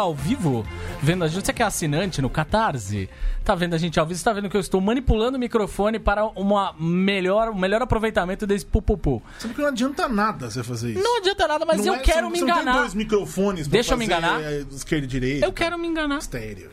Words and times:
ao 0.00 0.14
vivo 0.14 0.66
vendo 1.02 1.24
a 1.24 1.28
gente, 1.28 1.44
você 1.46 1.52
que 1.52 1.62
é 1.62 1.66
assinante 1.66 2.20
no 2.20 2.28
Catarse, 2.28 3.08
tá 3.44 3.54
vendo 3.54 3.74
a 3.74 3.78
gente 3.78 3.98
ao 4.00 4.06
vivo, 4.06 4.18
você 4.18 4.24
tá 4.24 4.32
vendo 4.32 4.48
que 4.50 4.56
eu 4.56 4.60
estou 4.60 4.80
manipulando 4.80 5.36
o 5.36 5.40
microfone 5.40 5.98
para 5.98 6.24
uma 6.38 6.74
melhor, 6.78 7.48
um 7.50 7.54
melhor 7.58 7.80
aproveitamento 7.82 8.46
desse 8.46 8.66
pupupu. 8.66 9.22
Sabe 9.38 9.54
que 9.54 9.60
não 9.60 9.68
adianta 9.68 10.08
nada 10.08 10.50
você 10.50 10.62
fazer 10.62 10.92
isso. 10.92 11.02
Não 11.02 11.18
adianta 11.18 11.46
nada, 11.48 11.64
mas 11.64 11.78
Não 11.78 11.94
eu 11.94 11.94
é- 11.94 11.98
quero 12.02 12.26
você 12.28 12.32
me 12.32 12.40
não 12.40 12.46
tem 12.46 12.62
enganar. 12.62 12.78
dois 12.80 12.94
microfones 12.94 13.66
pra 13.68 13.72
Deixa 13.72 13.94
eu 13.94 13.98
me 13.98 14.04
enganar. 14.04 14.42
é, 14.42 14.60
esquerda 14.70 15.04
e 15.04 15.08
direita. 15.08 15.46
Eu 15.46 15.52
quero 15.52 15.78
me 15.78 15.86
enganar. 15.88 16.18
Estéreo. 16.18 16.70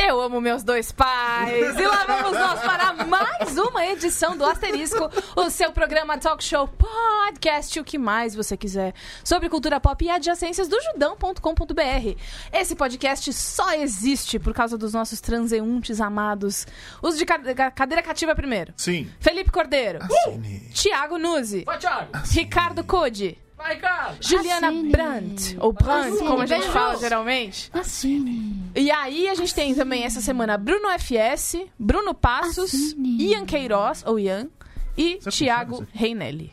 Eu 0.00 0.20
amo 0.20 0.40
meus 0.40 0.62
dois 0.62 0.92
pais. 0.92 1.76
E 1.76 1.82
lá 1.86 2.04
vamos 2.06 2.32
nós 2.38 2.60
para 2.60 2.92
mais 3.04 3.58
uma 3.58 3.84
edição 3.86 4.36
do 4.36 4.44
Asterisco, 4.44 5.10
o 5.36 5.50
seu 5.50 5.72
programa 5.72 6.16
talk 6.16 6.42
show 6.42 6.68
podcast, 6.68 7.78
o 7.80 7.84
que 7.84 7.98
mais 7.98 8.34
você 8.34 8.56
quiser, 8.56 8.94
sobre 9.24 9.48
cultura 9.48 9.80
pop 9.80 10.02
e 10.04 10.08
adjacências 10.08 10.68
do 10.68 10.80
judão.com.br. 10.80 12.16
Esse 12.52 12.76
podcast 12.76 13.32
só 13.32 13.72
existe 13.74 14.38
por 14.38 14.54
causa 14.54 14.78
dos 14.78 14.92
nossos 14.94 15.20
transeuntes 15.20 16.00
amados. 16.00 16.64
Os 17.02 17.18
de 17.18 17.26
ca- 17.26 17.70
cadeira 17.70 18.02
cativa 18.02 18.34
primeiro. 18.36 18.72
Sim. 18.76 19.10
Felipe 19.18 19.50
Cordeiro. 19.50 19.98
Assine. 20.02 20.60
Tiago 20.72 21.18
Nuzzi. 21.18 21.64
Vai, 21.64 21.78
Thiago. 21.78 22.10
Ricardo 22.32 22.84
Code. 22.84 23.36
Vai, 23.58 23.76
cara. 23.76 24.16
Juliana 24.20 24.68
Assine. 24.68 24.90
Brandt. 24.90 25.56
Ou 25.58 25.72
Brandt, 25.72 26.12
Assine. 26.12 26.28
como 26.28 26.42
a 26.42 26.46
gente 26.46 26.68
fala 26.68 26.96
geralmente. 26.96 27.70
Assine. 27.74 28.70
E 28.74 28.88
aí 28.88 29.28
a 29.28 29.34
gente 29.34 29.52
tem 29.52 29.74
também 29.74 30.04
essa 30.04 30.20
semana 30.20 30.56
Bruno 30.56 30.88
FS, 30.96 31.66
Bruno 31.76 32.14
Passos, 32.14 32.72
Assine. 32.72 33.20
Ian 33.20 33.44
Queiroz, 33.44 34.04
ou 34.06 34.16
Ian, 34.16 34.46
e 34.96 35.18
Certo, 35.20 35.36
Thiago 35.36 35.76
certo. 35.78 35.90
Reinelli. 35.92 36.52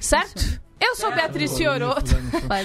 Certo? 0.00 0.60
Eu 0.80 0.96
sou 0.96 1.12
Beatriz 1.12 1.56
Fioroto. 1.56 2.10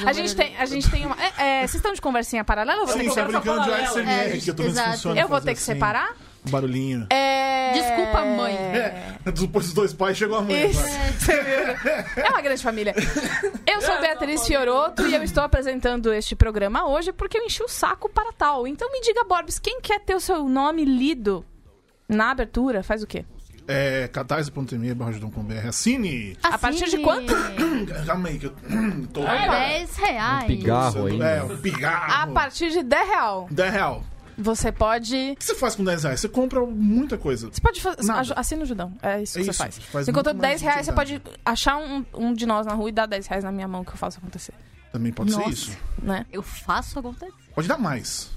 A 0.06 0.14
gente 0.14 0.36
tem, 0.36 0.56
a 0.58 0.66
gente 0.66 0.90
tem 0.90 1.06
uma. 1.06 1.18
É, 1.22 1.34
é, 1.38 1.60
vocês 1.60 1.76
estão 1.76 1.94
de 1.94 2.02
conversinha 2.02 2.44
paralela? 2.44 2.82
Eu 2.82 2.88
vou 2.88 2.96
ter 2.96 3.04
que, 3.04 3.10
tá 3.10 3.14
separar? 3.14 3.42
brincando 3.42 4.40
de 4.40 4.52
que 4.52 4.62
eu 4.62 4.66
exato. 4.68 5.10
eu 5.10 5.28
vou 5.28 5.42
ter 5.42 5.54
que 5.54 5.60
assim, 5.60 5.74
separar? 5.74 6.16
Um 6.48 6.52
barulhinho. 6.52 7.08
É... 7.10 7.74
Desculpa, 7.74 8.26
mãe. 8.26 8.56
É, 8.56 9.18
depois 9.26 9.66
dos 9.66 9.74
dois 9.74 9.94
pais 9.94 10.18
chegou 10.18 10.38
a 10.38 10.42
mãe. 10.42 10.70
Isso. 10.70 10.84
É 12.16 12.30
uma 12.30 12.42
grande 12.42 12.62
família. 12.62 12.94
Eu 13.66 13.82
sou 13.82 14.00
Beatriz 14.00 14.46
Fioroto 14.46 15.06
e 15.08 15.14
eu 15.14 15.24
estou 15.24 15.44
apresentando 15.44 16.14
este 16.14 16.36
programa 16.36 16.88
hoje 16.88 17.12
porque 17.12 17.38
eu 17.38 17.44
enchi 17.44 17.64
o 17.64 17.68
saco 17.68 18.10
para 18.10 18.32
tal. 18.32 18.68
Então 18.68 18.92
me 18.92 19.02
diga, 19.02 19.24
Borbs, 19.24 19.60
quem 19.60 19.82
quer 19.82 20.00
ter 20.00 20.16
o 20.16 20.20
seu 20.20 20.48
nome 20.48 20.86
lido 20.86 21.46
na 22.08 22.32
abertura, 22.32 22.84
faz 22.84 23.04
o 23.04 23.08
quê? 23.08 23.26
É, 23.68 24.08
catarse.me 24.08 24.94
barra. 24.94 25.12
Assine! 25.68 26.38
A 26.44 26.58
partir 26.58 26.86
de 26.90 27.00
quanto? 27.00 27.34
Calma 28.06 28.30
aí, 28.30 28.38
que 28.38 28.46
eu 28.46 28.56
tô... 29.12 29.22
10 29.22 29.98
reais. 29.98 30.46
Pigarro 30.46 31.06
ainda. 31.08 31.26
É, 31.26 31.44
um 31.44 31.58
pigarro. 31.58 32.14
A 32.14 32.28
partir 32.28 32.70
de 32.70 32.84
10 32.84 33.08
real. 33.08 33.48
10 33.50 33.74
real. 33.74 34.04
Você 34.38 34.72
pode. 34.72 35.16
O 35.32 35.36
que 35.36 35.46
você 35.46 35.56
faz 35.56 35.76
com 35.76 35.84
10 35.84 36.04
reais? 36.04 36.20
Você 36.20 36.28
compra 36.30 36.60
muita 36.66 37.18
coisa. 37.18 37.50
Você 37.52 37.62
pode 37.62 37.82
fazer. 37.82 38.04
Nada. 38.04 38.34
Assina 38.36 38.64
o 38.64 38.66
Judão. 38.66 38.94
É 39.02 39.22
isso 39.22 39.38
É 39.38 39.44
que 39.44 39.50
isso, 39.50 39.54
você 39.58 39.64
faz. 39.64 39.78
faz 39.78 40.08
Enquanto 40.08 40.28
muito 40.28 40.42
10 40.42 40.52
mais 40.52 40.62
reais, 40.62 40.86
você 40.86 40.92
pode 40.94 41.22
achar 41.46 41.78
um, 41.78 42.06
um 42.14 42.34
de 42.34 42.46
nós 42.46 42.66
na 42.66 42.74
rua 42.74 42.90
e 42.90 42.92
dar 42.92 43.06
10 43.06 43.28
reais 43.28 43.44
na 43.44 43.52
minha 43.52 43.68
mão 43.68 43.84
que 43.84 43.92
eu 43.92 43.98
faço 43.98 44.18
acontecer. 44.20 44.54
Também 44.92 45.12
pode 45.12 45.32
Nossa. 45.32 45.44
ser 45.46 45.50
isso. 45.52 45.78
Né? 46.02 46.26
Eu 46.32 46.42
faço 46.42 47.00
acontecer. 47.00 47.32
Pode 47.54 47.68
dar 47.68 47.78
mais. 47.78 48.30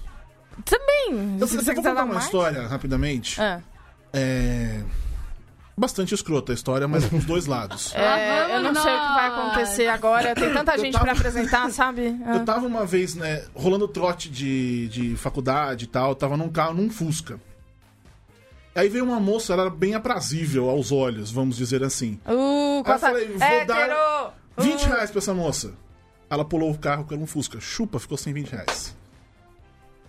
Também. 0.64 1.38
Eu, 1.40 1.46
se 1.46 1.56
eu 1.56 1.62
você 1.62 1.72
vou 1.72 1.82
contar 1.82 1.94
dar 1.94 2.04
uma 2.04 2.14
mais. 2.14 2.24
história 2.26 2.66
rapidamente. 2.66 3.40
Ah. 3.40 3.60
É. 4.12 4.82
Bastante 5.78 6.12
escrota 6.14 6.52
a 6.52 6.54
história, 6.54 6.88
mas 6.88 7.04
com 7.04 7.16
os 7.18 7.24
dois 7.24 7.46
lados. 7.46 7.92
É, 7.96 8.56
eu 8.56 8.60
não 8.60 8.74
sei 8.74 8.92
o 8.92 9.00
que 9.00 9.14
vai 9.14 9.26
acontecer 9.28 9.86
agora. 9.86 10.34
Tem 10.34 10.52
tanta 10.52 10.76
gente 10.76 10.92
tava- 10.92 11.04
pra 11.04 11.12
apresentar, 11.14 11.70
sabe? 11.70 12.16
Eu 12.26 12.44
tava 12.44 12.66
uma 12.66 12.84
vez, 12.84 13.14
né, 13.14 13.44
rolando 13.54 13.86
trote 13.86 14.28
de, 14.28 14.88
de 14.88 15.16
faculdade 15.16 15.84
e 15.84 15.88
tal, 15.88 16.14
tava 16.14 16.36
num 16.36 16.48
carro, 16.48 16.74
num 16.74 16.90
Fusca. 16.90 17.38
Aí 18.74 18.88
veio 18.88 19.04
uma 19.04 19.18
moça, 19.20 19.52
ela 19.52 19.62
era 19.62 19.70
bem 19.70 19.94
aprazível 19.94 20.68
aos 20.70 20.90
olhos, 20.92 21.30
vamos 21.30 21.56
dizer 21.56 21.82
assim. 21.84 22.18
Uh, 22.26 22.82
Aí 22.84 22.92
eu 22.92 22.98
falei, 22.98 23.26
vou 23.28 23.42
Hétero! 23.46 23.66
dar 23.66 24.34
20 24.58 24.82
Uh. 24.84 24.88
reais 24.88 25.10
pra 25.10 25.18
essa 25.18 25.34
moça. 25.34 25.72
Ela 26.30 26.44
pulou 26.44 26.70
o 26.70 26.78
carro, 26.78 27.04
que 27.04 27.14
era 27.14 27.22
um 27.22 27.26
Fusca. 27.26 27.58
Chupa, 27.60 27.98
ficou 27.98 28.16
sem 28.18 28.32
20 28.32 28.50
reais. 28.50 28.96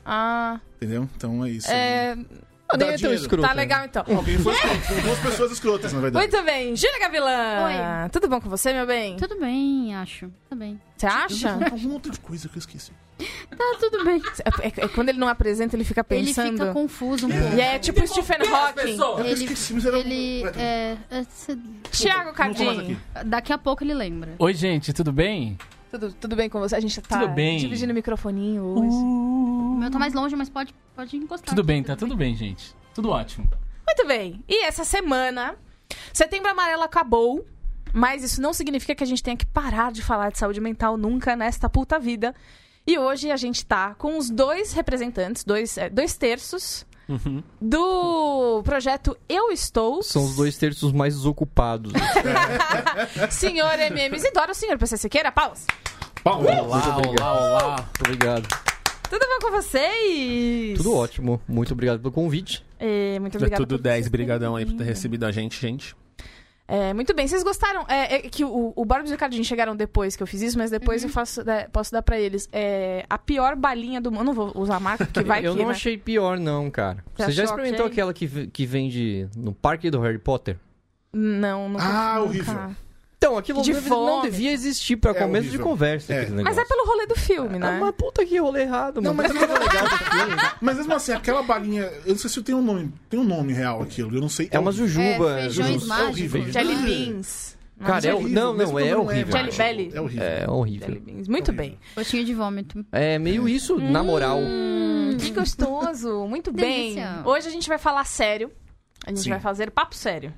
Ah, 0.06 0.59
Entendeu? 0.78 1.07
Então 1.16 1.46
é 1.46 1.50
isso. 1.50 1.69
é... 1.72 2.13
Ah, 2.13 2.49
nem 2.78 2.90
é 2.90 2.97
tão 2.97 3.13
escroto. 3.13 3.47
Tá 3.47 3.53
legal 3.53 3.85
então. 3.85 4.03
Alguém 4.07 4.38
foi 4.40 4.53
escroto. 4.53 4.80
Foram 4.81 5.02
duas 5.02 5.19
pessoas 5.19 5.52
escrotas, 5.52 5.94
na 5.94 6.00
verdade. 6.02 6.28
Muito 6.28 6.46
bem, 6.46 6.75
Júlia 6.75 7.00
Gavilã. 7.00 8.09
Tudo 8.12 8.28
bom 8.28 8.40
com 8.41 8.50
você, 8.50 8.74
meu 8.74 8.85
bem? 8.85 9.16
Tudo 9.18 9.40
bem, 9.40 9.96
acho. 9.96 10.30
Tudo 10.50 10.59
bem. 10.59 10.80
Você 10.97 11.06
acha? 11.07 11.53
Alguma 11.72 11.94
outra 11.96 12.12
coisa 12.22 12.47
que 12.50 12.56
eu 12.57 12.59
esqueci. 12.59 12.91
Tá 13.50 13.75
tudo 13.80 14.06
bem. 14.06 14.22
É, 14.62 14.68
é- 14.68 14.85
é 14.85 14.88
quando 14.88 15.09
ele 15.09 15.18
não 15.19 15.28
apresenta, 15.28 15.75
ele 15.75 15.84
fica 15.84 16.06
Ele 16.09 16.25
pensando. 16.28 16.52
fica 16.53 16.72
confuso 16.74 17.28
um 17.28 17.30
pouco. 17.30 17.56
E 17.56 17.59
é 17.62 17.78
tipo 17.78 18.06
Stephen 18.07 18.38
Hawking. 18.47 18.97
Eu 18.97 19.19
Ele, 19.19 19.34
esqueci, 19.44 19.74
mas 19.74 19.86
era... 19.86 20.00
ele 20.00 20.44
Vai, 20.44 20.51
tá. 20.53 20.62
é, 20.62 20.97
é, 21.12 21.25
Tiago 21.91 22.31
Não 22.38 22.69
aqui. 22.80 22.97
daqui 23.25 23.51
a 23.51 23.57
pouco 23.57 23.84
ele 23.84 23.94
lembra. 23.94 24.36
Oi, 24.40 24.53
gente, 24.53 24.94
tudo 24.94 25.12
bem? 25.12 25.57
Tudo, 25.91 26.13
tudo 26.13 26.35
bem 26.35 26.50
com 26.50 26.59
você? 26.59 26.75
A 26.75 26.79
gente 26.79 27.01
tá 27.01 27.19
Tudo 27.19 27.33
bem. 27.33 27.57
dividindo 27.57 27.91
o 27.91 27.95
microfoninho 27.95 28.63
hoje. 28.63 28.95
O 28.95 29.75
meu 29.79 29.89
tá 29.89 29.97
mais 29.97 30.13
longe, 30.13 30.35
mas 30.35 30.50
pode, 30.50 30.73
pode 30.95 31.17
encostar. 31.17 31.50
Tudo 31.50 31.61
aqui, 31.61 31.67
bem, 31.67 31.83
tá 31.83 31.95
tudo 31.95 32.16
bem, 32.16 32.35
gente. 32.35 32.75
Tudo 32.94 33.09
ótimo. 33.09 33.50
Muito 33.88 34.07
bem. 34.07 34.44
E 34.47 34.66
essa 34.66 34.83
semana, 34.83 35.55
Setembro 36.13 36.50
Amarelo 36.51 36.83
acabou, 36.83 37.44
mas 37.91 38.23
isso 38.23 38.39
não 38.39 38.53
significa 38.53 38.94
que 38.94 39.03
a 39.03 39.07
gente 39.07 39.23
tenha 39.23 39.35
que 39.35 39.45
parar 39.45 39.91
de 39.91 40.03
falar 40.03 40.31
de 40.31 40.38
saúde 40.38 40.61
mental 40.61 40.95
nunca 40.95 41.35
nesta 41.35 41.67
puta 41.67 41.97
vida. 41.97 42.35
E 42.85 42.97
hoje 42.97 43.31
a 43.31 43.38
gente 43.38 43.66
tá 43.66 43.95
com 43.95 44.17
os 44.17 44.29
dois 44.29 44.73
representantes, 44.73 45.44
dois, 45.44 45.77
é, 45.77 45.89
dois 45.89 46.16
terços 46.16 46.85
Uhum. 47.09 47.42
do 47.59 48.62
projeto 48.64 49.18
Eu 49.28 49.50
Estou. 49.52 50.03
São 50.03 50.24
os 50.24 50.36
dois 50.36 50.56
terços 50.58 50.92
mais 50.92 51.16
desocupados. 51.16 51.92
Senhor 53.31 53.80
MM 53.80 54.16
Isidoro, 54.16 54.53
senhor 54.53 54.78
PC 54.78 54.96
Siqueira, 54.97 55.31
paus. 55.31 55.66
Paulo, 56.24 56.48
Olá, 56.48 56.98
obrigado. 56.98 57.19
olá, 57.19 57.34
olá. 57.64 57.75
Muito 57.78 58.02
obrigado. 58.02 58.48
Tudo 59.09 59.25
bom 59.25 59.40
com 59.48 59.52
vocês? 59.52 60.78
Tudo 60.78 60.94
ótimo. 60.96 61.42
Muito 61.48 61.74
obrigado 61.74 62.00
pelo 62.00 62.12
convite. 62.12 62.64
É, 62.78 63.18
muito 63.19 63.36
É 63.36 63.38
obrigada. 63.40 63.64
tudo 63.66 63.78
por 63.78 63.84
10, 63.84 63.96
vocês 63.96 64.08
brigadão 64.08 64.56
aí 64.56 64.66
por 64.66 64.75
ter 64.75 64.84
recebido 64.84 65.25
a 65.25 65.31
gente, 65.31 65.59
gente. 65.59 65.96
É, 66.72 66.94
muito 66.94 67.16
bem, 67.16 67.28
vocês 67.28 67.41
gostaram? 67.41 67.84
É, 67.88 68.18
é 68.18 68.19
que 68.22 68.46
o, 68.46 68.74
o 68.75 68.85
Borbs 68.85 69.09
e 69.09 69.13
o 69.13 69.16
Ricardinho 69.16 69.44
chegaram 69.44 69.75
depois 69.75 70.16
que 70.16 70.22
eu 70.22 70.28
fiz 70.28 70.40
isso, 70.44 70.57
mas 70.57 70.69
depois 70.69 71.03
eu 71.03 71.09
faço, 71.09 71.41
é, 71.50 71.68
posso 71.68 71.91
dar 71.91 72.03
pra 72.03 72.19
eles. 72.19 72.47
É, 72.52 73.06
a 73.09 73.18
pior 73.18 73.56
balinha 73.56 74.00
do 74.00 74.12
mundo. 74.12 74.19
Eu 74.22 74.25
não 74.25 74.34
vou 74.34 74.52
usar 74.56 74.75
a 74.75 74.80
marca, 74.80 75.03
porque 75.06 75.22
vai 75.25 75.40
eu 75.46 75.53
que, 75.53 75.59
não 75.59 75.66
né? 75.66 75.72
achei 75.72 75.97
pior, 75.97 76.38
não, 76.40 76.69
cara. 76.69 77.03
Você 77.16 77.25
Você 77.25 77.31
já 77.31 77.44
experimentou 77.46 77.88
ok? 77.88 77.91
aquela 77.91 78.13
que, 78.13 78.47
que 78.47 78.66
vende 78.68 79.28
no 79.35 79.52
parque 79.52 79.90
do 79.90 80.00
Harry 80.00 80.19
Potter? 80.19 80.57
Não, 81.12 81.68
não 81.68 81.80
Ah, 81.81 82.22
horrível. 82.22 82.53
Então, 83.22 83.38
aquilo 83.38 83.62
De 83.62 83.74
não 83.74 84.22
devia 84.22 84.50
existir 84.53 84.96
pra 84.96 85.12
É 85.12 85.13
começo 85.13 85.47
horrível. 85.50 85.57
de 85.57 85.63
conversa. 85.63 86.13
É. 86.13 86.30
Mas 86.30 86.57
é 86.57 86.63
pelo 86.63 86.85
rolê 86.88 87.06
do 87.06 87.16
filme, 87.16 87.57
É 87.57 87.59
né? 87.59 87.78
uma 87.78 87.91
puta 87.91 88.25
que 88.25 88.38
rolê 88.40 88.62
errado, 88.62 89.02
Não, 89.02 89.13
mano. 89.13 89.30
mas- 89.30 89.34
Mas 89.34 89.46
coisa 89.46 89.59
legal 89.66 89.90
do 89.90 89.97
filme. 89.97 90.41
Mas 90.62 90.78
mesmo 90.78 90.94
assim, 90.94 91.12
aquela 91.12 91.44
balinha. 91.44 91.81
Eu 92.06 92.13
não 92.13 92.18
sei 92.18 92.30
se 92.30 92.41
tem 92.41 92.56
um 92.56 92.62
nome. 92.62 92.94
Tem 93.09 93.19
um 93.19 93.25
nome 93.25 93.52
real 93.52 93.81
aquilo. 93.81 94.16
Eu 94.16 94.22
não 94.22 94.30
sei. 94.30 94.47
É 94.50 94.57
uma 94.57 94.72
jujuba. 94.72 95.38
É, 95.38 95.41
feijões 95.41 95.84
É 95.84 95.85
mágicos. 95.85 96.09
horrível. 96.12 96.52
Jelly 96.53 96.75
Beans. 96.77 97.57
Cara, 97.86 98.07
é, 98.07 98.13
horrível, 98.13 98.33
não, 98.33 98.54
mesmo 98.54 98.80
não, 98.80 98.86
é 98.86 98.95
horrível. 98.95 99.31
Jelly 99.38 99.51
Belly. 99.51 99.92
É 99.94 100.01
horrível. 100.01 100.24
É 100.25 100.50
horrível. 100.50 100.88
Jelly 100.88 101.00
Beans. 101.01 101.27
Muito 101.27 101.51
bem. 101.51 101.77
Gostinho 101.98 102.24
de 102.24 102.33
vômito. 102.33 102.86
É 102.89 103.19
meio 103.19 103.50
isso, 103.50 103.77
na 103.77 104.01
moral. 104.01 104.38
Hum, 104.39 105.18
que 105.19 105.31
gostoso. 105.31 106.25
Muito 106.25 106.54
bem. 106.54 106.94
Delícia. 106.95 107.21
Hoje 107.25 107.50
a 107.50 107.51
gente 107.51 107.68
vai 107.68 107.77
falar 107.77 108.06
sério. 108.06 108.50
A 109.06 109.10
gente 109.10 109.24
Sim. 109.24 109.30
vai 109.30 109.39
fazer 109.42 109.71
papo 109.71 109.94
sério. 109.95 110.33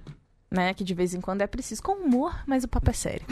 Né? 0.52 0.74
Que 0.74 0.84
de 0.84 0.94
vez 0.94 1.14
em 1.14 1.22
quando 1.22 1.42
é 1.42 1.48
preciso. 1.48 1.82
Com 1.82 1.94
humor, 1.94 2.44
mas 2.46 2.64
o 2.64 2.68
papo 2.68 2.90
é 2.90 2.94
sério. 2.94 3.26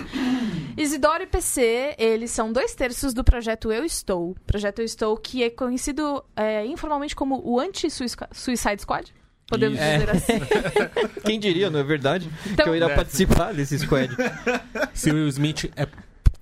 Isidoro 0.77 1.23
e 1.23 1.27
PC, 1.27 1.95
eles 1.97 2.31
são 2.31 2.53
dois 2.53 2.73
terços 2.73 3.13
do 3.13 3.23
projeto 3.23 3.71
Eu 3.71 3.83
Estou. 3.83 4.35
Projeto 4.47 4.79
Eu 4.79 4.85
Estou, 4.85 5.17
que 5.17 5.43
é 5.43 5.49
conhecido 5.49 6.23
é, 6.35 6.65
informalmente 6.65 7.15
como 7.15 7.41
o 7.45 7.59
Anti-Suicide 7.59 8.81
Squad. 8.81 9.13
Podemos 9.49 9.79
Isso. 9.79 9.89
dizer 9.89 10.09
assim. 10.11 11.19
Quem 11.25 11.39
diria, 11.39 11.69
não 11.69 11.79
é 11.79 11.83
verdade? 11.83 12.29
Então- 12.45 12.63
que 12.63 12.69
eu 12.69 12.75
iria 12.75 12.95
participar 12.95 13.53
desse 13.53 13.77
squad. 13.79 14.15
Se 14.93 15.09
o 15.09 15.15
Will 15.15 15.27
Smith 15.27 15.65
é, 15.75 15.87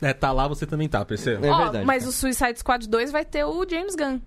é, 0.01 0.13
tá 0.13 0.31
lá, 0.31 0.47
você 0.47 0.65
também 0.65 0.89
tá, 0.89 1.03
percebeu? 1.05 1.51
É 1.51 1.57
verdade, 1.57 1.85
mas 1.85 2.03
cara. 2.03 2.09
o 2.09 2.13
Suicide 2.13 2.59
Squad 2.59 2.87
2 2.87 3.11
vai 3.11 3.23
ter 3.25 3.45
o 3.45 3.65
James 3.67 3.95
Gunn. 3.95 4.19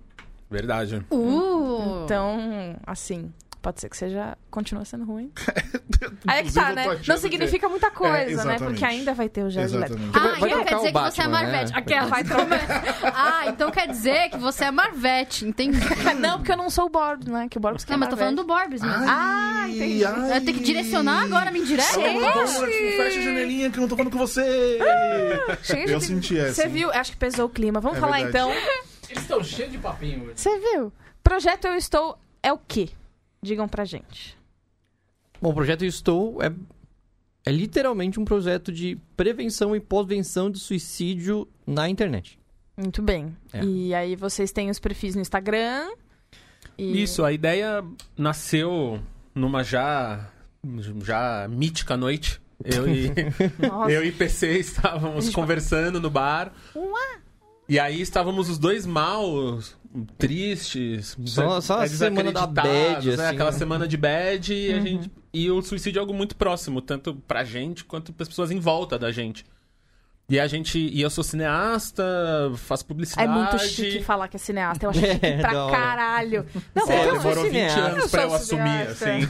Verdade. 0.49 1.05
Uh! 1.09 2.03
Então, 2.03 2.75
assim, 2.85 3.31
Pode 3.61 3.79
ser 3.79 3.89
que 3.89 3.97
seja. 3.97 4.35
Continua 4.49 4.83
sendo 4.85 5.05
ruim. 5.05 5.31
Aí 6.27 6.39
é 6.39 6.43
que 6.43 6.51
tá, 6.51 6.73
né? 6.73 6.99
Não 7.07 7.17
significa 7.17 7.69
muita 7.69 7.91
coisa, 7.91 8.15
né? 8.15 8.31
exatamente. 8.31 8.63
Porque 8.63 8.83
ainda 8.83 9.13
vai 9.13 9.29
ter 9.29 9.43
o 9.43 9.51
Jared 9.51 9.77
Leto. 9.77 9.95
Ah, 10.13 10.19
vai 10.39 10.49
então 10.49 10.63
quer 10.63 10.75
dizer 10.75 10.91
que 10.91 10.99
você 10.99 11.21
é 11.21 11.27
né? 11.27 11.31
Marvete. 11.31 11.71
Aquela. 11.75 12.07
Vai 12.07 12.23
trocar. 12.23 13.11
Ah, 13.13 13.47
então 13.47 13.69
quer 13.71 13.87
dizer 13.87 14.29
que 14.29 14.37
você 14.37 14.65
é 14.65 14.71
Marvete, 14.71 15.45
entendi. 15.45 15.79
Não, 16.19 16.37
porque 16.39 16.51
eu 16.51 16.57
não 16.57 16.69
sou 16.69 16.85
o 16.85 16.89
Borbs, 16.89 17.27
né? 17.27 17.47
Que 17.49 17.57
o 17.57 17.61
Borbs 17.61 17.83
que 17.83 17.91
Não, 17.91 17.97
é 17.97 17.99
mas 17.99 18.09
tô 18.09 18.17
falando 18.17 18.37
do. 18.37 18.43
Borbs 18.45 18.81
mesmo. 18.81 19.05
Ah, 19.07 19.65
entendi. 19.67 20.05
ai. 20.05 20.37
Eu 20.37 20.45
tenho 20.45 20.57
que 20.57 20.63
direcionar 20.63 21.23
agora, 21.23 21.51
me 21.51 21.59
indireta? 21.59 21.87
Fecha 21.93 23.19
a 23.19 23.21
janelinha 23.21 23.69
que 23.69 23.77
eu 23.77 23.81
não 23.81 23.87
tô 23.87 23.95
falando 23.95 24.11
com 24.11 24.17
você. 24.17 24.79
Gente, 25.63 25.91
Eu 25.91 26.01
senti 26.01 26.37
essa. 26.37 26.53
Você 26.63 26.67
viu? 26.67 26.91
Acho 26.91 27.11
que 27.11 27.17
pesou 27.17 27.45
o 27.45 27.49
clima. 27.49 27.79
Vamos 27.79 27.97
É 27.97 28.01
falar 28.01 28.21
verdade. 28.21 28.37
então. 28.37 28.51
Eles 29.09 29.21
estão 29.23 29.43
cheios 29.43 29.71
de 29.71 29.77
papinho. 29.77 30.31
Você 30.35 30.57
viu? 30.59 30.91
Projeto 31.23 31.65
Eu 31.65 31.75
Estou 31.75 32.17
é 32.41 32.51
o 32.51 32.57
quê? 32.57 32.89
Digam 33.41 33.67
pra 33.67 33.85
gente. 33.85 34.37
Bom, 35.41 35.49
o 35.49 35.53
projeto 35.53 35.83
Eu 35.83 35.89
Estou 35.89 36.41
é, 36.43 36.53
é 37.45 37.51
literalmente 37.51 38.19
um 38.19 38.25
projeto 38.25 38.71
de 38.71 38.97
prevenção 39.17 39.75
e 39.75 39.79
pós-venção 39.79 40.51
de 40.51 40.59
suicídio 40.59 41.47
na 41.65 41.89
internet. 41.89 42.39
Muito 42.77 43.01
bem. 43.01 43.35
É. 43.51 43.63
E 43.63 43.93
aí 43.93 44.15
vocês 44.15 44.51
têm 44.51 44.69
os 44.69 44.79
perfis 44.79 45.15
no 45.15 45.21
Instagram. 45.21 45.89
E... 46.77 47.03
Isso, 47.03 47.23
a 47.23 47.31
ideia 47.31 47.83
nasceu 48.17 48.99
numa 49.33 49.63
já, 49.63 50.29
já 51.03 51.47
mítica 51.49 51.97
noite. 51.97 52.39
Eu 52.63 52.87
e, 52.87 53.11
Nossa. 53.67 53.91
eu 53.91 54.05
e 54.05 54.11
PC 54.11 54.59
estávamos 54.59 55.29
conversando 55.29 55.99
no 55.99 56.09
bar. 56.09 56.53
E 57.71 57.79
aí 57.79 58.01
estávamos 58.01 58.49
os 58.49 58.57
dois 58.57 58.85
maus, 58.85 59.77
tristes. 60.17 61.15
Só- 61.25 61.61
só 61.61 61.79
a 61.79 61.85
é, 61.85 61.87
semana 61.87 62.29
da 62.29 62.45
bad, 62.45 63.07
né? 63.07 63.13
assim, 63.13 63.33
Aquela 63.35 63.51
né? 63.51 63.57
semana 63.57 63.87
de 63.87 63.95
bad 63.95 64.53
e, 64.53 64.73
a 64.73 64.79
gente, 64.81 65.09
e 65.33 65.49
o 65.49 65.61
suicídio 65.61 65.99
é 65.99 66.01
algo 66.01 66.13
muito 66.13 66.35
próximo, 66.35 66.81
tanto 66.81 67.15
pra 67.25 67.45
gente 67.45 67.85
quanto 67.85 68.11
pras 68.11 68.27
pessoas 68.27 68.51
em 68.51 68.59
volta 68.59 68.99
da 68.99 69.09
gente. 69.09 69.45
E 70.29 70.37
a 70.39 70.47
gente. 70.47 70.79
E 70.79 71.01
eu 71.01 71.09
sou 71.09 71.23
cineasta, 71.23 72.03
faço 72.57 72.83
É 72.83 72.87
publicidade. 72.87 73.31
muito 73.31 73.59
chique 73.59 74.03
falar 74.03 74.27
que 74.27 74.35
é 74.35 74.39
cineasta. 74.39 74.85
Eu 74.85 74.89
acho 74.89 74.99
chique 75.05 75.25
É, 75.25 75.37
pra 75.39 75.51
caralho. 75.71 76.45
Não, 76.75 76.83
É, 76.83 76.85
porque 76.85 76.93
eu 76.93 76.99
eu 76.99 77.21
sou 77.21 77.31
Demorou 77.31 77.43
20 77.43 77.51
cineasta. 77.53 77.79
anos 77.81 78.03
Eu 78.03 78.09
pra 78.09 78.21
eu 78.23 78.33
assumir, 78.33 78.95
cineasta. 78.95 79.05
assim. 79.05 79.27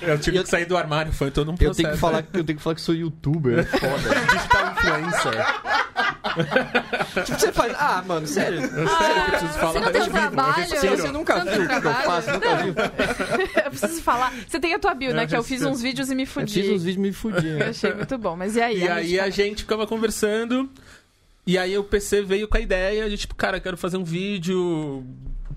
eu 0.10 0.18
tive 0.18 0.36
Eu- 0.38 0.44
que 0.44 0.48
sair 0.50 0.64
do 0.66 0.76
armário, 0.76 1.10
foi 1.12 1.30
todo 1.30 1.48
um 1.50 1.52
Eu 1.54 1.56
processo. 1.58 1.76
tenho 1.82 1.90
que 1.92 1.96
falar 1.98 2.24
eu 2.34 2.44
tenho 2.44 2.56
que 2.58 2.62
falar 2.62 2.74
que 2.74 2.80
sou 2.82 2.94
youtuber. 2.94 3.58
é 3.60 3.62
Foda. 3.64 4.14
Digital 4.32 4.72
influencer. 4.72 5.46
Tipo, 7.24 7.38
você 7.38 7.52
faz. 7.52 7.74
Ah, 7.76 8.02
mano, 8.06 8.26
sério. 8.26 8.60
Sério 8.60 8.74
que 8.74 8.80
eu 8.80 9.38
preciso 9.38 9.58
falar. 9.58 9.72
Você 9.72 9.80
não 9.80 9.92
tem 9.92 10.00
eu 10.00 10.06
eu 10.06 10.12
trabalho? 10.12 10.54
respiro. 10.54 10.96
Você 10.96 11.12
nunca 11.12 11.44
viu 11.44 11.64
o 11.64 11.68
que 11.68 11.74
eu 11.74 11.94
faço? 11.94 12.32
Nunca 12.32 12.56
viu? 12.56 12.74
eu 13.64 13.70
preciso 13.70 14.02
falar. 14.02 14.32
Você 14.46 14.60
tem 14.60 14.74
a 14.74 14.78
tua 14.78 14.94
bio, 14.94 15.14
né? 15.14 15.24
Eu 15.24 15.28
Que 15.28 15.36
eu 15.36 15.42
fiz 15.42 15.58
preciso. 15.58 15.70
uns 15.70 15.82
vídeos 15.82 16.10
e 16.10 16.14
me 16.14 16.22
Eu 16.22 16.26
fudi. 16.26 16.52
fiz 16.52 16.70
uns 16.70 16.82
vídeos 16.82 16.96
e 16.96 17.00
me 17.00 17.12
fudi. 17.12 17.48
Eu 17.48 17.70
achei 17.70 17.92
muito 17.94 18.16
bom. 18.18 18.36
Mas 18.36 18.56
e 18.56 18.62
aí? 18.62 18.78
E 18.78 18.88
aí 18.88 19.20
a 19.20 19.24
gente... 19.24 19.36
gente 19.36 19.62
ficava 19.62 19.86
conversando. 19.86 20.70
E 21.46 21.58
aí 21.58 21.76
o 21.76 21.82
PC 21.82 22.22
veio 22.22 22.46
com 22.46 22.56
a 22.56 22.60
ideia 22.60 23.10
de 23.10 23.16
tipo, 23.16 23.34
cara, 23.34 23.58
quero 23.58 23.76
fazer 23.76 23.96
um 23.96 24.04
vídeo 24.04 25.04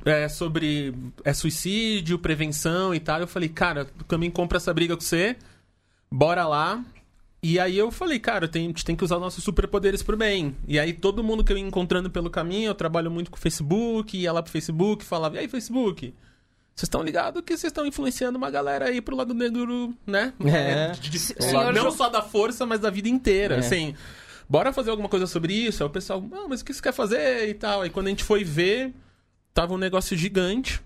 é, 0.04 0.28
sobre 0.28 0.96
é, 1.24 1.34
suicídio, 1.34 2.18
prevenção 2.18 2.94
e 2.94 3.00
tal. 3.00 3.20
Eu 3.20 3.28
falei, 3.28 3.50
cara, 3.50 3.82
eu 3.82 4.06
também 4.06 4.32
compro 4.32 4.58
essa 4.58 4.74
briga 4.74 4.96
com 4.96 5.02
você. 5.02 5.36
Bora 6.12 6.48
lá. 6.48 6.84
E 7.48 7.60
aí 7.60 7.78
eu 7.78 7.92
falei, 7.92 8.18
cara, 8.18 8.48
tem, 8.48 8.64
a 8.64 8.68
gente 8.70 8.84
tem 8.84 8.96
que 8.96 9.04
usar 9.04 9.20
nossos 9.20 9.44
superpoderes 9.44 10.02
pro 10.02 10.18
bem. 10.18 10.56
E 10.68 10.80
aí 10.80 10.92
todo 10.94 11.24
mundo 11.24 11.44
que 11.44 11.54
eu 11.54 11.58
ia 11.58 11.64
encontrando 11.64 12.10
pelo 12.10 12.28
caminho, 12.28 12.70
eu 12.70 12.74
trabalho 12.74 13.12
muito 13.12 13.30
com 13.30 13.38
o 13.38 13.40
Facebook, 13.40 14.18
ia 14.18 14.32
lá 14.32 14.42
pro 14.42 14.52
Facebook, 14.52 15.06
falava, 15.06 15.36
e 15.36 15.40
aí, 15.40 15.48
Facebook? 15.48 16.12
Vocês 16.76 16.88
estão 16.88 17.04
ligados 17.04 17.44
que 17.46 17.56
vocês 17.56 17.70
estão 17.72 17.86
influenciando 17.86 18.38
uma 18.38 18.50
galera 18.50 18.86
aí 18.90 19.00
pro 19.00 19.16
lado 19.16 19.34
negro, 19.36 19.94
né? 20.08 20.34
É. 20.44 20.92
De- 20.94 21.10
de- 21.12 21.20
Senhor 21.20 21.72
não 21.72 21.92
só 21.92 22.10
da 22.10 22.22
força, 22.24 22.66
mas 22.66 22.80
da 22.80 22.90
vida 22.90 23.08
inteira, 23.10 23.56
É. 23.56 23.60
assim. 23.60 23.94
Bora 24.50 24.74
fazer 24.74 24.90
alguma 24.90 25.08
coisa 25.08 25.28
sobre 25.28 25.54
isso? 25.54 25.84
Aí 25.84 25.88
o 25.88 25.92
pessoal, 25.92 26.20
não, 26.22 26.50
mas 26.50 26.62
o 26.62 26.66
que 26.66 26.74
você 26.74 26.82
quer 26.82 26.94
fazer 26.94 27.48
e 27.48 27.54
tal. 27.54 27.82
Aí 27.84 27.90
quando 27.92 28.08
a 28.08 28.10
gente 28.10 28.24
foi 28.24 28.44
ver, 28.44 28.92
tava 29.54 29.74
um 29.74 29.78
negócio 29.78 30.18
gigante. 30.18 30.82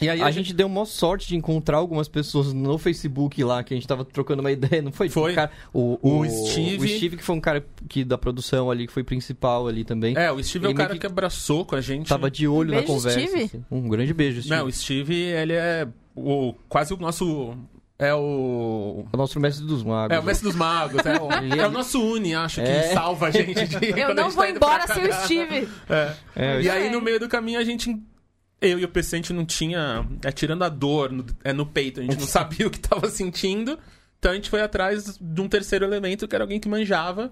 E 0.00 0.08
aí 0.08 0.20
A 0.22 0.30
gente 0.30 0.52
deu 0.52 0.66
uma 0.66 0.84
sorte 0.84 1.28
de 1.28 1.36
encontrar 1.36 1.76
algumas 1.78 2.08
pessoas 2.08 2.52
no 2.52 2.76
Facebook 2.78 3.42
lá, 3.44 3.62
que 3.62 3.72
a 3.72 3.76
gente 3.76 3.86
tava 3.86 4.04
trocando 4.04 4.40
uma 4.40 4.50
ideia, 4.52 4.82
não 4.82 4.90
foi? 4.92 5.08
Foi. 5.08 5.32
o, 5.32 5.34
cara- 5.34 5.50
o, 5.72 5.98
O 6.02 6.24
Steve. 6.28 6.84
O 6.84 6.88
Steve, 6.88 7.16
que 7.16 7.22
foi 7.22 7.36
um 7.36 7.40
cara 7.40 7.64
que, 7.88 8.04
da 8.04 8.18
produção 8.18 8.70
ali, 8.70 8.86
que 8.86 8.92
foi 8.92 9.04
principal 9.04 9.66
ali 9.68 9.84
também. 9.84 10.16
É, 10.16 10.30
o 10.32 10.42
Steve 10.42 10.66
é 10.66 10.68
Ele 10.68 10.74
o 10.74 10.76
meio 10.76 10.86
cara 10.88 10.94
que 10.94 11.00
que 11.00 11.06
abraçou 11.06 11.64
com 11.64 11.76
a 11.76 11.80
gente. 11.80 12.08
Tava 12.08 12.30
de 12.30 12.46
olho 12.48 12.70
na 12.72 12.78
Beijo, 12.78 12.92
conversa. 12.92 13.20
Steve. 13.20 13.42
assim. 13.44 13.64
Um 13.70 13.88
grande 13.88 14.12
beijo, 14.12 14.40
Steve. 14.42 14.56
Não, 14.56 14.66
o 14.66 14.72
Steve, 14.72 15.14
ele 15.14 15.52
é 15.52 15.86
o, 16.16 16.54
quase 16.68 16.92
o 16.92 16.96
nosso. 16.96 17.54
É 17.96 18.12
o. 18.12 19.04
É 19.12 19.16
o 19.16 19.18
nosso 19.18 19.38
mestre 19.38 19.64
dos 19.64 19.84
magos. 19.84 20.16
É 20.16 20.18
o 20.18 20.24
mestre 20.24 20.48
dos 20.48 20.56
magos. 20.56 21.00
É 21.06 21.16
o, 21.20 21.30
é 21.62 21.68
o 21.68 21.70
nosso 21.70 22.02
Uni, 22.02 22.34
acho, 22.34 22.60
que 22.60 22.66
É. 22.66 22.92
salva 22.92 23.28
a 23.28 23.30
gente 23.30 23.54
de. 23.68 24.00
Eu 24.00 24.08
a 24.10 24.14
não 24.14 24.24
gente 24.24 24.34
vou 24.34 24.44
tá 24.44 24.50
embora 24.50 24.86
sem 24.88 25.08
o. 25.08 25.12
Steve. 25.12 25.68
É. 25.88 26.12
É, 26.34 26.60
E 26.62 26.68
o- 26.68 26.72
aí, 26.72 26.86
É. 26.88 26.90
no 26.90 27.00
meio 27.00 27.20
do 27.20 27.28
caminho, 27.28 27.60
a 27.60 27.64
gente. 27.64 27.96
Eu 28.66 28.78
e 28.78 28.84
o 28.84 28.88
PC, 28.88 29.16
a 29.16 29.18
gente 29.18 29.32
não 29.32 29.44
tinha. 29.44 30.06
É 30.24 30.32
tirando 30.32 30.62
a 30.64 30.68
dor 30.68 31.10
no, 31.12 31.24
é 31.44 31.52
no 31.52 31.66
peito, 31.66 32.00
a 32.00 32.02
gente 32.02 32.18
não 32.18 32.26
sabia 32.28 32.66
o 32.66 32.70
que 32.70 32.78
tava 32.80 33.08
sentindo. 33.08 33.78
Então 34.18 34.32
a 34.32 34.34
gente 34.34 34.48
foi 34.48 34.62
atrás 34.62 35.18
de 35.20 35.40
um 35.40 35.48
terceiro 35.48 35.84
elemento, 35.84 36.26
que 36.26 36.34
era 36.34 36.44
alguém 36.44 36.58
que 36.58 36.68
manjava. 36.68 37.30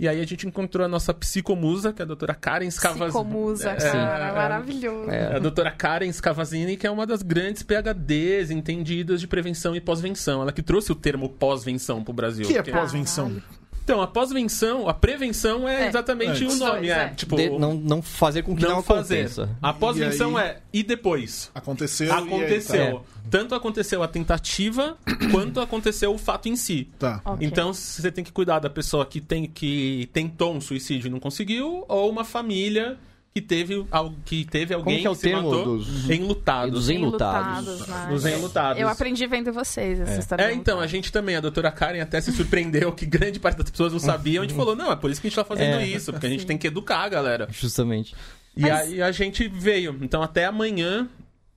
E 0.00 0.06
aí 0.06 0.20
a 0.20 0.24
gente 0.26 0.46
encontrou 0.46 0.84
a 0.84 0.88
nossa 0.88 1.12
psicomusa, 1.12 1.92
que 1.92 2.00
é 2.00 2.04
a 2.04 2.06
doutora 2.06 2.32
Karen 2.32 2.70
Scavazini. 2.70 3.06
Psicomusa, 3.06 3.70
É, 3.70 3.74
cara. 3.76 4.28
é, 4.28 4.32
maravilhoso. 4.32 5.10
É. 5.10 5.34
A 5.34 5.38
doutora 5.40 5.72
Karen 5.72 6.12
Scavazini, 6.12 6.76
que 6.76 6.86
é 6.86 6.90
uma 6.90 7.04
das 7.04 7.20
grandes 7.20 7.64
PHDs 7.64 8.52
entendidas 8.52 9.20
de 9.20 9.26
prevenção 9.26 9.74
e 9.74 9.80
pós-venção. 9.80 10.40
Ela 10.42 10.52
que 10.52 10.62
trouxe 10.62 10.92
o 10.92 10.94
termo 10.94 11.28
pós-venção 11.28 12.04
pro 12.04 12.12
Brasil. 12.12 12.44
O 12.44 12.48
que 12.48 12.56
é 12.58 12.62
pós-venção? 12.62 13.42
Então, 13.88 14.02
a 14.02 14.06
pós-venção, 14.06 14.86
a 14.86 14.92
prevenção 14.92 15.66
é, 15.66 15.84
É. 15.84 15.88
exatamente 15.88 16.44
Antes. 16.44 16.56
o 16.56 16.58
nome. 16.58 16.88
É, 16.88 16.92
é. 16.92 17.08
tipo, 17.08 17.36
De- 17.36 17.48
não, 17.48 17.72
não 17.72 18.02
fazer 18.02 18.42
com 18.42 18.54
que 18.54 18.62
não, 18.62 18.76
não 18.76 18.82
fazer. 18.82 19.20
aconteça. 19.20 19.48
A 19.62 19.72
pós-venção 19.72 20.36
aí? 20.36 20.46
é 20.48 20.60
e 20.74 20.82
depois. 20.82 21.50
Aconteceu 21.54 22.06
e 22.08 22.10
aí, 22.10 22.18
Aconteceu. 22.22 22.98
tá. 22.98 23.18
Tanto 23.30 23.54
aconteceu 23.54 24.02
a 24.02 24.08
tentativa, 24.08 24.98
quanto 25.32 25.58
aconteceu 25.60 26.12
o 26.12 26.18
fato 26.18 26.50
em 26.50 26.56
si. 26.56 26.90
Tá. 26.98 27.22
Ok. 27.24 27.46
Então, 27.46 27.72
você 27.72 28.12
tem 28.12 28.22
que 28.22 28.30
cuidar 28.30 28.58
da 28.58 28.68
pessoa 28.68 29.06
que, 29.06 29.22
tem, 29.22 29.46
que 29.46 30.10
tentou 30.12 30.54
um 30.54 30.60
suicídio 30.60 31.08
e 31.08 31.10
não 31.10 31.18
conseguiu, 31.18 31.86
ou 31.88 32.10
uma 32.10 32.24
família 32.24 32.98
que 33.34 33.40
teve, 33.42 33.86
que 34.24 34.44
teve 34.44 34.74
alguém 34.74 35.00
que 35.00 35.06
é 35.06 35.10
o 35.10 35.14
se 35.14 35.22
termo 35.22 35.42
matou 35.50 35.76
dos- 35.78 36.10
enlutados. 36.10 36.72
dos 36.72 36.90
enlutados. 36.90 37.66
Enlutados, 37.68 37.86
né? 37.88 38.08
Os 38.12 38.26
enlutados. 38.26 38.82
Eu 38.82 38.88
aprendi 38.88 39.26
vendo 39.26 39.52
vocês 39.52 40.00
essa 40.00 40.18
história. 40.18 40.42
É, 40.44 40.52
então, 40.52 40.80
a 40.80 40.86
gente 40.86 41.12
também, 41.12 41.36
a 41.36 41.40
doutora 41.40 41.70
Karen 41.70 42.00
até 42.00 42.20
se 42.20 42.32
surpreendeu 42.32 42.90
que 42.92 43.06
grande 43.06 43.38
parte 43.38 43.58
das 43.58 43.70
pessoas 43.70 43.92
não 43.92 44.00
sabiam. 44.00 44.42
A 44.42 44.46
gente 44.46 44.56
falou, 44.56 44.74
não, 44.74 44.90
é 44.90 44.96
por 44.96 45.10
isso 45.10 45.20
que 45.20 45.28
a 45.28 45.30
gente 45.30 45.36
tá 45.36 45.44
fazendo 45.44 45.78
É. 45.80 45.86
isso, 45.86 46.10
porque 46.12 46.26
a 46.26 46.30
gente 46.30 46.44
tem 46.46 46.58
que 46.58 46.66
educar 46.66 46.98
a 47.04 47.08
galera. 47.08 47.46
Justamente. 47.50 48.14
E 48.56 48.62
Mas- 48.62 48.72
aí 48.88 49.00
a 49.02 49.12
gente 49.12 49.46
veio. 49.46 49.96
Então 50.02 50.20
até 50.22 50.46
amanhã, 50.46 51.08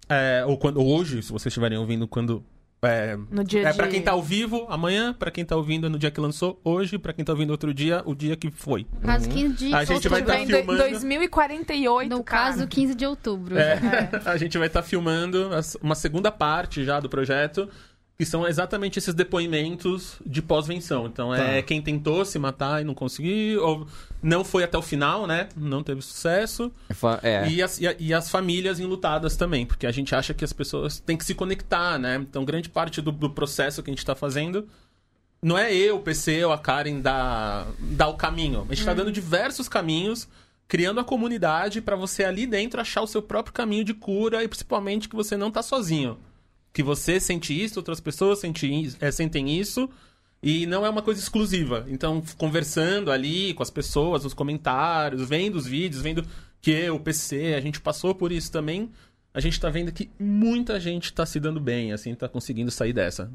é, 0.07 0.43
ou 0.45 0.57
quando 0.57 0.77
ou 0.77 0.87
hoje, 0.95 1.23
se 1.23 1.31
vocês 1.31 1.47
estiverem 1.47 1.77
ouvindo 1.79 2.07
quando. 2.07 2.43
É, 2.83 3.15
No 3.29 3.43
dia 3.43 3.67
é 3.67 3.71
de... 3.71 3.77
pra 3.77 3.87
quem 3.87 4.01
tá 4.01 4.11
ao 4.11 4.23
vivo, 4.23 4.65
amanhã, 4.67 5.13
pra 5.13 5.29
quem 5.29 5.45
tá 5.45 5.55
ouvindo 5.55 5.87
no 5.87 5.99
dia 5.99 6.09
que 6.09 6.19
lançou, 6.19 6.59
hoje, 6.63 6.97
pra 6.97 7.13
quem 7.13 7.23
tá 7.23 7.31
ouvindo 7.31 7.51
outro 7.51 7.71
dia, 7.73 8.01
o 8.05 8.15
dia 8.15 8.35
que 8.35 8.49
foi. 8.49 8.87
No 8.93 9.01
caso, 9.01 9.29
15 9.29 9.53
de 9.55 9.73
A 9.73 9.83
gente 9.83 10.09
vai 10.09 10.21
Outubro, 10.21 10.35
tá 10.35 10.41
em 10.41 10.47
filmando. 10.47 10.79
2048, 10.89 12.09
No 12.09 12.23
cara. 12.23 12.43
caso, 12.45 12.67
15 12.67 12.95
de 12.95 13.05
outubro. 13.05 13.55
É, 13.57 13.77
a 14.25 14.35
gente 14.35 14.57
vai 14.57 14.65
estar 14.67 14.81
filmando 14.81 15.53
as- 15.53 15.77
uma 15.81 15.93
segunda 15.93 16.31
parte 16.31 16.83
já 16.83 16.99
do 16.99 17.07
projeto, 17.07 17.69
que 18.21 18.25
são 18.27 18.47
exatamente 18.47 18.99
esses 18.99 19.15
depoimentos 19.15 20.17
de 20.23 20.43
pós-venção. 20.43 21.07
Então 21.07 21.33
é 21.33 21.55
Tá. 21.55 21.61
quem 21.63 21.81
tentou 21.81 22.23
se 22.23 22.37
matar 22.37 22.79
e 22.79 22.83
não 22.83 22.93
conseguiu, 22.93 23.65
ou 23.65 23.87
não 24.21 24.43
foi 24.43 24.63
até 24.63 24.77
o 24.77 24.81
final, 24.83 25.25
né? 25.25 25.49
Não 25.57 25.81
teve 25.81 26.03
sucesso. 26.03 26.71
Fa- 26.91 27.19
É. 27.23 27.47
E, 27.49 27.63
as, 27.63 27.79
e, 27.81 27.87
a- 27.87 27.95
e 27.97 28.13
as 28.13 28.29
famílias 28.29 28.79
enlutadas 28.79 29.35
também, 29.35 29.65
porque 29.65 29.87
a 29.87 29.91
gente 29.91 30.13
acha 30.13 30.35
que 30.35 30.45
as 30.45 30.53
pessoas 30.53 30.99
têm 30.99 31.17
que 31.17 31.25
se 31.25 31.33
conectar, 31.33 31.97
né? 31.97 32.17
Então, 32.17 32.45
grande 32.45 32.69
parte 32.69 33.01
do, 33.01 33.11
do 33.11 33.27
processo 33.31 33.81
que 33.81 33.89
a 33.89 33.91
gente 33.93 33.97
está 33.99 34.13
fazendo 34.13 34.67
não 35.41 35.57
é 35.57 35.73
eu, 35.73 35.95
o 35.95 36.01
PC 36.01 36.45
ou 36.45 36.51
a 36.53 36.59
Karen 36.59 37.01
dar, 37.01 37.65
dar 37.79 38.07
o 38.09 38.13
caminho. 38.13 38.59
A 38.69 38.75
gente 38.75 38.81
está 38.81 38.93
dando 38.93 39.11
diversos 39.11 39.67
caminhos, 39.67 40.27
criando 40.67 40.99
a 40.99 41.03
comunidade 41.03 41.81
para 41.81 41.95
você 41.95 42.23
ali 42.23 42.45
dentro 42.45 42.79
achar 42.79 43.01
o 43.01 43.07
seu 43.07 43.23
próprio 43.23 43.51
caminho 43.51 43.83
de 43.83 43.95
cura 43.95 44.43
e 44.43 44.47
principalmente 44.47 45.09
que 45.09 45.15
você 45.15 45.35
não 45.35 45.49
tá 45.49 45.63
sozinho. 45.63 46.19
Que 46.73 46.81
você 46.81 47.19
sente 47.19 47.53
isso, 47.59 47.79
outras 47.79 47.99
pessoas 47.99 48.39
sentem 48.39 48.89
é, 48.99 49.11
sentem 49.11 49.59
isso. 49.59 49.89
E 50.43 50.65
não 50.65 50.85
é 50.85 50.89
uma 50.89 51.01
coisa 51.01 51.19
exclusiva. 51.19 51.85
Então, 51.87 52.23
conversando 52.37 53.11
ali 53.11 53.53
com 53.53 53.61
as 53.61 53.69
pessoas, 53.69 54.23
nos 54.23 54.33
comentários, 54.33 55.27
vendo 55.29 55.55
os 55.55 55.67
vídeos, 55.67 56.01
vendo 56.01 56.25
que 56.59 56.89
o 56.89 56.99
PC, 56.99 57.53
a 57.55 57.61
gente 57.61 57.79
passou 57.79 58.15
por 58.15 58.31
isso 58.31 58.51
também. 58.51 58.89
A 59.33 59.39
gente 59.39 59.59
tá 59.59 59.69
vendo 59.69 59.91
que 59.91 60.09
muita 60.19 60.79
gente 60.79 61.13
tá 61.13 61.25
se 61.25 61.39
dando 61.39 61.59
bem, 61.59 61.93
assim, 61.93 62.13
tá 62.15 62.27
conseguindo 62.27 62.71
sair 62.71 62.91
dessa. 62.91 63.31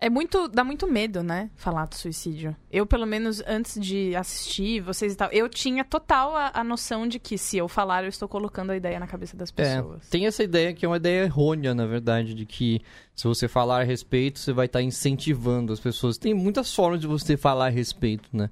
É 0.00 0.08
muito. 0.08 0.46
dá 0.48 0.62
muito 0.62 0.86
medo, 0.86 1.22
né? 1.22 1.50
Falar 1.56 1.86
do 1.86 1.94
suicídio. 1.96 2.54
Eu, 2.70 2.86
pelo 2.86 3.04
menos, 3.04 3.42
antes 3.46 3.80
de 3.80 4.14
assistir 4.14 4.80
vocês 4.80 5.12
e 5.12 5.16
tal, 5.16 5.28
eu 5.32 5.48
tinha 5.48 5.84
total 5.84 6.36
a, 6.36 6.52
a 6.54 6.62
noção 6.62 7.06
de 7.08 7.18
que 7.18 7.36
se 7.36 7.56
eu 7.56 7.66
falar, 7.66 8.04
eu 8.04 8.08
estou 8.08 8.28
colocando 8.28 8.70
a 8.70 8.76
ideia 8.76 9.00
na 9.00 9.06
cabeça 9.08 9.36
das 9.36 9.50
É, 9.56 9.76
pessoas. 9.76 10.08
tem 10.08 10.26
essa 10.26 10.42
ideia 10.44 10.72
que 10.72 10.84
é 10.84 10.88
uma 10.88 10.98
ideia 10.98 11.24
errônea, 11.24 11.74
na 11.74 11.84
verdade, 11.86 12.32
de 12.32 12.46
que 12.46 12.80
se 13.14 13.26
você 13.26 13.48
falar 13.48 13.80
a 13.80 13.84
respeito, 13.84 14.38
você 14.38 14.52
vai 14.52 14.66
estar 14.66 14.80
incentivando 14.82 15.72
as 15.72 15.80
pessoas. 15.80 16.16
Tem 16.16 16.32
muitas 16.32 16.72
formas 16.72 17.00
de 17.00 17.06
você 17.08 17.36
falar 17.36 17.66
a 17.66 17.70
respeito, 17.70 18.28
né? 18.32 18.50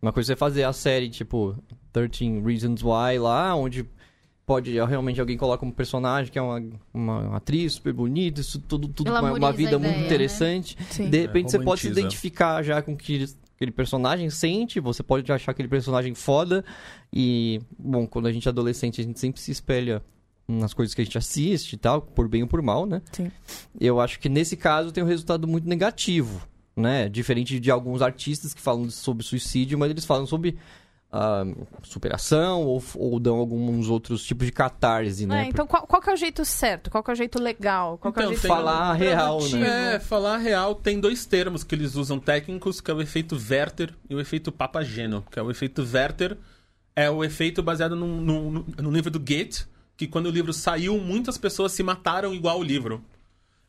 Uma 0.00 0.12
coisa 0.12 0.32
é 0.32 0.36
fazer 0.36 0.64
a 0.64 0.72
série, 0.72 1.10
tipo, 1.10 1.56
13 1.92 2.40
Reasons 2.40 2.82
Why 2.82 3.18
lá, 3.18 3.54
onde 3.54 3.84
pode 4.46 4.72
realmente 4.72 5.20
alguém 5.20 5.36
coloca 5.36 5.66
um 5.66 5.72
personagem 5.72 6.32
que 6.32 6.38
é 6.38 6.42
uma, 6.42 6.62
uma 6.94 7.36
atriz 7.36 7.74
super 7.74 7.92
bonita, 7.92 8.40
isso 8.40 8.60
tudo, 8.60 8.86
tudo 8.86 9.10
uma, 9.10 9.32
uma 9.32 9.52
vida 9.52 9.72
ideia, 9.72 9.78
muito 9.78 9.98
né? 9.98 10.06
interessante. 10.06 10.78
Sim. 10.88 11.10
De 11.10 11.20
repente 11.20 11.50
você 11.50 11.58
pode 11.58 11.80
se 11.80 11.88
identificar 11.88 12.62
já 12.62 12.80
com 12.80 12.92
o 12.92 12.96
que 12.96 13.26
aquele 13.56 13.72
personagem 13.72 14.30
sente, 14.30 14.78
você 14.78 15.02
pode 15.02 15.30
achar 15.32 15.50
aquele 15.50 15.68
personagem 15.68 16.14
foda. 16.14 16.64
E, 17.12 17.60
bom, 17.76 18.06
quando 18.06 18.26
a 18.26 18.32
gente 18.32 18.46
é 18.46 18.50
adolescente, 18.50 19.00
a 19.00 19.04
gente 19.04 19.18
sempre 19.18 19.40
se 19.40 19.50
espelha 19.50 20.00
nas 20.46 20.72
coisas 20.72 20.94
que 20.94 21.00
a 21.00 21.04
gente 21.04 21.18
assiste 21.18 21.72
e 21.72 21.76
tal, 21.76 22.00
por 22.00 22.28
bem 22.28 22.42
ou 22.42 22.48
por 22.48 22.62
mal, 22.62 22.86
né? 22.86 23.02
Sim. 23.10 23.32
Eu 23.80 24.00
acho 24.00 24.20
que 24.20 24.28
nesse 24.28 24.56
caso 24.56 24.92
tem 24.92 25.02
um 25.02 25.06
resultado 25.06 25.48
muito 25.48 25.68
negativo, 25.68 26.46
né? 26.76 27.08
Diferente 27.08 27.58
de 27.58 27.70
alguns 27.70 28.00
artistas 28.00 28.54
que 28.54 28.60
falam 28.60 28.88
sobre 28.90 29.24
suicídio, 29.24 29.76
mas 29.76 29.90
eles 29.90 30.04
falam 30.04 30.24
sobre 30.24 30.56
superação 31.82 32.62
ou, 32.62 32.82
ou 32.94 33.18
dão 33.18 33.36
alguns 33.36 33.88
outros 33.88 34.24
tipos 34.24 34.46
de 34.46 34.52
catarse, 34.52 35.26
né? 35.26 35.44
É, 35.44 35.48
então, 35.48 35.66
qual, 35.66 35.86
qual 35.86 36.02
que 36.02 36.10
é 36.10 36.12
o 36.12 36.16
jeito 36.16 36.44
certo? 36.44 36.90
Qual 36.90 37.02
que 37.02 37.10
é 37.10 37.14
o 37.14 37.16
jeito 37.16 37.40
legal? 37.40 37.98
Qual 37.98 38.12
que 38.12 38.20
é 38.20 38.22
o 38.22 38.24
Então, 38.24 38.34
jeito 38.34 38.48
Falar 38.48 38.92
real, 38.94 39.40
né? 39.48 39.94
É, 39.94 39.98
falar 40.00 40.36
real 40.38 40.74
tem 40.74 41.00
dois 41.00 41.24
termos 41.24 41.64
que 41.64 41.74
eles 41.74 41.94
usam 41.94 42.18
técnicos, 42.18 42.80
que 42.80 42.90
é 42.90 42.94
o 42.94 43.00
efeito 43.00 43.36
Werther 43.36 43.94
e 44.08 44.14
o 44.14 44.20
efeito 44.20 44.52
Papageno. 44.52 45.24
Que 45.30 45.38
é 45.38 45.42
o 45.42 45.50
efeito 45.50 45.82
Werther 45.82 46.36
é 46.94 47.10
o 47.10 47.22
efeito 47.22 47.62
baseado 47.62 47.94
num, 47.94 48.20
num, 48.20 48.64
num 48.78 48.90
livro 48.90 49.10
do 49.10 49.20
Goethe, 49.20 49.66
que 49.96 50.06
quando 50.06 50.26
o 50.26 50.30
livro 50.30 50.52
saiu, 50.52 50.98
muitas 50.98 51.38
pessoas 51.38 51.72
se 51.72 51.82
mataram 51.82 52.34
igual 52.34 52.58
o 52.60 52.62
livro. 52.62 53.02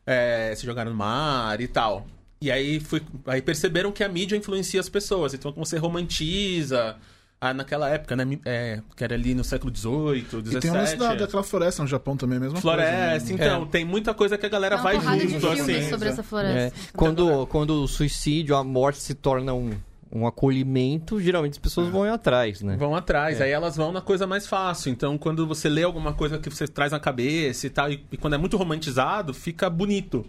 É, 0.06 0.54
se 0.56 0.66
jogaram 0.66 0.92
no 0.92 0.98
mar 0.98 1.60
e 1.60 1.68
tal. 1.68 2.08
E 2.40 2.52
aí, 2.52 2.80
foi, 2.80 3.02
aí 3.26 3.42
perceberam 3.42 3.92
que 3.92 4.04
a 4.04 4.10
mídia 4.10 4.36
influencia 4.36 4.80
as 4.80 4.90
pessoas. 4.90 5.34
Então, 5.34 5.52
como 5.52 5.66
você 5.66 5.78
romantiza... 5.78 6.98
ah, 7.40 7.54
naquela 7.54 7.90
época, 7.90 8.16
né? 8.16 8.40
é, 8.46 8.82
que 8.96 9.04
era 9.04 9.14
ali 9.16 9.36
no 9.36 9.44
século 9.44 9.74
XVIII, 9.76 10.26
XVII. 10.26 10.58
E 10.58 10.60
tem 10.60 10.72
uma 10.72 10.84
da, 10.96 11.16
daquela 11.16 11.44
floresta 11.44 11.82
no 11.84 11.88
Japão 11.88 12.18
também, 12.18 12.38
a 12.38 12.42
mesma 12.42 12.60
Floresta, 12.60 13.10
coisa. 13.20 13.26
né? 13.26 13.34
então, 13.34 13.66
tem 13.68 13.86
muita 13.86 14.14
coisa 14.14 14.38
que 14.38 14.46
a 14.46 14.50
galera 14.50 14.78
vai 14.78 15.00
junto, 15.00 15.48
assim. 15.48 15.90
sobre 15.90 16.10
essa 16.10 16.22
É, 16.22 16.24
floresta. 16.24 16.80
quando, 16.96 17.46
quando 17.48 17.84
o 17.84 17.88
suicídio, 17.88 18.56
a 18.56 18.64
morte 18.64 19.00
se 19.00 19.14
torna 19.14 19.54
um, 19.54 19.72
um 20.12 20.26
acolhimento, 20.26 21.20
geralmente 21.22 21.54
as 21.54 21.58
pessoas 21.60 21.90
vão 21.90 22.06
ir 22.06 22.10
atrás, 22.10 22.62
né? 22.62 22.76
Vão 22.76 22.96
atrás, 22.96 23.40
aí 23.40 23.52
elas 23.52 23.76
vão 23.76 23.92
na 23.92 24.02
coisa 24.02 24.26
mais 24.26 24.48
fácil. 24.48 24.92
Então, 24.92 25.18
quando 25.18 25.46
você 25.46 25.70
lê 25.70 25.84
alguma 25.84 26.14
coisa 26.14 26.40
que 26.40 26.50
você 26.50 26.68
traz 26.68 26.92
na 26.92 27.00
cabeça 27.00 27.68
e 27.68 27.70
tal, 27.70 27.92
e, 27.92 28.04
e 28.12 28.18
quando 28.18 28.34
é 28.34 28.38
muito 28.38 28.58
romantizado, 28.58 29.34
fica 29.34 29.70
bonito. 29.70 30.26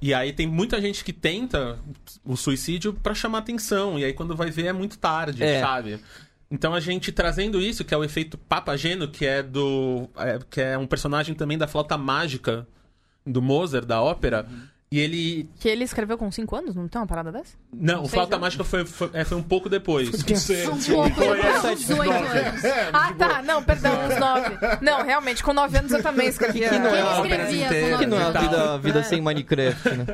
E 0.00 0.14
aí 0.14 0.32
tem 0.32 0.46
muita 0.46 0.80
gente 0.80 1.02
que 1.04 1.12
tenta 1.12 1.78
o 2.24 2.36
suicídio 2.36 2.92
pra 2.92 3.14
chamar 3.14 3.38
atenção, 3.38 3.98
e 3.98 4.04
aí 4.04 4.12
quando 4.12 4.36
vai 4.36 4.50
ver 4.50 4.66
é 4.66 4.72
muito 4.72 4.96
tarde, 4.98 5.42
É. 5.42 5.60
sabe? 5.60 5.98
Então 6.50 6.72
a 6.72 6.80
gente 6.80 7.12
trazendo 7.12 7.60
isso, 7.60 7.84
que 7.84 7.92
é 7.92 7.96
o 7.96 8.04
efeito 8.04 8.38
Papageno, 8.38 9.08
que 9.08 9.26
é 9.26 9.42
do. 9.42 10.08
é, 10.16 10.38
que 10.48 10.60
é 10.60 10.78
um 10.78 10.86
personagem 10.86 11.34
também 11.34 11.58
da 11.58 11.66
flauta 11.66 11.98
mágica 11.98 12.66
do 13.26 13.42
Mozart, 13.42 13.84
da 13.86 14.00
ópera. 14.00 14.46
E 14.90 14.98
ele. 14.98 15.50
Que 15.60 15.68
ele 15.68 15.84
escreveu 15.84 16.16
com 16.16 16.32
5 16.32 16.56
anos? 16.56 16.74
Não 16.74 16.88
tem 16.88 16.98
uma 16.98 17.06
parada 17.06 17.30
dessa? 17.30 17.54
Não, 17.70 18.04
o 18.04 18.08
flauta 18.08 18.36
anos? 18.36 18.46
mágica 18.46 18.64
foi, 18.64 18.86
foi, 18.86 19.10
é, 19.12 19.22
foi 19.22 19.36
um 19.36 19.42
pouco 19.42 19.68
depois. 19.68 20.08
Um 20.08 20.12
pouco, 20.12 20.30
uns 20.72 21.78
18 21.80 22.10
anos. 22.10 22.62
Ah, 22.92 23.12
tá. 23.12 23.42
Não, 23.42 23.62
perdão, 23.62 23.92
uns 24.06 24.18
9. 24.18 24.58
Não, 24.80 25.04
realmente, 25.04 25.42
com 25.42 25.52
9 25.52 25.76
anos 25.76 25.92
eu 25.92 26.02
também 26.02 26.28
escrevia. 26.28 26.70
Que 26.70 26.78
não 26.78 26.88
é 26.88 26.92
Quem 26.92 27.02
uma 27.02 27.18
ópera 27.18 27.42
escrevia 27.42 27.66
inteira. 27.66 27.90
com 27.90 27.98
Que 27.98 28.06
não 28.06 28.18
é 28.18 28.24
a 28.24 28.30
vida, 28.30 28.78
vida 28.78 29.02
sem 29.02 29.20
Minecraft, 29.20 29.88
né? 29.90 30.06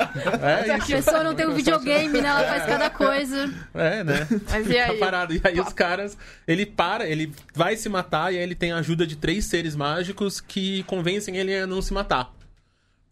É 0.42 0.70
A 0.72 0.78
isso. 0.78 0.86
pessoa 0.88 1.22
não 1.22 1.34
tem 1.34 1.46
um 1.46 1.54
videogame, 1.54 2.20
né? 2.20 2.28
Ela 2.28 2.44
faz 2.44 2.64
cada 2.66 2.90
coisa. 2.90 3.52
É, 3.74 4.04
né? 4.04 4.26
Mas 4.50 4.68
e 4.68 4.78
aí? 4.78 4.98
Parado. 4.98 5.34
E 5.34 5.40
aí 5.44 5.60
os 5.60 5.72
caras, 5.72 6.16
ele 6.46 6.66
para, 6.66 7.06
ele 7.08 7.32
vai 7.54 7.76
se 7.76 7.88
matar 7.88 8.32
e 8.32 8.36
aí 8.36 8.42
ele 8.42 8.54
tem 8.54 8.72
a 8.72 8.76
ajuda 8.78 9.06
de 9.06 9.16
três 9.16 9.44
seres 9.46 9.74
mágicos 9.76 10.40
que 10.40 10.82
convencem 10.84 11.36
ele 11.36 11.54
a 11.56 11.66
não 11.66 11.80
se 11.82 11.92
matar. 11.92 12.32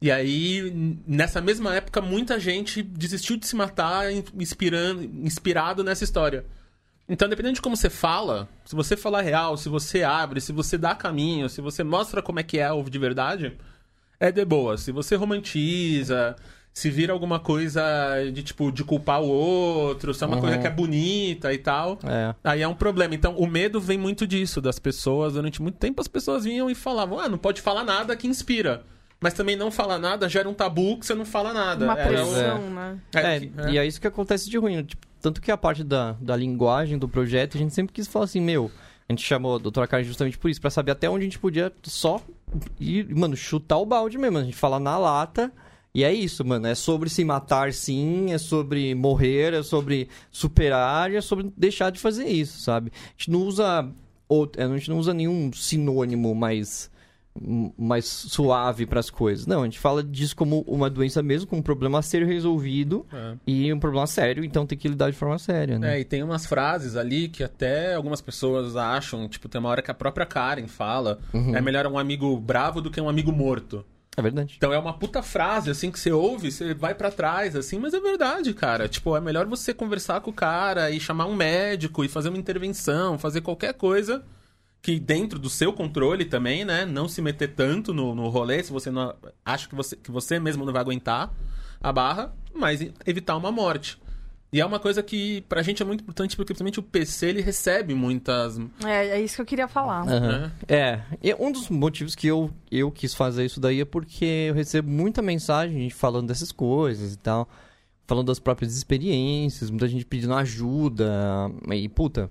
E 0.01 0.11
aí, 0.11 1.01
nessa 1.07 1.41
mesma 1.41 1.75
época, 1.75 2.01
muita 2.03 2.39
gente 2.39 2.83
desistiu 2.83 3.37
de 3.39 3.47
se 3.47 3.57
matar 3.57 4.13
in- 4.13 4.25
inspirando, 4.39 5.03
inspirado 5.03 5.83
nessa 5.83 6.05
história. 6.05 6.45
Então, 7.09 7.29
dependendo 7.29 7.55
de 7.55 7.63
como 7.63 7.77
você 7.77 7.89
fala, 7.89 8.49
se 8.65 8.75
você 8.75 8.97
falar 8.97 9.23
real, 9.23 9.57
se 9.57 9.69
você 9.69 10.03
abre, 10.03 10.41
se 10.41 10.53
você 10.53 10.77
dá 10.77 10.95
caminho, 10.95 11.49
se 11.49 11.61
você 11.61 11.83
mostra 11.85 12.21
como 12.23 12.41
é 12.41 12.43
que 12.43 12.59
é 12.59 12.71
o 12.73 12.83
de 12.83 12.99
verdade, 12.99 13.57
é 14.21 14.31
de 14.33 14.45
boa. 14.45 14.77
Se 14.77 14.91
você 14.93 15.15
romantiza, 15.17 16.37
se 16.75 16.91
vira 16.91 17.13
alguma 17.13 17.39
coisa 17.39 17.83
de 18.33 18.43
tipo 18.43 18.73
de 18.73 18.83
culpar 18.83 19.23
o 19.23 19.29
outro, 19.29 20.13
se 20.13 20.25
é 20.25 20.27
uma 20.27 20.41
coisa 20.41 20.59
que 20.59 20.67
é 20.67 20.71
bonita 20.71 21.53
e 21.53 21.59
tal, 21.59 22.01
É. 22.05 22.35
aí 22.43 22.63
é 22.63 22.67
um 22.69 22.75
problema. 22.75 23.15
Então, 23.15 23.37
o 23.37 23.47
medo 23.47 23.81
vem 23.81 23.97
muito 23.97 24.27
disso, 24.27 24.61
das 24.61 24.81
pessoas. 24.81 25.35
Durante 25.35 25.63
muito 25.63 25.77
tempo, 25.79 26.01
as 26.01 26.09
pessoas 26.09 26.43
vinham 26.45 26.69
e 26.69 26.75
falavam: 26.75 27.21
ah, 27.21 27.29
não 27.29 27.39
pode 27.39 27.61
falar 27.63 27.85
nada 27.85 28.17
que 28.17 28.27
inspira. 28.27 28.83
Mas 29.21 29.33
também 29.35 29.55
não 29.55 29.71
falar 29.71 29.99
nada 30.01 30.29
gera 30.29 30.49
um 30.49 30.53
tabu 30.53 30.99
que 30.99 31.07
você 31.07 31.15
não 31.15 31.25
fala 31.25 31.53
nada. 31.55 31.85
Uma 31.85 31.99
Era 31.99 32.11
o- 32.11 32.27
pressão, 32.33 32.71
né? 32.71 32.99
É, 33.15 33.41
que- 33.41 33.53
e 33.71 33.79
é 33.79 33.87
isso 33.87 34.01
que 34.01 34.07
acontece 34.09 34.51
de 34.51 34.59
ruim. 34.59 34.83
Tipo, 34.83 35.07
tanto 35.23 35.41
que 35.41 35.51
a 35.53 35.57
parte 35.57 35.85
da, 35.85 36.17
da 36.21 36.35
linguagem 36.37 36.99
do 36.99 37.09
projeto, 37.09 37.57
a 37.57 37.59
gente 37.59 37.73
sempre 37.73 37.93
quis 37.95 38.07
falar 38.09 38.25
assim, 38.27 38.41
meu, 38.41 38.71
a 39.09 39.13
gente 39.13 39.23
chamou 39.25 39.55
a 39.55 39.59
doutora 39.59 39.87
Karen 39.87 40.03
justamente 40.05 40.37
por 40.37 40.51
isso, 40.51 40.61
pra 40.61 40.69
saber 40.71 40.91
até 40.91 41.09
onde 41.09 41.21
a 41.23 41.25
gente 41.25 41.39
podia 41.39 41.73
só 41.85 42.21
ir, 42.81 43.15
mano, 43.15 43.35
chutar 43.37 43.79
o 43.79 43.87
balde 43.87 44.19
mesmo. 44.19 44.39
A 44.39 44.43
gente 44.45 44.57
fala 44.57 44.79
na 44.81 44.99
lata. 44.99 45.51
E 45.95 46.03
é 46.03 46.13
isso, 46.13 46.45
mano. 46.45 46.67
É 46.67 46.75
sobre 46.75 47.09
se 47.09 47.25
matar, 47.25 47.73
sim. 47.73 48.33
É 48.33 48.39
sobre 48.39 48.95
morrer. 48.95 49.55
É 49.55 49.63
sobre 49.63 50.09
superar. 50.31 51.13
E 51.13 51.17
é 51.17 51.21
sobre 51.21 51.53
deixar 51.57 51.91
de 51.91 52.01
fazer 52.01 52.27
isso, 52.27 52.61
sabe? 52.61 52.91
A 52.95 53.11
gente 53.17 53.31
não 53.31 53.43
usa. 53.43 53.89
out- 54.29 54.61
A 54.61 54.67
gente 54.77 54.89
não 54.91 54.99
usa 54.99 55.15
nenhum 55.15 55.53
sinônimo 55.53 56.35
mais 56.35 56.91
mais 57.77 58.05
suave 58.07 58.87
para 58.87 59.01
as 59.01 59.11
coisas. 59.11 59.45
Não, 59.45 59.63
a 59.63 59.65
gente 59.65 59.79
fala 59.81 60.05
disso 60.05 60.37
como 60.37 60.61
uma 60.69 60.89
doença 60.89 61.21
mesmo, 61.21 61.49
como 61.49 61.59
um 61.59 61.63
problema 61.65 61.99
a 61.99 62.03
ser 62.03 62.25
resolvido 62.25 63.05
É. 63.13 63.35
e 63.45 63.73
um 63.73 63.79
problema 63.81 64.07
sério, 64.07 64.45
então 64.45 64.65
tem 64.65 64.79
que 64.79 64.87
lidar 64.87 65.11
de 65.11 65.17
forma 65.17 65.37
séria, 65.37 65.77
né? 65.77 65.97
É, 65.97 66.01
e 66.01 66.05
tem 66.05 66.23
umas 66.23 66.47
frases 66.47 66.95
ali 66.95 67.29
que 67.29 67.43
até 67.43 67.95
algumas 67.97 68.21
pessoas 68.21 68.77
acham, 68.77 69.29
tipo, 69.29 69.49
tem 69.49 69.59
uma 69.59 69.69
hora 69.69 69.83
que 69.83 69.91
a 69.91 69.95
própria 69.95 70.25
Karen 70.25 70.69
fala, 70.69 71.19
Uhum. 71.33 71.57
é 71.57 71.61
melhor 71.61 71.89
um 71.89 71.99
amigo 71.99 72.39
bravo 72.39 72.81
do 72.81 72.89
que 72.89 73.01
um 73.01 73.09
amigo 73.09 73.33
morto. 73.33 73.85
É 74.17 74.23
verdade. 74.23 74.55
Então 74.57 74.73
é 74.73 74.79
uma 74.79 74.93
puta 74.93 75.23
frase, 75.23 75.71
assim, 75.71 75.91
que 75.91 75.99
você 75.99 76.13
ouve, 76.13 76.51
você 76.51 76.73
vai 76.73 76.95
pra 76.95 77.11
trás, 77.11 77.57
assim, 77.57 77.79
mas 77.79 77.95
é 77.95 78.01
verdade, 78.01 78.55
cara. 78.55 78.89
Tipo, 78.89 79.17
é 79.17 79.21
melhor 79.21 79.47
você 79.47 79.75
conversar 79.75 80.21
com 80.21 80.31
o 80.31 80.35
cara 80.35 80.91
e 80.91 81.01
chamar 81.01 81.27
um 81.27 81.35
médico 81.35 82.05
e 82.05 82.09
fazer 82.09 82.29
uma 82.29 82.39
intervenção, 82.39 83.19
fazer 83.19 83.41
qualquer 83.41 83.75
coisa 83.75 84.25
que 84.81 85.01
dentro 85.01 85.39
do 85.39 85.49
seu 85.49 85.73
controle 85.73 86.27
também, 86.27 86.65
né? 86.65 86.85
Não 86.85 87.09
se 87.09 87.23
meter 87.23 87.55
tanto 87.55 87.95
no, 87.95 88.15
no 88.15 88.29
rolê, 88.29 88.63
se 88.63 88.71
você 88.71 88.91
não 88.91 89.15
acha 89.45 89.67
que 89.67 89.75
você, 89.75 89.97
que 89.97 90.11
você 90.11 90.39
mesmo 90.39 90.65
não 90.65 90.73
vai 90.73 90.83
aguentar 90.83 91.33
a 91.81 91.93
barra, 91.93 92.35
mas 92.55 92.87
evitar 93.07 93.37
uma 93.37 93.51
morte. 93.51 93.99
E 94.55 94.61
é 94.61 94.65
uma 94.65 94.79
coisa 94.79 95.03
que 95.03 95.41
pra 95.49 95.63
gente 95.63 95.83
é 95.83 95.85
muito 95.85 96.03
importante, 96.03 96.37
porque 96.37 96.53
principalmente 96.53 96.79
o 96.79 96.83
PC 96.85 97.27
ele 97.27 97.41
recebe 97.41 97.93
muitas. 97.93 98.57
É, 98.85 99.09
é 99.09 99.21
isso 99.21 99.35
que 99.35 99.43
eu 99.43 99.47
queria 99.47 99.67
falar. 99.67 100.07
Né? 100.07 100.53
É, 100.69 101.01
e 101.21 101.35
um 101.35 101.51
dos 101.51 101.69
motivos 101.69 102.15
que 102.15 102.29
eu, 102.29 102.49
eu 102.71 102.89
quis 102.93 103.15
fazer 103.15 103.45
isso 103.45 103.59
daí 103.59 103.81
é 103.81 103.85
porque 103.85 104.25
eu 104.25 104.55
recebo 104.55 104.89
muita 104.89 105.21
mensagem, 105.21 105.91
falando 105.91 106.29
dessas 106.29 106.53
coisas 106.53 107.15
e 107.15 107.19
tal, 107.19 107.49
falando 108.07 108.29
das 108.29 108.39
próprias 108.39 108.77
experiências, 108.77 109.71
muita 109.71 109.89
gente 109.89 110.07
pedindo 110.07 110.33
ajuda, 110.35 111.51
e 111.73 111.89
puta, 111.89 112.31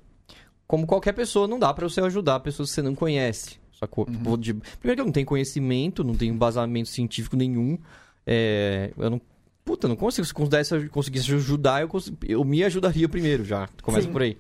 como 0.66 0.88
qualquer 0.88 1.12
pessoa, 1.12 1.46
não 1.46 1.60
dá 1.60 1.74
pra 1.74 1.90
você 1.90 2.00
ajudar 2.00 2.40
pessoas 2.40 2.70
que 2.70 2.76
você 2.76 2.82
não 2.82 2.96
conhece, 2.96 3.60
sacou? 3.78 4.06
Tipo, 4.06 4.62
Primeiro 4.80 4.96
que 4.96 5.02
eu 5.02 5.06
não 5.06 5.12
tenho 5.12 5.28
conhecimento, 5.28 6.06
não 6.06 6.16
tenho 6.16 6.34
embasamento 6.34 6.88
científico 6.88 7.36
nenhum, 7.36 7.78
é, 8.26 8.94
eu 8.98 9.10
não... 9.10 9.22
Puta, 9.66 9.88
não 9.88 9.96
consigo. 9.96 10.26
Se 10.26 10.34
conseguisse, 10.34 10.90
conseguisse 10.90 11.34
ajudar, 11.34 11.82
eu, 11.82 11.88
cons- 11.88 12.12
eu 12.28 12.44
me 12.44 12.64
ajudaria 12.64 13.08
primeiro 13.08 13.46
já. 13.46 13.70
Começa 13.82 14.06
Sim. 14.08 14.12
por 14.12 14.22
aí. 14.22 14.38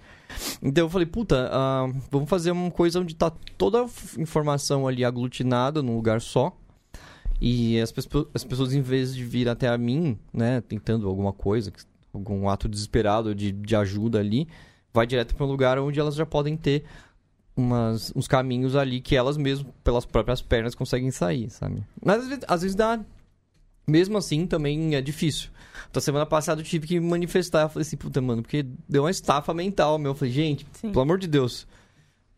Então 0.61 0.85
eu 0.85 0.89
falei, 0.89 1.05
puta, 1.05 1.49
ah, 1.51 1.87
vamos 2.11 2.29
fazer 2.29 2.51
uma 2.51 2.69
coisa 2.71 2.99
onde 2.99 3.15
tá 3.15 3.31
toda 3.57 3.83
a 3.83 3.87
informação 4.19 4.87
ali 4.87 5.05
aglutinada 5.05 5.81
num 5.81 5.95
lugar 5.95 6.19
só. 6.21 6.55
E 7.39 7.79
as, 7.79 7.91
pespo- 7.91 8.27
as 8.33 8.43
pessoas, 8.43 8.73
em 8.73 8.81
vez 8.81 9.13
de 9.15 9.23
vir 9.23 9.47
até 9.49 9.67
a 9.67 9.77
mim, 9.77 10.17
né, 10.33 10.61
tentando 10.61 11.07
alguma 11.07 11.31
coisa, 11.33 11.71
algum 12.13 12.47
ato 12.49 12.67
desesperado 12.69 13.33
de, 13.35 13.51
de 13.51 13.75
ajuda 13.75 14.19
ali, 14.19 14.47
vai 14.93 15.05
direto 15.07 15.35
para 15.35 15.45
um 15.45 15.49
lugar 15.49 15.77
onde 15.79 15.99
elas 15.99 16.15
já 16.15 16.25
podem 16.25 16.55
ter 16.57 16.83
umas, 17.55 18.11
uns 18.15 18.27
caminhos 18.27 18.75
ali 18.75 18.99
que 19.01 19.15
elas 19.15 19.37
mesmas, 19.37 19.71
pelas 19.83 20.05
próprias 20.05 20.41
pernas, 20.41 20.73
conseguem 20.75 21.11
sair, 21.11 21.49
sabe? 21.49 21.83
Mas 22.03 22.21
às 22.23 22.27
vezes, 22.27 22.43
às 22.47 22.61
vezes 22.61 22.75
dá. 22.75 22.99
Mesmo 23.87 24.17
assim, 24.17 24.45
também 24.47 24.95
é 24.95 25.01
difícil. 25.01 25.49
Então, 25.89 26.01
semana 26.01 26.25
passada 26.25 26.61
eu 26.61 26.65
tive 26.65 26.87
que 26.87 26.99
me 26.99 27.05
manifestar. 27.07 27.63
Eu 27.63 27.69
falei 27.69 27.81
assim, 27.85 27.97
puta, 27.97 28.21
mano, 28.21 28.41
porque 28.41 28.65
deu 28.87 29.03
uma 29.03 29.11
estafa 29.11 29.53
mental, 29.53 29.97
meu. 29.99 30.11
Eu 30.11 30.15
falei, 30.15 30.33
gente, 30.33 30.65
Sim. 30.73 30.89
pelo 30.91 31.01
amor 31.01 31.19
de 31.19 31.27
Deus. 31.27 31.67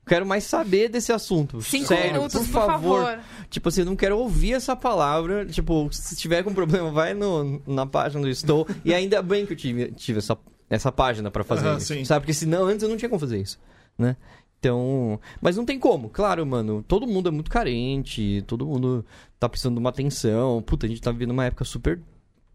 Quero 0.08 0.26
mais 0.26 0.44
saber 0.44 0.88
desse 0.90 1.12
assunto. 1.12 1.62
Cinco 1.64 1.88
Sério, 1.88 2.14
minutos, 2.14 2.36
por 2.36 2.46
favor. 2.48 3.06
favor. 3.06 3.20
Tipo 3.50 3.70
assim, 3.70 3.82
eu 3.82 3.86
não 3.86 3.96
quero 3.96 4.18
ouvir 4.20 4.54
essa 4.54 4.76
palavra. 4.76 5.46
Tipo, 5.48 5.90
se 5.92 6.16
tiver 6.16 6.44
com 6.44 6.54
problema, 6.54 6.92
vai 6.92 7.14
no, 7.16 7.60
na 7.66 7.88
página 7.88 8.22
do 8.22 8.30
Estou. 8.30 8.68
e 8.84 8.94
ainda 8.94 9.22
bem 9.24 9.46
que 9.48 9.54
eu 9.54 9.58
tive, 9.58 9.92
tive 9.94 10.20
essa, 10.20 10.38
essa 10.70 10.92
página 10.92 11.32
pra 11.32 11.44
fazer 11.44 11.68
Aham, 11.68 11.78
isso. 11.78 11.88
sim. 11.94 12.06
Sabe? 12.06 12.22
Porque 12.22 12.34
senão 12.34 12.66
antes 12.66 12.84
eu 12.84 12.90
não 12.90 12.98
tinha 12.98 13.10
como 13.10 13.20
fazer 13.20 13.40
isso, 13.40 13.58
né? 13.98 14.16
Então. 14.66 15.20
Mas 15.42 15.56
não 15.58 15.66
tem 15.66 15.80
como. 15.80 16.10
Claro, 16.10 16.46
mano. 16.46 16.84
Todo 16.88 17.06
mundo 17.08 17.30
é 17.30 17.32
muito 17.32 17.50
carente. 17.52 18.44
Todo 18.48 18.66
mundo 18.66 19.06
tá 19.40 19.48
precisando 19.48 19.76
de 19.76 19.80
uma 19.80 19.90
atenção. 19.90 20.62
Puta, 20.62 20.86
a 20.86 20.90
gente 20.90 21.02
tá 21.02 21.12
vivendo 21.12 21.32
uma 21.32 21.46
época 21.46 21.64
super 21.64 22.02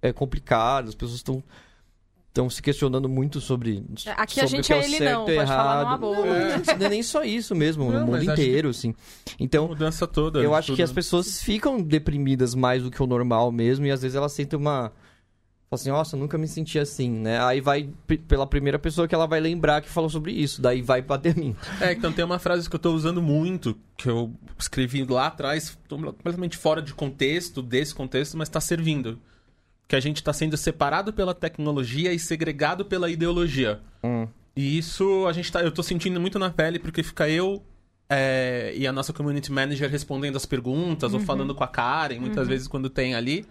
é, 0.03 0.13
complicada. 0.13 0.89
As 0.89 0.95
pessoas 0.95 1.17
estão. 1.17 1.43
Estão 2.29 2.49
se 2.49 2.63
questionando 2.63 3.09
muito 3.09 3.41
sobre. 3.41 3.85
Aqui 4.17 4.39
a 4.39 4.47
sobre 4.47 4.63
gente 4.63 4.65
o 4.65 4.67
que 4.69 4.73
é 4.73 4.85
ele 4.85 4.99
certo 4.99 5.19
não, 5.19 5.29
e 5.29 5.35
pode 5.35 5.49
falar 5.49 5.75
numa 5.79 5.83
errado. 5.83 6.01
boa. 6.01 6.27
É, 6.29 6.77
não 6.79 6.87
é 6.87 6.89
nem 6.89 7.03
só 7.03 7.25
isso 7.25 7.57
mesmo, 7.57 7.91
Não, 7.91 8.01
no 8.01 8.07
mundo 8.07 8.21
que- 8.25 8.31
inteiro, 8.31 8.69
assim. 8.69 8.95
Então, 9.41 9.67
Mudança 9.67 10.07
toda. 10.07 10.39
eu 10.39 10.51
de 10.51 10.57
acho 10.57 10.67
que 10.69 10.73
tudo. 10.77 10.85
as 10.85 10.93
pessoas 10.93 11.43
ficam 11.43 11.83
deprimidas 11.83 12.55
mais 12.55 12.85
do 12.85 12.91
que 12.91 13.03
o 13.03 13.07
normal 13.07 13.51
mesmo, 13.51 13.85
e 13.85 13.91
às 13.91 14.03
vezes 14.03 14.15
elas 14.15 14.31
sentem 14.33 14.57
uma. 14.57 14.93
Fala 15.71 15.81
assim, 15.81 15.91
nossa, 15.91 16.17
nunca 16.17 16.37
me 16.37 16.49
senti 16.49 16.81
assim, 16.81 17.09
né? 17.09 17.41
Aí 17.41 17.61
vai 17.61 17.89
pela 18.27 18.45
primeira 18.45 18.77
pessoa 18.77 19.07
que 19.07 19.15
ela 19.15 19.29
vai 19.29 19.39
lembrar 19.39 19.81
que 19.81 19.89
falou 19.89 20.11
sobre 20.11 20.33
isso, 20.33 20.61
daí 20.61 20.83
vai 20.83 21.01
bater 21.01 21.37
mim. 21.37 21.55
É, 21.81 21.93
então 21.93 22.13
tem 22.13 22.25
uma 22.25 22.41
frase 22.41 22.69
que 22.69 22.75
eu 22.75 22.81
tô 22.81 22.93
usando 22.93 23.23
muito, 23.23 23.79
que 23.97 24.11
eu 24.11 24.35
escrevi 24.59 25.05
lá 25.05 25.29
atrás, 25.29 25.79
completamente 25.89 26.57
fora 26.57 26.83
de 26.83 26.93
contexto, 26.93 27.63
desse 27.63 27.95
contexto, 27.95 28.37
mas 28.37 28.49
tá 28.49 28.61
servindo. 28.61 29.21
Que 29.87 29.95
a 29.95 30.01
gente 30.01 30.25
tá 30.25 30.33
sendo 30.33 30.57
separado 30.57 31.13
pela 31.13 31.33
tecnologia 31.33 32.13
e 32.13 32.19
segregado 32.19 32.85
pela 32.85 33.09
ideologia. 33.09 33.81
Hum. 34.03 34.27
E 34.57 34.77
isso 34.77 35.25
a 35.29 35.33
gente 35.33 35.53
tá. 35.53 35.63
Eu 35.63 35.71
tô 35.71 35.85
sentindo 35.85 36.21
muito 36.21 36.37
na 36.37 36.51
pele, 36.51 36.81
porque 36.81 37.05
fica 37.05 37.29
eu 37.29 37.63
é, 38.09 38.73
e 38.77 38.89
a 38.89 38.93
nossa 38.93 39.13
community 39.13 39.53
manager 39.53 39.89
respondendo 39.89 40.35
as 40.35 40.45
perguntas, 40.45 41.15
ou 41.15 41.21
falando 41.21 41.55
com 41.55 41.63
a 41.63 41.69
Karen, 41.69 42.19
muitas 42.19 42.49
vezes 42.49 42.67
quando 42.67 42.91
tem 42.91 43.15
ali. 43.15 43.47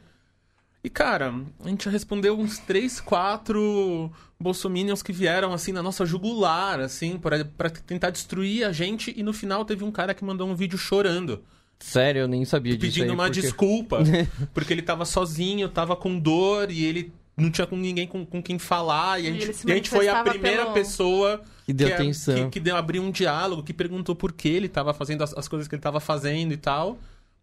E, 0.84 0.90
cara, 0.90 1.34
a 1.64 1.68
gente 1.68 1.86
já 1.86 1.92
respondeu 1.92 2.40
uns 2.40 2.58
três, 2.60 3.02
quatro 3.02 4.12
bolsominions 4.40 5.04
que 5.04 5.12
vieram, 5.12 5.52
assim, 5.54 5.72
na 5.74 5.84
nossa 5.84 6.06
jugular, 6.06 6.80
assim, 6.80 7.18
pra, 7.18 7.44
pra 7.44 7.70
tentar 7.70 8.10
destruir 8.12 8.64
a 8.66 8.72
gente. 8.72 9.14
E 9.18 9.22
no 9.24 9.34
final 9.34 9.66
teve 9.66 9.84
um 9.84 9.92
cara 9.92 10.14
que 10.14 10.24
mandou 10.24 10.48
um 10.48 10.56
vídeo 10.56 10.78
chorando, 10.78 11.44
Sério, 11.82 12.22
eu 12.24 12.28
nem 12.28 12.44
sabia 12.44 12.74
disso. 12.74 12.82
pedindo 12.94 13.06
aí, 13.12 13.16
uma 13.16 13.26
porque- 13.26 13.42
desculpa. 13.42 14.00
porque 14.54 14.74
ele 14.74 14.82
tava 14.82 15.06
sozinho, 15.06 15.70
tava 15.70 15.96
com 15.96 16.20
dor 16.20 16.70
e 16.72 16.84
ele 16.84 17.14
não 17.38 17.50
tinha 17.50 17.66
com 17.66 17.78
ninguém 17.78 18.06
com, 18.06 18.26
com 18.26 18.42
quem 18.44 18.60
falar. 18.60 19.20
E 19.22 19.28
a 19.28 19.32
gente, 19.32 19.68
e 19.68 19.72
a 19.72 19.76
gente 19.76 19.90
foi 19.90 20.10
a 20.10 20.22
primeira 20.24 20.64
pelo- 20.64 20.74
pessoa 20.74 21.42
Que 21.66 21.72
deu 21.72 21.88
é- 21.88 21.94
atenção. 21.94 22.36
que, 22.36 22.50
que 22.52 22.60
deu, 22.60 22.76
abriu 22.76 23.02
um 23.02 23.12
diálogo, 23.12 23.64
que 23.64 23.74
perguntou 23.74 24.14
por 24.14 24.34
que 24.34 24.50
ele 24.50 24.68
tava 24.68 24.94
fazendo 24.94 25.24
as, 25.24 25.34
as 25.38 25.48
coisas 25.48 25.70
que 25.70 25.76
ele 25.76 25.82
tava 25.82 26.02
fazendo 26.02 26.54
e 26.54 26.58
tal. 26.58 26.98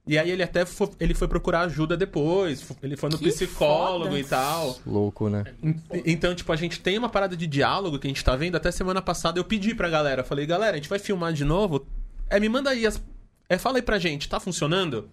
E 0.06 0.16
aí 0.18 0.30
ele 0.30 0.42
até 0.42 0.64
foi, 0.64 0.88
ele 1.00 1.14
foi 1.14 1.26
procurar 1.26 1.62
ajuda 1.62 1.96
depois. 1.96 2.64
Ele 2.82 2.96
foi 2.96 3.10
no 3.10 3.18
Que 3.18 3.24
psicólogo 3.30 4.04
foda. 4.06 4.18
e 4.20 4.24
tal. 4.24 4.78
Louco, 4.86 5.28
né? 5.28 5.42
En- 5.62 5.74
Então, 6.06 6.32
tipo, 6.34 6.52
a 6.52 6.56
gente 6.56 6.78
tem 6.80 6.96
uma 6.96 7.08
parada 7.08 7.36
de 7.36 7.46
diálogo 7.46 7.98
que 7.98 8.06
a 8.06 8.10
gente 8.10 8.22
tá 8.24 8.36
vendo. 8.36 8.54
Até 8.56 8.70
semana 8.70 9.02
passada 9.02 9.40
eu 9.40 9.44
pedi 9.44 9.74
pra 9.74 9.88
galera. 9.88 10.22
Falei, 10.22 10.46
galera, 10.46 10.74
a 10.74 10.76
gente 10.76 10.88
vai 10.88 10.98
filmar 11.00 11.32
de 11.32 11.44
novo. 11.44 11.84
É, 12.30 12.38
me 12.38 12.48
manda 12.48 12.70
aí 12.70 12.86
as. 12.86 13.02
É, 13.48 13.58
fala 13.58 13.78
aí 13.78 13.82
pra 13.82 13.98
gente, 13.98 14.28
tá 14.28 14.38
funcionando? 14.38 15.08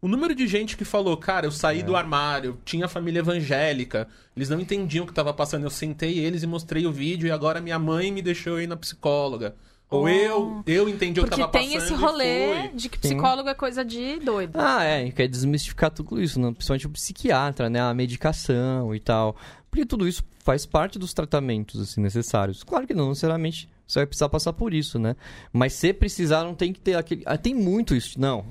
O 0.00 0.06
número 0.08 0.34
de 0.34 0.46
gente 0.46 0.76
que 0.76 0.84
falou, 0.84 1.16
cara, 1.16 1.46
eu 1.46 1.50
saí 1.50 1.82
do 1.82 1.96
armário, 1.96 2.60
tinha 2.64 2.86
família 2.86 3.20
evangélica, 3.20 4.06
eles 4.36 4.48
não 4.48 4.60
entendiam 4.60 5.04
o 5.04 5.08
que 5.08 5.14
tava 5.14 5.32
passando. 5.32 5.64
Eu 5.64 5.70
sentei 5.70 6.18
eles 6.18 6.42
e 6.42 6.46
mostrei 6.46 6.86
o 6.86 6.92
vídeo 6.92 7.26
e 7.26 7.30
agora 7.32 7.60
minha 7.60 7.78
mãe 7.78 8.12
me 8.12 8.20
deixou 8.22 8.60
ir 8.60 8.66
na 8.66 8.76
psicóloga. 8.76 9.56
Ou 9.88 10.02
Oh. 10.02 10.08
eu, 10.08 10.62
eu 10.66 10.88
entendi 10.88 11.20
o 11.20 11.24
que 11.24 11.30
Porque 11.30 11.40
tava 11.40 11.52
tem 11.52 11.72
passando. 11.74 11.84
esse 11.84 11.94
rolê 11.94 12.68
de 12.74 12.88
que 12.88 12.98
psicólogo 12.98 13.48
é 13.48 13.54
coisa 13.54 13.84
de 13.84 14.18
doido. 14.18 14.56
Ah, 14.58 14.82
é, 14.82 15.10
quer 15.12 15.28
desmistificar 15.28 15.90
tudo 15.92 16.20
isso, 16.20 16.40
né? 16.40 16.50
principalmente 16.52 16.86
o 16.86 16.90
psiquiatra, 16.90 17.70
né? 17.70 17.80
A 17.80 17.94
medicação 17.94 18.92
e 18.94 18.98
tal. 18.98 19.36
Porque 19.70 19.86
tudo 19.86 20.08
isso 20.08 20.24
faz 20.40 20.66
parte 20.66 20.98
dos 20.98 21.14
tratamentos, 21.14 21.80
assim, 21.80 22.00
necessários. 22.00 22.64
Claro 22.64 22.86
que 22.86 22.94
não, 22.94 23.10
necessariamente 23.10 23.68
você 23.86 24.00
vai 24.00 24.06
precisar 24.06 24.28
passar 24.28 24.52
por 24.52 24.74
isso, 24.74 24.98
né? 24.98 25.14
Mas 25.52 25.72
se 25.74 25.92
precisar, 25.92 26.42
não 26.42 26.54
tem 26.54 26.72
que 26.72 26.80
ter 26.80 26.94
aquele... 26.96 27.22
Ah, 27.24 27.38
tem 27.38 27.54
muito 27.54 27.94
isso. 27.94 28.20
Não, 28.20 28.44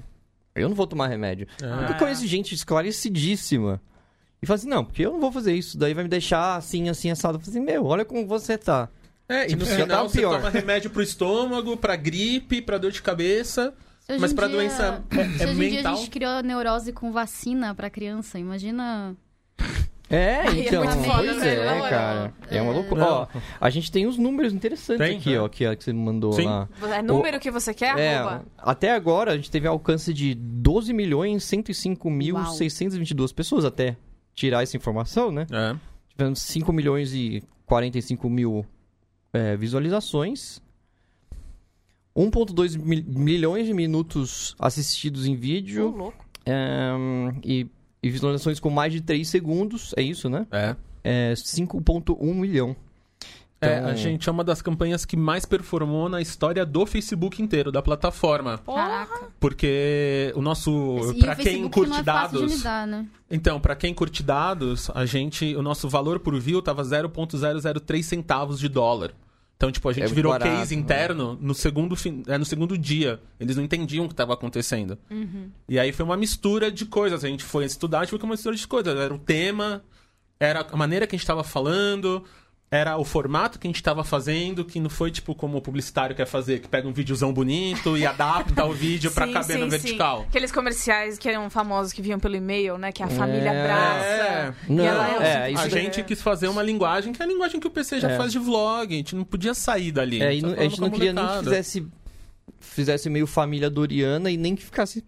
eu 0.56 0.70
não 0.70 0.76
vou 0.76 0.88
tomar 0.88 1.08
remédio. 1.08 1.48
É. 1.62 1.92
Eu 1.92 1.96
conheço 1.98 2.26
gente 2.26 2.56
esclarecidíssima. 2.56 3.82
E 4.42 4.46
fala 4.46 4.56
assim, 4.56 4.70
não, 4.70 4.86
porque 4.86 5.06
eu 5.06 5.12
não 5.12 5.20
vou 5.20 5.32
fazer 5.32 5.54
isso. 5.54 5.78
Daí 5.78 5.94
vai 5.94 6.04
me 6.04 6.10
deixar 6.10 6.56
assim, 6.56 6.88
assim, 6.88 7.10
assado. 7.10 7.38
Eu 7.38 7.42
falo 7.42 7.52
assim, 7.52 7.66
meu, 7.66 7.86
olha 7.86 8.06
como 8.06 8.26
você 8.26 8.58
tá. 8.58 8.90
É, 9.28 9.46
e 9.46 9.48
Tipo, 9.50 9.64
no 9.64 9.70
já 9.70 9.76
final 9.84 10.08
você 10.10 10.20
pior. 10.20 10.38
toma 10.38 10.50
remédio 10.50 10.90
pro 10.90 11.02
estômago, 11.02 11.76
pra 11.78 11.96
gripe, 11.96 12.62
pra 12.62 12.78
dor 12.78 12.92
de 12.92 13.02
cabeça. 13.02 13.74
Hoje 14.08 14.20
Mas 14.20 14.34
pra 14.34 14.48
dia- 14.48 14.56
doença 14.58 15.04
é, 15.12 15.20
é 15.22 15.24
dia 15.28 15.50
a 15.50 15.54
mental. 15.56 15.96
gente 15.98 16.10
criou 16.12 16.44
neurose 16.44 16.94
com 16.94 17.12
vacina 17.12 17.74
pra 17.74 17.90
criança, 17.90 18.38
imagina. 18.38 19.16
É, 20.08 20.42
Ai, 20.42 20.60
é 20.62 20.68
então, 20.68 20.84
muito 20.86 21.04
foda, 21.04 21.24
pois 21.24 21.38
velho, 21.42 21.66
na 21.66 21.76
é, 21.76 21.90
cara. 21.90 22.34
É 22.52 22.62
uma 22.62 22.72
loucura. 22.72 23.02
Não. 23.02 23.08
Ó, 23.24 23.28
a 23.60 23.70
gente 23.72 23.92
tem 23.92 24.06
uns 24.06 24.20
números 24.20 24.54
interessantes 24.54 25.04
Tem, 25.08 25.18
aqui, 25.18 25.34
é. 25.34 25.40
ó, 25.42 25.48
que, 25.50 25.76
que 25.76 25.84
você 25.84 25.92
mandou 25.92 26.32
Sim. 26.34 26.46
lá. 26.46 26.70
É 26.96 27.02
número 27.02 27.40
que 27.40 27.50
você 27.50 27.74
quer, 27.74 27.98
É, 27.98 28.18
arroba? 28.18 28.46
até 28.60 28.92
agora 28.92 29.32
a 29.32 29.36
gente 29.36 29.50
teve 29.50 29.68
alcance 29.68 30.14
de 30.14 30.36
12 30.36 30.94
milhões 30.94 31.44
105 31.46 32.08
mil 32.12 32.36
Uau. 32.36 32.46
622 32.54 33.32
pessoas 33.32 33.66
até 33.66 33.98
tirar 34.36 34.62
essa 34.62 34.78
informação, 34.78 35.32
né? 35.32 35.48
É. 35.52 35.76
Tivemos 36.16 36.40
5 36.44 36.72
milhões 36.72 37.12
e 37.16 37.44
45 37.66 38.30
mil 38.30 38.64
é, 39.36 39.56
visualizações. 39.58 40.62
1.2 42.16 42.78
mil- 42.78 43.04
milhões 43.08 43.66
de 43.68 43.74
minutos 43.74 44.56
assistidos 44.60 45.26
em 45.26 45.36
vídeo. 45.36 45.90
louco. 45.90 46.26
é, 46.46 46.92
e, 47.44 47.68
e 48.02 48.10
visualizações 48.10 48.60
com 48.60 48.70
mais 48.70 48.94
de 48.94 49.02
3 49.02 49.28
segundos. 49.28 49.94
É 49.98 50.02
isso, 50.02 50.30
né? 50.30 50.46
É. 50.52 50.76
É 51.04 51.34
5.1 51.36 52.34
milhão. 52.34 52.76
É, 53.62 53.78
Então- 53.80 53.90
a 53.90 53.96
gente 53.96 54.28
é 54.30 54.32
uma 54.32 54.44
das 54.44 54.62
campanhas 54.62 55.06
que 55.06 55.16
mais 55.18 55.46
performou 55.46 56.08
na 56.10 56.22
história 56.22 56.66
do 56.66 56.86
Facebook 56.86 57.42
inteiro, 57.42 57.72
da 57.72 57.82
plataforma. 57.82 58.60
Caraca. 58.60 59.30
Porque 59.40 60.32
o 60.36 60.42
nosso. 60.42 60.72
Pra 61.20 61.34
o 61.34 61.36
quem 61.36 61.46
Facebook 61.46 61.74
curte 61.74 61.90
não 61.92 62.00
é 62.00 62.04
fácil 62.04 62.38
de 62.38 62.44
dados. 62.44 62.58
lidar, 62.58 62.88
né? 62.88 63.08
Então, 63.32 63.60
pra 63.60 63.76
quem 63.76 63.94
curte 63.94 64.22
dados, 64.22 64.90
a 64.94 65.06
gente. 65.06 65.56
O 65.56 65.62
nosso 65.62 65.90
valor 65.90 66.20
por 66.20 66.38
view 66.40 66.62
tava 66.62 66.84
0,003 66.84 68.06
centavos 68.06 68.60
de 68.60 68.68
dólar. 68.70 69.14
Então, 69.58 69.72
tipo, 69.72 69.88
a 69.88 69.94
gente 69.94 70.04
É 70.04 70.08
virou 70.08 70.32
barato, 70.34 70.52
case 70.52 70.76
né? 70.76 70.82
interno 70.82 71.38
no 71.42 71.54
segundo, 71.54 71.96
fin- 71.96 72.24
é, 72.28 72.38
no 72.38 72.44
segundo 72.46 72.78
dia. 72.78 73.22
Eles 73.40 73.56
não 73.56 73.64
entendiam 73.64 74.04
o 74.04 74.08
que 74.08 74.14
estava 74.14 74.34
acontecendo. 74.34 74.98
E 75.70 75.80
aí 75.80 75.92
foi 75.94 76.04
uma 76.06 76.18
mistura 76.18 76.70
de 76.72 76.86
coisas. 76.86 77.24
A 77.24 77.28
gente 77.30 77.44
foi 77.44 77.64
estudar, 77.66 78.00
a 78.00 78.04
gente 78.04 78.10
foi 78.12 78.20
uma 78.20 78.34
mistura 78.34 78.56
de 78.56 78.68
coisas. 78.68 78.98
Era 78.98 79.14
o 79.14 79.18
tema, 79.20 79.82
era 80.40 80.60
a 80.70 80.76
maneira 80.78 81.08
que 81.08 81.16
a 81.16 81.18
gente 81.18 81.24
estava 81.24 81.44
falando, 81.44 82.24
era 82.72 82.98
o 82.98 83.06
formato 83.06 83.58
que 83.60 83.68
a 83.68 83.70
gente 83.70 83.76
estava 83.78 84.04
fazendo, 84.04 84.66
que 84.66 84.80
não 84.80 84.90
foi 84.90 85.10
tipo 85.12 85.34
como 85.36 85.58
o 85.58 85.62
publicitário 85.62 86.16
quer 86.16 86.26
fazer, 86.26 86.60
que 86.60 86.68
pega 86.68 86.88
um 86.88 86.92
videozão 86.92 87.32
bonito 87.32 87.96
e 87.98 88.06
adapta 88.06 88.66
o 88.66 88.74
vídeo 88.74 89.12
pra 89.12 89.28
Sim, 89.28 89.34
caber 89.34 89.56
sim, 89.58 89.64
no 89.64 89.72
sim. 89.72 89.78
vertical. 89.78 90.22
Aqueles 90.28 90.52
comerciais 90.52 91.18
que 91.18 91.30
eram 91.30 91.50
famosos 91.50 91.94
que 91.94 92.02
vinham 92.02 92.20
pelo 92.20 92.36
e-mail, 92.36 92.78
né? 92.78 92.92
Que 92.92 93.02
a 93.04 93.08
família 93.08 93.52
É. 93.54 93.62
abraça. 93.64 94.56
Não, 94.68 94.84
e 94.84 94.88
ela 94.88 95.24
é, 95.26 95.36
é, 95.48 95.52
isso 95.52 95.64
a 95.64 95.70
gente 95.70 96.04
quis 96.04 96.22
fazer 96.22 96.48
uma 96.48 96.64
linguagem 96.64 97.14
que 97.14 97.22
é 97.22 97.26
a 97.26 97.28
linguagem 97.28 97.60
que 97.60 97.68
o 97.68 97.72
PC 97.72 98.00
já 98.02 98.10
É. 98.12 98.18
faz 98.18 98.32
de 98.32 98.40
vlog. 98.40 98.94
A 98.94 98.98
gente 98.98 99.16
não 99.16 99.24
podia 99.24 99.54
sair 99.54 99.92
dali. 99.92 100.22
É, 100.22 100.34
e 100.34 100.42
tá 100.42 100.48
não- 100.48 100.56
a 100.56 100.64
gente 100.64 100.82
não 100.82 100.90
queria 100.90 101.14
nem 101.14 101.26
que 101.26 101.38
fizesse, 101.44 101.88
fizesse 102.60 103.10
meio 103.10 103.28
família 103.28 103.70
doriana 103.70 104.30
e 104.32 104.38
nem 104.38 104.56
que 104.56 104.64
ficasse 104.66 105.04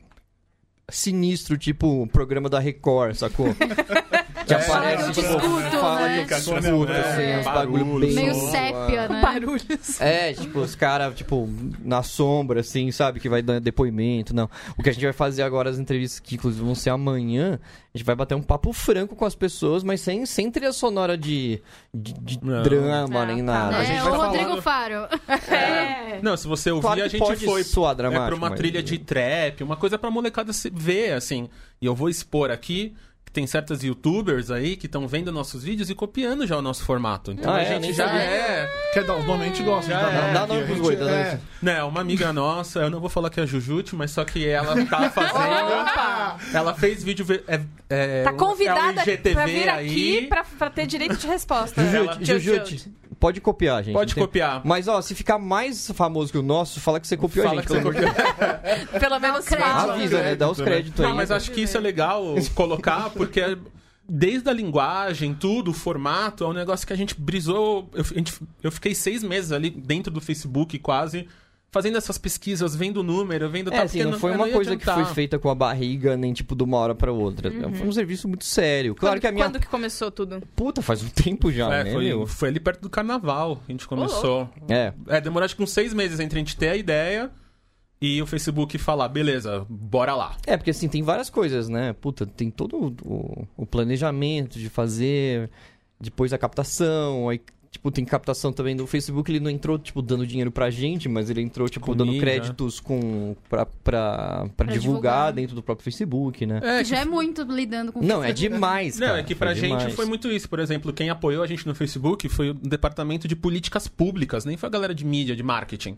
sinistro, 0.89 1.57
tipo 1.57 2.03
o 2.03 2.07
programa 2.07 2.47
da 2.49 2.59
Record, 2.59 3.15
sacou? 3.15 3.47
que 4.47 4.53
É, 4.53 4.57
aparece, 4.57 5.03
eu 5.03 5.11
te 5.11 5.21
tipo, 5.21 5.27
escuto, 5.37 5.77
fala 5.79 6.07
né? 6.07 6.25
que 6.25 6.33
eu 6.33 6.37
escuto, 6.37 6.91
é, 6.91 6.99
assim, 7.01 7.39
uns 7.39 7.45
bagulho 7.53 7.99
bem... 7.99 8.13
Meio 8.13 8.33
som, 8.35 8.51
sépia, 8.51 9.07
né? 9.09 9.21
Barulhos. 9.21 10.01
É, 10.01 10.33
tipo, 10.33 10.59
os 10.59 10.75
caras, 10.75 11.13
tipo, 11.15 11.49
na 11.83 12.01
sombra, 12.03 12.61
assim, 12.61 12.91
sabe? 12.91 13.19
Que 13.19 13.27
vai 13.29 13.41
dar 13.41 13.59
depoimento, 13.59 14.33
não. 14.35 14.49
O 14.77 14.81
que 14.83 14.89
a 14.89 14.93
gente 14.93 15.03
vai 15.03 15.13
fazer 15.13 15.43
agora, 15.43 15.69
as 15.69 15.77
entrevistas 15.77 16.19
que 16.19 16.35
inclusive 16.35 16.63
vão 16.63 16.73
ser 16.75 16.89
amanhã, 16.91 17.59
a 17.93 17.97
gente 17.97 18.05
vai 18.05 18.15
bater 18.15 18.35
um 18.35 18.41
papo 18.41 18.71
franco 18.73 19.15
com 19.15 19.25
as 19.25 19.35
pessoas, 19.35 19.83
mas 19.83 20.01
sem, 20.01 20.25
sem 20.25 20.49
trilha 20.49 20.71
sonora 20.71 21.17
de, 21.17 21.61
de, 21.93 22.13
de 22.13 22.39
Não. 22.43 22.63
drama, 22.63 23.21
Ah, 23.21 23.25
nem 23.25 23.37
tá. 23.37 23.43
nada. 23.43 23.77
A 23.77 23.83
gente 23.83 23.97
É, 23.97 24.01
vai 24.01 24.11
o 24.11 24.15
falar- 24.15 24.27
Rodrigo 24.27 24.61
Faro. 24.61 25.07
É. 25.51 26.19
Não, 26.21 26.35
se 26.37 26.47
você 26.47 26.71
ouvir, 26.71 26.81
Claro 26.83 27.03
a 27.03 27.07
gente 27.07 27.19
pode 27.19 27.45
foi 27.45 27.63
soar 27.63 27.93
é, 27.99 28.09
pra 28.09 28.35
uma 28.35 28.49
mas- 28.49 28.57
trilha 28.57 28.81
de 28.81 28.97
trap, 28.97 29.63
uma 29.63 29.75
coisa 29.75 29.97
pra 29.97 30.09
molecada 30.09 30.53
se 30.53 30.69
ver, 30.69 31.13
assim. 31.13 31.49
E 31.81 31.85
eu 31.85 31.93
vou 31.95 32.09
expor 32.09 32.49
aqui 32.51 32.95
tem 33.37 33.45
certas 33.45 33.83
youtubers 33.83 34.49
aí 34.49 34.75
que 34.75 34.87
estão 34.87 35.07
vendo 35.07 35.31
nossos 35.31 35.63
vídeos 35.63 35.91
e 35.91 35.93
copiando 35.93 36.47
já 36.47 36.57
o 36.57 36.61
nosso 36.61 36.83
formato. 36.83 37.31
Então 37.31 37.53
Ah, 37.53 37.57
a 37.57 37.61
é? 37.61 37.65
gente 37.79 37.93
já 37.93 38.07
sabia. 38.07 38.21
é. 38.23 38.69
Quer 38.95 39.03
dar 39.03 39.15
os 39.15 39.25
nomes? 39.27 39.43
A 39.43 39.45
gente 39.49 39.61
gosta 39.61 39.91
Já 39.91 39.99
de 39.99 40.03
dar 40.05 40.11
é. 40.11 40.21
nome. 40.21 40.33
Dá 40.33 40.47
nome 40.47 40.63
pros 40.65 40.79
boi, 40.79 40.95
dá 40.95 41.05
nome. 41.05 41.15
é. 41.17 41.39
Né, 41.61 41.83
uma 41.83 42.01
amiga 42.01 42.33
nossa, 42.33 42.79
eu 42.79 42.89
não 42.89 42.99
vou 42.99 43.09
falar 43.11 43.29
que 43.29 43.39
é 43.39 43.43
a 43.43 43.45
Jujute, 43.45 43.95
mas 43.95 44.09
só 44.09 44.25
que 44.25 44.47
ela 44.47 44.73
tá 44.87 45.11
fazendo. 45.11 46.51
ela 46.51 46.73
fez 46.73 47.03
vídeo. 47.03 47.27
É, 47.47 47.61
é, 47.91 48.23
Tá 48.23 48.31
um- 48.31 48.37
convidada 48.37 49.01
é 49.01 49.03
um 49.05 49.07
IGTV 49.13 49.33
pra 49.35 49.45
vir 49.45 49.69
aí. 49.69 49.87
aqui 49.87 50.27
pra, 50.27 50.43
pra 50.57 50.69
ter 50.71 50.87
direito 50.87 51.15
de 51.17 51.27
resposta. 51.27 51.79
Jujute, 51.83 52.25
Jujute. 52.25 52.91
Pode 53.19 53.41
copiar, 53.41 53.83
gente. 53.83 53.93
Pode 53.93 54.13
tem- 54.13 54.23
copiar. 54.23 54.61
Mas, 54.63 54.87
ó, 54.87 55.01
se 55.01 55.15
ficar 55.15 55.37
mais 55.39 55.89
famoso 55.91 56.31
que 56.31 56.37
o 56.37 56.43
nosso, 56.43 56.79
fala 56.79 56.99
que 56.99 57.07
você 57.07 57.17
copiou 57.17 57.45
Fala 57.47 57.61
a 57.61 57.63
gente. 57.63 57.71
que 57.71 57.79
você 57.79 57.83
copiou. 57.83 58.99
Pelo 58.99 59.19
menos 59.19 59.45
crédito. 59.49 59.65
Avisa, 59.91 60.21
né? 60.21 60.35
Dá 60.35 60.49
os 60.49 60.57
Crédito, 60.57 60.73
créditos 60.75 61.01
aí. 61.01 61.07
Não, 61.09 61.15
mas 61.15 61.31
acho 61.31 61.51
que 61.51 61.61
isso 61.61 61.75
é 61.77 61.79
legal 61.79 62.23
colocar, 62.53 63.09
porque 63.11 63.57
desde 64.07 64.49
a 64.49 64.53
linguagem, 64.53 65.33
tudo, 65.33 65.71
o 65.71 65.73
formato, 65.73 66.43
é 66.43 66.47
um 66.47 66.53
negócio 66.53 66.85
que 66.85 66.93
a 66.93 66.95
gente 66.97 67.13
brisou. 67.19 67.89
Eu, 67.93 68.01
a 68.01 68.13
gente- 68.13 68.39
eu 68.63 68.71
fiquei 68.71 68.93
seis 68.95 69.23
meses 69.23 69.51
ali 69.51 69.69
dentro 69.69 70.11
do 70.11 70.21
Facebook 70.21 70.77
quase. 70.79 71.27
Fazendo 71.69 71.97
essas 71.97 72.17
pesquisas, 72.17 72.75
vendo 72.75 73.01
o 73.01 73.03
número, 73.03 73.49
vendo 73.49 73.67
É, 73.71 73.75
tal, 73.75 73.85
assim, 73.85 73.97
porque 73.99 74.11
não 74.11 74.19
foi 74.19 74.31
uma 74.31 74.47
ia 74.47 74.53
coisa 74.53 74.75
que 74.77 74.83
adiantar. 74.83 75.05
foi 75.05 75.13
feita 75.13 75.37
com 75.37 75.49
a 75.49 75.55
barriga, 75.55 76.15
nem 76.15 76.31
tipo 76.31 76.55
de 76.55 76.63
uma 76.63 76.77
hora 76.77 76.95
pra 76.95 77.11
outra. 77.11 77.51
Foi 77.51 77.87
um 77.87 77.91
serviço 77.91 78.27
muito 78.27 78.45
sério. 78.45 78.95
Claro 78.95 79.15
Quando, 79.15 79.21
que 79.21 79.27
a 79.27 79.31
minha 79.33 79.45
quando 79.45 79.59
que 79.59 79.67
começou 79.67 80.09
tudo? 80.09 80.41
puta 80.55 80.81
faz 80.81 81.03
um 81.03 81.09
tempo 81.09 81.51
já, 81.51 81.71
É, 81.73 81.83
né, 81.83 81.91
foi, 81.91 82.05
meu? 82.05 82.25
foi 82.25 82.49
ali 82.49 82.59
perto 82.61 82.81
do 82.81 82.89
carnaval 82.89 83.57
que 83.57 83.63
a 83.67 83.71
gente 83.73 83.85
começou. 83.87 84.49
É. 84.69 84.93
É, 85.07 85.19
demorou 85.19 85.43
acho 85.45 85.55
que 85.57 85.61
uns 85.61 85.71
seis 85.71 85.93
meses 85.93 86.19
entre 86.21 86.39
a 86.39 86.41
gente 86.41 86.55
ter 86.55 86.69
a 86.69 86.75
ideia 86.77 87.29
e 88.01 88.21
o 88.21 88.25
Facebook 88.25 88.77
falar, 88.77 89.09
beleza, 89.09 89.65
bora 89.69 90.15
lá. 90.15 90.37
É, 90.45 90.55
porque 90.55 90.69
assim, 90.71 90.87
tem 90.87 91.03
várias 91.03 91.29
coisas, 91.29 91.67
né? 91.67 91.93
Puta, 91.93 92.25
tem 92.25 92.49
todo 92.49 92.95
o, 93.03 93.45
o 93.57 93.65
planejamento 93.65 94.57
de 94.57 94.69
fazer, 94.69 95.49
depois 95.99 96.31
a 96.31 96.37
captação, 96.37 97.27
aí, 97.27 97.41
tipo, 97.71 97.91
tem 97.91 98.03
captação 98.05 98.51
também 98.53 98.75
do 98.75 98.87
Facebook, 98.87 99.31
ele 99.31 99.39
não 99.39 99.49
entrou, 99.51 99.77
tipo, 99.77 100.01
dando 100.01 100.25
dinheiro 100.25 100.51
pra 100.51 100.69
gente, 100.69 101.07
mas 101.09 101.29
ele 101.29 101.41
entrou, 101.41 101.67
tipo, 101.69 101.85
Com 101.85 101.95
dando 101.95 102.07
mídia. 102.11 102.21
créditos 102.21 102.79
com, 102.79 103.35
pra, 103.49 103.65
pra, 103.65 104.47
pra, 104.55 104.65
divulgar, 104.67 104.79
divulgar. 104.79 105.33
dentro 105.33 105.55
do 105.55 105.61
próprio 105.61 105.83
Facebook, 105.83 106.45
né? 106.45 106.59
É, 106.63 106.83
Já 106.83 106.99
é 106.99 107.05
muito 107.05 107.43
lidando 107.43 107.91
com 107.91 108.01
Não, 108.01 108.23
é 108.23 108.27
Facebook. 108.27 108.53
demais, 108.55 108.99
Não, 108.99 109.07
cara. 109.07 109.19
é 109.19 109.23
que 109.23 109.35
pra 109.35 109.47
foi 109.51 109.55
gente 109.61 109.77
demais. 109.77 109.95
foi 109.95 110.05
muito 110.05 110.31
isso. 110.31 110.49
Por 110.49 110.59
exemplo, 110.59 110.91
quem 110.93 111.09
apoiou 111.09 111.43
a 111.43 111.47
gente 111.47 111.67
no 111.67 111.75
Facebook 111.75 112.27
foi 112.29 112.49
o 112.49 112.53
departamento 112.53 113.27
de 113.27 113.35
políticas 113.35 113.87
públicas, 113.87 114.45
nem 114.45 114.57
foi 114.57 114.67
a 114.67 114.71
galera 114.71 114.95
de 114.95 115.05
mídia, 115.05 115.35
de 115.35 115.43
marketing. 115.43 115.97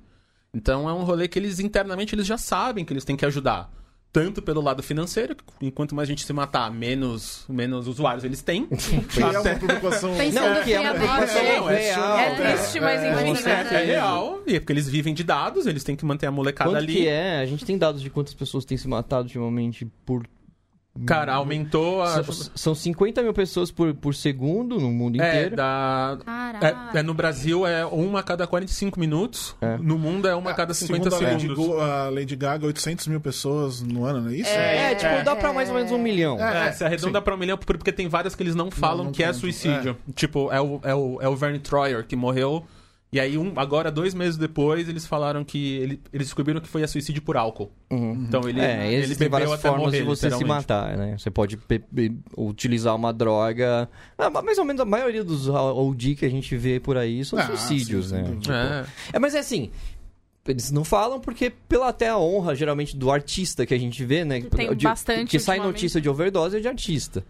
Então 0.54 0.90
é 0.90 0.94
um 0.94 1.04
rolê 1.04 1.28
que 1.28 1.38
eles 1.38 1.60
internamente 1.60 2.16
eles 2.16 2.26
já 2.26 2.38
sabem 2.38 2.84
que 2.84 2.92
eles 2.92 3.06
têm 3.06 3.16
que 3.16 3.26
ajudar. 3.26 3.72
Tanto 4.12 4.42
pelo 4.42 4.60
lado 4.60 4.82
financeiro, 4.82 5.36
que 5.36 5.44
enquanto 5.68 5.94
mais 5.94 6.08
a 6.08 6.12
gente 6.12 6.26
se 6.26 6.34
matar, 6.34 6.72
menos, 6.72 7.46
menos 7.48 7.88
usuários 7.88 8.24
eles 8.24 8.42
têm. 8.42 8.66
Que 9.14 9.22
é 9.22 9.26
uma 9.40 9.56
publicação. 9.56 10.16
Pensando 10.18 10.56
Não, 10.56 10.64
que 10.64 10.74
é 10.74 10.80
uma 10.80 10.96
friamente. 10.96 11.32
preocupação 11.32 11.70
É, 11.70 11.76
é 11.76 11.80
real. 11.94 12.18
É 12.18 12.30
né? 12.40 12.56
triste, 12.56 12.80
mas 12.80 13.02
É, 13.04 13.28
enfim. 13.28 13.50
É 13.50 13.86
real, 13.86 14.42
e 14.48 14.56
é 14.56 14.60
porque 14.60 14.74
eles 14.74 14.90
vivem 14.90 15.14
de 15.14 15.24
dados, 15.24 15.68
eles 15.68 15.84
têm 15.84 15.96
que 15.96 16.04
manter 16.06 16.26
a 16.26 16.32
molecada 16.32 16.72
Quanto 16.72 16.78
ali. 16.84 16.94
que 16.94 17.08
é? 17.08 17.40
A 17.40 17.46
gente 17.46 17.64
tem 17.64 17.78
dados 17.78 18.02
de 18.02 18.10
quantas 18.10 18.34
pessoas 18.34 18.66
têm 18.66 18.78
se 18.78 18.88
matado 18.88 19.24
ultimamente 19.24 19.86
por... 20.06 20.24
Cara, 21.06 21.34
aumentou 21.34 22.02
a. 22.02 22.24
São, 22.24 22.34
são 22.56 22.76
50 22.76 23.22
mil 23.24 23.34
pessoas 23.34 23.72
por, 23.72 23.94
por 23.94 24.14
segundo 24.16 24.80
no 24.80 24.92
mundo 24.92 25.22
É, 25.22 25.28
inteiro. 25.30 25.56
da. 25.56 26.18
Caraca. 26.26 26.90
É, 26.94 27.00
é, 27.00 27.04
no 27.04 27.14
Brasil 27.14 27.66
é 27.66 27.86
uma 27.86 28.20
a 28.20 28.24
cada 28.24 28.46
45 28.48 29.00
minutos. 29.00 29.56
É. 29.62 29.78
No 29.78 29.98
mundo 29.98 30.28
é 30.28 30.36
uma 30.36 30.52
a 30.52 30.54
cada 30.54 30.74
50 30.74 31.10
Segundo 31.10 31.24
a 31.26 31.30
Lady, 31.32 31.42
segundos. 31.42 31.66
Go- 31.68 31.80
a 31.80 32.10
Lady 32.10 32.36
Gaga, 32.36 32.66
800 32.66 33.08
mil 33.08 33.20
pessoas 33.22 33.82
no 33.82 34.04
ano, 34.06 34.22
não 34.22 34.30
é 34.32 34.36
isso? 34.36 34.50
É, 34.50 34.96
tipo, 34.96 35.24
dá 35.24 35.36
pra 35.36 35.54
mais 35.54 35.70
ou 35.70 35.76
menos 35.76 35.92
um 35.92 35.98
milhão. 35.98 36.40
É, 36.40 36.72
se 36.72 36.84
arredonda 36.84 37.22
pra 37.22 37.36
um 37.36 37.38
milhão, 37.38 37.58
por- 37.58 37.78
porque 37.78 37.92
tem 37.92 38.08
várias 38.08 38.36
que 38.36 38.44
eles 38.44 38.56
não 38.56 38.70
falam 38.72 39.06
não 39.06 39.12
que 39.12 39.24
é 39.24 39.28
contam, 39.28 39.40
suicídio. 39.42 39.98
Tipo, 40.16 40.52
é 40.52 40.60
o, 40.62 40.80
é, 40.84 40.94
o, 40.96 41.18
é 41.22 41.28
o 41.30 41.36
Verne 41.36 41.60
Troyer 41.60 42.06
que 42.06 42.16
morreu. 42.16 42.66
E 43.12 43.20
aí, 43.20 43.40
um, 43.40 43.54
agora, 43.56 43.92
dois 43.92 44.14
meses 44.14 44.38
depois, 44.38 44.88
eles 44.88 45.08
falaram 45.08 45.44
que. 45.44 45.78
Ele, 45.78 46.00
eles 46.14 46.28
descobriram 46.28 46.62
que 46.62 46.68
foi 46.68 46.84
a 46.84 46.88
suicídio 46.88 47.24
por 47.24 47.36
álcool. 47.38 47.72
Uhum. 47.90 48.26
Então 48.28 48.48
ele, 48.48 48.60
É, 48.62 48.92
ele 48.94 49.16
bebeu 49.16 49.30
várias 49.32 49.52
até 49.52 49.68
formas 49.68 49.86
morrer, 49.88 50.00
de 50.02 50.04
você 50.04 50.30
se 50.30 50.46
matar, 50.46 50.96
né? 50.96 51.18
Você 51.18 51.32
pode 51.32 51.58
utilizar 52.38 52.96
uma 52.96 53.12
droga. 53.12 53.90
Ah, 54.18 54.30
mas 54.30 54.44
mais 54.44 54.58
ou 54.60 54.66
menos 54.66 54.80
a 54.82 54.86
maioria 54.86 55.24
dos 55.24 55.48
OD 55.50 56.16
que 56.16 56.26
a 56.26 56.30
gente 56.30 56.56
vê 56.56 56.80
por 56.80 56.98
aí 56.98 57.26
são 57.26 57.40
Ah, 57.40 57.48
suicídios, 57.48 58.10
sim, 58.10 58.16
né? 58.16 58.22
dúvida. 58.24 58.88
É. 59.12 59.16
É, 59.16 59.20
mas 59.20 59.34
é 59.34 59.40
assim. 59.40 59.72
Eles 60.52 60.72
não 60.72 60.84
falam 60.84 61.20
porque, 61.20 61.50
pela 61.50 61.90
até 61.90 62.10
a 62.10 62.18
honra, 62.18 62.56
geralmente, 62.56 62.96
do 62.98 63.10
artista 63.12 63.66
que 63.66 63.74
a 63.74 63.78
gente 63.80 64.04
vê, 64.04 64.26
né? 64.26 64.42
Tem 64.42 64.76
de- 64.76 64.84
bastante 64.86 65.30
Que 65.30 65.40
sai 65.40 65.60
notícia 65.60 66.02
de 66.02 66.10
overdose 66.10 66.58
é 66.58 66.60
de 66.60 66.68
artista. 66.68 67.24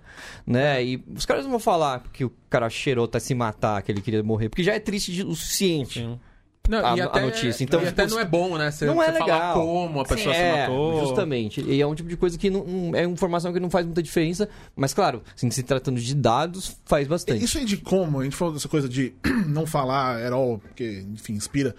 Né? 0.46 0.84
E 0.84 1.04
os 1.16 1.26
caras 1.26 1.44
não 1.44 1.52
vão 1.52 1.60
falar 1.60 2.04
que 2.14 2.24
o 2.26 2.32
cara 2.50 2.70
cheirou 2.70 3.06
até 3.06 3.20
se 3.20 3.34
matar, 3.36 3.82
que 3.82 3.92
ele 3.92 4.02
queria 4.02 4.24
morrer, 4.24 4.50
porque 4.50 4.64
já 4.64 4.74
é 4.74 4.80
triste 4.80 5.12
de- 5.14 5.24
o 5.24 5.36
suficiente. 5.36 6.00
Sim. 6.00 6.20
Não, 6.68 6.86
A- 6.86 6.96
e 6.96 7.02
a 7.02 7.06
até, 7.06 7.22
notícia. 7.22 7.64
Então, 7.64 7.82
e 7.82 7.88
até 7.88 8.04
tipo, 8.04 8.14
não 8.14 8.22
é 8.22 8.26
bom, 8.26 8.56
né? 8.56 8.70
Você, 8.70 8.86
não 8.86 9.02
é 9.02 9.08
você 9.12 9.18
falar 9.18 9.34
legal. 9.34 9.54
como 9.56 10.02
a 10.02 10.06
pessoa 10.06 10.36
se 10.36 10.40
é, 10.40 10.60
matou. 10.68 11.00
justamente. 11.00 11.62
E 11.62 11.82
é 11.82 11.88
um 11.88 11.96
tipo 11.96 12.08
de 12.08 12.16
coisa 12.16 12.38
que 12.38 12.48
não, 12.52 12.64
não- 12.64 12.96
é 12.96 13.04
informação 13.06 13.52
que 13.52 13.60
não 13.60 13.72
faz 13.72 13.88
muita 13.88 14.04
diferença, 14.04 14.48
mas 14.76 14.94
claro, 14.94 15.24
assim, 15.36 15.50
se 15.50 15.64
tratando 15.64 16.00
de 16.00 16.14
dados, 16.14 16.78
faz 16.86 17.08
bastante. 17.08 17.44
Isso 17.44 17.58
aí 17.58 17.66
de 17.66 17.78
como, 17.78 18.20
a 18.20 18.24
gente 18.24 18.36
falou 18.36 18.54
dessa 18.54 18.70
coisa 18.70 18.88
de 18.88 19.14
não 19.48 19.66
falar 19.66 20.24
at 20.24 20.32
all, 20.32 20.60
porque, 20.60 21.04
enfim, 21.12 21.34
inspira. 21.34 21.76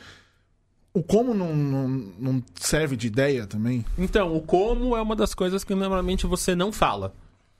O 0.93 1.03
como 1.03 1.33
não, 1.33 1.55
não, 1.55 1.89
não 2.19 2.43
serve 2.57 2.97
de 2.97 3.07
ideia 3.07 3.47
também? 3.47 3.85
Então, 3.97 4.35
o 4.37 4.41
como 4.41 4.97
é 4.97 5.01
uma 5.03 5.15
das 5.15 5.35
coisas 5.35 5.63
que 5.63 5.75
normalmente 5.75 6.27
você 6.27 6.55
não 6.55 6.73
fala. 6.73 7.15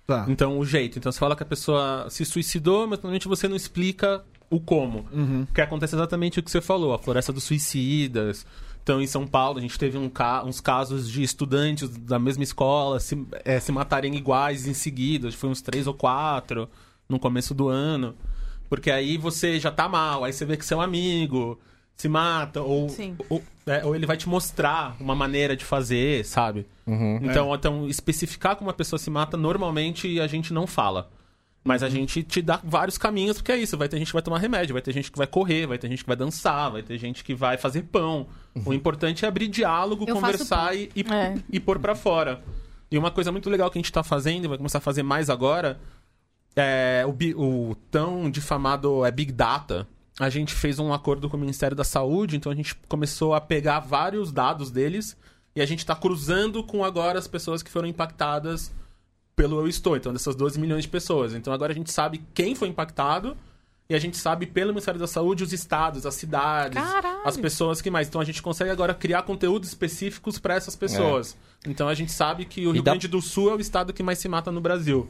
Tá. 0.07 0.27
Então, 0.29 0.59
o 0.59 0.65
jeito. 0.67 0.99
Então, 0.99 1.13
você 1.13 1.19
fala 1.19 1.37
que 1.37 1.43
a 1.43 1.47
pessoa 1.47 2.07
se 2.11 2.25
suicidou, 2.25 2.89
mas 2.89 2.99
normalmente 2.99 3.29
você 3.29 3.47
não 3.47 3.55
explica 3.55 4.25
o 4.51 4.59
como. 4.59 5.07
Uhum. 5.13 5.45
Porque 5.47 5.61
acontece 5.61 5.95
exatamente 5.95 6.41
o 6.41 6.43
que 6.43 6.51
você 6.51 6.61
falou, 6.61 6.93
a 6.93 6.99
floresta 6.99 7.33
dos 7.33 7.45
suicidas. 7.45 8.45
Então, 8.83 9.01
em 9.01 9.07
São 9.07 9.25
Paulo, 9.27 9.59
a 9.59 9.61
gente 9.61 9.79
teve 9.79 9.97
um 9.97 10.09
ca- 10.09 10.43
uns 10.43 10.61
casos 10.61 11.09
de 11.09 11.23
estudantes 11.23 11.89
da 11.89 12.19
mesma 12.19 12.43
escola 12.43 12.99
se, 12.99 13.25
eh, 13.45 13.61
se 13.61 13.71
matarem 13.71 14.17
iguais 14.17 14.67
em 14.67 14.75
seguida. 14.75 15.29
Acho 15.29 15.37
que 15.37 15.41
Foi 15.41 15.51
uns 15.51 15.63
três 15.63 15.87
ou 15.87 15.95
quatro 15.95 16.69
no 17.09 17.21
começo 17.21 17.55
do 17.55 17.69
ano. 17.69 18.17
Porque 18.69 18.91
aí 18.91 19.17
você 19.17 19.61
já 19.61 19.71
tá 19.71 19.89
mal, 19.89 20.25
aí 20.25 20.33
você 20.33 20.45
vê 20.45 20.57
que 20.57 20.65
seu 20.65 20.81
amigo 20.81 21.61
se 22.01 22.09
mata, 22.09 22.63
ou, 22.63 22.89
ou, 23.29 23.43
é, 23.67 23.85
ou 23.85 23.95
ele 23.95 24.07
vai 24.07 24.17
te 24.17 24.29
mostrar 24.29 24.97
uma 24.99 25.15
maneira 25.15 25.55
de 25.55 25.65
fazer, 25.65 26.25
sabe? 26.25 26.67
Uhum. 26.87 27.21
Então, 27.23 27.55
então, 27.55 27.89
especificar 27.89 28.57
como 28.57 28.69
uma 28.69 28.75
pessoa 28.75 28.99
se 28.99 29.11
mata, 29.11 29.37
normalmente 29.37 30.19
a 30.21 30.27
gente 30.27 30.53
não 30.53 30.67
fala. 30.67 31.11
Mas 31.63 31.83
a 31.83 31.87
Uhum. 31.87 31.93
gente 31.93 32.23
te 32.23 32.41
dá 32.41 32.59
vários 32.65 32.97
caminhos, 32.97 33.37
porque 33.37 33.53
é 33.53 33.59
isso. 33.59 33.77
Vai 33.77 33.87
ter 33.87 33.99
gente 33.99 34.07
que 34.07 34.15
vai 34.15 34.23
tomar 34.23 34.39
remédio, 34.39 34.73
vai 34.73 34.81
ter 34.81 34.93
gente 34.95 35.13
que 35.13 35.19
vai 35.19 35.27
correr, 35.27 35.67
vai 35.67 35.77
ter 35.77 35.89
gente 35.91 36.03
que 36.03 36.09
vai 36.09 36.17
dançar, 36.17 36.71
vai 36.71 36.83
ter 36.83 36.97
gente 36.97 37.23
que 37.23 37.35
vai 37.35 37.59
fazer 37.59 37.83
pão. 37.83 38.27
Uhum. 38.55 38.63
O 38.67 38.73
importante 38.73 39.27
é 39.27 39.29
abrir 39.29 39.47
diálogo, 39.47 40.07
Eu 40.09 40.15
conversar 40.15 40.75
e, 40.75 40.89
e, 40.97 41.03
É. 41.13 41.35
e 41.53 41.61
pôr 41.61 41.79
pra 41.79 41.95
fora. 41.95 42.41
E 42.91 42.97
uma 42.97 43.11
coisa 43.11 43.31
muito 43.31 43.51
legal 43.51 43.71
que 43.71 43.79
a 43.79 43.81
gente 43.83 43.93
tá 43.93 44.03
fazendo, 44.03 44.47
e 44.47 44.49
vai 44.49 44.57
começar 44.57 44.79
a 44.79 44.81
fazer 44.81 45.03
mais 45.03 45.29
agora, 45.29 45.79
é 46.57 47.05
o, 47.07 47.11
o 47.71 47.75
tão 47.91 48.31
difamado 48.31 49.05
é 49.05 49.11
Big 49.11 49.31
Data. 49.31 49.87
A 50.21 50.29
gente 50.29 50.55
fez 50.55 50.79
um 50.79 50.93
acordo 50.93 51.29
com 51.31 51.37
o 51.37 51.41
Ministério 51.41 51.75
da 51.77 51.83
Saúde, 51.83 52.37
então 52.37 52.53
a 52.53 52.55
gente 52.55 52.75
começou 52.87 53.35
a 53.35 53.41
pegar 53.41 53.81
vários 53.81 54.31
dados 54.31 54.71
deles 54.71 55.17
e 55.57 55.63
a 55.63 55.67
gente 55.67 55.79
está 55.81 55.97
cruzando 55.97 56.63
com 56.63 56.85
agora 56.85 57.19
as 57.19 57.27
pessoas 57.27 57.63
que 57.63 57.71
foram 57.71 57.89
impactadas 57.89 58.71
pelo 59.35 59.59
Eu 59.61 59.67
Estou, 59.67 59.97
então 59.97 60.13
dessas 60.13 60.37
12 60.37 60.61
milhões 60.61 60.83
de 60.85 60.91
pessoas. 60.91 61.33
Então 61.35 61.53
agora 61.53 61.73
a 61.73 61.75
gente 61.75 61.91
sabe 61.91 62.23
quem 62.35 62.55
foi 62.55 62.69
impactado 62.69 63.35
e 63.89 63.95
a 63.95 63.99
gente 63.99 64.19
sabe 64.19 64.47
pelo 64.47 64.69
Ministério 64.73 65.01
da 65.01 65.07
Saúde 65.07 65.43
os 65.43 65.53
estados, 65.55 66.05
as 66.05 66.15
cidades, 66.15 66.81
Caralho. 66.81 67.23
as 67.27 67.37
pessoas 67.39 67.81
que 67.81 67.91
mais. 67.91 68.07
Então 68.07 68.21
a 68.21 68.25
gente 68.25 68.43
consegue 68.43 68.71
agora 68.71 68.93
criar 68.93 69.23
conteúdos 69.23 69.71
específicos 69.71 70.39
para 70.39 70.55
essas 70.55 70.77
pessoas. 70.77 71.35
Então 71.67 71.89
a 71.89 71.95
gente 71.95 72.13
sabe 72.13 72.45
que 72.45 72.67
o 72.67 72.73
Rio 72.73 72.83
dá- 72.83 72.93
Grande 72.93 73.09
do 73.09 73.23
Sul 73.23 73.51
é 73.51 73.55
o 73.55 73.61
estado 73.61 73.93
que 73.95 74.03
mais 74.03 74.19
se 74.19 74.29
mata 74.29 74.53
no 74.53 74.61
Brasil. 74.61 75.09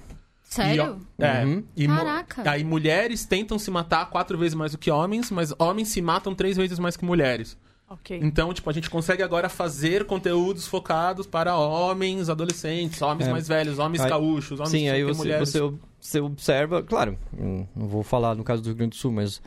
Sério? 0.50 1.00
E, 1.18 1.24
é, 1.24 1.44
Uhum. 1.44 1.64
e 1.76 1.86
Caraca. 1.86 2.50
Aí 2.50 2.64
mulheres 2.64 3.24
tentam 3.24 3.56
se 3.58 3.70
matar 3.70 4.10
quatro 4.10 4.36
vezes 4.36 4.54
mais 4.54 4.72
do 4.72 4.78
que 4.78 4.90
homens, 4.90 5.30
mas 5.30 5.54
homens 5.58 5.88
se 5.88 6.02
matam 6.02 6.34
três 6.34 6.56
vezes 6.56 6.78
mais 6.80 6.96
que 6.96 7.04
mulheres. 7.04 7.56
Ok. 7.88 8.18
Então, 8.22 8.52
tipo, 8.52 8.68
a 8.68 8.72
gente 8.72 8.90
consegue 8.90 9.22
agora 9.22 9.48
fazer 9.48 10.04
conteúdos 10.06 10.66
focados 10.66 11.26
para 11.26 11.56
homens, 11.56 12.28
adolescentes, 12.28 13.00
homens 13.00 13.28
É. 13.28 13.32
mais 13.32 13.48
velhos, 13.48 13.78
homens 13.78 14.00
Aí- 14.02 14.10
gaúchos, 14.10 14.58
homens 14.60 14.70
Sim, 14.72 14.82
que 14.84 14.90
aí 14.90 15.04
você, 15.04 15.18
mulheres. 15.18 15.48
você, 15.50 15.72
você 16.00 16.20
observa, 16.20 16.82
claro, 16.82 17.16
não 17.32 17.66
vou 17.88 18.02
falar 18.02 18.34
no 18.34 18.44
caso 18.44 18.62
do 18.62 18.66
Rio 18.66 18.76
Grande 18.76 18.90
do 18.90 18.96
Sul, 18.96 19.12
mas 19.12 19.40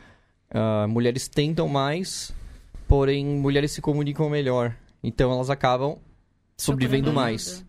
ah, 0.50 0.86
mulheres 0.88 1.26
tentam 1.28 1.68
mais, 1.68 2.34
porém 2.88 3.24
mulheres 3.24 3.72
se 3.72 3.80
comunicam 3.80 4.28
melhor. 4.30 4.74
Então 5.02 5.30
elas 5.32 5.48
acabam 5.50 5.96
sobrevivendo 6.56 7.12
mais. 7.12 7.63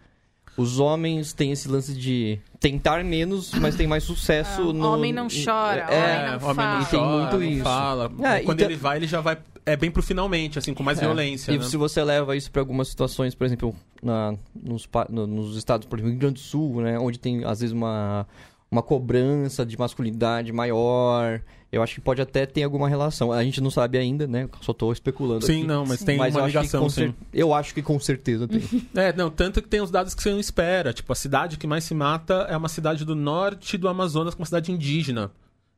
Os 0.58 0.80
homens 0.80 1.34
têm 1.34 1.52
esse 1.52 1.68
lance 1.68 1.94
de 1.94 2.40
tentar 2.60 3.04
menos, 3.04 3.52
mas 3.56 3.76
tem 3.76 3.86
mais 3.88 4.04
sucesso 4.04 4.70
Ah, 4.70 4.74
no. 4.74 4.94
homem 4.94 5.12
não 5.12 5.28
chora, 5.28 5.82
É, 5.82 6.30
homem 6.30 6.40
não 6.40 6.50
homem 6.50 6.56
fala. 6.56 6.74
não 6.76 6.82
E 6.82 6.86
tem 6.86 7.00
chora, 7.00 7.18
muito 7.22 7.36
não 7.38 7.44
isso. 7.44 7.64
fala. 7.64 8.04
É, 8.24 8.40
Quando 8.40 8.60
então- 8.60 8.72
ele 8.72 8.76
vai, 8.80 8.98
ele 8.98 9.08
já 9.08 9.20
vai 9.22 9.38
é 9.68 9.76
bem 9.76 9.90
pro 9.90 10.04
finalmente, 10.04 10.60
assim, 10.60 10.74
com 10.76 10.84
mais 10.84 11.00
É. 11.00 11.02
violência. 11.02 11.52
E 11.52 11.58
né? 11.58 11.64
se 11.66 11.76
você 11.76 12.04
leva 12.04 12.36
isso 12.38 12.52
para 12.52 12.62
algumas 12.62 12.88
situações, 12.88 13.34
por 13.34 13.46
exemplo, 13.46 13.76
na- 14.02 14.36
nos, 14.56 14.88
no- 15.10 15.26
nos 15.26 15.58
estados, 15.58 15.88
por 15.88 15.98
exemplo, 15.98 16.12
Rio 16.12 16.20
Grande 16.20 16.36
do 16.36 16.40
Sul, 16.40 16.82
né, 16.82 17.00
onde 17.00 17.18
tem 17.20 17.44
às 17.44 17.60
vezes 17.62 17.74
uma, 17.74 18.28
uma 18.72 18.82
cobrança 18.82 19.66
de 19.66 19.78
masculinidade 19.78 20.52
maior, 20.52 21.42
eu 21.72 21.84
acho 21.84 21.96
que 21.96 22.02
pode 22.02 22.22
até 22.22 22.46
ter 22.46 22.64
alguma 22.64 22.88
relação. 22.88 23.32
A 23.32 23.44
gente 23.44 23.60
não 23.60 23.70
sabe 23.70 23.98
ainda, 23.98 24.26
né? 24.26 24.48
Só 24.62 24.74
tô 24.74 24.92
especulando 24.92 25.46
Sim, 25.46 25.60
aqui. 25.60 25.68
não, 25.68 25.86
mas 25.86 26.04
tem 26.04 26.18
Mas 26.18 26.36
uma 26.36 26.48
ligação, 26.48 26.90
sim. 26.90 27.14
eu 27.34 27.54
acho 27.54 27.74
que 27.74 27.82
com 27.82 28.00
certeza 28.00 28.48
tem. 28.48 28.62
É, 28.96 29.12
não, 29.12 29.30
tanto 29.30 29.62
que 29.62 29.68
tem 29.68 29.82
os 29.82 29.92
dados 29.92 30.16
que 30.16 30.24
você 30.24 30.32
não 30.32 30.40
espera. 30.40 30.94
Tipo, 30.94 31.12
a 31.12 31.16
cidade 31.16 31.58
que 31.58 31.68
mais 31.68 31.84
se 31.84 31.94
mata 31.94 32.48
é 32.50 32.56
uma 32.56 32.70
cidade 32.70 33.04
do 33.04 33.14
norte 33.14 33.78
do 33.78 33.90
Amazonas, 33.90 34.36
uma 34.36 34.46
cidade 34.46 34.72
indígena. 34.72 35.32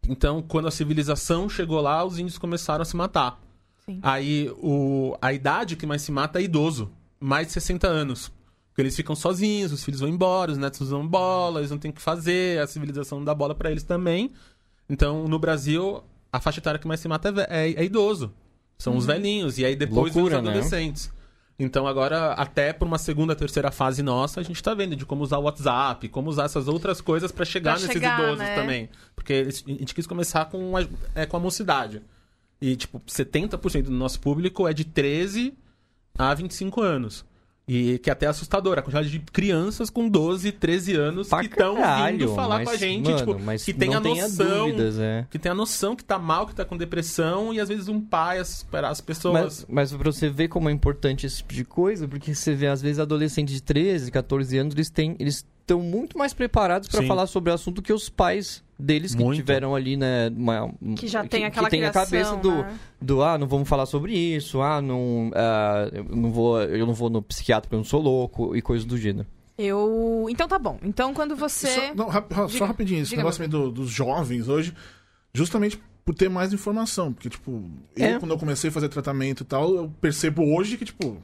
Então, 0.08 0.42
quando 0.42 0.68
a 0.68 0.72
civilização 0.72 1.50
chegou 1.50 1.82
lá, 1.82 2.04
os 2.06 2.20
índios 2.20 2.38
começaram 2.38 2.82
a 2.82 2.86
se 2.86 2.96
matar. 2.96 3.42
Sim. 3.86 4.00
Aí, 4.04 4.50
o, 4.62 5.18
a 5.22 5.34
idade 5.34 5.76
que 5.76 5.86
mais 5.86 6.02
se 6.02 6.12
mata 6.12 6.40
é 6.40 6.44
idoso, 6.44 6.92
mais 7.20 7.48
de 7.48 7.54
60 7.54 7.88
anos. 7.88 8.32
Porque 8.78 8.84
eles 8.86 8.96
ficam 8.96 9.16
sozinhos, 9.16 9.72
os 9.72 9.84
filhos 9.84 10.02
vão 10.02 10.08
embora, 10.08 10.52
os 10.52 10.58
netos 10.60 10.82
usam 10.82 11.08
bola, 11.08 11.62
eles 11.62 11.72
não 11.72 11.80
têm 11.80 11.90
o 11.90 11.94
que 11.96 12.00
fazer, 12.02 12.60
a 12.62 12.68
civilização 12.68 13.18
não 13.18 13.26
dá 13.26 13.34
bola 13.34 13.56
pra 13.56 13.72
eles 13.72 13.82
também. 13.82 14.32
Então, 14.88 15.28
no 15.28 15.40
Brasil, 15.40 16.04
a 16.32 16.40
faixa 16.40 16.60
etária 16.60 16.80
que 16.80 16.88
mais 16.88 17.00
se 17.00 17.08
mata 17.08 17.34
é, 17.50 17.70
é- 17.72 17.74
é 17.74 17.84
idoso. 17.84 18.32
São 18.78 18.96
os 18.96 19.04
velhinhos, 19.04 19.58
e 19.58 19.66
aí 19.66 19.76
depois 19.76 20.14
vem 20.14 20.22
os 20.24 20.30
Loucura, 20.32 20.42
né? 20.44 20.52
adolescentes. 20.52 21.12
Então 21.58 21.88
agora, 21.88 22.34
até 22.34 22.72
por 22.72 22.88
uma 22.88 23.00
segunda, 23.00 23.36
terceira 23.36 23.72
fase 23.72 24.04
nossa, 24.04 24.40
a 24.40 24.44
gente 24.44 24.62
tá 24.62 24.76
vendo 24.76 24.96
de 24.96 25.08
como 25.08 25.24
usar 25.24 25.40
o 25.40 25.46
WhatsApp, 25.46 26.08
como 26.10 26.30
usar 26.30 26.44
essas 26.44 26.68
outras 26.68 27.02
coisas 27.02 27.32
pra 27.32 27.44
chegar 27.46 27.72
Pra 27.72 27.80
nesses 27.82 27.94
chegar, 27.94 28.20
idosos 28.20 28.38
né? 28.38 28.54
também. 28.54 28.90
Porque 29.16 29.34
a 29.48 29.72
gente 29.72 29.96
quis 29.96 30.06
começar 30.06 30.46
com 30.46 30.78
a, 30.78 30.86
é, 31.16 31.26
com 31.26 31.36
a 31.36 31.40
mocidade. 31.40 32.04
E, 32.62 32.76
tipo, 32.76 33.02
70% 33.08 33.86
do 33.86 33.92
nosso 33.92 34.20
público 34.20 34.68
é 34.68 34.74
de 34.74 34.86
13 34.86 35.56
a 36.16 36.32
25 36.36 36.80
anos. 36.80 37.26
E 37.68 38.00
que 38.00 38.10
é 38.10 38.14
até 38.14 38.28
assustador, 38.28 38.80
a 38.80 38.82
quantidade 38.82 39.10
de 39.10 39.20
crianças 39.20 39.90
com 39.90 40.08
12, 40.08 40.54
13 40.54 40.96
anos 40.96 41.28
Pra 41.28 41.40
que 41.40 41.48
estão 41.48 41.76
vindo 41.76 42.34
falar 42.34 42.60
mas, 42.60 42.70
com 42.70 42.74
a 42.74 42.78
gente, 42.78 43.10
mano, 43.10 43.18
tipo, 43.18 43.66
que 43.66 43.74
tem 43.74 43.94
a 43.94 44.00
noção 44.00 44.70
dúvidas, 44.70 44.98
é. 44.98 45.28
que 45.30 45.38
tem 45.38 45.52
a 45.52 45.56
noção 45.56 45.94
que 45.94 46.04
tá 46.04 46.18
mal, 46.18 46.48
que 46.48 46.56
tá 46.56 46.64
com 46.64 46.78
depressão, 46.78 47.54
e 47.54 47.60
às 47.60 47.68
vezes 47.68 47.90
um 47.90 48.00
pai, 48.00 48.40
as, 48.40 48.66
as 48.72 49.02
pessoas. 49.02 49.34
Mas, 49.34 49.66
mas 49.68 49.94
pra 49.94 50.10
você 50.10 50.30
ver 50.30 50.48
como 50.48 50.70
é 50.70 50.72
importante 50.72 51.26
esse 51.26 51.38
tipo 51.38 51.54
de 51.54 51.66
coisa, 51.66 52.08
porque 52.08 52.34
você 52.34 52.56
vê, 52.56 52.68
às 52.68 52.82
vezes, 52.82 53.00
adolescentes 53.00 53.54
de 53.56 53.62
13, 53.62 54.12
14 54.12 54.58
anos, 54.58 54.74
eles 54.74 54.90
têm. 54.90 55.18
Eles 55.20 55.46
estão 55.60 55.82
muito 55.82 56.18
mais 56.18 56.34
preparados 56.34 56.88
pra 56.88 57.02
Sim. 57.02 57.08
falar 57.08 57.28
sobre 57.28 57.52
o 57.52 57.54
assunto 57.54 57.82
que 57.82 57.92
os 57.92 58.08
pais 58.08 58.64
deles 58.80 59.16
que 59.16 59.24
Muito. 59.24 59.38
tiveram 59.38 59.74
ali, 59.76 59.98
né? 59.98 60.30
Uma, 60.36 60.72
Que 60.96 61.08
já 61.08 61.26
tem 61.26 61.46
aquela 61.46 61.68
que 61.70 61.72
tem 61.78 61.86
a 61.86 61.92
criação, 61.92 62.04
cabeça 62.06 62.36
do, 62.38 62.52
né? 62.52 62.80
do 63.02 63.24
ah, 63.24 63.38
não 63.38 63.48
vamos 63.48 63.68
falar 63.68 63.86
sobre 63.86 64.14
isso, 64.16 64.62
ah, 64.62 64.82
não, 64.82 65.32
ah, 65.34 65.90
eu 65.92 66.04
não 66.06 66.32
vou, 66.32 66.62
eu 66.62 66.86
não 66.86 66.94
vou 66.94 67.10
no 67.10 67.22
psiquiatra 67.22 67.64
porque 67.64 67.76
eu 67.76 67.80
não 67.80 67.86
sou 67.86 68.02
louco 68.02 68.56
e 68.56 68.62
coisas 68.62 68.86
do 68.86 68.98
gênero. 68.98 69.28
Eu. 69.58 70.28
Então 70.30 70.48
tá 70.48 70.60
bom. 70.60 70.78
Então 70.84 71.14
quando 71.14 71.36
você. 71.36 71.68
Só, 71.68 71.96
não, 71.96 72.08
rap- 72.08 72.32
só 72.34 72.46
Diga. 72.46 72.66
rapidinho, 72.68 73.02
esse 73.02 73.16
negócio 73.18 73.48
do- 73.50 73.72
dos 73.72 73.90
jovens 73.90 74.48
hoje, 74.48 74.72
justamente 75.34 75.80
por 76.06 76.14
ter 76.16 76.30
mais 76.30 76.54
informação. 76.54 77.12
Porque, 77.12 77.30
tipo, 77.30 77.64
eu, 77.96 78.06
É. 78.06 78.20
quando 78.20 78.32
eu 78.32 78.38
comecei 78.38 78.70
a 78.70 78.74
fazer 78.74 78.88
tratamento 78.90 79.42
e 79.42 79.46
tal, 79.46 79.76
eu 79.76 79.92
percebo 80.00 80.44
hoje 80.56 80.78
que, 80.78 80.86
tipo, 80.86 81.18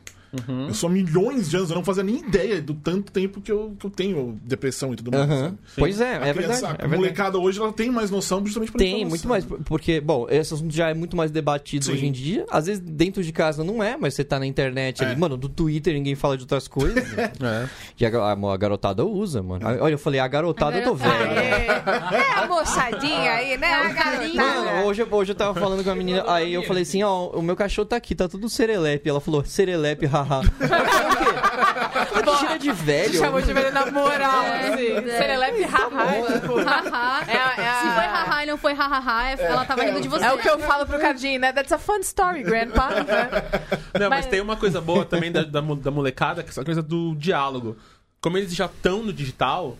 Uhum. 0.48 0.68
eu 0.68 0.74
sou 0.74 0.90
milhões 0.90 1.50
de 1.50 1.58
anos, 1.58 1.70
eu 1.70 1.76
não 1.76 1.84
fazia 1.84 2.04
nem 2.04 2.16
ideia 2.18 2.62
do 2.62 2.74
tanto 2.74 3.12
tempo 3.12 3.40
que 3.40 3.52
eu, 3.52 3.74
que 3.80 3.86
eu 3.86 3.90
tenho 3.92 4.40
depressão 4.44 4.94
e 4.94 4.96
tudo 4.96 5.12
mais. 5.12 5.30
Sabe? 5.30 5.58
Pois 5.78 6.02
é, 6.02 6.18
A 6.18 6.28
é 6.28 6.34
criança- 6.34 6.54
verdade. 6.54 6.66
a 6.66 6.70
É 6.70 6.78
verdade. 6.78 6.96
molecada 6.96 7.38
hoje, 7.38 7.60
ela 7.60 7.72
tem 7.72 7.92
mais 7.92 8.10
noção 8.10 8.44
justamente 8.44 8.72
por 8.72 8.78
Tem, 8.80 9.06
muito 9.06 9.28
mais. 9.28 9.46
por- 9.46 9.60
Porque, 9.64 10.02
bom, 10.02 10.28
esse 10.30 10.54
assunto 10.54 10.74
já 10.74 10.90
é 10.90 10.94
muito 10.94 11.16
mais 11.16 11.32
debatido 11.32 11.86
Sim. 11.86 11.92
hoje 11.94 12.06
em 12.08 12.12
dia. 12.12 12.46
Às 12.50 12.66
vezes 12.66 12.82
dentro 12.84 13.24
de 13.24 13.32
casa 13.32 13.64
não 13.64 13.84
é, 13.84 13.96
mas 13.98 14.14
você 14.16 14.24
tá 14.24 14.40
na 14.40 14.46
internet 14.48 15.04
ali. 15.04 15.14
É. 15.14 15.16
Mano, 15.16 15.38
do 15.38 15.48
Twitter 15.50 15.94
ninguém 15.94 16.16
fala 16.16 16.36
de 16.38 16.44
outras 16.44 16.68
coisas. 16.68 17.04
É. 17.44 17.68
e 18.00 18.06
a, 18.06 18.10
a- 18.10 18.54
a 18.54 18.58
garotada 18.58 19.06
usa, 19.06 19.42
mano. 19.44 19.68
É. 19.68 19.82
Olha, 19.82 19.94
eu 19.94 19.98
falei, 20.00 20.20
a 20.20 20.28
garotada 20.28 20.78
eu 20.78 20.84
tô 20.84 20.96
velho. 20.96 21.14
Aê! 21.14 21.68
É 21.68 22.34
a 22.44 22.48
moçadinha 22.48 23.32
aí, 23.34 23.58
né? 23.58 23.72
A 23.74 23.90
galinha. 23.90 24.42
Mano, 24.44 24.88
hoje, 24.88 25.02
eu- 25.02 25.08
hoje 25.12 25.32
eu 25.32 25.36
tava 25.36 25.60
falando 25.60 25.84
com 25.84 25.90
a 25.90 25.96
menina, 25.96 26.24
aí 26.28 26.54
eu 26.54 26.64
falei 26.64 26.84
assim, 26.84 27.04
ó, 27.04 27.28
o 27.30 27.42
meu 27.42 27.56
cachorro 27.56 27.86
tá 27.88 27.96
aqui, 27.98 28.16
tá 28.16 28.28
tudo 28.28 28.48
serelepe. 28.50 29.10
Ela 29.10 29.20
falou, 29.22 29.44
serelepe, 29.46 30.06
haha. 30.06 30.23
Eu 30.60 30.68
falei, 30.68 30.84
o 30.84 31.18
quê? 31.18 32.14
Ela 32.14 32.24
que 32.24 32.40
gira 32.40 32.60
de 32.60 32.72
velho. 32.72 33.14
Chamou 33.20 33.42
de 33.42 33.54
velho 33.54 33.72
na 33.74 33.86
moral, 33.92 34.44
É, 34.44 34.68
assim. 34.74 34.88
é. 35.10 35.18
Serelepe, 35.18 35.64
haha. 35.64 36.34
tipo, 36.40 36.56
Haha. 36.64 37.24
É, 37.28 37.38
a- 37.38 37.56
é 37.58 37.70
a- 37.70 37.82
Se 37.82 37.88
foi 37.96 38.04
haha 38.06 38.44
e 38.44 38.46
não 38.48 38.58
foi 38.58 38.74
hahaha, 38.74 39.30
é- 39.30 39.44
ela 39.46 39.66
tava 39.66 39.84
rindo 39.84 40.02
de 40.02 40.08
você. 40.08 40.26
É 40.26 40.32
o 40.34 40.38
que 40.38 40.50
eu 40.50 40.60
falo 40.60 40.86
pro 40.86 41.00
Cardinho, 41.00 41.40
né? 41.40 41.52
That's 41.54 41.72
a 41.72 41.78
fun 41.78 42.00
story, 42.00 42.44
grandpa. 42.44 42.90
Não, 44.00 44.10
mas... 44.10 44.24
Mas- 44.24 44.26
tem 44.28 44.42
uma 44.42 44.56
coisa 44.56 44.80
boa 44.82 45.06
também 45.06 45.32
da, 45.32 45.44
da, 45.44 45.62
mo- 45.62 45.76
da 45.76 45.92
molecada, 45.92 46.42
que 46.44 46.50
é 46.50 46.52
essa 46.52 46.64
coisa 46.64 46.82
do 46.82 47.14
diálogo. 47.16 47.78
Como 48.22 48.38
eles 48.38 48.56
já 48.56 48.66
estão 48.66 49.04
no 49.04 49.12
digital, 49.14 49.78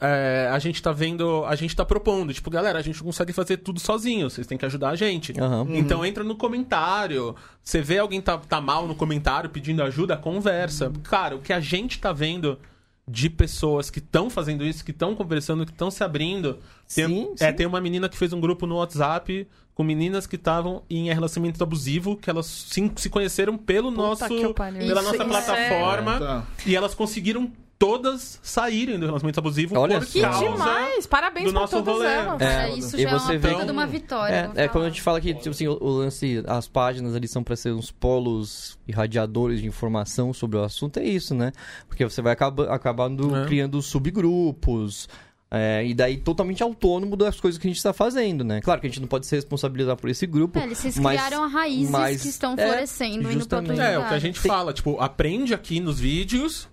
é, 0.00 0.48
a 0.50 0.58
gente 0.58 0.82
tá 0.82 0.92
vendo, 0.92 1.44
a 1.46 1.54
gente 1.54 1.76
tá 1.76 1.84
propondo, 1.84 2.32
tipo, 2.32 2.50
galera, 2.50 2.78
a 2.78 2.82
gente 2.82 2.96
não 2.98 3.04
consegue 3.06 3.32
fazer 3.32 3.58
tudo 3.58 3.78
sozinho, 3.78 4.30
vocês 4.30 4.46
têm 4.46 4.56
que 4.56 4.64
ajudar 4.64 4.90
a 4.90 4.96
gente. 4.96 5.38
Aham. 5.38 5.66
Então 5.70 6.04
entra 6.04 6.24
no 6.24 6.34
comentário. 6.36 7.34
Você 7.62 7.80
vê 7.82 7.98
alguém 7.98 8.20
tá, 8.20 8.38
tá 8.38 8.60
mal 8.60 8.86
no 8.88 8.94
comentário 8.94 9.50
pedindo 9.50 9.82
ajuda, 9.82 10.16
conversa. 10.16 10.90
Cara, 11.04 11.36
o 11.36 11.40
que 11.40 11.52
a 11.52 11.60
gente 11.60 11.98
tá 12.00 12.12
vendo 12.12 12.58
de 13.06 13.28
pessoas 13.28 13.90
que 13.90 13.98
estão 13.98 14.30
fazendo 14.30 14.64
isso, 14.64 14.84
que 14.84 14.92
estão 14.92 15.14
conversando, 15.16 15.66
que 15.66 15.72
estão 15.72 15.90
se 15.90 16.02
abrindo. 16.04 16.58
Tem, 16.94 17.06
Sim, 17.06 17.34
é, 17.40 17.50
sim. 17.50 17.56
tem 17.56 17.66
uma 17.66 17.80
menina 17.80 18.08
que 18.08 18.16
fez 18.16 18.32
um 18.32 18.40
grupo 18.40 18.66
no 18.66 18.76
WhatsApp 18.76 19.46
com 19.74 19.82
meninas 19.82 20.26
que 20.26 20.36
estavam 20.36 20.82
em 20.88 21.12
relacionamento 21.12 21.62
abusivo, 21.62 22.16
que 22.16 22.28
elas 22.30 22.46
se, 22.46 22.92
se 22.96 23.08
conheceram 23.10 23.56
pelo 23.58 23.90
nosso, 23.90 24.24
eu 24.32 24.54
pariu. 24.54 24.78
pela 24.78 25.00
Isso- 25.00 25.12
nossa 25.12 25.14
isso 25.16 25.22
é- 25.22 25.26
plataforma. 25.26 26.18
Tá. 26.20 26.46
E 26.66 26.76
elas 26.76 26.94
conseguiram 26.94 27.50
todas 27.80 28.38
saírem 28.42 28.98
do 28.98 29.06
relacionamento 29.06 29.40
abusivo 29.40 29.78
Olha 29.78 29.98
por 29.98 30.06
só. 30.06 30.12
Que 30.12 30.20
causa 30.20 30.38
demais! 30.52 31.06
Parabéns 31.06 31.46
do 31.46 31.52
pra 31.52 31.60
nosso 31.62 31.76
todas 31.78 31.94
rolê. 31.94 32.06
elas. 32.08 32.38
Cara, 32.38 32.68
É, 32.68 32.74
isso 32.76 32.96
e 32.96 33.02
já 33.02 33.08
é 33.08 33.12
você 33.12 33.32
uma 33.32 33.38
vê 33.38 33.48
puta 33.48 33.60
que- 33.60 33.66
de 33.66 33.72
uma 33.72 33.86
vitória. 33.86 34.52
É, 34.54 34.64
é 34.64 34.68
quando 34.68 34.84
a 34.84 34.88
gente 34.90 35.00
fala 35.00 35.18
que 35.20 35.32
tipo 35.34 35.48
assim, 35.48 35.66
o, 35.66 35.78
o 35.80 35.88
lance, 35.88 36.44
as 36.46 36.68
páginas 36.68 37.16
ali 37.16 37.26
são 37.26 37.42
para 37.42 37.56
ser 37.56 37.72
uns 37.72 37.90
polos 37.90 38.78
irradiadores 38.86 39.60
de 39.60 39.66
informação 39.66 40.32
sobre 40.34 40.58
o 40.58 40.62
assunto, 40.62 40.98
é 41.00 41.04
isso, 41.04 41.34
né? 41.34 41.52
Porque 41.88 42.04
você 42.04 42.20
vai 42.20 42.34
acaba, 42.34 42.72
acabando 42.72 43.34
É. 43.34 43.46
criando 43.46 43.80
subgrupos. 43.82 45.08
é, 45.52 45.84
e 45.84 45.92
daí 45.94 46.16
totalmente 46.16 46.62
autônomo 46.62 47.16
das 47.16 47.40
coisas 47.40 47.58
que 47.58 47.66
a 47.66 47.70
gente 47.70 47.78
está 47.78 47.92
fazendo, 47.92 48.44
né? 48.44 48.60
Claro 48.60 48.80
que 48.80 48.86
a 48.86 48.90
gente 48.90 49.00
não 49.00 49.08
pode 49.08 49.26
se 49.26 49.34
responsabilizar 49.34 49.96
por 49.96 50.08
esse 50.08 50.24
grupo. 50.24 50.56
É, 50.60 50.62
eles 50.62 50.96
mas- 50.98 51.20
criaram 51.20 51.48
raízes 51.48 51.90
mas- 51.90 52.22
que 52.22 52.28
estão 52.28 52.54
é, 52.56 52.66
florescendo 52.68 53.14
indo 53.16 53.22
pra 53.24 53.32
justamente. 53.32 53.70
outros 53.70 53.88
É, 53.88 53.98
o 53.98 54.06
que 54.06 54.14
a 54.14 54.18
gente 54.20 54.40
Tem- 54.40 54.48
fala, 54.48 54.72
tipo, 54.72 55.00
aprende 55.00 55.52
aqui 55.52 55.80
nos 55.80 55.98
vídeos, 55.98 56.68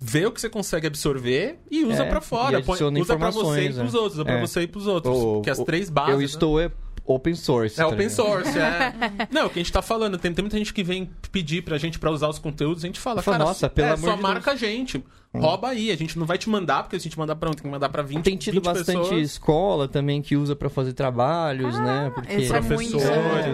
vê 0.00 0.26
o 0.26 0.32
que 0.32 0.40
você 0.40 0.48
consegue 0.48 0.86
absorver 0.86 1.58
e 1.70 1.84
usa 1.84 2.04
É, 2.04 2.08
pra 2.08 2.20
fora. 2.20 2.58
e 2.58 2.62
Põe- 2.62 3.00
usa 3.00 3.16
pra 3.16 3.30
você 3.30 3.64
e 3.64 3.72
pros 3.72 3.94
é. 3.94 3.98
outros, 3.98 4.14
usa 4.14 4.24
pra 4.24 4.34
É. 4.34 4.40
você 4.40 4.60
e 4.62 4.66
pros 4.66 4.86
outros. 4.86 5.16
O- 5.16 5.34
porque 5.34 5.50
as 5.50 5.58
o- 5.58 5.64
três 5.64 5.90
bases. 5.90 6.12
Eu 6.12 6.18
né? 6.18 6.24
estou 6.24 6.60
é 6.60 6.70
open 7.04 7.34
source. 7.34 7.80
É 7.80 7.84
tá 7.84 7.88
open 7.88 8.08
source, 8.08 8.58
é. 8.58 8.92
Não, 9.32 9.46
o 9.46 9.50
que 9.50 9.58
a 9.58 9.62
gente 9.62 9.72
tá 9.72 9.80
falando, 9.82 10.18
tem, 10.18 10.32
tem 10.32 10.42
muita 10.42 10.58
gente 10.58 10.72
que 10.74 10.84
vem 10.84 11.10
pedir 11.32 11.62
pra 11.62 11.78
gente 11.78 11.98
pra 11.98 12.10
usar 12.10 12.28
os 12.28 12.38
conteúdos, 12.38 12.84
a 12.84 12.86
gente 12.86 13.00
fala, 13.00 13.22
Fala, 13.22 13.38
cara, 13.38 13.48
nossa, 13.48 13.68
pelo 13.70 13.88
é, 13.88 13.92
amor 13.92 14.10
só 14.10 14.16
de 14.16 14.22
marca 14.22 14.52
a 14.52 14.56
gente. 14.56 15.02
Rouba 15.34 15.68
aí, 15.68 15.90
a 15.90 15.96
gente 15.96 16.18
não 16.18 16.24
vai 16.26 16.38
te 16.38 16.48
mandar, 16.48 16.82
porque 16.84 16.98
se 16.98 17.02
a 17.06 17.08
gente 17.10 17.18
mandar 17.18 17.36
pra 17.36 17.50
um, 17.50 17.52
tem 17.52 17.62
que 17.62 17.68
mandar 17.68 17.88
pra 17.90 18.02
20, 18.02 18.24
Tem 18.24 18.36
tido 18.36 18.54
20 18.54 18.64
bastante 18.64 18.98
pessoas. 18.98 19.20
escola 19.22 19.86
também 19.86 20.22
que 20.22 20.36
usa 20.36 20.56
para 20.56 20.70
fazer 20.70 20.94
trabalhos, 20.94 21.78
né? 21.78 22.10
Porque 22.14 22.32
é 22.32 22.46
Professores, 22.46 22.92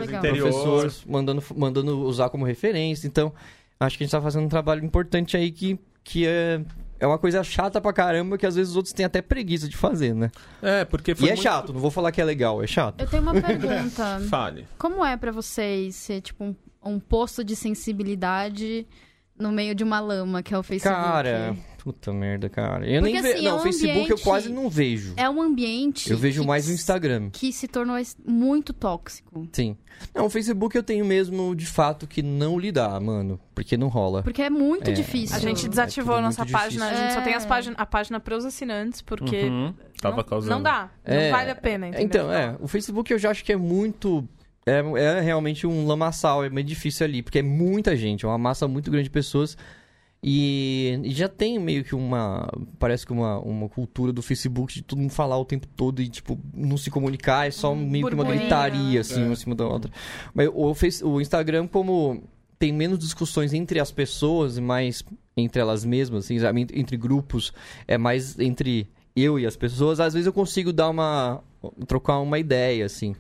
interior. 0.09 0.49
professores 0.51 1.03
mandando, 1.07 1.43
mandando 1.57 2.01
usar 2.03 2.29
como 2.31 2.45
referência. 2.45 3.07
Então, 3.09 3.33
acho 3.81 3.99
que 3.99 4.05
a 4.05 4.07
gente 4.07 4.13
tá 4.13 4.21
fazendo 4.21 4.45
um 4.45 4.49
trabalho 4.49 4.85
importante 4.85 5.37
aí 5.37 5.51
que, 5.51 5.77
que 6.05 6.27
é, 6.27 6.61
é 7.01 7.07
uma 7.07 7.19
coisa 7.19 7.43
chata 7.43 7.81
pra 7.81 7.93
caramba 7.93 8.37
que 8.39 8.45
às 8.47 8.55
vezes 8.55 8.71
os 8.73 8.77
outros 8.77 8.93
têm 8.93 9.07
até 9.07 9.21
preguiça 9.23 9.69
de 9.69 9.77
fazer, 9.77 10.15
né? 10.15 10.31
É, 10.63 10.85
porque 10.85 11.13
E 11.13 11.15
foi 11.15 11.29
é 11.29 11.33
muito- 11.33 11.43
chato, 11.43 11.73
não 11.73 11.81
vou 11.81 11.91
falar 11.91 12.13
que 12.13 12.21
é 12.21 12.25
legal, 12.25 12.63
é 12.63 12.67
chato. 12.67 13.01
Eu 13.01 13.07
tenho 13.09 13.23
uma 13.23 13.33
pergunta. 13.41 14.21
Fale. 14.29 14.67
Como 14.79 15.05
é 15.05 15.17
pra 15.17 15.33
vocês 15.33 15.97
ser, 15.97 16.21
tipo, 16.21 16.45
um, 16.45 16.55
um 16.85 17.01
posto 17.01 17.43
de 17.43 17.57
sensibilidade 17.57 18.87
no 19.39 19.51
meio 19.53 19.75
de 19.75 19.83
uma 19.85 20.01
lama, 20.01 20.43
que 20.43 20.55
é 20.55 20.59
o 20.59 20.63
Facebook? 20.63 20.95
Cara, 21.03 21.57
puta 21.83 22.13
merda, 22.13 22.49
cara. 22.49 22.87
Eu 22.89 23.01
Porque, 23.03 23.13
nem 23.15 23.23
vejo. 23.23 23.35
assim, 23.35 23.47
é 23.47 23.49
não, 23.51 23.57
um 23.57 23.59
o 23.59 23.63
Facebook 23.63 24.11
eu 24.11 24.19
quase 24.19 24.49
não 24.49 24.71
vejo. 24.71 25.13
É 25.17 25.29
um 25.29 25.43
ambiente... 25.43 26.11
Eu 26.11 26.17
vejo 26.17 26.43
que- 26.43 26.47
mais 26.47 26.67
no 26.69 26.75
Instagram. 26.75 27.31
Que 27.33 27.53
se 27.53 27.67
tornou 27.69 27.97
muito 28.27 28.73
tóxico. 28.73 29.47
Sim. 29.53 29.77
Não, 30.15 30.27
o 30.27 30.31
Facebook 30.31 30.77
eu 30.77 30.83
tenho 30.83 31.05
mesmo, 31.05 31.55
de 31.55 31.67
fato, 31.67 32.07
que 32.07 32.23
não 32.23 32.59
lidar, 32.59 32.99
mano. 33.01 33.39
Porque 33.55 33.77
não 33.77 33.89
rola. 33.89 34.23
Porque 34.23 34.43
é 34.43 34.51
muito 34.51 34.91
É. 34.91 34.93
difícil. 34.93 35.37
A 35.37 35.39
gente 35.41 35.67
É 35.67 35.69
desativou 35.69 36.15
tudo 36.15 36.19
a 36.25 36.27
nossa 36.27 36.47
página. 36.47 36.87
A 36.89 36.95
gente 36.95 37.13
só 37.13 37.21
É. 37.21 37.23
tem 37.25 37.35
as 37.35 37.47
página, 37.47 37.77
a 37.79 37.87
página 37.87 38.19
pros 38.21 38.45
assinantes, 38.45 39.01
porque 39.03 39.45
Uhum. 39.45 39.75
Tava 40.01 40.17
não, 40.17 40.25
causando. 40.25 40.55
não 40.57 40.63
dá. 40.63 40.91
É, 41.05 41.31
Não 41.31 41.37
vale 41.39 41.51
a 41.51 41.55
pena, 41.55 41.89
entendeu? 41.89 42.05
Então, 42.07 42.33
é, 42.33 42.57
o 42.61 42.67
Facebook 42.69 43.13
eu 43.13 43.19
já 43.19 43.31
acho 43.31 43.45
que 43.45 43.53
é 43.53 43.57
muito. 43.57 44.27
É, 44.67 44.79
é 44.79 45.21
realmente 45.21 45.67
um 45.67 45.87
lamaçal, 45.87 46.45
é 46.45 46.49
meio 46.51 46.67
difícil 46.67 47.05
ali, 47.05 47.23
porque 47.23 47.39
é 47.41 47.43
muita 47.43 47.95
gente, 47.97 48.25
é 48.25 48.29
uma 48.29 48.39
massa 48.39 48.67
muito 48.67 48.91
grande 48.91 49.05
de 49.05 49.11
pessoas. 49.11 49.57
E, 50.27 50.99
e 51.05 51.11
já 51.11 51.29
tem 51.29 51.59
meio 51.59 51.85
que 51.85 51.95
uma. 51.95 52.51
Parece 52.79 53.05
que 53.05 53.13
uma, 53.13 53.39
uma 53.41 53.69
cultura 53.69 54.11
do 54.11 54.23
Facebook 54.23 54.73
de 54.73 54.81
todo 54.83 54.99
mundo 54.99 55.11
falar 55.13 55.37
o 55.39 55.45
tempo 55.45 55.67
todo 55.77 56.01
e, 56.01 56.09
tipo, 56.09 56.39
não 56.55 56.79
se 56.79 56.91
comunicar, 56.91 57.47
é 57.47 57.51
só 57.51 57.75
meio 57.75 58.09
que 58.09 58.15
uma 58.15 58.25
gritaria, 58.25 59.01
assim, 59.03 59.21
É. 59.21 59.25
uma 59.25 59.35
em 59.35 59.37
cima 59.37 59.55
da 59.55 59.67
outra. 59.67 59.93
Mas 60.33 60.49
o, 60.55 60.73
Face- 60.75 61.05
o 61.05 61.21
Instagram, 61.21 61.67
como 61.67 62.23
tem 62.59 62.73
menos 62.73 62.99
discussões 63.01 63.53
entre 63.53 63.79
as 63.79 63.93
pessoas 63.93 64.57
e 64.57 64.63
mais 64.63 65.05
entre 65.37 65.61
elas 65.61 65.85
mesmas, 65.85 66.25
assim, 66.25 66.39
entre 66.73 66.97
grupos, 66.97 67.53
é 67.87 67.99
mais 67.99 68.39
entre 68.39 68.89
eu 69.15 69.39
e 69.39 69.45
as 69.45 69.57
pessoas, 69.57 70.01
às 70.01 70.15
vezes 70.15 70.27
eu 70.27 70.33
consigo 70.33 70.73
dar 70.73 70.89
uma. 70.89 71.43
trocar 71.87 72.19
uma 72.21 72.39
ideia, 72.39 72.87
assim. 72.87 73.15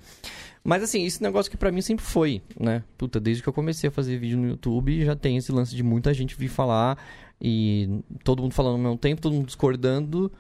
Mas 0.67 0.83
assim, 0.83 1.05
esse 1.05 1.23
negócio 1.23 1.51
que 1.51 1.57
pra 1.59 1.71
mim 1.71 1.83
sempre 1.83 2.05
foi, 2.05 2.41
né? 2.59 2.83
Puta, 2.97 3.21
desde 3.21 3.43
que 3.43 3.49
eu 3.49 3.53
comecei 3.53 3.89
a 3.89 3.91
fazer 3.93 4.17
vídeo 4.19 4.39
no 4.39 4.49
YouTube, 4.49 5.05
já 5.05 5.15
tem 5.15 5.37
esse 5.37 5.53
lance 5.53 5.77
de 5.77 5.83
muita 5.83 6.15
gente 6.15 6.35
vir 6.37 6.49
falar 6.49 6.97
e 7.41 8.01
todo 8.25 8.43
mundo 8.43 8.55
falando 8.55 8.73
ao 8.77 8.79
mesmo 8.79 8.97
tempo, 8.99 9.21
todo 9.21 9.35
mundo 9.35 9.47
discordando. 9.47 10.33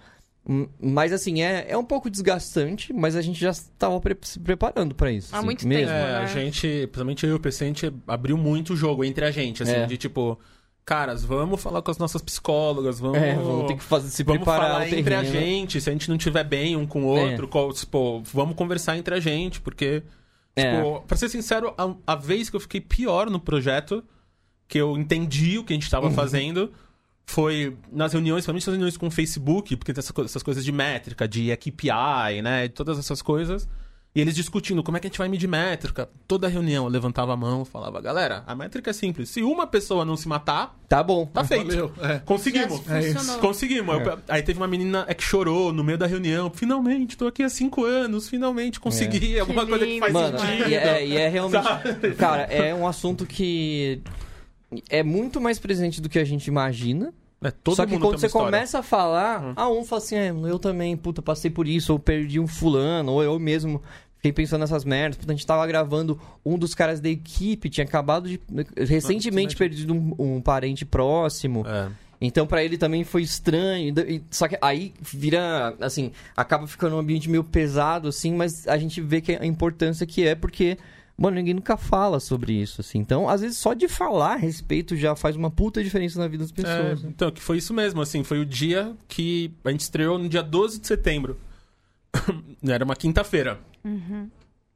Mas 0.80 1.12
assim, 1.12 1.42
é, 1.42 1.66
é 1.70 1.76
um 1.76 1.84
pouco 1.84 2.10
desgastante, 2.10 2.92
mas 2.92 3.16
a 3.16 3.22
gente 3.22 3.40
já 3.40 3.50
estava 3.50 3.98
pre- 4.00 4.16
se 4.22 4.38
preparando 4.38 4.94
pra 4.94 5.10
isso. 5.10 5.34
Há 5.34 5.38
assim, 5.38 5.46
muito 5.46 5.66
mesmo. 5.66 5.86
tempo. 5.88 5.98
É, 6.06 6.16
a 6.16 6.20
né? 6.20 6.26
gente, 6.26 6.60
principalmente 6.86 7.24
eu 7.26 7.32
e 7.32 7.34
o 7.34 7.40
PC, 7.40 7.64
a 7.64 7.66
gente 7.66 7.92
abriu 8.06 8.36
muito 8.36 8.74
o 8.74 8.76
jogo 8.76 9.04
entre 9.04 9.24
a 9.24 9.30
gente, 9.30 9.62
assim, 9.62 9.72
É. 9.72 9.86
de 9.86 9.96
tipo, 9.96 10.38
caras, 10.84 11.24
vamos 11.24 11.60
falar 11.62 11.80
com 11.82 11.90
as 11.90 11.98
nossas 11.98 12.20
psicólogas, 12.22 13.00
vamos. 13.00 13.18
É, 13.18 13.34
vamos 13.34 13.66
ter 13.66 13.76
que 13.76 13.82
fazer, 13.82 14.08
se 14.10 14.22
Vamos 14.22 14.42
preparar 14.42 14.70
falar 14.72 14.92
entre 14.92 15.14
a 15.14 15.24
gente, 15.24 15.80
se 15.80 15.88
a 15.88 15.92
gente 15.92 16.08
não 16.10 16.18
tiver 16.18 16.44
bem 16.44 16.76
um 16.76 16.86
com 16.86 17.04
o 17.06 17.16
É. 17.18 17.30
outro, 17.30 17.48
qual- 17.48 17.72
tipo, 17.72 18.22
vamos 18.32 18.54
conversar 18.54 18.96
entre 18.98 19.14
a 19.14 19.20
gente, 19.20 19.60
porque, 19.60 20.02
É. 20.54 20.76
tipo, 20.76 21.00
pra 21.06 21.16
ser 21.16 21.28
sincero, 21.28 21.72
a, 21.78 21.94
a 22.12 22.14
vez 22.16 22.50
que 22.50 22.56
eu 22.56 22.60
fiquei 22.60 22.80
pior 22.80 23.30
no 23.30 23.40
projeto, 23.40 24.04
que 24.68 24.78
eu 24.78 24.96
entendi 24.96 25.58
o 25.58 25.64
que 25.64 25.72
a 25.72 25.76
gente 25.76 25.84
Uhum. 25.86 25.90
tava 25.90 26.10
fazendo, 26.10 26.72
foi 27.26 27.76
nas 27.90 28.12
reuniões, 28.12 28.44
principalmente 28.44 28.66
nas 28.66 28.72
reuniões 28.74 28.96
com 28.98 29.06
o 29.06 29.10
Facebook, 29.10 29.76
porque 29.76 29.92
tem 29.94 30.00
essa 30.00 30.12
co- 30.12 30.22
essas 30.24 30.42
coisas 30.42 30.62
de 30.64 30.70
métrica, 30.72 31.26
de 31.26 31.56
KPI, 31.56 32.42
né, 32.42 32.68
todas 32.68 32.98
essas 32.98 33.22
coisas. 33.22 33.66
E 34.16 34.20
eles 34.20 34.36
discutindo 34.36 34.80
como 34.80 34.96
é 34.96 35.00
que 35.00 35.08
a 35.08 35.10
gente 35.10 35.18
vai 35.18 35.28
medir 35.28 35.48
métrica. 35.48 36.08
Toda 36.28 36.46
reunião 36.46 36.84
eu 36.84 36.90
levantava 36.90 37.32
a 37.32 37.36
mão, 37.36 37.64
falava, 37.64 38.00
galera, 38.00 38.44
a 38.46 38.54
métrica 38.54 38.90
é 38.90 38.92
simples. 38.92 39.28
Se 39.28 39.42
uma 39.42 39.66
pessoa 39.66 40.04
não 40.04 40.16
se 40.16 40.28
matar, 40.28 40.78
Tá 40.88 41.02
bom. 41.02 41.26
tá 41.26 41.42
feito. 41.42 41.66
Valeu. 41.66 41.92
É. 42.00 42.20
Conseguimos. 42.20 42.78
Funcionou. 42.78 43.40
Conseguimos. 43.40 44.06
Eu- 44.06 44.18
Aí 44.28 44.40
teve 44.42 44.60
uma 44.60 44.68
menina 44.68 45.04
é, 45.08 45.14
que 45.14 45.24
chorou 45.24 45.72
no 45.72 45.82
meio 45.82 45.98
da 45.98 46.06
reunião. 46.06 46.48
Finalmente, 46.48 47.16
tô 47.16 47.26
aqui 47.26 47.42
há 47.42 47.48
cinco 47.48 47.84
anos. 47.84 48.28
Finalmente 48.28 48.78
consegui 48.78 49.40
alguma 49.40 49.66
coisa 49.66 49.84
que 49.84 49.98
faz 49.98 50.12
Mano, 50.12 50.38
sentido. 50.38 50.68
e 50.70 50.74
é, 50.76 51.06
e 51.06 51.16
é 51.16 51.28
realmente. 51.28 51.66
Cara, 52.16 52.42
é 52.42 52.72
um 52.72 52.86
assunto 52.86 53.26
que 53.26 54.00
é 54.88 55.02
muito 55.02 55.40
mais 55.40 55.58
presente 55.58 56.00
do 56.00 56.08
que 56.08 56.20
a 56.20 56.24
gente 56.24 56.46
imagina. 56.46 57.12
É, 57.42 57.50
todo 57.50 57.76
Só 57.76 57.84
que 57.84 57.92
mundo 57.92 58.00
quando 58.06 58.18
você 58.18 58.24
história. 58.26 58.46
Começa 58.46 58.78
a 58.78 58.82
falar, 58.82 59.52
ah, 59.54 59.68
um 59.68 59.84
fala 59.84 60.00
assim, 60.00 60.16
é, 60.16 60.30
eu 60.30 60.58
também, 60.58 60.96
puta, 60.96 61.20
passei 61.20 61.50
por 61.50 61.68
isso, 61.68 61.92
ou 61.92 61.98
perdi 61.98 62.40
um 62.40 62.46
fulano, 62.46 63.12
ou 63.12 63.22
eu 63.22 63.38
mesmo 63.38 63.82
fiquei 64.24 64.32
pensando 64.32 64.60
nessas 64.60 64.84
merdas. 64.84 65.18
A 65.28 65.32
gente 65.32 65.46
tava 65.46 65.66
gravando, 65.66 66.18
um 66.44 66.56
dos 66.56 66.74
caras 66.74 66.98
da 67.00 67.08
equipe 67.10 67.68
tinha 67.68 67.84
acabado 67.84 68.26
de. 68.28 68.40
recentemente 68.76 69.54
perdido 69.54 69.92
um, 69.92 70.14
um 70.18 70.40
parente 70.40 70.84
próximo. 70.86 71.64
É. 71.66 71.88
Então 72.20 72.46
pra 72.46 72.64
ele 72.64 72.78
também 72.78 73.04
foi 73.04 73.22
estranho. 73.22 73.94
Só 74.30 74.48
que 74.48 74.56
aí 74.62 74.94
vira, 75.00 75.76
assim, 75.80 76.10
acaba 76.34 76.66
ficando 76.66 76.96
um 76.96 76.98
ambiente 76.98 77.28
meio 77.28 77.44
pesado, 77.44 78.08
assim, 78.08 78.32
mas 78.34 78.66
a 78.66 78.78
gente 78.78 79.00
vê 79.02 79.20
que 79.20 79.32
a 79.32 79.44
importância 79.44 80.06
que 80.06 80.26
é, 80.26 80.34
porque, 80.34 80.78
mano, 81.18 81.36
ninguém 81.36 81.52
nunca 81.52 81.76
fala 81.76 82.18
sobre 82.20 82.54
isso, 82.54 82.80
assim. 82.80 82.98
Então, 82.98 83.28
às 83.28 83.42
vezes, 83.42 83.58
só 83.58 83.74
de 83.74 83.88
falar 83.88 84.34
a 84.34 84.36
respeito 84.36 84.96
já 84.96 85.14
faz 85.14 85.36
uma 85.36 85.50
puta 85.50 85.84
diferença 85.84 86.18
na 86.18 86.26
vida 86.26 86.44
das 86.44 86.52
É, 86.52 86.54
pessoas. 86.54 87.02
né? 87.02 87.10
então, 87.14 87.30
que 87.30 87.42
foi 87.42 87.58
isso 87.58 87.74
mesmo, 87.74 88.00
assim, 88.00 88.24
foi 88.24 88.38
o 88.40 88.46
dia 88.46 88.94
que 89.06 89.52
a 89.62 89.70
gente 89.70 89.80
estreou 89.80 90.18
no 90.18 90.26
dia 90.28 90.42
12 90.42 90.80
de 90.80 90.86
setembro. 90.86 91.36
Era 92.66 92.84
uma 92.84 92.96
quinta-feira. 92.96 93.60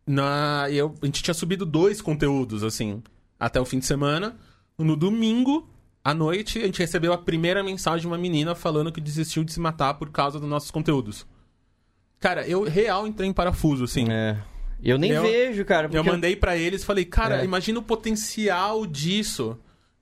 Na, 0.07 0.67
e 0.71 0.77
eu, 0.77 0.95
a 1.03 1.07
gente 1.07 1.23
tinha 1.23 1.35
subido 1.35 1.67
dois 1.67 2.01
conteúdos, 2.01 2.63
assim, 2.65 3.03
até 3.39 3.61
o 3.61 3.65
fim 3.65 3.79
de 3.79 3.87
semana. 3.87 4.37
No 4.79 4.97
domingo, 4.97 5.69
à 6.03 6.15
noite, 6.15 6.59
a 6.61 6.67
gente 6.67 6.79
recebeu 6.79 7.13
a 7.13 7.19
primeira 7.19 7.63
mensagem 7.63 8.01
de 8.03 8.07
uma 8.07 8.17
menina 8.19 8.55
falando 8.55 8.91
que 8.93 9.01
desistiu 9.01 9.45
de 9.45 9.53
se 9.53 9.61
matar 9.61 9.95
por 9.95 10.11
causa 10.11 10.39
dos 10.41 10.49
nossos 10.49 10.71
conteúdos. 10.71 11.27
Cara, 12.21 12.47
eu 12.49 12.63
real 12.65 13.07
entrei 13.07 13.29
em 13.29 13.33
parafuso, 13.33 13.85
assim. 13.85 14.07
É. 14.11 14.39
Eu 14.83 14.97
nem 14.97 15.11
Eu- 15.11 15.23
vejo, 15.23 15.65
cara. 15.65 15.89
Eu 15.93 16.05
mandei 16.05 16.37
pra 16.37 16.57
eles, 16.57 16.85
falei, 16.85 17.05
cara, 17.05 17.43
É. 17.43 17.45
imagina 17.45 17.79
o 17.79 17.83
potencial 17.83 18.87
disso. 18.87 19.59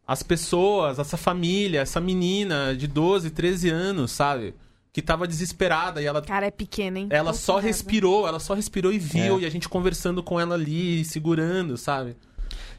As 0.06 0.22
pessoas, 0.22 0.98
essa 0.98 1.16
família, 1.16 1.80
essa 1.80 2.00
menina 2.00 2.76
de 2.76 2.86
12, 2.86 3.30
13 3.30 3.70
anos, 3.70 4.12
sabe? 4.12 4.54
Que 4.96 5.02
tava 5.02 5.28
desesperada 5.28 6.00
e 6.00 6.06
ela, 6.06 6.22
Cara, 6.22 6.46
é 6.46 6.50
pequeno, 6.50 6.96
hein? 6.96 7.06
ela 7.10 7.34
só 7.34 7.58
respirou, 7.58 8.26
ela 8.26 8.40
só 8.40 8.54
respirou 8.54 8.90
e 8.90 8.98
viu, 8.98 9.36
É. 9.36 9.42
e 9.42 9.44
a 9.44 9.50
gente 9.50 9.68
conversando 9.68 10.22
com 10.22 10.40
ela 10.40 10.54
ali, 10.54 11.04
segurando, 11.04 11.76
sabe? 11.76 12.16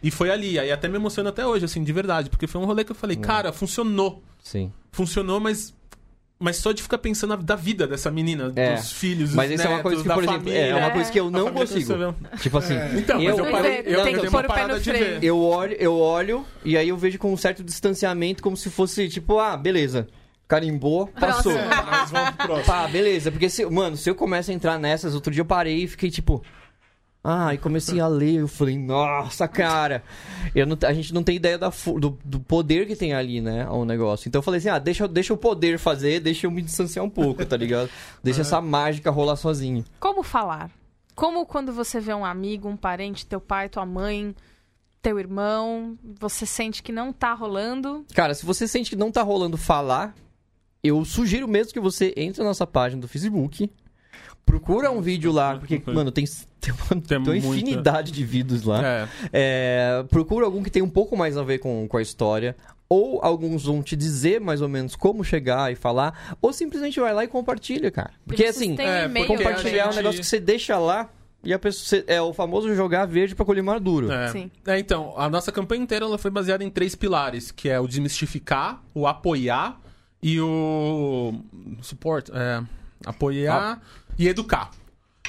E 0.01 0.09
foi 0.09 0.31
ali, 0.31 0.57
aí 0.57 0.71
até 0.71 0.87
me 0.87 0.95
emociona 0.95 1.29
até 1.29 1.45
hoje, 1.45 1.65
assim, 1.65 1.83
de 1.83 1.93
verdade, 1.93 2.27
porque 2.31 2.47
foi 2.47 2.59
um 2.59 2.65
rolê 2.65 2.83
que 2.83 2.91
eu 2.91 2.95
falei, 2.95 3.17
cara, 3.17 3.53
funcionou. 3.53 4.23
Sim. 4.43 4.71
Funcionou, 4.91 5.39
mas. 5.39 5.75
Mas 6.39 6.57
só 6.57 6.71
de 6.71 6.81
ficar 6.81 6.97
pensando 6.97 7.31
na- 7.31 7.35
da 7.35 7.55
vida 7.55 7.85
dessa 7.85 8.09
menina, 8.09 8.51
É. 8.55 8.75
dos 8.77 8.91
filhos, 8.91 9.35
Mas 9.35 9.51
isso 9.51 9.61
é 9.67 9.69
uma 9.69 9.81
coisa 9.83 9.97
netos, 10.03 10.11
que, 10.11 10.13
por 10.19 10.23
exemplo, 10.23 10.49
é 10.51 10.55
família. 10.71 10.77
uma 10.77 10.89
coisa 10.91 11.11
que 11.11 11.19
eu 11.19 11.29
não 11.29 11.45
família 11.53 11.67
consigo. 11.67 12.15
Tipo 12.41 12.57
assim, 12.57 12.73
Então, 12.97 13.17
mas 13.21 13.37
eu, 13.37 13.45
Eu- 13.45 13.51
parei, 13.51 13.83
Tem 13.83 13.93
eu, 13.93 14.21
que 14.21 14.29
pôr 14.31 14.43
o 14.45 14.47
pé 14.53 14.67
no 14.67 14.79
freio. 14.79 15.19
eu 15.21 15.37
olho, 15.39 15.73
eu 15.79 15.95
olho 15.99 16.43
e 16.65 16.75
aí 16.75 16.89
eu 16.89 16.97
vejo 16.97 17.19
com 17.19 17.31
um 17.31 17.37
certo 17.37 17.63
distanciamento, 17.63 18.41
como 18.41 18.57
se 18.57 18.71
fosse, 18.71 19.07
tipo, 19.07 19.37
ah, 19.39 19.55
beleza. 19.55 20.07
Carimbou, 20.47 21.07
passou. 21.07 21.51
Mas 21.85 22.09
vamos 22.11 22.29
pro 22.31 22.45
próximo. 22.47 22.65
Pá, 22.65 22.87
beleza. 22.87 23.31
Porque, 23.31 23.49
se, 23.49 23.65
mano, 23.65 23.97
se 23.97 24.09
eu 24.09 24.15
começo 24.15 24.49
a 24.49 24.53
entrar 24.53 24.79
nessas, 24.79 25.13
outro 25.13 25.31
dia 25.31 25.41
eu 25.41 25.45
parei 25.45 25.83
e 25.83 25.87
fiquei 25.87 26.09
tipo. 26.09 26.41
Ah, 27.23 27.53
e 27.53 27.57
comecei 27.57 27.99
a 27.99 28.07
ler, 28.07 28.35
eu 28.35 28.47
falei, 28.47 28.77
nossa, 28.77 29.49
cara, 29.49 30.01
eu 30.55 30.65
não- 30.65 30.77
a 30.85 30.93
gente 30.93 31.13
não 31.13 31.21
tem 31.23 31.35
ideia 31.35 31.57
da 31.57 31.67
do, 31.99 32.17
do 32.23 32.39
poder 32.39 32.87
que 32.87 32.95
tem 32.95 33.13
ali, 33.13 33.41
né, 33.41 33.67
o 33.69 33.83
negócio. 33.83 34.29
Então 34.29 34.39
eu 34.39 34.43
falei 34.43 34.59
assim, 34.59 34.69
ah, 34.69 34.79
deixa, 34.79 35.05
deixa 35.09 35.33
o 35.33 35.37
poder 35.37 35.77
fazer, 35.77 36.21
deixa 36.21 36.47
eu 36.47 36.51
me 36.51 36.61
distanciar 36.61 37.03
um 37.03 37.09
pouco, 37.09 37.45
tá 37.45 37.57
ligado? 37.57 37.89
Deixa 38.23 38.41
essa 38.41 38.61
mágica 38.61 39.11
rolar 39.11 39.35
sozinho. 39.35 39.83
Como 39.99 40.23
falar? 40.23 40.69
Como 41.15 41.45
quando 41.45 41.73
você 41.73 41.99
vê 41.99 42.13
um 42.13 42.23
amigo, 42.23 42.69
um 42.69 42.77
parente, 42.77 43.25
teu 43.25 43.41
pai, 43.41 43.67
tua 43.67 43.85
mãe, 43.85 44.33
teu 45.01 45.19
irmão, 45.19 45.97
você 46.17 46.45
sente 46.45 46.81
que 46.81 46.93
não 46.93 47.11
tá 47.11 47.33
rolando. 47.33 48.05
Cara, 48.13 48.33
se 48.35 48.45
você 48.45 48.65
sente 48.69 48.89
que 48.91 48.95
não 48.95 49.11
tá 49.11 49.21
rolando 49.21 49.57
falar, 49.57 50.15
eu 50.83 51.03
sugiro 51.05 51.47
mesmo 51.47 51.73
que 51.73 51.79
você 51.79 52.13
entre 52.15 52.41
na 52.41 52.47
nossa 52.49 52.65
página 52.67 53.01
do 53.01 53.07
Facebook, 53.07 53.69
procura 54.45 54.91
um 54.91 55.01
vídeo 55.01 55.31
lá, 55.31 55.57
porque, 55.57 55.81
mano, 55.91 56.11
tem, 56.11 56.25
tem 56.59 56.73
uma, 56.73 56.87
Tem 56.89 57.01
tem 57.01 57.17
uma 57.17 57.25
muita. 57.25 57.47
infinidade 57.47 58.11
de 58.11 58.23
vídeos 58.23 58.63
lá. 58.63 58.81
É. 58.85 59.07
É, 59.33 60.05
procura 60.09 60.45
algum 60.45 60.63
que 60.63 60.69
tenha 60.69 60.85
um 60.85 60.89
pouco 60.89 61.15
mais 61.17 61.37
a 61.37 61.43
ver 61.43 61.59
com, 61.59 61.87
com 61.87 61.97
a 61.97 62.01
história. 62.01 62.55
Ou 62.89 63.19
alguns 63.21 63.65
vão 63.65 63.83
te 63.83 63.97
dizer 63.97 64.39
mais 64.39 64.61
ou 64.61 64.69
menos 64.69 64.95
como 64.95 65.21
chegar 65.21 65.69
e 65.69 65.75
falar. 65.75 66.37
Ou 66.41 66.53
simplesmente 66.53 66.97
vai 67.01 67.13
lá 67.13 67.21
e 67.25 67.27
compartilha, 67.27 67.91
cara. 67.91 68.11
Porque 68.25 68.45
assim, 68.45 68.77
é, 68.79 69.09
porque 69.09 69.25
compartilhar 69.25 69.77
é 69.77 69.81
a 69.81 69.83
um 69.83 69.91
gente- 69.91 69.97
negócio 69.97 70.21
que 70.21 70.25
você 70.25 70.39
deixa 70.39 70.77
lá 70.79 71.09
e 71.43 71.51
a 71.53 71.59
pessoa. 71.59 72.01
é 72.07 72.21
o 72.21 72.31
famoso 72.33 72.73
jogar 72.73 73.05
verde 73.05 73.35
pra 73.35 73.43
colher 73.45 73.61
maduro. 73.61 74.09
É. 74.09 74.29
Sim. 74.29 74.49
É, 74.65 74.79
então, 74.79 75.13
a 75.17 75.29
nossa 75.29 75.51
campanha 75.51 75.83
inteira 75.83 76.05
ela 76.05 76.17
foi 76.17 76.31
baseada 76.31 76.63
em 76.63 76.69
três 76.69 76.95
pilares, 76.95 77.51
que 77.51 77.67
é 77.67 77.77
o 77.77 77.85
desmistificar, 77.89 78.81
o 78.93 79.05
apoiar 79.05 79.77
e 80.27 80.41
o 80.41 81.41
suporte, 81.81 82.29
é, 82.33 82.61
apoiar 83.05 83.81
e 84.19 84.27
educar. 84.27 84.71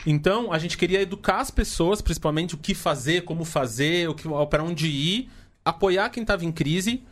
Então, 0.04 0.52
a 0.52 0.58
gente 0.58 0.76
queria 0.76 1.00
educar 1.00 1.38
as 1.38 1.52
pessoas, 1.52 2.02
principalmente 2.02 2.56
o 2.56 2.58
que 2.58 2.74
fazer, 2.74 3.22
como 3.22 3.44
fazer, 3.44 4.08
o 4.08 4.14
que 4.14 4.24
para 4.50 4.64
onde 4.64 4.88
ir, 4.88 5.30
apoiar 5.64 6.10
quem 6.10 6.22
estava 6.22 6.44
em 6.44 6.50
crise, 6.50 7.04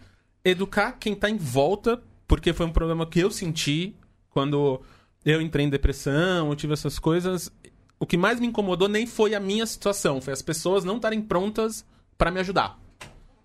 educar 0.44 0.96
quem 0.99 1.12
está 1.12 1.31
em 1.31 1.37
volta, 1.37 2.03
porque 2.27 2.53
foi 2.53 2.66
um 2.66 2.72
problema 2.72 3.07
que 3.07 3.20
eu 3.20 3.31
senti 3.31 3.94
quando 4.31 4.83
eu 5.25 5.40
entrei 5.40 5.64
em 5.64 5.70
depressão, 5.70 6.51
eu 6.51 6.57
tive 6.57 6.72
essas 6.72 6.99
coisas. 6.99 7.53
O 8.01 8.07
que 8.07 8.16
mais 8.16 8.40
me 8.40 8.49
incomodou 8.49 8.88
nem 8.88 9.07
foi 9.07 9.33
a 9.33 9.38
minha 9.38 9.64
situação, 9.64 10.20
foi 10.20 10.33
as 10.33 10.42
pessoas 10.42 10.83
não 10.83 10.96
estarem 10.96 11.22
prontas 11.22 11.85
para 12.18 12.33
me 12.33 12.40
ajudar. 12.40 12.81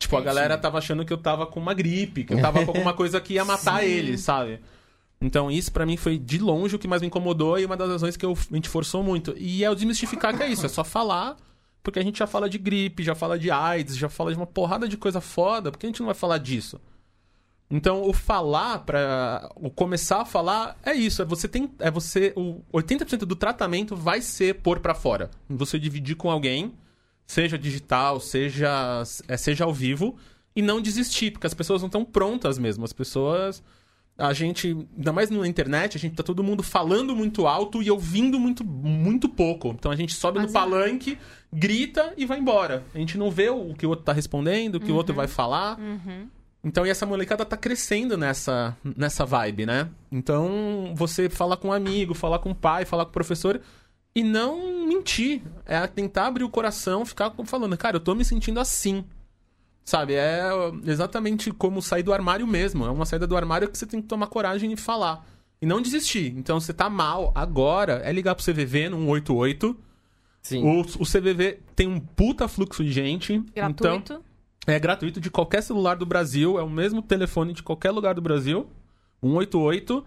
Tipo, 0.01 0.17
a 0.17 0.21
galera 0.21 0.57
tava 0.57 0.79
achando 0.79 1.05
que 1.05 1.13
eu 1.13 1.17
tava 1.17 1.45
com 1.45 1.59
uma 1.59 1.75
gripe, 1.75 2.23
que 2.23 2.33
eu 2.33 2.41
tava 2.41 2.65
com 2.65 2.71
alguma 2.73 2.91
coisa 2.91 3.21
que 3.21 3.35
ia 3.35 3.45
matar 3.45 3.83
eles, 3.85 4.21
sabe? 4.21 4.59
Então, 5.21 5.51
isso 5.51 5.71
pra 5.71 5.85
mim 5.85 5.95
foi 5.95 6.17
de 6.17 6.39
longe 6.39 6.75
o 6.75 6.79
que 6.79 6.87
mais 6.87 7.03
me 7.03 7.07
incomodou 7.07 7.59
e 7.59 7.65
uma 7.65 7.77
das 7.77 7.87
razões 7.87 8.17
que 8.17 8.25
eu, 8.25 8.33
a 8.33 8.55
gente 8.55 8.67
forçou 8.67 9.03
muito. 9.03 9.35
E 9.37 9.63
é 9.63 9.69
o 9.69 9.75
desmistificar 9.75 10.35
que 10.35 10.41
é 10.41 10.47
isso, 10.47 10.65
é 10.65 10.69
só 10.69 10.83
falar, 10.83 11.37
porque 11.83 11.99
a 11.99 12.03
gente 12.03 12.17
já 12.17 12.25
fala 12.25 12.49
de 12.49 12.57
gripe, 12.57 13.03
já 13.03 13.13
fala 13.13 13.37
de 13.37 13.51
AIDS, 13.51 13.95
já 13.95 14.09
fala 14.09 14.31
de 14.31 14.37
uma 14.37 14.47
porrada 14.47 14.89
de 14.89 14.97
coisa 14.97 15.21
foda, 15.21 15.69
porque 15.69 15.85
a 15.85 15.89
gente 15.89 15.99
não 15.99 16.07
vai 16.07 16.15
falar 16.15 16.39
disso? 16.39 16.81
Então, 17.69 18.01
o 18.01 18.11
falar 18.11 18.79
para 18.79 19.51
o 19.55 19.69
começar 19.69 20.21
a 20.21 20.25
falar 20.25 20.75
é 20.83 20.93
isso, 20.93 21.21
é 21.21 21.25
você 21.25 21.47
tem 21.47 21.69
é 21.77 21.91
você 21.91 22.33
o 22.35 22.59
80% 22.73 23.19
do 23.19 23.35
tratamento 23.35 23.95
vai 23.95 24.19
ser 24.19 24.55
pôr 24.55 24.79
pra 24.79 24.95
fora. 24.95 25.29
Você 25.47 25.77
dividir 25.77 26.15
com 26.15 26.31
alguém, 26.31 26.73
seja 27.25 27.57
digital, 27.57 28.19
seja 28.19 29.03
é, 29.28 29.38
seja 29.38 29.63
ao 29.63 29.74
vivo, 29.74 30.15
e 30.55 30.61
não 30.61 30.82
desistir, 30.82 31.32
porque 31.32 31.47
as 31.47 31.53
pessoas 31.53 31.82
não 31.82 31.88
estão 31.88 32.03
prontas 32.03 32.57
mesmo. 32.57 32.84
As 32.84 32.93
pessoas. 32.93 33.63
A 34.17 34.34
gente, 34.34 34.78
ainda 34.95 35.11
mais 35.11 35.32
na 35.32 35.47
internet, 35.47 35.97
a 35.97 35.99
gente 35.99 36.15
tá 36.15 36.22
todo 36.22 36.43
mundo 36.43 36.61
falando 36.61 37.15
muito 37.15 37.47
alto 37.47 37.82
e 37.82 37.89
ouvindo 37.89 38.39
muito, 38.39 38.63
muito 38.63 39.28
pouco. 39.28 39.69
Então 39.69 39.91
a 39.91 39.95
gente 39.95 40.13
sobe 40.13 40.38
no 40.38 40.43
Mas 40.43 40.51
é. 40.51 40.53
palanque, 40.53 41.17
grita 41.51 42.13
e 42.15 42.26
vai 42.26 42.38
embora. 42.38 42.84
A 42.93 42.99
gente 42.99 43.17
não 43.17 43.32
vê 43.32 43.49
o 43.49 43.74
que 43.74 43.86
o 43.86 43.89
outro 43.89 44.05
tá 44.05 44.13
respondendo, 44.13 44.76
o 44.76 44.80
que 44.80 44.91
o 44.91 44.95
outro 44.95 45.15
vai 45.15 45.28
falar. 45.28 45.80
Então, 46.63 46.86
e 46.86 46.89
essa 46.89 47.05
molecada 47.05 47.43
tá 47.43 47.57
crescendo 47.57 48.15
nessa, 48.15 48.78
nessa 48.95 49.26
vibe, 49.26 49.65
né? 49.65 49.89
Então, 50.11 50.93
você 50.95 51.28
falar 51.28 51.57
com 51.57 51.69
um 51.69 51.74
amigo, 51.74 52.13
falar 52.13 52.38
com 52.38 52.51
o 52.51 52.55
pai, 52.55 52.86
falar 52.86 53.05
com 53.05 53.09
o 53.09 53.13
professor 53.13 53.59
e 54.16 54.24
não 54.24 54.88
mentir. 54.88 55.41
É 55.66 55.86
tentar 55.88 56.28
abrir 56.28 56.43
o 56.43 56.49
coração, 56.49 57.05
ficar 57.05 57.34
falando, 57.45 57.78
cara, 57.78 57.95
eu 57.97 58.01
tô 58.01 58.14
me 58.14 58.26
sentindo 58.26 58.59
assim. 58.59 59.03
Sabe? 59.84 60.14
É 60.14 60.49
exatamente 60.86 61.51
como 61.51 61.82
sair 61.82 62.03
do 62.03 62.14
armário 62.14 62.45
mesmo. 62.45 62.86
É 62.86 62.89
uma 62.89 63.05
saída 63.05 63.26
do 63.26 63.36
armário 63.36 63.70
que 63.70 63.78
você 63.78 63.86
tem 63.86 64.01
que 64.01 64.07
tomar 64.07 64.28
coragem 64.28 64.72
e 64.72 64.78
falar. 64.78 65.26
E 65.62 65.66
não 65.66 65.82
desistir. 65.82 66.34
Então, 66.38 66.59
você 66.59 66.74
tá 66.74 66.89
mal 66.89 67.32
agora, 67.36 68.01
é 68.03 68.12
ligar 68.12 68.36
pro 68.36 68.43
CVV 68.43 68.89
no 68.89 68.97
188. 68.97 69.78
Sim. 70.41 70.64
O, 70.64 70.82
o 70.82 71.05
CVV 71.05 71.59
tem 71.76 71.88
um 71.88 71.99
puta 71.99 72.47
fluxo 72.47 72.84
de 72.84 72.91
gente. 72.91 73.34
Então, 73.55 74.01
Gratuito. 74.01 74.24
é 74.66 74.80
gratuito 74.80 75.22
de 75.22 75.30
qualquer 75.30 75.62
celular 75.62 75.95
do 75.95 76.05
Brasil, 76.05 76.57
é 76.59 76.64
o 76.64 76.70
mesmo 76.70 77.01
telefone 77.01 77.53
de 77.53 77.62
qualquer 77.62 77.91
lugar 77.91 78.16
do 78.16 78.22
Brasil, 78.22 78.68
188, 79.22 80.03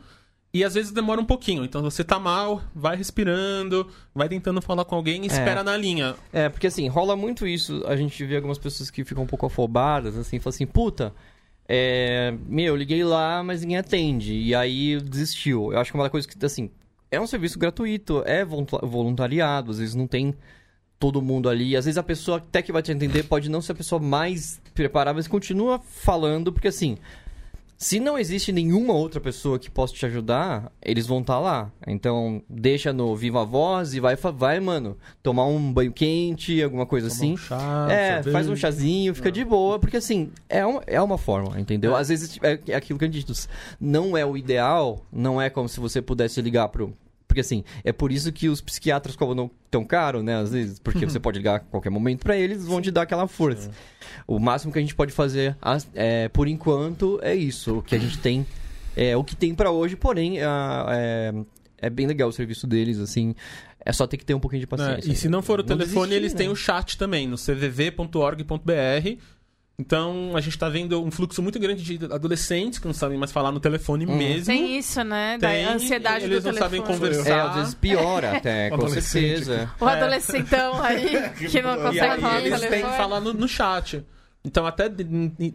e 0.55 0.63
às 0.63 0.73
vezes 0.75 0.93
demora 0.93 1.21
um 1.21 1.25
pouquinho. 1.25 1.65
Então 1.65 1.83
você 1.83 2.05
tá 2.05 2.19
mal, 2.19 2.63
vai 2.75 2.97
respirando, 2.97 3.87
vai 4.15 4.29
tentando 4.29 4.63
falar 4.63 4.85
com 4.85 4.95
alguém 4.95 5.25
e 5.25 5.27
espera 5.27 5.65
na 5.65 5.77
linha. 5.77 6.15
É, 6.33 6.49
porque 6.49 6.69
assim, 6.69 6.87
rola 6.87 7.17
muito 7.17 7.45
isso. 7.47 7.83
A 7.87 7.97
gente 7.97 8.25
vê 8.25 8.37
algumas 8.37 8.57
pessoas 8.57 8.89
que 8.91 9.05
ficam 9.05 9.25
um 9.25 9.27
pouco 9.27 9.45
afobadas, 9.47 10.17
assim, 10.17 10.39
falam 10.39 10.55
assim, 10.55 10.65
puta, 10.67 11.13
é, 11.69 12.33
meu, 12.47 12.67
eu 12.67 12.77
liguei 12.77 13.03
lá, 13.03 13.43
mas 13.43 13.63
ninguém 13.63 13.79
atende. 13.79 14.33
E 14.35 14.55
aí 14.55 15.01
desistiu. 15.01 15.73
Eu 15.73 15.81
acho 15.81 15.91
que 15.91 15.97
é 15.97 16.01
uma 16.01 16.09
coisa 16.09 16.27
que, 16.29 16.47
assim, 16.47 16.71
é 17.11 17.21
um 17.21 17.27
serviço 17.27 17.59
gratuito, 17.59 18.23
é 18.25 18.45
volunta- 18.45 18.79
voluntariado, 18.87 19.73
às 19.73 19.79
vezes 19.79 19.95
não 19.97 20.07
tem 20.07 20.35
todo 21.01 21.21
mundo 21.21 21.49
ali. 21.49 21.77
Às 21.77 21.85
vezes 21.85 21.99
a 21.99 22.03
pessoa 22.03 22.39
até 22.39 22.63
que 22.63 22.71
vai 22.73 22.81
te 22.83 22.93
entender 22.93 23.25
pode 23.25 23.51
não 23.51 23.61
ser 23.61 23.73
a 23.73 23.75
pessoa 23.75 24.01
mais 24.01 24.61
preparada, 24.73 25.15
mas 25.17 25.27
continua 25.27 25.81
falando, 25.81 26.53
porque 26.53 26.69
assim. 26.69 26.97
Se 27.85 28.01
não 28.01 28.19
existe 28.19 28.51
nenhuma 28.51 28.95
outra 28.95 29.21
pessoa 29.21 29.59
que 29.59 29.71
possa 29.71 29.93
te 29.93 30.07
ajudar, 30.07 30.73
eles 30.81 31.07
vão 31.07 31.21
estar 31.21 31.39
lá. 31.39 31.71
Então, 31.87 32.43
deixa 32.49 32.95
no 32.95 33.15
Viva 33.15 33.45
Voz 33.45 33.93
e 33.93 34.01
vai, 34.01 34.17
vai, 34.17 34.59
mano, 34.59 34.97
tomar 35.23 35.45
um 35.45 35.71
banho 35.71 35.93
quente, 35.93 36.63
alguma 36.63 36.87
coisa 36.87 37.09
assim. 37.09 37.35
um 37.35 37.37
chá, 37.37 37.87
é, 37.91 38.23
faz 38.23 38.49
um 38.49 38.57
chazinho, 38.57 39.15
fica 39.15 39.31
de 39.31 39.45
boa, 39.45 39.79
porque 39.79 39.99
assim, 39.99 40.31
é 40.49 40.65
uma, 40.65 40.83
é 40.87 40.99
uma 40.99 41.19
forma, 41.19 41.61
entendeu? 41.61 41.95
Às 41.95 42.09
vezes 42.09 42.39
é, 42.43 42.59
é 42.69 42.75
aquilo 42.75 42.99
que 42.99 43.05
a 43.05 43.09
gente 43.09 43.23
diz, 43.23 43.47
não 43.79 44.17
é 44.17 44.25
o 44.25 44.35
ideal, 44.35 45.05
não 45.13 45.39
é 45.39 45.51
como 45.51 45.69
se 45.69 45.79
você 45.79 46.01
pudesse 46.01 46.41
ligar 46.41 46.69
pro. 46.69 46.91
Porque 47.35 47.41
assim, 47.41 47.65
é 47.83 47.93
por 47.93 48.13
isso 48.13 48.31
que 48.31 48.49
os 48.49 48.61
psiquiatras 48.61 49.17
cobram 49.17 49.51
tão 49.69 49.85
caro, 49.85 50.23
né? 50.23 50.37
Às 50.37 50.53
vezes, 50.53 50.79
porque 50.79 51.05
você 51.05 51.19
pode 51.19 51.39
ligar 51.39 51.57
a 51.57 51.59
qualquer 51.59 51.91
momento 51.91 52.21
pra 52.23 52.37
eles, 52.37 52.65
vão 52.65 52.81
te 52.81 52.93
dar 52.93 53.03
aquela 53.03 53.27
força. 53.27 53.73
O 54.25 54.39
máximo 54.39 54.73
que 54.73 54.79
a 54.79 54.83
gente 54.83 54.95
pode 54.95 55.13
fazer, 55.13 55.57
é, 55.95 56.29
por 56.29 56.47
enquanto, 56.47 57.19
é 57.23 57.35
isso. 57.35 57.79
O 57.79 57.83
que 57.83 57.97
a 57.97 57.99
gente 57.99 58.19
tem, 58.19 58.47
é 58.97 59.17
o 59.17 59.25
que 59.25 59.35
tem 59.35 59.53
pra 59.53 59.73
hoje, 59.73 59.97
porém, 59.97 60.41
a- 60.43 60.87
é, 60.91 61.35
é 61.79 61.91
bem 61.91 62.07
legal 62.07 62.29
o 62.29 62.33
serviço 62.33 62.69
deles, 62.69 63.01
assim. 63.01 63.35
É 63.85 63.93
só 63.93 64.07
ter 64.07 64.17
que 64.17 64.25
ter 64.25 64.33
um 64.35 64.39
pouquinho 64.41 64.61
de 64.61 64.65
É, 64.67 64.69
paciência. 64.69 65.11
e 65.13 65.17
se 65.17 65.29
não 65.29 65.43
for 65.43 65.59
o 65.59 65.65
telefone, 65.65 65.89
desistir, 66.11 66.15
eles 66.15 66.33
né? 66.35 66.39
têm 66.39 66.49
o 66.49 66.55
chat 66.55 66.97
também, 66.97 67.27
no 67.27 67.37
cvv.org.br. 67.37 69.19
Então, 69.77 70.37
a 70.37 70.41
gente 70.41 70.57
tá 70.57 70.69
vendo 70.69 71.03
um 71.03 71.11
fluxo 71.11 71.43
muito 71.43 71.59
grande 71.59 71.83
de 71.83 72.05
adolescentes 72.05 72.79
que 72.79 72.87
não 72.87 72.95
sabem 72.95 73.19
mais 73.19 73.33
falar 73.33 73.51
no 73.51 73.59
telefone 73.59 74.07
mesmo. 74.07 74.47
Tem 74.47 74.79
isso, 74.79 75.03
né? 75.03 75.37
Da 75.37 75.49
Tem, 75.49 75.65
ansiedade 75.65 76.25
eles 76.27 76.45
do 76.45 76.53
não 76.53 76.59
sabem 76.59 76.81
telefone. 76.81 77.11
conversar. 77.11 77.31
É, 77.31 77.41
às 77.41 77.55
vezes 77.57 77.75
piora 77.75 78.37
até, 78.37 78.69
com 78.71 78.77
Adolescente. 78.77 79.05
certeza. 79.45 79.71
O 79.81 79.85
adolescentão 79.87 80.81
aí 80.81 81.29
que 81.51 81.61
não 81.61 81.77
consegue 81.77 82.01
aí 82.01 82.21
falar 82.21 82.41
no 82.41 82.47
eles 82.47 82.61
têm 82.61 82.69
telefone. 82.71 82.93
que 82.93 82.97
falar 82.99 83.21
no, 83.21 83.33
no 83.33 83.49
chat. 83.49 84.05
Então, 84.45 84.65
até 84.65 84.89
de- 84.89 85.03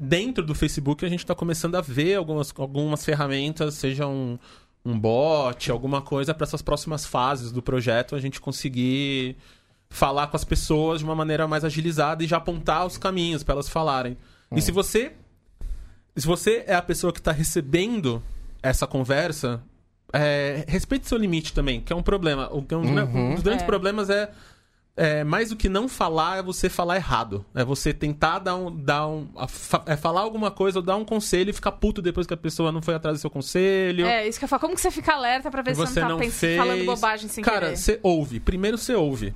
dentro 0.01 0.43
do 0.45 0.53
Facebook, 0.53 1.05
a 1.05 1.09
gente 1.09 1.20
está 1.24 1.34
começando 1.34 1.76
a 1.76 1.82
ver 1.82 2.15
algumas, 2.15 2.53
algumas 2.57 3.05
ferramentas, 3.05 3.76
seja 3.76 4.05
um, 4.05 4.38
um 4.84 4.99
bot, 4.99 5.72
alguma 5.72 6.01
coisa, 6.01 6.34
para 6.34 6.43
essas 6.43 6.61
próximas 6.61 7.05
fases 7.05 7.53
do 7.53 7.61
projeto, 7.61 8.15
a 8.15 8.20
gente 8.20 8.41
conseguir 8.41 9.38
falar 9.90 10.28
com 10.28 10.38
as 10.38 10.44
pessoas 10.44 11.00
de 11.00 11.06
uma 11.06 11.16
maneira 11.16 11.48
mais 11.48 11.64
agilizada 11.66 12.24
e 12.24 12.28
já 12.28 12.38
apontar 12.38 12.86
os 12.86 12.98
caminhos 12.98 13.44
para 13.44 13.54
elas 13.56 13.68
falarem. 13.70 14.18
E 14.56 14.62
se 14.62 14.72
você. 14.72 15.14
Se 16.16 16.26
você 16.28 16.64
é 16.68 16.76
a 16.76 16.82
pessoa 16.82 17.14
que 17.14 17.20
está 17.20 17.32
recebendo 17.32 18.22
essa 18.62 18.86
conversa, 18.86 19.62
é, 20.12 20.66
respeite 20.68 21.08
seu 21.08 21.18
limite 21.18 21.54
também, 21.54 21.80
que 21.82 21.94
é 21.94 21.96
um 21.96 22.02
problema. 22.04 22.50
É 22.52 22.76
um, 22.76 22.80
um 23.32 23.34
dos 23.36 23.44
grandes 23.44 23.64
É. 23.64 23.66
problemas 23.66 24.10
é, 24.10 24.30
é, 24.98 25.24
mais 25.24 25.50
do 25.50 25.56
que 25.56 25.70
não 25.70 25.88
falar, 25.88 26.40
é 26.40 26.42
você 26.42 26.68
falar 26.68 26.98
errado. 26.98 27.46
É 27.56 27.64
você 27.64 27.94
tentar 27.94 28.40
dar 28.40 28.56
um. 28.58 28.76
Dar 28.76 29.08
um 29.08 29.28
a- 29.38 29.48
é 29.86 29.96
falar 29.96 30.22
alguma 30.22 30.52
coisa 30.52 30.80
ou 30.80 30.84
dar 30.84 30.98
um 30.98 31.06
conselho 31.06 31.52
e 31.52 31.54
ficar 31.54 31.72
puto 31.74 32.02
depois 32.02 32.28
que 32.28 32.34
a 32.34 32.38
pessoa 32.38 32.72
não 32.72 32.82
foi 32.82 32.96
atrás 32.96 33.18
do 33.18 33.22
seu 33.22 33.30
conselho. 33.30 34.06
É, 34.06 34.28
isso 34.28 34.38
que 34.40 34.46
eu 34.46 34.50
falo. 34.50 34.60
Como 34.62 34.76
que 34.76 34.82
você 34.82 34.92
fica 34.92 35.14
alerta 35.14 35.50
pra 35.50 35.62
ver 35.62 35.74
se 35.76 35.80
você 35.80 36.02
não 36.02 36.10
não 36.10 36.18
tá 36.18 36.24
pens- 36.24 36.38
fez. 36.40 36.58
falando 36.58 36.86
bobagem 36.86 37.30
sem 37.30 37.44
Cara, 37.44 37.60
querer? 37.68 37.78
você 37.78 38.00
ouve. 38.04 38.40
Primeiro 38.42 38.78
você 38.78 38.94
ouve. 38.94 39.34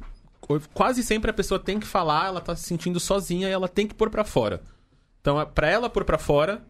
Quase 0.74 1.04
sempre 1.04 1.30
a 1.32 1.34
pessoa 1.34 1.60
tem 1.60 1.80
que 1.80 1.88
falar, 1.88 2.28
ela 2.28 2.42
tá 2.42 2.56
se 2.56 2.64
sentindo 2.64 3.00
sozinha 3.00 3.48
e 3.48 3.52
ela 3.52 3.68
tem 3.68 3.88
que 3.88 3.94
pôr 3.96 4.10
pra 4.10 4.24
fora. 4.24 4.62
Então, 5.22 5.40
é- 5.40 5.46
pra 5.46 5.70
ela 5.70 5.90
pôr 5.90 6.04
pra 6.04 6.18
fora, 6.18 6.62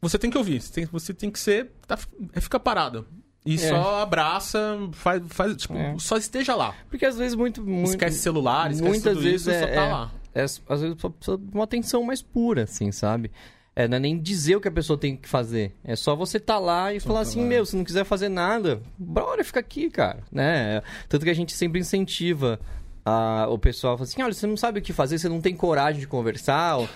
você 0.00 0.18
tem 0.18 0.30
que 0.30 0.38
ouvir. 0.38 0.60
Você 0.60 0.72
tem, 0.72 0.84
você 0.86 1.14
tem 1.14 1.30
que 1.30 1.38
ser. 1.38 1.70
Tá, 1.86 1.98
é 2.32 2.40
ficar 2.40 2.60
parado. 2.60 3.06
E 3.46 3.58
só 3.58 4.00
abraça, 4.00 4.58
faz. 4.92 5.22
faz 5.28 5.54
tipo, 5.56 5.74
É. 5.76 5.94
só 5.98 6.16
esteja 6.16 6.54
lá. 6.54 6.74
Porque 6.88 7.04
às 7.04 7.16
vezes 7.18 7.34
muito... 7.34 7.62
muito 7.62 7.90
Esquece 7.90 8.18
celular, 8.18 8.70
esquece 8.70 8.88
muitas 8.88 9.12
tudo 9.12 9.22
vezes 9.22 9.42
isso, 9.42 9.50
é, 9.50 9.60
só 9.60 9.66
tá 9.66 9.72
é- 9.72 9.92
lá. 9.92 10.12
é, 10.34 10.42
às 10.42 10.80
vezes 10.80 10.96
só 10.98 11.08
precisa 11.10 11.36
de 11.36 11.54
uma 11.54 11.64
atenção 11.64 12.02
mais 12.02 12.22
pura, 12.22 12.62
assim, 12.62 12.90
sabe? 12.90 13.30
É, 13.76 13.86
não 13.86 13.96
é 13.96 14.00
nem 14.00 14.18
dizer 14.18 14.56
o 14.56 14.60
que 14.62 14.68
a 14.68 14.72
pessoa 14.72 14.98
tem 14.98 15.14
que 15.16 15.28
fazer. 15.28 15.74
É 15.84 15.94
só 15.94 16.16
você 16.16 16.40
tá 16.40 16.58
lá 16.58 16.94
e 16.94 17.00
falar 17.00 17.20
assim, 17.20 17.42
meu, 17.44 17.66
se 17.66 17.76
não 17.76 17.84
quiser 17.84 18.04
fazer 18.04 18.28
nada, 18.30 18.80
bora, 18.96 19.44
fica 19.44 19.60
aqui, 19.60 19.90
cara, 19.90 20.22
né? 20.32 20.80
Tanto 21.08 21.24
que 21.24 21.30
a 21.30 21.34
gente 21.34 21.52
sempre 21.52 21.80
incentiva 21.80 22.58
a- 23.04 23.46
o 23.50 23.58
pessoal, 23.58 23.96
fala 23.96 24.08
assim, 24.08 24.22
olha, 24.22 24.32
você 24.32 24.46
não 24.46 24.56
sabe 24.56 24.78
o 24.80 24.82
que 24.82 24.92
fazer, 24.92 25.18
você 25.18 25.28
não 25.28 25.40
tem 25.40 25.54
coragem 25.54 26.00
de 26.00 26.06
conversar, 26.06 26.76
ou- 26.78 26.88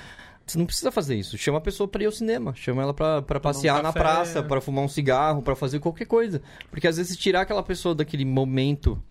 você 0.47 0.57
não 0.59 0.65
precisa 0.67 0.91
fazer 0.91 1.15
isso. 1.17 1.37
Chama 1.37 1.59
a 1.59 1.61
pessoa 1.61 1.87
pra 1.87 2.03
ir 2.03 2.07
ao 2.07 2.13
cinema, 2.13 2.55
chama 2.55 2.83
ela 2.83 2.95
pra, 2.95 3.21
pra 3.23 3.39
passear 3.39 3.77
na 3.83 3.93
café. 3.93 3.99
praça, 4.01 4.43
pra 4.43 4.61
fumar 4.61 4.85
um 4.85 4.89
cigarro, 4.89 5.43
pra 5.43 5.55
fazer 5.55 5.79
qualquer 5.79 6.07
coisa. 6.07 6.41
Porque 6.71 6.89
às 6.89 6.97
vezes 6.97 7.17
tirar 7.17 7.43
aquela 7.43 7.63
pessoa 7.63 7.95
daquele 7.95 8.25
momento 8.25 9.03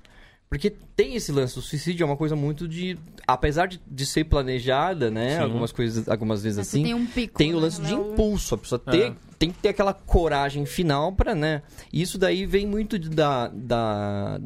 porque 0.50 0.70
tem 0.96 1.14
esse 1.16 1.30
lance, 1.30 1.60
o 1.60 1.62
suicídio 1.62 2.04
é 2.04 2.08
uma 2.08 2.16
coisa 2.16 2.34
muito 2.34 2.70
de. 2.70 2.98
Apesar 3.28 3.68
de, 3.68 3.82
de 3.86 4.06
ser 4.06 4.24
planejada, 4.24 5.12
né? 5.12 5.36
Sim. 5.36 5.44
Algumas 5.44 5.74
coisas, 5.74 6.08
algumas 6.08 6.42
vezes 6.42 6.58
Mas 6.58 6.68
você 6.68 6.78
assim. 6.78 6.84
tem 6.86 6.94
um 6.94 7.06
pico. 7.06 7.38
Tem 7.38 7.52
o 7.52 7.58
né? 7.58 7.62
lance 7.64 7.82
de 7.82 7.92
Ela 7.94 8.02
é 8.02 8.06
o- 8.08 8.14
impulso, 8.14 8.56
a 8.56 8.58
pessoa 8.58 8.80
ter, 8.80 9.12
É. 9.12 9.16
tem 9.38 9.52
que 9.52 9.60
ter 9.60 9.68
aquela 9.70 9.94
coragem 9.94 10.66
final 10.66 11.12
pra, 11.12 11.36
né? 11.36 11.62
E 11.92 12.02
isso 12.02 12.18
daí 12.18 12.46
vem 12.46 12.66
muito 12.66 12.98
de- 12.98 13.10
da, 13.10 13.50
da, 13.50 14.40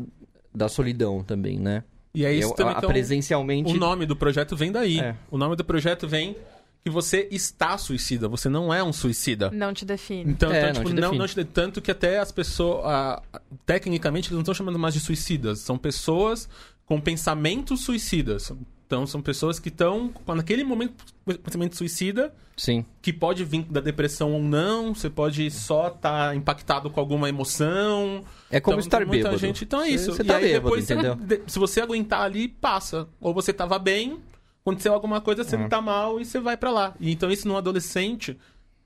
da 0.54 0.68
solidão 0.68 1.24
também, 1.24 1.60
né? 1.60 1.84
E 2.14 2.26
é 2.26 2.34
isso 2.34 2.49
Eu- 2.49 2.53
também. 2.55 2.74
a- 2.76 2.78
então, 2.78 2.89
presencialmente. 2.89 3.72
O 3.72 3.78
nome 3.78 4.05
do 4.05 4.16
projeto 4.16 4.55
vem 4.55 4.72
daí. 4.72 4.99
É. 4.99 5.16
O 5.30 5.38
nome 5.38 5.55
do 5.55 5.64
projeto 5.64 6.07
vem 6.07 6.36
que 6.84 6.89
você 6.89 7.28
está 7.32 7.78
suicida, 7.78 8.28
você 8.28 8.49
não 8.49 8.74
é 8.74 8.84
um 8.84 8.91
suicida. 8.91 9.51
Não 9.51 9.74
te 9.74 9.86
define. 9.86 10.32
Então, 10.32 10.51
É, 10.51 10.57
então, 10.59 10.68
não 10.68 10.74
tipo, 10.74 10.89
te 10.89 10.93
não, 10.95 11.01
define. 11.12 11.20
não 11.20 11.28
te- 11.28 11.45
tanto 11.45 11.82
que 11.82 11.91
até 11.91 12.20
as 12.20 12.32
pessoas, 12.32 12.82
ah, 12.86 13.22
tecnicamente, 13.66 14.28
eles 14.30 14.34
não 14.34 14.41
estão 14.41 14.53
chamando 14.53 14.80
mais 14.80 14.93
de 14.93 14.99
suicidas, 14.99 15.59
são 15.59 15.78
pessoas 15.78 16.49
com 16.86 16.99
pensamentos 16.99 17.82
suicidas. 17.82 18.51
Então, 18.92 19.08
são 19.08 19.22
pessoas 19.22 19.58
que 19.58 19.70
estão, 19.70 20.12
naquele 20.36 20.66
momento, 20.66 20.94
pensamento 21.42 21.78
suicida, 21.78 22.34
Sim. 22.58 22.86
que 23.02 23.14
pode 23.14 23.46
vir 23.46 23.64
da 23.64 23.80
depressão 23.80 24.34
ou 24.34 24.42
não, 24.44 24.94
você 24.94 25.10
pode 25.10 25.50
só 25.50 25.88
estar 25.88 26.36
impactado 26.36 26.89
com 26.89 27.00
alguma 27.00 27.30
emoção. 27.30 28.22
É 28.50 28.60
como 28.60 28.74
Então, 28.76 28.80
estar 28.86 28.98
muita 29.06 29.30
bêbado. 29.30 29.38
gente, 29.38 29.64
então 29.64 29.80
é 29.82 29.86
Você- 29.86 29.92
isso. 29.94 30.12
Você 30.12 30.24
e 30.24 30.26
tá 30.26 30.36
aí 30.36 30.44
bêbado, 30.44 30.64
depois, 30.66 30.84
você 30.84 30.94
entendeu? 30.94 31.16
de- 31.16 31.42
se 31.48 31.58
você 31.58 31.80
aguentar 31.80 32.24
ali, 32.24 32.50
passa. 32.50 33.08
Ou 33.22 33.34
você 33.34 33.54
tava 33.54 33.80
bem, 33.80 34.20
aconteceu 34.62 34.94
alguma 34.94 35.22
coisa, 35.22 35.42
É. 35.42 35.46
você 35.46 35.58
tá 35.70 35.80
mal 35.82 36.20
e 36.20 36.26
você 36.26 36.42
vai 36.42 36.58
pra 36.58 36.70
lá. 36.70 36.94
E 37.00 37.14
então 37.14 37.32
isso 37.32 37.48
num 37.48 37.56
adolescente 37.56 38.38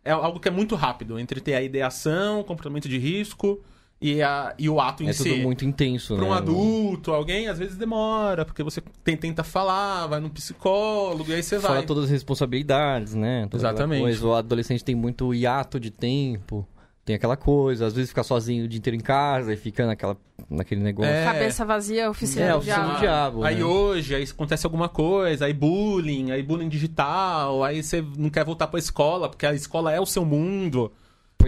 é 0.04 0.12
algo 0.12 0.40
que 0.40 0.48
é 0.48 0.52
muito 0.52 0.76
rápido, 0.76 1.18
entre 1.18 1.42
ter 1.42 1.56
a 1.56 1.64
ideação, 1.64 2.44
comportamento 2.44 2.88
de 2.88 3.00
risco 3.00 3.60
e, 4.02 4.22
a, 4.22 4.54
e 4.60 4.70
o 4.70 4.80
ato 4.80 5.04
em 5.04 5.08
É 5.10 5.14
si. 5.14 5.24
tudo 5.24 5.38
muito 5.42 5.64
intenso, 5.66 6.16
Pra 6.16 6.24
né? 6.26 6.30
um 6.30 6.34
adulto, 6.34 7.12
alguém, 7.14 7.48
às 7.48 7.58
vezes 7.58 7.76
demora, 7.78 8.44
porque 8.46 8.62
você 8.64 8.82
tem- 9.04 9.16
tenta 9.18 9.44
falar, 9.44 10.08
vai 10.08 10.20
no 10.20 10.30
psicólogo, 10.30 11.30
e 11.32 11.36
aí 11.36 11.42
você 11.44 11.60
Fala 11.60 11.76
vai. 11.76 11.86
todas 11.86 12.06
as 12.06 12.10
responsabilidades, 12.10 13.14
né? 13.16 13.48
Toda 13.50 13.62
Exatamente. 13.62 14.02
Coisa. 14.02 14.28
O 14.28 14.34
adolescente 14.36 14.84
tem 14.84 14.96
muito 14.96 15.34
hiato 15.34 15.80
de 15.80 15.90
tempo. 15.92 16.68
Tem 17.04 17.16
aquela 17.16 17.38
coisa, 17.38 17.86
às 17.86 17.94
vezes 17.94 18.10
fica 18.10 18.24
sozinho 18.24 18.66
o 18.66 18.68
dia 18.68 18.80
inteiro 18.80 18.98
em 18.98 19.00
casa 19.00 19.54
e 19.54 19.58
fica 19.58 19.86
naquela 19.86 20.18
naquele 20.50 20.82
negócio. 20.82 21.12
É. 21.12 21.24
Cabeça 21.24 21.64
vazia, 21.64 22.10
oficina 22.10 22.46
É, 22.46 22.52
do 22.52 22.58
oficina 22.58 22.78
diabo. 22.84 22.94
do 22.96 23.00
diabo. 23.00 23.44
Aí 23.44 23.56
né? 23.58 23.64
hoje, 23.64 24.16
aí 24.16 24.24
acontece 24.24 24.66
alguma 24.66 24.90
coisa, 24.90 25.46
aí 25.46 25.54
bullying, 25.54 26.32
aí 26.32 26.42
bullying 26.42 26.68
digital, 26.68 27.64
aí 27.64 27.82
você 27.84 28.04
não 28.18 28.30
quer 28.32 28.44
voltar 28.44 28.68
pra 28.68 28.80
escola, 28.80 29.30
porque 29.30 29.46
a 29.46 29.54
escola 29.54 29.92
é 29.92 30.00
o 30.02 30.06
seu 30.06 30.26
mundo. 30.26 30.92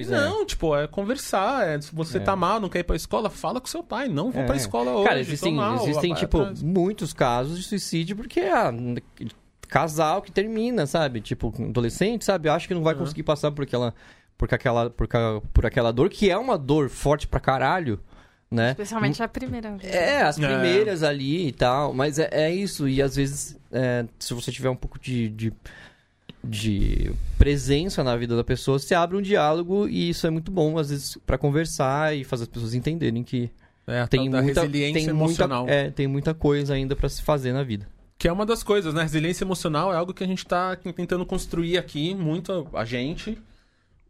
Pois 0.06 0.12
é. 0.12 0.16
não, 0.16 0.46
tipo, 0.46 0.76
é 0.76 0.88
conversar. 0.88 1.68
É, 1.68 1.82
se 1.82 1.94
você 1.94 2.18
É. 2.18 2.22
tá 2.22 2.36
mal, 2.36 2.60
não 2.60 2.70
quer 2.70 2.80
ir 2.80 2.84
pra 2.84 2.96
escola, 2.96 3.30
fala 3.30 3.60
com 3.60 3.68
seu 3.68 3.84
pai. 3.84 4.08
Não 4.08 4.32
vou 4.32 4.42
É. 4.44 4.46
pra 4.46 4.56
escola 4.56 4.92
hoje. 4.92 5.08
Cara, 5.08 5.20
existem, 5.20 5.54
mal, 5.56 5.76
existem 5.76 6.14
tipo, 6.14 6.40
atrás. 6.42 6.62
muitos 6.64 7.14
casos 7.14 7.58
de 7.58 7.64
suicídio 7.64 8.16
porque 8.16 8.42
ah, 8.42 8.72
casal 9.68 10.22
que 10.22 10.32
termina, 10.32 10.86
sabe? 10.86 11.22
Tipo, 11.22 11.54
adolescente, 11.60 12.24
sabe? 12.26 12.50
Acha 12.50 12.68
que 12.68 12.74
não 12.74 12.84
vai 12.84 12.94
Uhum. 12.94 13.02
conseguir 13.02 13.24
passar 13.24 13.52
por 13.52 13.64
aquela, 13.64 13.94
por 14.38 14.54
aquela, 14.54 14.90
por, 14.90 15.08
por 15.54 15.66
aquela 15.66 15.92
dor, 15.92 16.10
que 16.10 16.30
é 16.30 16.38
uma 16.38 16.58
dor 16.58 16.90
forte 16.90 17.28
pra 17.28 17.40
caralho, 17.40 18.00
né? 18.50 18.72
Especialmente 18.72 19.22
a 19.22 19.28
primeira 19.28 19.76
vez. 19.76 19.94
É, 19.94 20.22
as 20.22 20.40
É. 20.40 20.48
primeiras 20.48 21.04
ali 21.04 21.48
e 21.48 21.52
tal, 21.52 21.94
mas 21.94 22.18
é, 22.18 22.30
é 22.32 22.54
isso. 22.54 22.88
E 22.88 23.02
às 23.02 23.16
vezes, 23.16 23.60
é, 23.72 24.06
se 24.18 24.34
você 24.34 24.52
tiver 24.52 24.70
um 24.70 24.76
pouco 24.76 24.98
de, 25.00 25.28
de, 25.30 25.54
de 26.44 27.12
presença 27.38 28.04
na 28.04 28.16
vida 28.16 28.36
da 28.36 28.44
pessoa, 28.44 28.80
você 28.80 28.96
abre 28.96 29.18
um 29.18 29.22
diálogo 29.22 29.88
e 29.88 30.10
isso 30.10 30.26
é 30.26 30.30
muito 30.30 30.52
bom, 30.52 30.78
às 30.78 30.90
vezes, 30.90 31.18
pra 31.26 31.38
conversar 31.38 32.16
e 32.16 32.24
fazer 32.24 32.44
as 32.44 32.50
pessoas 32.50 32.74
entenderem 32.74 33.24
que 33.24 33.50
É, 33.86 34.06
tem 34.08 34.30
muita, 34.30 34.42
resiliência 34.62 35.02
tem 35.02 35.10
emocional. 35.10 35.64
Muita, 35.64 35.74
é, 35.74 35.92
tem 35.92 36.08
muita 36.08 36.34
coisa 36.34 36.74
ainda 36.74 36.96
pra 36.96 37.10
se 37.10 37.22
fazer 37.22 37.52
na 37.54 37.64
vida. 37.64 37.88
Que 38.18 38.28
é 38.28 38.32
uma 38.32 38.46
das 38.46 38.64
coisas, 38.64 38.94
né? 38.94 39.04
Resiliência 39.04 39.44
emocional 39.44 39.94
é 39.94 39.96
algo 39.96 40.14
que 40.14 40.24
a 40.24 40.28
gente 40.28 40.46
tá 40.46 40.76
tentando 40.76 41.26
construir 41.26 41.78
aqui, 41.78 42.16
muito 42.16 42.68
a 42.74 42.84
gente. 42.84 43.38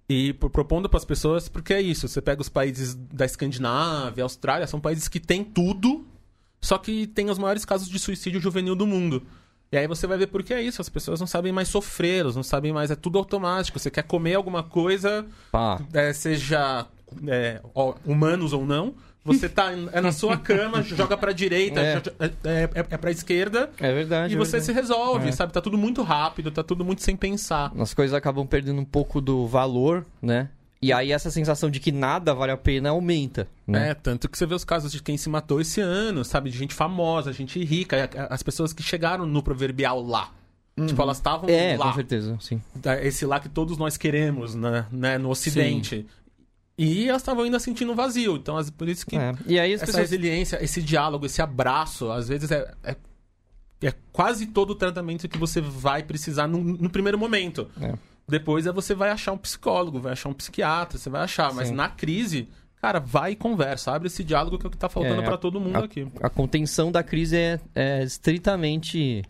E 0.10 0.32
pro- 0.34 0.50
propondo 0.50 0.88
para 0.88 0.98
as 0.98 1.04
pessoas, 1.04 1.50
porque 1.50 1.74
é 1.74 1.82
isso. 1.82 2.08
Você 2.08 2.22
pega 2.22 2.42
os 2.42 2.48
países 2.48 2.96
da 2.96 3.26
Escandinávia, 3.26 4.24
Austrália, 4.24 4.66
são 4.66 4.80
países 4.80 5.10
que 5.10 5.20
têm 5.20 5.44
tudo, 5.44 6.06
só 6.62 6.78
que 6.78 7.06
tem 7.08 7.30
os 7.30 7.38
maiores 7.38 7.66
casos 7.66 7.90
de 7.90 8.00
suicídio 8.00 8.40
juvenil 8.40 8.76
do 8.76 8.88
mundo. 8.88 9.24
E 9.72 9.78
aí 9.78 9.88
você 9.88 10.07
vai 10.07 10.18
ver 10.18 10.28
por 10.28 10.43
que 10.43 10.53
é 10.53 10.61
isso. 10.61 10.82
As 10.82 10.89
pessoas 10.89 11.20
não 11.20 11.28
sabem 11.28 11.51
mais 11.51 11.68
sofrer, 11.68 12.22
elas 12.22 12.36
não 12.36 12.43
sabem 12.43 12.72
mais, 12.72 12.89
é 12.91 12.95
tudo 12.95 13.18
automático. 13.18 13.78
Você 13.80 13.91
quer 13.91 14.03
comer 14.03 14.36
alguma 14.36 14.63
coisa, 14.63 15.26
é, 15.93 16.13
seja 16.13 16.86
é, 17.28 17.61
ó, 17.76 17.93
humanos 18.05 18.53
ou 18.53 18.65
não, 18.65 18.95
você 19.26 19.49
tá 19.49 19.72
é 19.91 19.99
na 19.99 20.13
sua 20.13 20.38
cama, 20.39 20.82
joga 20.82 21.18
pra 21.18 21.34
direita, 21.34 21.82
É. 21.82 22.01
é, 22.20 22.26
é, 22.26 22.63
é, 22.76 22.86
é 22.91 22.97
pra 22.97 23.11
esquerda, 23.11 23.70
É 23.78 23.93
verdade. 23.93 24.34
e 24.34 24.36
é 24.36 24.39
você 24.39 24.59
se 24.61 24.68
verdade. 24.68 24.88
resolve, 24.88 25.28
É. 25.28 25.32
sabe? 25.34 25.51
Tá 25.51 25.59
tudo 25.59 25.78
muito 25.78 26.01
rápido, 26.01 26.49
tá 26.49 26.63
tudo 26.63 26.86
muito 26.86 27.01
sem 27.03 27.18
pensar. 27.18 27.72
As 27.78 27.93
coisas 27.93 28.13
acabam 28.13 28.47
perdendo 28.47 28.80
um 28.80 28.86
pouco 28.86 29.20
do 29.20 29.45
valor, 29.47 30.05
né? 30.22 30.49
E 30.82 30.94
aí 30.94 31.12
essa 31.12 31.32
sensação 31.32 31.70
de 31.72 31.80
que 31.80 31.92
nada 31.92 32.34
vale 32.36 32.52
a 32.52 32.58
pena 32.58 32.90
aumenta, 32.90 33.48
né? 33.66 33.90
É, 33.90 33.94
tanto 33.96 34.30
que 34.30 34.38
você 34.38 34.46
vê 34.46 34.54
os 34.54 34.64
casos 34.64 34.92
de 34.92 35.02
quem 35.02 35.18
se 35.18 35.28
matou 35.30 35.60
esse 35.60 35.82
ano, 35.82 36.24
sabe? 36.24 36.52
De 36.52 36.58
gente 36.58 36.74
famosa, 36.74 37.34
gente 37.34 37.64
rica, 37.64 38.10
as 38.30 38.44
pessoas 38.44 38.74
que 38.74 38.84
chegaram 38.84 39.26
no 39.26 39.42
proverbial 39.42 40.02
lá. 40.04 40.32
Tipo, 40.86 41.02
elas 41.02 41.18
estavam 41.18 41.50
É, 41.50 41.76
lá. 41.76 41.88
com 41.88 41.94
certeza, 41.96 42.38
sim. 42.40 42.62
Esse 43.02 43.26
lá 43.26 43.40
que 43.40 43.50
todos 43.50 43.78
nós 43.80 43.98
queremos, 43.98 44.54
né? 44.54 44.86
né, 44.92 45.18
No 45.18 45.30
Ocidente. 45.30 46.06
E 46.78 47.10
elas 47.10 47.24
estavam 47.24 47.44
ainda 47.46 47.58
sentindo 47.60 47.96
vazio. 47.96 48.36
Então, 48.36 48.56
as- 48.56 48.70
por 48.70 48.88
isso 48.88 49.04
que 49.04 49.16
É. 49.18 49.34
E 49.48 49.60
aí 49.60 49.74
essa 49.74 49.88
pessoas... 49.88 50.12
resiliência, 50.12 50.64
esse 50.64 50.80
diálogo, 50.84 51.26
esse 51.26 51.42
abraço, 51.42 52.12
às 52.12 52.28
vezes 52.28 52.52
é, 52.52 52.72
é, 52.84 52.96
é 53.82 53.94
quase 54.12 54.46
todo 54.46 54.70
o 54.70 54.76
tratamento 54.76 55.28
que 55.28 55.40
você 55.40 55.60
vai 55.60 56.04
precisar 56.04 56.46
no, 56.46 56.60
no 56.64 56.90
primeiro 56.92 57.18
momento. 57.18 57.68
É. 57.82 57.96
Depois 58.30 58.68
é 58.68 58.72
você 58.72 58.94
vai 58.94 59.10
achar 59.10 59.32
um 59.32 59.38
psicólogo, 59.38 60.00
vai 60.00 60.12
achar 60.14 60.30
um 60.30 60.34
psiquiatra, 60.34 60.98
você 60.98 61.10
vai 61.10 61.22
achar. 61.24 61.54
Mas 61.54 61.70
Sim. 61.70 61.76
na 61.76 61.88
crise, 61.88 62.50
cara, 62.82 63.00
vai 63.00 63.32
e 63.32 63.36
conversa. 63.36 63.92
Abre 63.94 64.08
esse 64.08 64.24
diálogo 64.24 64.58
que 64.60 64.66
é 64.66 64.68
o 64.68 64.72
que 64.72 64.78
tá 64.78 64.90
faltando 64.90 65.22
É, 65.22 65.26
pra 65.26 65.38
todo 65.38 65.60
mundo 65.62 65.78
a- 65.78 65.86
aqui. 65.86 66.06
A 66.22 66.30
contenção 66.30 66.92
da 66.92 67.02
crise 67.04 67.38
é, 67.38 67.60
é 67.74 68.04
estritamente 68.04 69.24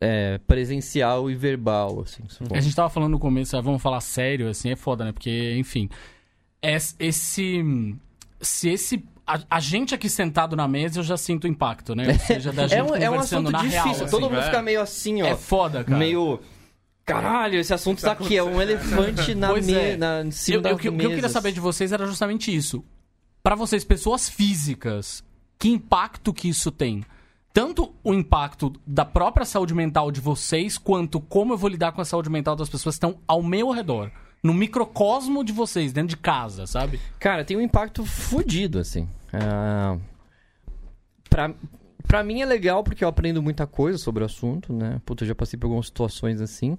é, 0.00 0.38
presencial 0.46 1.30
e 1.30 1.34
verbal, 1.34 2.02
assim. 2.02 2.22
A 2.52 2.60
gente 2.60 2.76
tava 2.76 2.90
falando 2.90 3.12
no 3.12 3.18
começo, 3.18 3.56
ah, 3.56 3.60
vamos 3.60 3.80
falar 3.80 4.00
sério, 4.02 4.48
assim, 4.50 4.70
é 4.70 4.76
foda, 4.76 5.04
né? 5.04 5.12
Porque, 5.12 5.54
enfim. 5.56 5.88
es- 6.62 6.94
Esse. 6.98 7.64
Se 8.40 8.68
esse. 8.68 9.04
A, 9.26 9.40
a 9.48 9.60
gente 9.60 9.94
aqui 9.94 10.06
sentado 10.10 10.54
na 10.54 10.68
mesa, 10.68 10.98
eu 11.00 11.02
já 11.02 11.16
sinto 11.16 11.44
o 11.44 11.48
impacto, 11.48 11.94
né? 11.94 12.06
Ou 12.08 12.18
seja, 12.18 12.52
da 12.52 12.66
gente 12.68 12.78
É 12.78 12.82
um, 12.82 12.94
é 12.94 13.08
um 13.08 13.12
conversando 13.14 13.48
assunto 13.48 13.50
na 13.52 13.58
difícil. 13.62 13.82
real. 13.82 13.94
Todo 13.94 14.04
assim. 14.04 14.20
mundo 14.34 14.36
é. 14.38 14.42
fica 14.44 14.60
meio 14.62 14.80
assim, 14.82 15.22
ó. 15.22 15.26
É 15.26 15.34
foda, 15.36 15.82
cara. 15.84 15.98
meio. 15.98 16.38
Caralho, 17.04 17.58
esse 17.58 17.72
assunto 17.74 18.00
tá 18.00 18.12
aqui, 18.12 18.36
é 18.36 18.42
um 18.42 18.60
elefante 18.62 19.34
na, 19.34 19.48
Pois 19.48 19.66
me... 19.66 19.74
é. 19.74 19.96
na 19.96 20.22
em 20.22 20.30
cima 20.30 20.56
Eu- 20.58 20.62
da 20.62 20.70
eu- 20.70 20.76
o 20.76 20.78
que 20.78 20.88
o 20.88 20.96
que 20.96 21.04
eu 21.04 21.10
queria 21.10 21.28
saber 21.28 21.52
de 21.52 21.60
vocês 21.60 21.92
era 21.92 22.06
justamente 22.06 22.54
isso. 22.54 22.82
Pra 23.42 23.54
vocês, 23.54 23.84
pessoas 23.84 24.28
físicas, 24.28 25.22
que 25.58 25.68
impacto 25.68 26.32
que 26.32 26.48
isso 26.48 26.70
tem? 26.70 27.04
Tanto 27.52 27.94
o 28.02 28.12
impacto 28.14 28.72
da 28.86 29.04
própria 29.04 29.44
saúde 29.46 29.74
mental 29.74 30.10
de 30.10 30.20
vocês, 30.20 30.78
quanto 30.78 31.20
como 31.20 31.52
eu 31.52 31.58
vou 31.58 31.68
lidar 31.70 31.92
com 31.92 32.00
a 32.00 32.04
saúde 32.04 32.30
mental 32.30 32.56
das 32.56 32.68
pessoas 32.70 32.94
que 32.94 33.04
estão 33.04 33.20
ao 33.28 33.42
meu 33.42 33.70
redor. 33.70 34.10
No 34.42 34.52
microcosmo 34.54 35.44
de 35.44 35.52
vocês, 35.52 35.92
dentro 35.92 36.08
de 36.08 36.16
casa, 36.16 36.66
sabe? 36.66 36.98
Cara, 37.18 37.44
tem 37.44 37.56
um 37.56 37.60
impacto 37.60 38.04
fodido, 38.04 38.78
assim. 38.78 39.08
Ah, 39.32 39.96
pra, 41.30 41.54
pra 42.06 42.22
mim 42.22 42.40
é 42.42 42.46
legal 42.46 42.82
porque 42.84 43.02
eu 43.04 43.08
aprendo 43.08 43.42
muita 43.42 43.66
coisa 43.66 43.98
sobre 43.98 44.22
o 44.22 44.26
assunto, 44.26 44.72
né? 44.72 45.00
Puta, 45.04 45.24
eu 45.24 45.28
já 45.28 45.34
passei 45.34 45.58
por 45.58 45.66
algumas 45.66 45.86
situações 45.86 46.40
assim. 46.40 46.76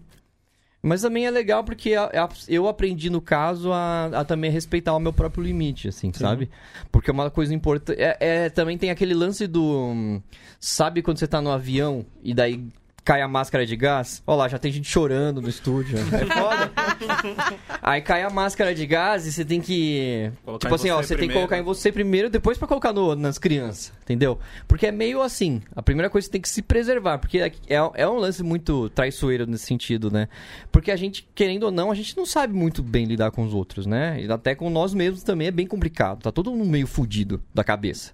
Mas 0.81 1.01
também 1.01 1.25
é 1.25 1.31
legal 1.31 1.63
porque 1.63 1.95
a- 1.95 2.05
a- 2.13 2.29
eu 2.47 2.67
aprendi, 2.67 3.09
no 3.09 3.19
caso, 3.19 3.71
a, 3.73 4.05
a 4.05 4.23
também 4.23 4.51
respeitar 4.51 4.93
o 4.95 4.99
meu 4.99 5.11
próprio 5.11 5.43
limite, 5.43 5.87
assim, 5.87 6.13
sabe? 6.13 6.47
Porque 6.91 7.09
é 7.09 7.13
uma 7.13 7.31
coisa 7.31 7.55
importante. 7.55 7.99
É, 7.99 8.15
é- 8.19 8.49
também 8.51 8.77
tem 8.77 8.91
aquele 8.91 9.15
lance 9.15 9.47
do. 9.47 9.63
hum, 9.63 10.21
Sabe 10.59 11.01
quando 11.01 11.17
você 11.17 11.27
tá 11.27 11.41
no 11.41 11.49
avião 11.51 12.05
e 12.23 12.33
daí 12.35 12.63
cai 13.03 13.21
a 13.23 13.27
máscara 13.27 13.65
de 13.65 13.75
gás? 13.75 14.21
Olha 14.27 14.37
lá, 14.37 14.47
já 14.47 14.59
tem 14.59 14.71
gente 14.71 14.87
chorando 14.87 15.41
no 15.41 15.49
estúdio. 15.49 15.97
É 15.97 16.01
foda. 16.25 16.71
Aí 17.81 18.01
cai 18.01 18.23
a 18.23 18.29
máscara 18.29 18.73
de 18.73 18.85
gás 18.85 19.25
e 19.27 19.31
você 19.31 19.45
tem 19.45 19.61
que. 19.61 20.31
Colocar 20.43 20.59
tipo 20.67 20.75
assim, 20.75 20.89
ó, 20.89 20.97
você 21.01 21.07
você 21.07 21.15
tem 21.15 21.15
que 21.15 21.27
primeiro. 21.27 21.39
colocar 21.47 21.57
em 21.57 21.63
você 21.63 21.91
primeiro, 21.91 22.29
depois 22.29 22.57
pra 22.57 22.67
colocar 22.67 22.91
no- 22.93 23.15
nas 23.15 23.37
crianças, 23.37 23.93
entendeu? 24.03 24.39
Porque 24.67 24.87
é 24.87 24.91
meio 24.91 25.21
assim. 25.21 25.61
A 25.75 25.81
primeira 25.83 26.09
coisa 26.09 26.25
você 26.25 26.31
tem 26.31 26.41
que 26.41 26.49
se 26.49 26.61
preservar, 26.61 27.17
porque 27.19 27.39
é, 27.39 27.51
é- 27.69 27.91
é 27.95 28.07
um 28.07 28.17
lance 28.17 28.41
muito 28.43 28.89
traiçoeiro 28.89 29.45
nesse 29.45 29.65
sentido, 29.65 30.09
né? 30.11 30.27
Porque 30.71 30.91
a 30.91 30.95
gente, 30.95 31.27
querendo 31.35 31.63
ou 31.63 31.71
não, 31.71 31.91
a 31.91 31.95
gente 31.95 32.15
não 32.17 32.25
sabe 32.25 32.53
muito 32.53 32.81
bem 32.81 33.05
lidar 33.05 33.31
com 33.31 33.43
os 33.43 33.53
outros, 33.53 33.85
né? 33.85 34.21
E 34.21 34.31
até 34.31 34.55
com 34.55 34.69
nós 34.69 34.93
mesmos 34.93 35.23
também 35.23 35.47
é 35.47 35.51
bem 35.51 35.67
complicado. 35.67 36.21
Tá 36.23 36.31
todo 36.31 36.51
mundo 36.51 36.65
meio 36.69 36.87
fudido 36.87 37.41
da 37.53 37.63
cabeça. 37.63 38.11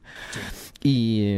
E, 0.84 1.36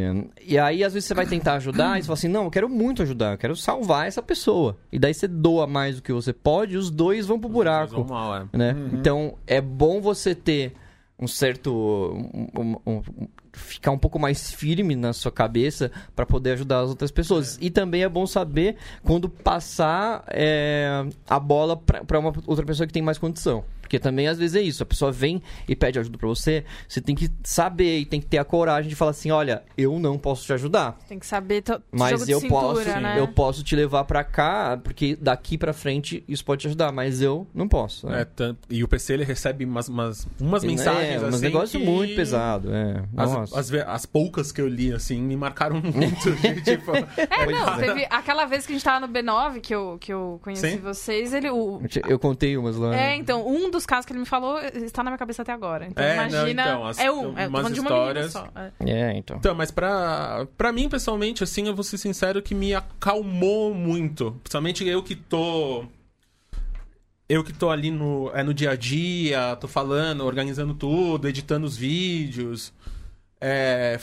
e 0.47 0.57
aí, 0.57 0.83
às 0.85 0.93
vezes, 0.93 1.05
você 1.07 1.13
vai 1.13 1.25
tentar 1.25 1.55
ajudar 1.55 1.99
e 1.99 2.01
você 2.01 2.07
fala 2.07 2.17
assim: 2.17 2.27
não, 2.29 2.45
eu 2.45 2.51
quero 2.51 2.69
muito 2.69 3.01
ajudar, 3.01 3.33
eu 3.33 3.37
quero 3.37 3.55
salvar 3.57 4.07
essa 4.07 4.21
pessoa. 4.21 4.77
E 4.91 4.97
daí 4.97 5.13
você 5.13 5.27
doa 5.27 5.67
mais 5.67 5.97
do 5.97 6.01
que 6.01 6.13
você 6.13 6.31
pode 6.31 6.75
e 6.75 6.77
os 6.77 6.89
dois 6.89 7.25
vão 7.27 7.37
pro 7.47 7.53
buraco 7.53 8.05
mal, 8.05 8.35
é. 8.35 8.45
né? 8.57 8.75
Então 8.93 9.35
é 9.45 9.61
bom 9.61 10.01
você 10.01 10.33
ter 10.35 10.73
um 11.19 11.27
certo 11.27 11.71
um- 11.73 12.49
um- 12.59 12.77
um- 12.87 13.27
ficar 13.53 13.91
um 13.91 13.97
pouco 13.97 14.17
mais 14.19 14.51
firme 14.51 14.95
na 14.95 15.13
sua 15.13 15.31
cabeça 15.31 15.91
para 16.15 16.25
poder 16.25 16.53
ajudar 16.53 16.79
as 16.81 16.89
outras 16.89 17.11
pessoas 17.11 17.57
e 17.61 17.69
também 17.69 18.03
é 18.03 18.09
bom 18.09 18.25
saber 18.25 18.75
quando 19.03 19.29
passar 19.29 20.23
é, 20.27 21.05
a 21.29 21.39
bola 21.39 21.77
para 21.77 22.19
uma 22.19 22.33
outra 22.47 22.65
pessoa 22.65 22.87
que 22.87 22.93
tem 22.93 23.03
mais 23.03 23.17
condição 23.17 23.63
porque 23.83 23.99
também 23.99 24.27
às 24.27 24.39
vezes 24.39 24.55
é 24.55 24.61
isso 24.61 24.81
a 24.81 24.85
pessoa 24.85 25.11
vem 25.11 25.41
e 25.67 25.75
pede 25.75 25.99
ajuda 25.99 26.17
para 26.17 26.27
você 26.27 26.63
você 26.87 26.99
tem 27.01 27.13
que 27.13 27.29
saber 27.43 27.99
e 27.99 28.05
tem 28.05 28.19
que 28.19 28.25
ter 28.25 28.37
a 28.39 28.43
coragem 28.45 28.89
de 28.89 28.95
falar 28.95 29.11
assim 29.11 29.29
olha 29.29 29.61
eu 29.77 29.99
não 29.99 30.17
posso 30.17 30.45
te 30.45 30.53
ajudar 30.53 30.97
Tem 31.07 31.19
que 31.19 31.25
saber 31.27 31.61
to- 31.61 31.81
mas 31.91 32.27
eu 32.27 32.39
cintura, 32.39 32.49
posso, 32.61 32.99
né? 33.01 33.15
eu 33.19 33.27
posso 33.27 33.63
te 33.63 33.75
levar 33.75 34.05
pra 34.05 34.23
cá, 34.23 34.79
porque 34.81 35.15
daqui 35.19 35.57
pra 35.57 35.73
frente 35.73 36.23
isso 36.27 36.43
pode 36.45 36.61
te 36.61 36.67
ajudar, 36.67 36.91
mas 36.91 37.21
eu 37.21 37.45
não 37.53 37.67
posso. 37.67 38.07
né? 38.07 38.25
É, 38.39 38.55
e 38.69 38.83
o 38.83 38.87
PC 38.87 39.13
ele 39.13 39.23
recebe 39.23 39.65
umas, 39.65 39.87
umas, 39.89 40.27
umas 40.39 40.63
mensagens 40.63 41.21
é, 41.21 41.25
assim. 41.27 41.37
um 41.37 41.39
negócio 41.39 41.79
que 41.79 41.85
muito 41.85 42.15
pesado, 42.15 42.73
é. 42.73 43.03
As, 43.17 43.53
as, 43.53 43.73
as 43.73 44.05
poucas 44.05 44.51
que 44.51 44.61
eu 44.61 44.67
li, 44.67 44.93
assim, 44.93 45.21
me 45.21 45.35
marcaram 45.35 45.75
muito. 45.81 46.31
de, 46.31 46.61
tipo, 46.61 46.91
É, 46.95 47.51
não, 47.51 47.73
é. 47.75 47.85
teve 47.85 48.07
aquela 48.09 48.45
vez 48.45 48.65
que 48.65 48.71
a 48.71 48.75
gente 48.75 48.83
tava 48.85 49.05
no 49.05 49.13
B9, 49.13 49.59
que 49.61 49.73
eu, 49.75 49.97
que 49.99 50.13
eu 50.13 50.39
conheci 50.43 50.71
Sim. 50.71 50.77
vocês, 50.77 51.33
ele. 51.33 51.49
O, 51.49 51.79
Eu 51.81 51.87
te- 51.87 52.01
Eu 52.07 52.19
contei 52.19 52.57
umas 52.57 52.75
lá. 52.77 52.95
é, 52.95 53.15
então, 53.15 53.47
um 53.47 53.69
dos 53.69 53.82
casos 53.85 54.05
que 54.05 54.13
ele 54.13 54.19
me 54.19 54.25
falou 54.25 54.59
está 54.59 55.03
na 55.03 55.09
minha 55.11 55.17
cabeça 55.17 55.41
até 55.41 55.51
agora. 55.51 55.85
Então, 55.87 56.03
É, 56.03 56.15
não, 56.15 56.27
imagina. 56.27 56.61
então, 56.63 56.85
as- 56.87 56.99
é 56.99 57.11
um, 57.11 57.37
é, 57.37 57.47
umas 57.47 57.71
histórias- 57.71 58.31
só. 58.31 58.47
é. 58.55 58.71
É, 58.91 59.17
então. 59.17 59.37
Então, 59.37 59.53
mas 59.55 59.71
pra, 59.71 60.47
pra 60.57 60.71
mim, 60.71 60.87
pessoalmente, 60.89 61.43
assim, 61.43 61.67
eu 61.67 61.75
vou 61.75 61.83
ser 61.83 61.97
sincero 61.97 62.41
que 62.41 62.53
me 62.55 62.73
acalmou 62.73 63.73
muito. 63.73 64.31
Principalmente 64.43 64.87
eu 64.87 65.01
que 65.03 65.15
tô. 65.15 65.85
Eu 67.29 67.43
que 67.43 67.53
tô 67.53 67.69
ali 67.69 67.89
no, 67.89 68.29
é, 68.33 68.43
no 68.43 68.53
dia 68.53 68.71
a 68.71 68.75
dia, 68.75 69.55
tô 69.55 69.67
falando, 69.67 70.25
organizando 70.25 70.73
tudo, 70.73 71.27
editando 71.27 71.65
os 71.65 71.75
vídeos, 71.75 72.73
é, 73.39 73.97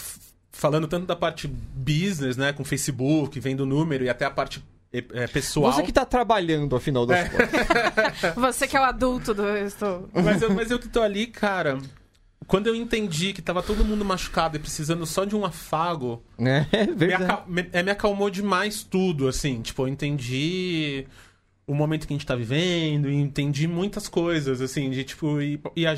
falando 0.51 0.89
tanto 0.89 1.07
da 1.07 1.15
parte 1.15 1.47
business, 1.47 2.37
né, 2.37 2.53
com 2.53 2.65
Facebook, 2.65 3.39
vendo 3.39 3.67
número, 3.67 4.05
e 4.05 4.09
até 4.09 4.25
a 4.25 4.31
parte 4.31 4.65
é, 4.93 5.05
é, 5.13 5.27
pessoal. 5.29 5.73
Você 5.73 5.83
que 5.83 5.93
tá 5.93 6.05
trabalhando, 6.05 6.75
afinal 6.75 7.07
das 7.07 7.29
contas. 7.29 8.35
Você 8.37 8.67
que 8.67 8.77
é 8.77 8.81
o 8.81 8.85
adulto 8.85 9.33
do. 9.33 9.47
Estou... 9.57 10.09
Mas 10.13 10.43
eu, 10.43 10.53
mas 10.53 10.71
eu 10.71 10.79
que 10.79 10.89
tô 10.89 11.01
ali, 11.01 11.27
cara. 11.29 11.79
quando 12.47 12.67
eu 12.67 12.75
entendi 12.75 13.33
que 13.33 13.41
tava 13.41 13.63
todo 13.63 13.85
mundo 13.85 14.05
machucado 14.05 14.57
e 14.57 14.61
precisando 14.61 15.07
só 15.07 15.25
de 15.25 15.37
um 15.37 15.45
afago, 15.45 16.23
É 16.39 16.87
me, 16.87 16.95
verdade. 16.95 17.23
acal- 17.25 17.45
me- 17.47 17.69
é, 17.73 17.83
me 17.83 17.91
acalmou 17.93 18.29
demais 18.31 18.83
tudo, 18.83 19.29
assim. 19.29 19.61
Tipo, 19.63 19.85
eu 19.85 19.89
entendi 19.89 21.07
o 21.67 21.75
momento 21.75 22.07
que 22.09 22.13
a 22.13 22.17
gente 22.17 22.27
tá 22.27 22.35
vivendo, 22.35 23.09
e 23.09 23.15
entendi 23.15 23.69
muitas 23.69 24.09
coisas, 24.09 24.61
assim, 24.61 24.91
de 24.91 25.05
tipo. 25.05 25.41
E, 25.41 25.61
e 25.77 25.87
a 25.87 25.97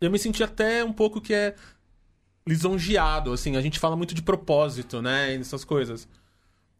eu 0.00 0.10
me 0.10 0.18
senti 0.18 0.42
até 0.42 0.82
um 0.82 0.92
pouco 0.94 1.20
que 1.20 1.34
é 1.34 1.54
lisonjeado, 2.46 3.32
assim. 3.32 3.56
A 3.56 3.60
gente 3.60 3.78
fala 3.78 3.96
muito 3.96 4.14
de 4.14 4.22
propósito, 4.22 5.02
né? 5.02 5.34
E 5.34 5.40
essas 5.40 5.64
coisas. 5.64 6.08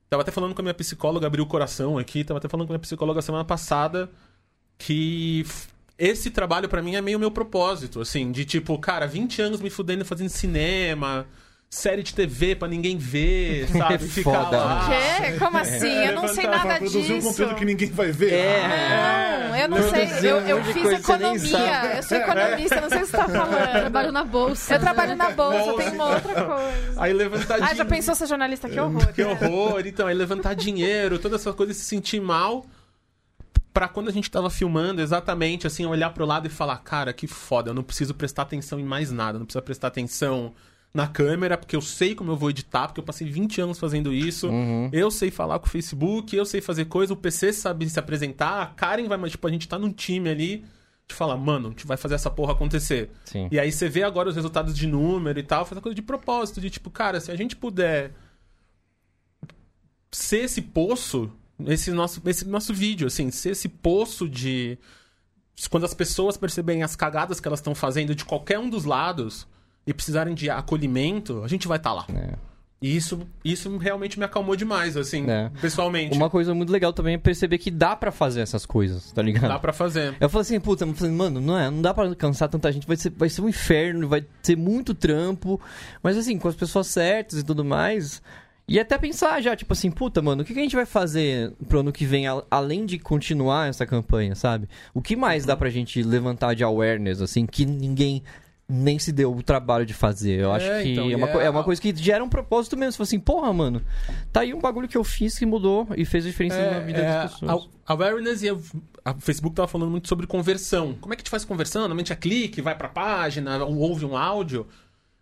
Tava 0.09 0.23
até 0.23 0.31
falando 0.31 0.55
com 0.55 0.63
a 0.63 0.65
minha 0.65 0.75
psicóloga, 0.75 1.27
abriu 1.27 1.45
o 1.45 1.47
coração 1.47 1.99
aqui, 1.99 2.25
tava 2.25 2.39
até 2.39 2.49
falando 2.49 2.67
com 2.67 2.73
a 2.73 2.75
minha 2.75 2.81
psicóloga 2.81 3.21
semana 3.21 3.45
passada 3.45 4.11
que 4.79 5.45
esse 5.99 6.31
trabalho 6.31 6.69
pra 6.69 6.81
mim 6.81 6.95
é 6.95 7.03
meio 7.03 7.19
meu 7.19 7.31
propósito, 7.31 8.01
assim, 8.01 8.31
de 8.31 8.45
tipo, 8.45 8.79
cara, 8.79 9.07
20 9.07 9.43
anos 9.43 9.61
me 9.61 9.69
fudendo 9.69 10.05
fazendo 10.05 10.29
cinema, 10.29 11.27
série 11.71 12.03
de 12.03 12.15
TV 12.15 12.57
pra 12.57 12.67
ninguém 12.67 12.97
ver, 12.97 13.69
sabe? 13.77 13.99
Ficar 14.09 14.45
Foda. 14.45 14.57
lá. 14.57 14.89
Quê? 14.89 15.39
Como 15.39 15.59
assim? 15.59 15.87
Eu 16.07 16.15
não 16.15 16.27
sei 16.29 16.45
Levantar, 16.47 16.65
nada 16.67 16.79
Produzir 16.79 17.13
um 17.13 17.17
disso. 17.19 17.29
conteúdo 17.29 17.55
que 17.57 17.65
ninguém 17.65 17.91
vai 17.91 18.11
ver. 18.11 18.33
É. 18.33 19.49
Não, 19.49 19.57
eu 19.57 19.69
não 19.69 19.77
Produzir 19.77 20.09
sei. 20.21 20.31
Eu, 20.31 20.37
um 20.37 20.41
eu 20.49 20.57
monte 20.57 20.67
de 20.67 20.73
fiz 20.73 20.83
coisa 20.83 20.97
que 20.99 21.05
você 21.05 21.17
nem 21.19 21.37
economia. 21.37 21.97
Eu 21.97 22.03
sou 22.03 22.17
economista, 22.19 22.81
não 22.81 22.89
sei 22.89 22.99
o 22.99 23.01
que 23.03 23.07
você 23.07 23.17
tá 23.17 23.29
falando. 23.29 23.71
Trabalho 23.73 24.13
na 24.13 24.25
bolsa. 24.25 24.75
Eu 24.75 24.81
trabalho 24.81 25.17
na 25.17 25.31
bolsa, 25.31 25.59
Bolsa. 25.65 25.85
tem 25.85 25.93
uma 25.93 26.07
outra 26.15 26.45
coisa. 26.45 26.95
Aí 27.03 27.13
levantar 27.13 27.55
Ah, 27.57 27.59
já 27.59 27.67
dinheiro. 27.69 27.89
pensou 27.89 28.15
ser 28.15 28.27
jornalista? 28.27 28.69
Que 28.69 28.81
horror. 28.81 29.13
Que 29.13 29.23
horror. 29.23 29.87
Então, 29.87 30.07
aí 30.07 30.15
levantar 30.15 30.55
dinheiro, 30.55 31.19
todas 31.19 31.41
essas 31.43 31.55
coisas, 31.55 31.77
se 31.77 31.85
sentir 31.85 32.21
mal. 32.21 32.65
Pra 33.75 33.87
quando 33.87 34.09
a 34.09 34.13
gente 34.13 34.31
tava 34.31 34.49
filmando, 34.49 35.01
exatamente, 35.03 35.67
assim, 35.67 35.85
olhar 35.87 36.11
pro 36.11 36.25
lado 36.25 36.47
e 36.47 36.51
falar, 36.51 36.79
cara, 36.79 37.13
que 37.13 37.27
foda, 37.27 37.71
eu 37.71 37.75
não 37.75 37.83
preciso 37.83 38.15
prestar 38.15 38.43
atenção 38.43 38.81
em 38.81 38.85
mais 38.85 39.13
nada, 39.13 39.39
não 39.39 39.45
preciso 39.47 39.63
prestar 39.63 39.89
atenção 39.89 40.53
na 40.99 41.07
câmera, 41.07 41.57
porque 41.57 41.77
eu 41.77 41.81
sei 41.81 42.13
como 42.13 42.33
eu 42.33 42.37
vou 42.37 42.51
editar, 42.51 42.89
porque 42.89 42.99
eu 42.99 43.05
passei 43.05 43.31
20 43.31 43.61
anos 43.61 43.79
fazendo 43.79 44.13
isso. 44.13 44.51
Eu 44.93 45.13
sei 45.13 45.31
falar 45.31 45.61
com 45.61 45.67
o 45.67 45.71
Facebook, 45.71 46.35
eu 46.35 46.45
sei 46.45 46.61
fazer 46.61 46.87
coisa, 46.87 47.13
o 47.13 47.17
PC 47.17 47.53
sabe 47.53 47.89
se 47.89 48.01
apresentar, 48.01 48.63
a 48.63 48.67
Karen 48.67 49.07
vai, 49.07 49.17
mas 49.17 49.31
tipo, 49.31 49.47
a 49.47 49.51
gente 49.51 49.69
tá 49.69 49.79
num 49.79 49.93
time 49.93 50.29
ali 50.29 50.65
de 51.07 51.15
falar, 51.15 51.37
mano, 51.37 51.69
a 51.69 51.71
gente 51.71 51.87
vai 51.87 51.97
fazer 51.97 52.17
essa 52.17 52.29
porra 52.29 52.53
acontecer. 52.53 53.11
Sim. 53.25 53.49
E 53.51 53.61
aí 53.61 53.71
você 53.71 53.89
vê 53.89 54.03
agora 54.03 54.29
os 54.29 54.35
resultados 54.35 54.77
de 54.77 54.89
número 54.89 55.39
e 55.39 55.43
tal, 55.45 55.65
faz 55.65 55.77
uma 55.77 55.83
coisa 55.83 55.95
de 55.95 56.03
propósito, 56.03 56.61
de 56.61 56.69
tipo, 56.69 56.91
cara, 56.91 57.21
se 57.21 57.31
a 57.31 57.37
gente 57.37 57.55
puder 57.55 58.11
ser 60.11 60.39
esse 60.39 60.61
poço, 60.61 61.31
esse 61.65 61.93
nosso, 61.93 62.21
esse 62.27 62.45
nosso 62.45 62.75
vídeo, 62.75 63.07
assim, 63.07 63.31
ser 63.31 63.51
esse 63.51 63.69
poço 63.69 64.29
de. 64.29 64.77
Quando 65.71 65.85
as 65.85 65.95
pessoas 65.95 66.37
perceberem 66.37 66.83
as 66.83 66.97
cagadas 66.97 67.39
que 67.39 67.47
elas 67.47 67.61
estão 67.61 67.75
fazendo 67.75 68.17
de 68.17 68.25
qualquer 68.25 68.59
um 68.59 68.69
dos 68.69 68.85
lados 68.85 69.47
e 69.89 69.95
precisarem 69.95 70.35
de 70.35 70.51
acolhimento, 70.51 71.43
a 71.43 71.49
gente 71.49 71.67
vai 71.67 71.79
estar 71.79 71.95
lá. 71.95 72.05
É. 72.15 72.35
E 72.81 72.95
isso, 72.95 73.27
isso 73.43 73.75
realmente 73.79 74.19
me 74.19 74.25
acalmou 74.27 74.55
demais, 74.55 74.99
assim, 74.99 75.29
É. 75.29 75.51
pessoalmente. 75.63 76.15
Uma 76.15 76.29
coisa 76.29 76.55
muito 76.55 76.71
legal 76.71 76.93
também 76.93 77.15
é 77.15 77.19
perceber 77.19 77.57
que 77.57 77.71
dá 77.71 77.97
pra 77.97 78.13
fazer 78.13 78.43
essas 78.43 78.67
coisas, 78.67 79.11
tá 79.13 79.23
ligado? 79.23 79.49
Dá 79.49 79.59
pra 79.59 79.73
fazer. 79.73 80.15
Eu 80.21 80.29
falei 80.29 80.43
assim, 80.43 80.61
puta, 80.61 80.85
mano, 80.87 81.41
não 81.41 81.59
é, 81.59 81.71
não 81.71 81.81
dá 81.81 81.95
pra 81.95 82.15
cansar 82.15 82.51
tanta 82.51 82.71
gente, 82.71 82.87
vai 82.87 82.99
ser, 82.99 83.11
vai 83.17 83.31
ser 83.31 83.41
um 83.41 83.49
inferno, 83.49 84.07
vai 84.07 84.23
ser 84.43 84.57
muito 84.57 84.95
trampo, 84.95 85.59
mas 86.03 86.19
assim, 86.19 86.39
com 86.39 86.49
as 86.49 86.55
pessoas 86.55 86.87
certas 86.89 87.39
e 87.39 87.43
tudo 87.43 87.65
mais. 87.65 88.21
E 88.69 88.79
até 88.79 88.99
pensar 88.99 89.41
já, 89.41 89.57
tipo 89.57 89.73
assim, 89.73 89.91
puta, 89.91 90.21
mano, 90.21 90.43
o 90.43 90.45
que, 90.45 90.53
a 90.53 90.63
gente 90.63 90.77
vai 90.77 90.85
fazer 90.85 91.55
pro 91.67 91.81
ano 91.81 91.91
que 91.91 92.05
vem, 92.05 92.27
além 92.51 92.85
de 92.85 92.99
continuar 92.99 93.71
essa 93.71 93.87
campanha, 93.87 94.35
sabe? 94.35 94.69
O 94.93 95.01
que 95.01 95.17
mais 95.17 95.47
dá 95.47 95.57
pra 95.57 95.71
gente 95.71 96.03
levantar 96.03 96.55
de 96.55 96.63
awareness, 96.63 97.23
assim, 97.23 97.47
que 97.47 97.65
ninguém 97.65 98.23
nem 98.71 98.99
se 98.99 99.11
deu 99.13 99.35
o 99.35 99.43
trabalho 99.43 99.87
de 99.87 99.95
fazer? 99.95 100.41
Eu 100.41 100.53
acho 100.53 100.67
É, 100.67 100.83
que 100.83 100.91
então, 100.93 101.11
é, 101.11 101.17
uma, 101.17 101.29
é- 101.29 101.47
é 101.47 101.51
uma 101.51 101.65
coisa 101.65 101.81
que 101.81 101.95
gera 101.97 102.23
um 102.23 102.29
propósito 102.29 102.77
mesmo. 102.77 102.93
Você 102.93 102.97
fala 102.99 103.07
assim, 103.07 103.19
porra, 103.21 103.53
mano, 103.53 103.83
tá 104.33 104.41
aí 104.41 104.53
um 104.53 104.61
bagulho 104.61 104.87
que 104.87 104.97
eu 104.97 105.05
fiz 105.05 105.39
que 105.39 105.47
mudou 105.47 105.89
e 105.97 106.05
fez 106.05 106.25
a 106.27 106.29
diferença 106.29 106.71
na 106.71 106.81
vida 106.81 107.01
das 107.03 107.33
pessoas. 107.33 107.65
a- 107.87 107.95
Awareness 107.95 108.43
e 108.43 108.51
a, 108.51 108.57
a 109.07 109.15
Facebook 109.15 109.57
tava 109.57 109.67
falando 109.69 109.91
muito 109.91 110.07
sobre 110.09 110.27
conversão. 110.27 110.95
Como 111.01 111.15
é 111.15 111.17
que 111.17 111.21
a 111.21 111.25
gente 111.25 111.31
faz 111.31 111.45
conversão? 111.47 111.81
Normalmente 111.83 112.13
é 112.13 112.17
clique, 112.17 112.61
vai 112.61 112.75
pra 112.77 112.89
página, 112.89 113.65
ou 113.65 113.79
ouve 113.79 114.05
um 114.05 114.15
áudio. 114.17 114.67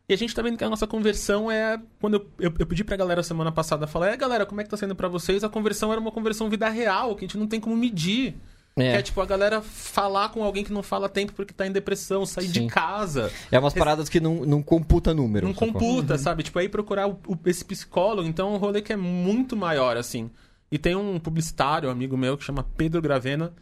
E 0.08 0.14
a 0.14 0.16
gente 0.16 0.34
tá 0.34 0.42
vendo 0.42 0.56
que 0.56 0.64
a 0.64 0.70
nossa 0.70 0.86
conversão 0.86 1.48
é. 1.50 1.80
Quando 2.00 2.14
eu, 2.14 2.26
eu, 2.48 2.54
eu 2.60 2.66
pedi 2.66 2.82
pra 2.82 2.96
galera 2.96 3.22
semana 3.22 3.50
passada 3.52 3.86
falar, 3.86 4.08
é 4.10 4.16
galera, 4.16 4.44
como 4.46 4.60
é 4.60 4.64
que 4.64 4.70
tá 4.70 4.76
sendo 4.76 4.94
pra 4.96 5.06
vocês? 5.08 5.42
A 5.44 5.48
conversão 5.48 5.92
era 5.92 6.00
uma 6.00 6.10
conversão 6.12 6.48
vida 6.50 6.68
real, 6.68 7.14
que 7.14 7.24
a 7.24 7.28
gente 7.28 7.38
não 7.38 7.46
tem 7.46 7.60
como 7.60 7.76
medir. 7.76 8.36
É. 8.78 8.92
Que 8.92 8.98
é 8.98 9.02
tipo 9.02 9.20
a 9.22 9.26
galera 9.26 9.62
falar 9.62 10.28
com 10.28 10.44
alguém 10.44 10.62
que 10.62 10.72
não 10.72 10.82
fala 10.82 11.08
tempo 11.08 11.32
porque 11.32 11.54
tá 11.54 11.66
em 11.66 11.72
depressão, 11.72 12.26
sair 12.26 12.48
Sim. 12.48 12.52
de 12.52 12.66
casa. 12.66 13.30
É 13.50 13.58
umas 13.58 13.72
paradas 13.72 14.08
que 14.08 14.20
não, 14.20 14.44
não 14.44 14.62
computa 14.62 15.14
número. 15.14 15.46
Não 15.46 15.54
sacou? 15.54 15.72
computa, 15.72 16.18
sabe? 16.18 16.42
Tipo, 16.42 16.58
aí 16.58 16.68
procurar 16.68 17.08
o- 17.08 17.18
o- 17.26 17.38
esse 17.46 17.64
psicólogo, 17.64 18.28
então 18.28 18.48
é 18.48 18.52
um 18.52 18.58
rolê 18.58 18.82
que 18.82 18.92
é 18.92 18.96
muito 18.96 19.56
maior, 19.56 19.96
assim. 19.96 20.30
E 20.70 20.76
tem 20.78 20.94
um 20.94 21.18
publicitário, 21.18 21.88
um 21.88 21.92
amigo 21.92 22.16
meu, 22.18 22.36
que 22.36 22.44
chama 22.44 22.66
Pedro 22.76 23.00
Gravena. 23.00 23.52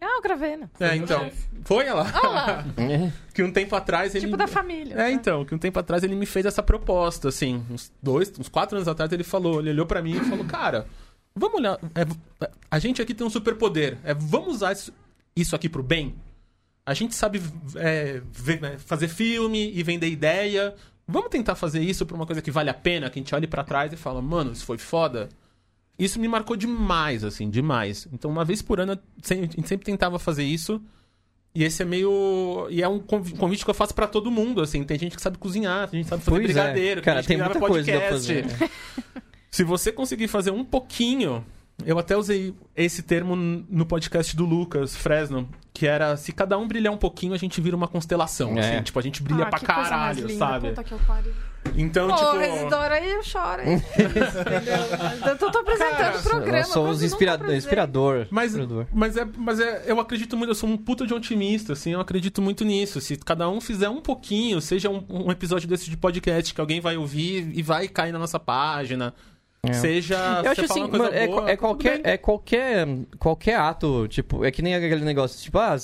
Ah, 0.00 0.16
eu 0.16 0.22
gravei, 0.22 0.54
né? 0.56 0.68
É, 0.80 0.94
então. 0.96 1.30
Foi 1.64 1.86
ela? 1.86 2.02
Olá. 2.22 2.64
É. 2.76 3.10
que 3.32 3.42
um 3.42 3.50
tempo 3.50 3.74
atrás 3.74 4.14
ele. 4.14 4.26
Tipo 4.26 4.36
da 4.36 4.46
família. 4.46 4.94
É, 5.00 5.10
então, 5.10 5.44
que 5.46 5.54
um 5.54 5.58
tempo 5.58 5.78
atrás 5.78 6.02
ele 6.02 6.14
me 6.14 6.26
fez 6.26 6.44
essa 6.44 6.62
proposta, 6.62 7.28
assim. 7.28 7.64
Uns 7.70 7.90
dois, 8.02 8.30
uns 8.38 8.48
quatro 8.48 8.76
anos 8.76 8.86
atrás 8.88 9.10
ele 9.12 9.24
falou, 9.24 9.60
ele 9.60 9.70
olhou 9.70 9.86
pra 9.86 10.02
mim 10.02 10.16
e 10.16 10.20
falou, 10.20 10.44
cara, 10.44 10.86
vamos 11.34 11.56
olhar. 11.58 11.78
é, 11.94 12.50
a 12.70 12.78
gente 12.78 13.00
aqui 13.02 13.14
tem 13.14 13.26
um 13.26 13.30
superpoder. 13.30 13.98
É, 14.04 14.14
vamos 14.14 14.56
usar 14.56 14.72
isso, 14.72 14.92
isso 15.36 15.54
aqui 15.56 15.68
pro 15.68 15.82
bem? 15.82 16.14
A 16.86 16.92
gente 16.94 17.14
sabe 17.14 17.40
é, 17.76 18.20
é, 18.62 18.78
fazer 18.78 19.08
filme 19.08 19.72
e 19.74 19.82
vender 19.82 20.08
ideia. 20.08 20.74
Vamos 21.06 21.30
tentar 21.30 21.54
fazer 21.54 21.80
isso 21.82 22.04
pra 22.06 22.16
uma 22.16 22.26
coisa 22.26 22.40
que 22.42 22.50
vale 22.50 22.70
a 22.70 22.74
pena, 22.74 23.08
que 23.10 23.18
a 23.18 23.22
gente 23.22 23.34
olhe 23.34 23.46
pra 23.46 23.62
trás 23.64 23.92
e 23.92 23.96
fala, 23.96 24.20
mano, 24.22 24.52
isso 24.52 24.64
foi 24.64 24.78
foda. 24.78 25.28
Isso 25.98 26.18
me 26.18 26.26
marcou 26.26 26.56
demais, 26.56 27.22
assim, 27.24 27.48
demais. 27.48 28.08
Então, 28.12 28.30
uma 28.30 28.44
vez 28.44 28.60
por 28.60 28.80
ano, 28.80 28.92
a 28.92 29.34
gente 29.34 29.68
sempre 29.68 29.84
tentava 29.86 30.18
fazer 30.18 30.42
isso. 30.44 30.80
E 31.54 31.62
esse 31.62 31.82
é 31.82 31.84
meio. 31.84 32.66
E 32.68 32.82
é 32.82 32.88
um 32.88 32.98
convi- 32.98 33.34
convite 33.36 33.64
que 33.64 33.70
eu 33.70 33.74
faço 33.74 33.94
pra 33.94 34.08
todo 34.08 34.28
mundo, 34.30 34.60
assim. 34.60 34.82
Tem 34.82 34.98
gente 34.98 35.14
que 35.14 35.22
sabe 35.22 35.38
cozinhar, 35.38 35.88
tem 35.88 35.98
gente 36.00 36.06
que 36.06 36.10
sabe 36.10 36.22
fazer 36.24 36.36
Pois 36.36 36.50
é. 36.50 36.52
brigadeiro, 36.52 37.00
Cara, 37.02 37.22
tem 37.22 37.36
gente 37.38 37.46
tem 37.46 37.54
muita 37.54 37.60
coisa 37.60 37.92
pra 37.92 38.00
podcast. 38.10 38.48
fazer. 38.58 38.70
Se 39.54 39.62
você 39.62 39.92
conseguir 39.92 40.26
fazer 40.26 40.50
um 40.50 40.64
pouquinho. 40.64 41.44
Eu 41.86 41.96
até 41.96 42.16
usei 42.16 42.54
esse 42.76 43.04
termo 43.04 43.36
no 43.36 43.86
podcast 43.86 44.34
do 44.36 44.44
Lucas 44.44 44.96
Fresno, 44.96 45.48
que 45.72 45.86
era 45.86 46.16
se 46.16 46.32
cada 46.32 46.58
um 46.58 46.66
brilhar 46.66 46.92
um 46.92 46.96
pouquinho, 46.96 47.34
a 47.34 47.36
gente 47.36 47.60
vira 47.60 47.76
uma 47.76 47.86
constelação. 47.86 48.56
É. 48.58 48.60
assim. 48.60 48.82
Tipo, 48.82 48.98
a 48.98 49.02
gente 49.02 49.22
brilha 49.22 49.44
Ah, 49.44 49.50
pra 49.50 49.58
que 49.60 49.66
coisa 49.66 49.80
mais 49.80 49.88
caralho, 49.90 50.26
linda, 50.26 50.38
sabe? 50.38 50.68
Puta 50.70 50.84
que 50.84 50.92
eu 50.92 50.98
pariu. 51.06 51.32
Então, 51.76 52.08
Pô, 52.08 52.16
tipo. 52.16 52.36
Residora, 52.36 52.94
aí 52.96 53.10
eu 53.10 53.22
choro. 53.22 53.62
hein? 53.62 53.76
Entendeu? 53.94 55.30
Eu 55.30 55.38
tô, 55.38 55.50
tô 55.52 55.58
apresentando 55.58 56.18
o 56.18 56.22
programa. 56.22 56.58
Nós 56.58 56.68
somos 56.68 56.88
quase 56.90 57.06
inspira 57.06 57.56
inspirador. 57.56 58.26
Mas, 58.30 58.50
inspirador. 58.52 58.86
mas, 58.92 59.16
é, 59.16 59.24
mas 59.36 59.60
é, 59.60 59.84
eu 59.86 60.00
acredito 60.00 60.36
muito, 60.36 60.50
eu 60.50 60.54
sou 60.56 60.68
um 60.68 60.76
puta 60.76 61.06
de 61.06 61.14
otimista, 61.14 61.74
assim, 61.74 61.92
eu 61.92 62.00
acredito 62.00 62.42
muito 62.42 62.64
nisso. 62.64 63.00
Se 63.00 63.16
cada 63.16 63.48
um 63.48 63.60
fizer 63.60 63.88
um 63.88 64.00
pouquinho, 64.00 64.60
seja 64.60 64.90
um, 64.90 65.04
um 65.08 65.30
episódio 65.30 65.68
desse 65.68 65.88
de 65.88 65.96
podcast 65.96 66.52
que 66.52 66.60
alguém 66.60 66.80
vai 66.80 66.96
ouvir 66.96 67.50
e 67.54 67.62
vai 67.62 67.86
cair 67.88 68.12
na 68.12 68.18
nossa 68.18 68.38
página, 68.38 69.14
seja. 69.72 70.42
Eu 70.44 70.50
acho 70.50 70.64
assim, 70.64 70.80
uma 70.80 70.88
coisa 70.88 71.04
mano, 71.04 71.16
é, 71.16 71.26
boa, 71.26 71.50
é 71.50 71.56
qualquer, 71.56 72.02
bem. 72.02 72.12
é 72.12 72.16
qualquer, 72.18 72.88
qualquer 73.18 73.56
ato, 73.56 74.06
tipo, 74.08 74.44
é 74.44 74.50
que 74.50 74.60
nem 74.60 74.74
aquele 74.74 75.04
negócio, 75.04 75.40
tipo, 75.40 75.58
ah, 75.58 75.76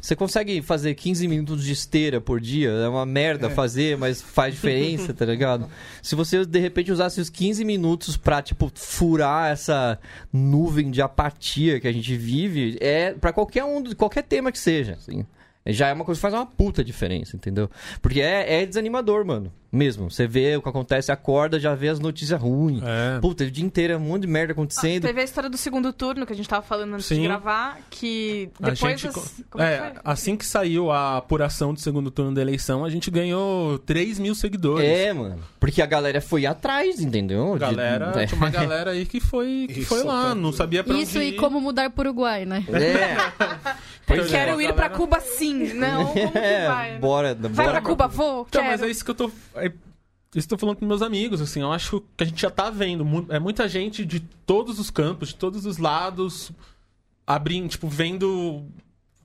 você 0.00 0.14
consegue 0.14 0.62
fazer 0.62 0.94
15 0.94 1.26
minutos 1.26 1.64
de 1.64 1.72
esteira 1.72 2.20
por 2.20 2.40
dia, 2.40 2.70
é 2.70 2.88
uma 2.88 3.04
merda 3.04 3.50
fazer, 3.50 3.96
mas 3.98 4.22
faz 4.22 4.54
diferença, 4.54 5.12
tá 5.12 5.24
ligado? 5.24 5.68
Se 6.02 6.14
você, 6.14 6.46
de 6.46 6.58
repente, 6.58 6.92
usasse 6.92 7.20
os 7.20 7.28
15 7.28 7.64
minutos 7.64 8.16
pra, 8.16 8.40
tipo, 8.40 8.70
furar 8.74 9.50
essa 9.50 9.98
nuvem 10.32 10.90
de 10.90 11.02
apatia 11.02 11.80
que 11.80 11.88
a 11.88 11.92
gente 11.92 12.16
vive, 12.16 12.78
é 12.80 13.12
pra 13.12 13.32
qualquer 13.32 13.64
um, 13.64 13.82
qualquer 13.94 14.22
tema 14.22 14.52
que 14.52 14.58
seja, 14.58 14.92
assim. 14.92 15.26
Já 15.66 15.88
é 15.88 15.92
uma 15.92 16.04
coisa 16.04 16.18
que 16.18 16.22
faz 16.22 16.32
uma 16.32 16.46
puta 16.46 16.82
diferença, 16.82 17.36
entendeu? 17.36 17.68
Porque 18.00 18.22
é, 18.22 18.62
é 18.62 18.66
desanimador, 18.66 19.24
mano. 19.24 19.52
Mesmo. 19.70 20.10
Você 20.10 20.26
vê 20.26 20.56
o 20.56 20.62
que 20.62 20.68
acontece, 20.68 21.12
acorda, 21.12 21.60
já 21.60 21.74
vê 21.74 21.88
as 21.88 22.00
notícias 22.00 22.40
ruins. 22.40 22.82
É. 22.82 23.20
Puta, 23.20 23.44
o 23.44 23.50
dia 23.50 23.64
inteiro 23.64 23.92
é 23.92 23.96
um 23.96 24.00
monte 24.00 24.22
de 24.22 24.26
merda 24.28 24.52
Ah, 24.52 24.54
acontecendo. 24.54 25.02
teve 25.02 25.20
a 25.20 25.24
história 25.24 25.50
do 25.50 25.58
segundo 25.58 25.92
turno 25.92 26.24
que 26.24 26.32
a 26.32 26.36
gente 26.36 26.48
tava 26.48 26.62
falando 26.62 26.94
antes 26.94 27.06
de 27.08 27.16
Sim. 27.16 27.22
gravar, 27.24 27.78
que 27.90 28.48
A 28.62 28.70
depois. 28.70 28.98
gente, 29.00 29.08
as- 29.08 29.16
é, 29.58 29.74
é, 29.74 29.78
que 29.78 29.92
foi? 29.92 30.00
assim 30.04 30.36
que 30.36 30.46
saiu 30.46 30.90
a 30.90 31.18
apuração 31.18 31.74
do 31.74 31.80
segundo 31.80 32.10
turno 32.10 32.32
da 32.34 32.40
eleição, 32.40 32.82
a 32.84 32.88
gente 32.88 33.10
ganhou 33.10 33.78
3 33.80 34.18
mil 34.18 34.34
seguidores. 34.34 34.88
É, 34.88 35.12
mano. 35.12 35.38
Porque 35.60 35.82
a 35.82 35.86
galera 35.86 36.20
foi 36.22 36.46
atrás, 36.46 36.98
entendeu? 37.00 37.52
De- 37.52 37.58
Galera, 37.58 38.12
é. 38.22 38.26
tinha 38.26 38.38
uma 38.40 38.48
galera 38.50 38.92
aí 38.92 39.04
que 39.04 39.20
foi, 39.20 39.66
que 39.70 39.80
Isso, 39.80 39.88
foi 39.90 40.02
lá, 40.02 40.30
tá 40.30 40.34
não 40.34 40.50
sabia 40.52 40.82
pra 40.82 40.96
Isso 40.96 41.18
onde 41.18 41.26
e 41.26 41.30
ir. 41.30 41.36
como 41.36 41.60
mudar 41.60 41.90
pro 41.90 42.04
Uruguai, 42.08 42.46
né? 42.46 42.64
É, 42.68 43.16
Pois 44.06 44.24
é, 44.26 44.28
Quero 44.30 44.56
a 44.58 44.62
ir 44.62 44.72
pra 44.72 44.88
Cuba 44.88 45.20
sim. 45.20 45.74
Não, 45.74 46.06
como 46.06 46.32
que 46.32 46.38
é, 46.38 46.66
vai? 46.66 46.90
né? 46.92 46.98
bora, 46.98 47.34
Vai 47.34 47.50
bora. 47.66 47.70
pra 47.72 47.80
Cuba, 47.82 48.08
vou? 48.08 48.46
Então, 48.48 48.62
Quero. 48.62 48.72
mas 48.72 48.82
é 48.82 48.88
isso 48.90 49.04
que 49.04 49.10
eu 49.10 49.14
tô. 49.14 49.30
É, 49.60 49.72
tô 50.48 50.56
falando 50.58 50.76
com 50.76 50.86
meus 50.86 51.02
amigos, 51.02 51.40
assim. 51.40 51.60
Eu 51.60 51.72
acho 51.72 52.02
que 52.16 52.24
a 52.24 52.26
gente 52.26 52.40
já 52.42 52.50
tá 52.50 52.70
vendo. 52.70 53.04
É 53.30 53.38
muita 53.38 53.68
gente 53.68 54.04
de 54.04 54.20
todos 54.20 54.78
os 54.78 54.90
campos, 54.90 55.28
de 55.30 55.34
todos 55.36 55.64
os 55.66 55.78
lados, 55.78 56.50
abrindo, 57.26 57.68
tipo, 57.68 57.88
vendo. 57.88 58.64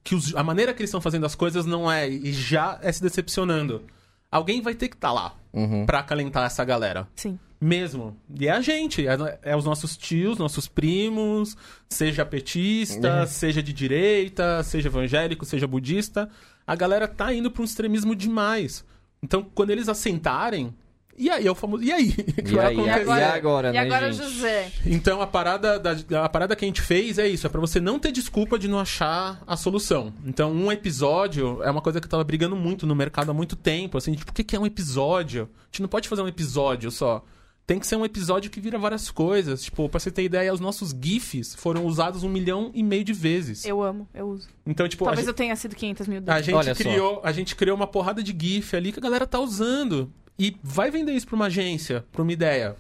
que 0.06 0.16
os- 0.16 0.36
a 0.36 0.44
maneira 0.44 0.74
que 0.74 0.82
eles 0.82 0.90
estão 0.90 1.00
fazendo 1.00 1.26
as 1.26 1.34
coisas 1.34 1.66
não 1.66 1.90
é 1.90 2.10
e 2.10 2.34
já 2.34 2.78
é 2.82 2.92
se 2.92 3.02
decepcionando. 3.02 3.84
Alguém 4.30 4.62
vai 4.62 4.76
ter 4.76 4.90
que 4.90 4.96
estar 4.96 5.14
lá 5.14 5.34
Uhum. 5.54 5.86
pra 5.86 6.00
acalentar 6.00 6.44
essa 6.46 6.62
galera. 6.66 7.08
Sim. 7.16 7.40
Mesmo. 7.62 8.14
E 8.38 8.46
é 8.46 8.52
a 8.52 8.60
gente, 8.60 9.08
é, 9.08 9.16
é 9.42 9.56
os 9.56 9.64
nossos 9.64 9.96
tios, 9.96 10.38
nossos 10.38 10.68
primos, 10.68 11.56
seja 11.90 12.26
petista, 12.26 13.08
É. 13.22 13.26
seja 13.26 13.64
de 13.64 13.72
direita, 13.72 14.62
seja 14.64 14.90
evangélico, 14.90 15.46
seja 15.46 15.66
budista. 15.66 16.30
A 16.68 16.76
galera 16.76 17.08
tá 17.08 17.34
indo 17.34 17.50
pra 17.50 17.62
um 17.62 17.66
extremismo 17.66 18.14
demais. 18.14 18.84
Então, 19.24 19.44
quando 19.56 19.70
eles 19.70 19.88
assentarem. 19.90 20.74
E 21.16 21.30
aí, 21.30 21.46
é 21.46 21.52
o 21.52 21.54
famoso. 21.56 21.84
E 21.84 21.92
aí? 21.92 22.10
O 22.38 22.44
que 22.44 22.52
E 22.52 22.56
vai 22.56 22.66
aí, 22.66 22.74
acontecer? 22.74 23.20
e 23.20 23.24
agora, 23.24 23.70
E 23.70 23.74
né, 23.74 23.80
agora, 23.80 24.12
gente? 24.12 24.24
José? 24.32 24.72
Então 24.84 25.22
a 25.22 25.28
parada, 25.28 25.80
da, 25.80 25.96
a 26.26 26.28
parada 26.28 26.56
que 26.56 26.66
a 26.66 26.68
gente 26.68 26.82
fez 26.82 27.20
é 27.20 27.28
isso, 27.28 27.46
é 27.46 27.50
pra 27.52 27.62
você 27.62 27.80
não 27.80 28.00
ter 28.00 28.12
desculpa 28.12 28.58
de 28.58 28.68
não 28.68 28.80
achar 28.80 29.42
a 29.46 29.56
solução. 29.56 30.12
Então 30.26 30.52
um 30.52 30.72
episódio 30.72 31.62
é 31.62 31.70
uma 31.70 31.82
coisa 31.82 32.02
que 32.02 32.06
eu 32.08 32.10
tava 32.10 32.24
brigando 32.24 32.56
muito 32.56 32.88
no 32.88 32.96
mercado 32.96 33.30
há 33.30 33.34
muito 33.34 33.56
tempo, 33.56 33.96
assim, 34.00 34.14
tipo, 34.16 34.32
o 34.32 34.34
que 34.34 34.56
é 34.56 34.60
um 34.60 34.66
episódio? 34.66 35.48
A 35.62 35.66
gente 35.68 35.82
não 35.84 35.88
pode 35.88 36.10
fazer 36.10 36.24
um 36.24 36.28
episódio 36.28 36.90
só. 36.90 37.24
Tem 37.66 37.80
que 37.80 37.88
ser 37.88 37.96
um 37.96 38.04
episódio 38.04 38.52
que 38.52 38.60
vira 38.60 38.78
várias 38.78 39.10
coisas. 39.10 39.64
Tipo, 39.64 39.88
pra 39.88 39.98
você 40.00 40.12
ter 40.12 40.24
ideia, 40.24 40.54
os 40.54 40.60
nossos 40.60 40.92
GIFs 40.92 41.56
foram 41.56 41.86
usados 41.86 42.22
um 42.24 42.30
milhão 42.30 42.72
e 42.74 42.84
meio 42.84 43.06
de 43.06 43.14
vezes. 43.14 43.64
Eu 43.66 43.82
amo, 43.82 44.06
eu 44.14 44.28
uso. 44.28 44.50
Então, 44.66 44.88
tipo, 44.88 45.06
a 45.06 45.08
Talvez 45.08 45.26
gente- 45.26 45.30
eu 45.30 45.34
tenha 45.38 45.56
sido 45.56 45.74
500 45.76 46.08
mil 46.08 46.18
a 46.18 46.22
vezes. 46.34 46.46
gente, 46.46 46.56
Olha 46.56 46.76
só. 46.76 46.84
criou, 46.84 47.22
a 47.24 47.32
gente 47.32 47.56
criou 47.56 47.76
uma 47.78 47.88
porrada 47.88 48.22
de 48.22 48.36
GIF 48.38 48.76
ali 48.76 48.92
que 48.92 49.00
a 49.00 49.02
galera 49.02 49.26
tá 49.26 49.40
usando. 49.40 50.12
E 50.38 50.58
vai 50.62 50.92
vender 50.92 51.14
isso 51.14 51.26
pra 51.28 51.36
uma 51.36 51.46
agência, 51.46 52.04
pra 52.12 52.22
uma 52.22 52.32
ideia. 52.34 52.76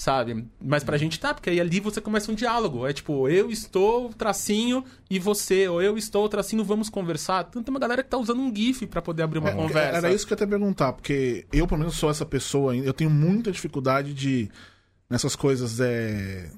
Sabe? 0.00 0.46
Mas 0.62 0.84
pra 0.84 0.96
gente 0.96 1.18
tá, 1.18 1.34
porque 1.34 1.50
aí 1.50 1.60
ali 1.60 1.80
você 1.80 2.00
começa 2.00 2.30
um 2.30 2.34
diálogo. 2.34 2.86
É 2.86 2.92
tipo, 2.92 3.28
eu 3.28 3.50
estou, 3.50 4.10
tracinho, 4.14 4.84
e 5.10 5.18
você, 5.18 5.66
ou 5.66 5.82
eu 5.82 5.98
estou, 5.98 6.28
tracinho, 6.28 6.62
vamos 6.62 6.88
conversar. 6.88 7.42
Tanta 7.42 7.68
uma 7.68 7.80
galera 7.80 8.04
que 8.04 8.08
tá 8.08 8.16
usando 8.16 8.40
um 8.40 8.54
GIF 8.54 8.86
pra 8.86 9.02
poder 9.02 9.24
abrir 9.24 9.40
uma 9.40 9.50
É, 9.50 9.54
conversa. 9.54 9.98
Era 9.98 10.12
isso 10.12 10.24
que 10.24 10.32
eu 10.32 10.36
ia 10.36 10.44
até 10.44 10.46
perguntar, 10.46 10.92
porque 10.92 11.46
eu, 11.52 11.66
pelo 11.66 11.80
menos, 11.80 11.96
sou 11.96 12.08
essa 12.08 12.24
pessoa 12.24 12.74
ainda. 12.74 12.86
Eu 12.86 12.94
tenho 12.94 13.10
muita 13.10 13.50
dificuldade 13.50 14.14
de. 14.14 14.48
nessas 15.10 15.34
coisas. 15.34 15.80
É... 15.80 16.48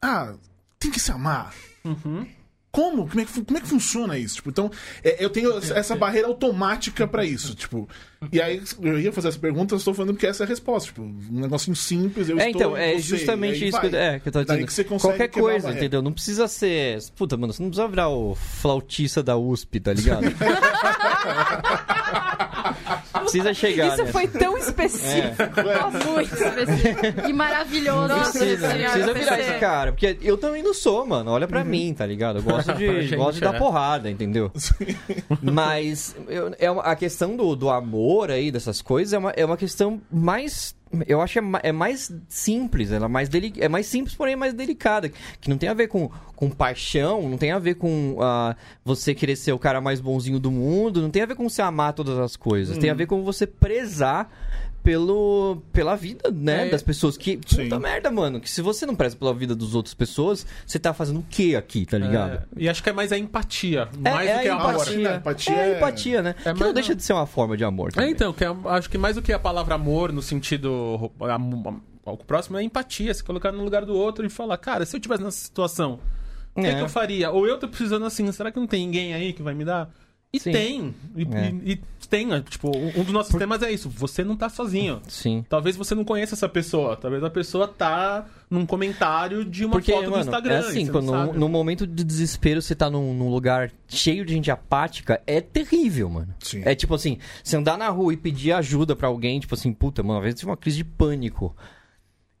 Ah, 0.00 0.34
tem 0.78 0.90
que 0.90 0.98
se 1.00 1.12
amar. 1.12 1.52
Uhum. 1.84 2.26
Como? 2.70 3.08
Como 3.08 3.20
é, 3.20 3.24
que, 3.24 3.42
como 3.44 3.58
é 3.58 3.60
que 3.62 3.66
funciona 3.66 4.18
isso? 4.18 4.36
Tipo, 4.36 4.50
então, 4.50 4.70
é, 5.02 5.24
eu 5.24 5.30
tenho 5.30 5.56
essa 5.58 5.96
barreira 5.96 6.28
automática 6.28 7.06
pra 7.08 7.24
isso. 7.24 7.54
Tipo, 7.54 7.88
e 8.30 8.40
aí 8.42 8.60
eu 8.82 9.00
ia 9.00 9.10
fazer 9.12 9.28
essa 9.28 9.38
pergunta, 9.38 9.74
eu 9.74 9.78
estou 9.78 9.94
falando 9.94 10.14
que 10.16 10.26
essa 10.26 10.44
é 10.44 10.46
a 10.46 10.48
resposta. 10.48 10.88
Tipo, 10.88 11.02
um 11.02 11.40
negocinho 11.40 11.74
simples, 11.74 12.28
eu 12.28 12.38
É, 12.38 12.46
estou. 12.50 12.60
então, 12.62 12.76
é 12.76 12.98
justamente 12.98 13.66
isso 13.66 13.72
vai. 13.80 13.88
que, 13.88 13.96
eu- 13.96 14.00
é, 14.00 14.20
que 14.20 14.28
eu 14.28 14.32
tô 14.32 14.44
dizendo. 14.44 14.66
que 14.66 14.72
você 14.72 14.84
consegue 14.84 15.14
Qualquer 15.16 15.28
coisa, 15.28 15.70
entendeu? 15.72 16.02
Não 16.02 16.12
precisa 16.12 16.46
ser. 16.46 16.98
Puta, 17.16 17.36
mano, 17.38 17.52
você 17.54 17.62
não 17.62 17.70
precisa 17.70 17.88
virar 17.88 18.10
o 18.10 18.34
flautista 18.34 19.22
da 19.22 19.36
USP, 19.36 19.80
tá 19.80 19.92
ligado? 19.94 20.24
precisa 23.20 23.54
chegar. 23.54 23.88
Isso 23.88 24.04
né? 24.04 24.12
foi 24.12 24.26
tão 24.28 24.56
específico. 24.58 25.42
Oh, 25.86 26.10
muito 26.12 26.34
específico. 26.34 27.28
E 27.28 27.32
maravilhoso. 27.32 28.08
Nossa 28.08 28.38
Precisa, 28.38 28.70
senhora, 28.70 28.92
precisa 28.92 29.14
virar 29.14 29.36
PC. 29.36 29.50
esse 29.50 29.60
cara. 29.60 29.92
Porque 29.92 30.18
eu 30.22 30.36
também 30.38 30.62
não 30.62 30.74
sou, 30.74 31.06
mano. 31.06 31.30
Olha 31.30 31.46
pra 31.48 31.64
mim, 31.64 31.94
tá 31.94 32.06
ligado? 32.06 32.38
Eu 32.38 32.42
gosto 32.42 32.72
de, 32.74 32.86
gente, 33.02 33.16
gosto 33.16 33.34
de 33.34 33.40
dar 33.40 33.54
é. 33.54 33.58
porrada, 33.58 34.10
entendeu? 34.10 34.50
Mas 35.42 36.14
eu- 36.28 36.52
é 36.58 36.70
uma- 36.70 36.82
a 36.82 36.96
questão 36.96 37.36
do, 37.36 37.54
do 37.56 37.70
amor 37.70 38.30
aí, 38.30 38.50
dessas 38.50 38.80
coisas, 38.82 39.12
é 39.12 39.18
uma, 39.18 39.30
é 39.30 39.44
uma 39.44 39.56
questão 39.56 40.00
mais. 40.10 40.74
Eu 41.06 41.20
acho 41.20 41.34
que 41.34 41.38
é, 41.38 41.68
é 41.68 41.72
mais 41.72 42.12
simples, 42.28 42.90
ela 42.92 43.06
é 43.06 43.08
mais, 43.08 43.28
deli 43.28 43.52
é 43.58 43.68
mais 43.68 43.86
simples, 43.86 44.14
porém 44.14 44.36
mais 44.36 44.54
delicada. 44.54 45.10
Que 45.40 45.50
não 45.50 45.58
tem 45.58 45.68
a 45.68 45.74
ver 45.74 45.88
com, 45.88 46.10
com 46.34 46.50
paixão, 46.50 47.28
não 47.28 47.36
tem 47.36 47.52
a 47.52 47.58
ver 47.58 47.74
com 47.74 48.16
ah, 48.20 48.56
você 48.84 49.14
querer 49.14 49.36
ser 49.36 49.52
o 49.52 49.58
cara 49.58 49.80
mais 49.80 50.00
bonzinho 50.00 50.38
do 50.38 50.50
mundo, 50.50 51.02
não 51.02 51.10
tem 51.10 51.22
a 51.22 51.26
ver 51.26 51.34
com 51.34 51.48
você 51.48 51.62
amar 51.62 51.92
todas 51.92 52.18
as 52.18 52.36
coisas. 52.36 52.78
Tem 52.78 52.90
a 52.90 52.94
ver 52.94 53.06
com 53.06 53.22
você 53.22 53.46
prezar 53.46 54.30
pelo, 54.88 55.62
pela 55.70 55.94
vida, 55.94 56.30
né, 56.30 56.66
É. 56.66 56.70
das 56.70 56.82
pessoas. 56.82 57.14
Que 57.18 57.38
Sim. 57.46 57.64
puta 57.64 57.78
merda, 57.78 58.10
mano. 58.10 58.40
Que 58.40 58.48
se 58.50 58.62
você 58.62 58.86
não 58.86 58.94
preza 58.96 59.14
pela 59.14 59.34
vida 59.34 59.54
das 59.54 59.74
outras 59.74 59.92
pessoas, 59.92 60.46
você 60.66 60.78
tá 60.78 60.94
fazendo 60.94 61.20
o 61.20 61.22
que 61.28 61.54
aqui, 61.54 61.84
tá 61.84 61.98
ligado? 61.98 62.36
É, 62.36 62.42
e 62.56 62.68
acho 62.70 62.82
que 62.82 62.88
é 62.88 62.92
mais 62.94 63.12
a 63.12 63.18
empatia. 63.18 63.86
É, 64.02 64.10
mais 64.10 64.30
é 64.30 64.36
do 64.36 64.40
que 64.42 64.48
a 64.48 64.54
a 64.54 64.56
amor. 64.56 64.72
empatia. 64.72 65.14
Empatia 65.16 65.54
é 65.54 65.60
a 65.60 65.66
é- 65.66 65.76
empatia, 65.76 66.22
né? 66.22 66.34
É 66.42 66.54
que 66.54 66.60
não 66.60 66.72
deixa 66.72 66.94
de 66.94 67.02
ser 67.02 67.12
uma 67.12 67.26
forma 67.26 67.54
de 67.54 67.64
amor 67.64 67.90
É, 67.90 67.92
também. 67.96 68.10
então, 68.12 68.32
que 68.32 68.42
é- 68.42 68.56
acho 68.64 68.88
que 68.88 68.96
mais 68.96 69.16
do 69.16 69.20
que 69.20 69.30
a 69.30 69.38
palavra 69.38 69.74
amor 69.74 70.10
no 70.10 70.22
sentido. 70.22 71.12
O 72.06 72.16
próximo 72.16 72.56
é 72.56 72.62
empatia, 72.62 73.12
se 73.12 73.22
colocar 73.22 73.52
no 73.52 73.62
lugar 73.62 73.84
do 73.84 73.94
outro 73.94 74.24
e 74.24 74.30
falar, 74.30 74.56
cara, 74.56 74.86
se 74.86 74.96
eu 74.96 75.00
tivesse 75.00 75.22
nessa 75.22 75.36
situação, 75.36 76.00
o 76.54 76.62
que, 76.62 76.66
É. 76.66 76.74
que 76.76 76.80
eu 76.80 76.88
faria? 76.88 77.30
Ou 77.30 77.46
eu 77.46 77.58
tô 77.58 77.68
precisando 77.68 78.06
assim, 78.06 78.32
será 78.32 78.50
que 78.50 78.58
não 78.58 78.66
tem 78.66 78.86
ninguém 78.86 79.12
aí 79.12 79.34
que 79.34 79.42
vai 79.42 79.52
me 79.52 79.66
dar? 79.66 79.90
E 80.30 80.38
Sim. 80.38 80.52
tem. 80.52 80.94
E, 81.16 81.22
É. 81.22 81.50
e- 81.64 81.72
e 81.72 81.80
tem, 82.08 82.26
né? 82.26 82.44
tipo, 82.48 82.70
um 82.76 83.02
dos 83.02 83.12
nossos 83.14 83.34
temas 83.34 83.62
é 83.62 83.70
isso. 83.72 83.88
Você 83.88 84.22
não 84.22 84.36
tá 84.36 84.50
sozinho. 84.50 85.00
Sim. 85.08 85.42
Talvez 85.48 85.74
você 85.74 85.94
não 85.94 86.04
conheça 86.04 86.34
essa 86.34 86.48
pessoa. 86.48 86.96
Talvez 86.96 87.24
a 87.24 87.30
pessoa 87.30 87.66
tá 87.66 88.26
num 88.50 88.66
comentário 88.66 89.42
de 89.42 89.64
uma 89.64 89.72
Porque, 89.72 89.90
foto 89.90 90.04
do 90.04 90.10
mano, 90.10 90.22
Instagram. 90.22 90.54
é 90.54 90.58
assim, 90.58 90.86
quando 90.86 91.32
no 91.32 91.48
momento 91.48 91.86
de 91.86 92.04
desespero 92.04 92.60
você 92.60 92.74
tá 92.74 92.90
num, 92.90 93.14
num 93.14 93.30
lugar 93.30 93.72
cheio 93.88 94.24
de 94.24 94.34
gente 94.34 94.50
apática, 94.50 95.20
é 95.26 95.40
terrível, 95.40 96.10
mano. 96.10 96.34
Sim. 96.40 96.60
É 96.64 96.74
tipo 96.74 96.94
assim, 96.94 97.18
você 97.42 97.56
andar 97.56 97.78
na 97.78 97.88
rua 97.88 98.12
e 98.12 98.16
pedir 98.16 98.52
ajuda 98.52 98.94
pra 98.94 99.08
alguém, 99.08 99.40
tipo 99.40 99.54
assim, 99.54 99.72
puta, 99.72 100.02
mano, 100.02 100.18
às 100.18 100.24
vezes 100.24 100.40
tive 100.40 100.50
uma 100.50 100.56
crise 100.58 100.76
de 100.78 100.84
pânico. 100.84 101.56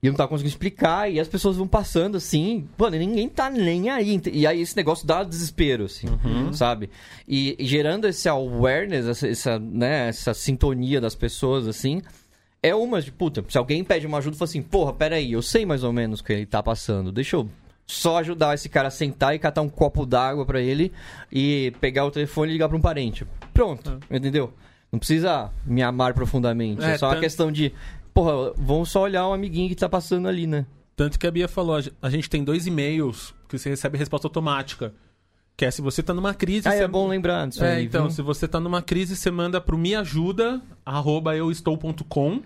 E 0.00 0.06
eu 0.06 0.12
não 0.12 0.16
tava 0.16 0.28
conseguindo 0.28 0.50
explicar, 0.52 1.10
e 1.10 1.18
as 1.18 1.26
pessoas 1.26 1.56
vão 1.56 1.66
passando 1.66 2.16
assim, 2.16 2.68
mano, 2.78 2.94
e 2.94 2.98
ninguém 3.00 3.28
tá 3.28 3.50
nem 3.50 3.90
aí. 3.90 4.20
E 4.32 4.46
aí 4.46 4.60
esse 4.60 4.76
negócio 4.76 5.04
dá 5.06 5.24
desespero, 5.24 5.86
assim, 5.86 6.06
sabe? 6.52 6.88
E, 7.26 7.56
e 7.58 7.66
gerando 7.66 8.06
esse 8.06 8.28
awareness, 8.28 9.06
essa, 9.06 9.26
essa, 9.28 9.58
né, 9.58 10.08
essa 10.08 10.32
sintonia 10.34 11.00
das 11.00 11.16
pessoas, 11.16 11.66
assim, 11.66 12.00
é 12.62 12.72
uma 12.74 13.02
de, 13.02 13.10
puta, 13.10 13.44
se 13.48 13.58
alguém 13.58 13.82
pede 13.82 14.06
uma 14.06 14.18
ajuda, 14.18 14.36
fala 14.36 14.48
assim, 14.48 14.62
porra, 14.62 14.92
peraí, 14.92 15.32
eu 15.32 15.42
sei 15.42 15.66
mais 15.66 15.82
ou 15.82 15.92
menos 15.92 16.20
o 16.20 16.24
que 16.24 16.32
ele 16.32 16.46
tá 16.46 16.62
passando, 16.62 17.10
deixa 17.10 17.34
eu 17.34 17.48
só 17.84 18.18
ajudar 18.18 18.54
esse 18.54 18.68
cara 18.68 18.88
a 18.88 18.92
sentar 18.92 19.34
e 19.34 19.38
catar 19.40 19.62
um 19.62 19.68
copo 19.68 20.06
d'água 20.06 20.44
pra 20.46 20.60
ele 20.60 20.92
e 21.32 21.72
pegar 21.80 22.04
o 22.04 22.10
telefone 22.12 22.50
e 22.50 22.52
ligar 22.52 22.68
pra 22.68 22.76
um 22.76 22.80
parente. 22.80 23.26
Pronto, 23.52 23.98
entendeu? 24.10 24.52
Não 24.92 24.98
precisa 24.98 25.50
me 25.66 25.82
amar 25.82 26.14
profundamente, 26.14 26.82
é, 26.84 26.92
É, 26.92 26.98
só 26.98 27.06
uma 27.06 27.12
tanto- 27.14 27.22
questão 27.22 27.52
de, 27.52 27.72
porra, 28.14 28.52
vamos 28.56 28.90
só 28.90 29.02
olhar 29.02 29.26
um 29.28 29.32
amiguinho 29.32 29.68
que 29.68 29.74
tá 29.74 29.88
passando 29.88 30.28
ali, 30.28 30.46
né? 30.46 30.66
Tanto 30.96 31.18
que 31.18 31.26
a 31.26 31.30
Bia 31.30 31.46
falou, 31.48 31.76
a 31.76 31.80
gen- 31.80 31.92
a 32.02 32.10
gente 32.10 32.28
tem 32.28 32.42
dois 32.42 32.66
e-mails 32.66 33.34
que 33.48 33.56
você 33.58 33.70
recebe 33.70 33.96
resposta 33.98 34.26
automática. 34.26 34.92
Que 35.56 35.64
é 35.64 35.70
se 35.70 35.82
você 35.82 36.02
tá 36.02 36.14
numa 36.14 36.34
crise... 36.34 36.68
Ah, 36.68 36.72
você... 36.72 36.84
é 36.84 36.88
bom 36.88 37.08
lembrar 37.08 37.46
disso 37.48 37.64
É, 37.64 37.76
aí, 37.76 37.84
então, 37.84 38.02
viu? 38.02 38.10
se 38.12 38.22
você 38.22 38.46
tá 38.46 38.60
numa 38.60 38.80
crise, 38.80 39.16
você 39.16 39.30
manda 39.30 39.60
pro 39.60 39.76
meajuda, 39.78 40.60
arroba 40.86 41.34
euestou.com. 41.36 42.42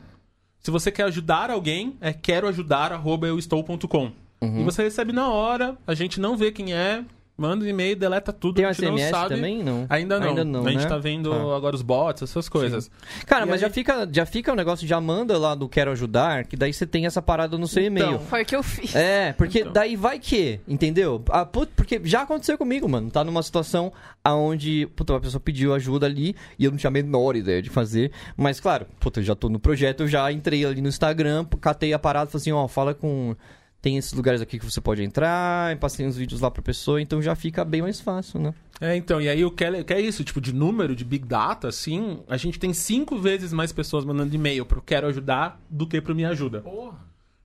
Se 0.60 0.70
você 0.70 0.90
quer 0.90 1.04
ajudar 1.04 1.50
alguém, 1.50 1.96
é 2.00 2.12
quero 2.12 2.48
ajudar, 2.48 2.90
arroba 2.92 3.26
euestou.com. 3.26 4.12
Uhum. 4.40 4.60
E 4.60 4.64
você 4.64 4.82
recebe 4.82 5.12
na 5.12 5.28
hora, 5.28 5.76
a 5.86 5.94
gente 5.94 6.18
não 6.20 6.36
vê 6.36 6.50
quem 6.52 6.72
é, 6.72 7.04
manda 7.36 7.64
um 7.64 7.68
e-mail, 7.68 7.96
deleta 7.96 8.32
tudo, 8.32 8.56
Tem 8.56 8.64
a 8.64 8.72
gente 8.72 8.84
não 8.84 8.96
SMS 8.96 9.10
sabe. 9.10 9.34
também? 9.34 9.62
Não. 9.62 9.86
Ainda 9.88 10.20
não. 10.20 10.28
Ainda 10.28 10.44
não, 10.44 10.66
a 10.66 10.70
gente 10.70 10.82
né? 10.82 10.88
tá 10.88 10.98
vendo 10.98 11.30
Tá. 11.30 11.56
agora 11.56 11.74
os 11.74 11.82
bots, 11.82 12.22
essas 12.22 12.48
coisas. 12.48 12.90
Cara, 13.26 13.44
E 13.44 13.48
mas 13.48 13.54
aí- 13.54 13.68
já 13.68 13.70
fica, 13.70 14.08
já 14.12 14.24
fica 14.26 14.52
o 14.52 14.54
negócio, 14.56 14.86
já 14.86 15.00
manda 15.00 15.36
lá 15.38 15.54
do 15.54 15.68
Quero 15.68 15.90
Ajudar, 15.90 16.46
que 16.46 16.56
daí 16.56 16.72
você 16.72 16.86
tem 16.86 17.06
essa 17.06 17.20
parada 17.22 17.58
no 17.58 17.66
seu 17.66 17.82
e-mail. 17.82 18.06
Então, 18.06 18.20
Foi 18.20 18.42
o 18.42 18.46
que 18.46 18.54
eu 18.54 18.62
fiz. 18.62 18.94
É, 18.94 19.32
porque 19.32 19.60
Então. 19.60 19.72
daí 19.72 19.96
vai 19.96 20.18
que, 20.18 20.60
entendeu? 20.68 21.22
Ah, 21.30 21.44
put- 21.44 21.72
porque 21.74 22.00
já 22.04 22.22
aconteceu 22.22 22.56
comigo, 22.56 22.88
mano. 22.88 23.10
Tá 23.10 23.24
numa 23.24 23.42
situação 23.42 23.92
aonde, 24.22 24.86
puta, 24.94 25.12
uma 25.14 25.20
pessoa 25.20 25.40
pediu 25.40 25.74
ajuda 25.74 26.06
ali 26.06 26.36
e 26.58 26.64
eu 26.64 26.70
não 26.70 26.78
tinha 26.78 26.88
a 26.88 26.92
menor 26.92 27.34
ideia 27.34 27.60
de 27.60 27.70
fazer. 27.70 28.12
Mas, 28.36 28.60
claro, 28.60 28.86
puta, 29.00 29.20
eu 29.20 29.24
já 29.24 29.34
tô 29.34 29.48
no 29.48 29.58
projeto, 29.58 30.00
eu 30.04 30.08
já 30.08 30.30
entrei 30.30 30.64
ali 30.64 30.80
no 30.80 30.88
Instagram, 30.88 31.44
catei 31.60 31.92
a 31.92 31.98
parada, 31.98 32.30
falei 32.30 32.40
assim, 32.42 32.52
ó, 32.52 32.68
fala 32.68 32.94
com... 32.94 33.34
Tem 33.82 33.96
esses 33.96 34.12
lugares 34.12 34.40
aqui 34.40 34.60
que 34.60 34.64
você 34.64 34.80
pode 34.80 35.02
entrar, 35.02 35.72
e 35.72 35.76
passei 35.76 36.06
uns 36.06 36.16
vídeos 36.16 36.40
lá 36.40 36.48
pra 36.50 36.62
pessoa, 36.62 37.02
então 37.02 37.20
já 37.20 37.34
fica 37.34 37.64
bem 37.64 37.82
mais 37.82 38.00
fácil, 38.00 38.40
né? 38.40 38.54
É, 38.80 38.96
então, 38.96 39.20
e 39.20 39.28
aí 39.28 39.44
o 39.44 39.50
que 39.50 39.64
é, 39.64 39.82
que 39.82 39.92
é 39.92 40.00
isso, 40.00 40.22
tipo, 40.22 40.40
de 40.40 40.52
número, 40.54 40.94
de 40.94 41.04
Big 41.04 41.26
Data, 41.26 41.66
assim, 41.68 42.20
a 42.28 42.36
gente 42.36 42.60
tem 42.60 42.72
cinco 42.72 43.18
vezes 43.18 43.52
mais 43.52 43.72
pessoas 43.72 44.04
mandando 44.04 44.34
e-mail 44.34 44.64
pro 44.64 44.80
Quero 44.80 45.08
Ajudar 45.08 45.60
do 45.68 45.84
que 45.86 46.00
pro 46.00 46.14
Me 46.14 46.24
Ajuda. 46.24 46.62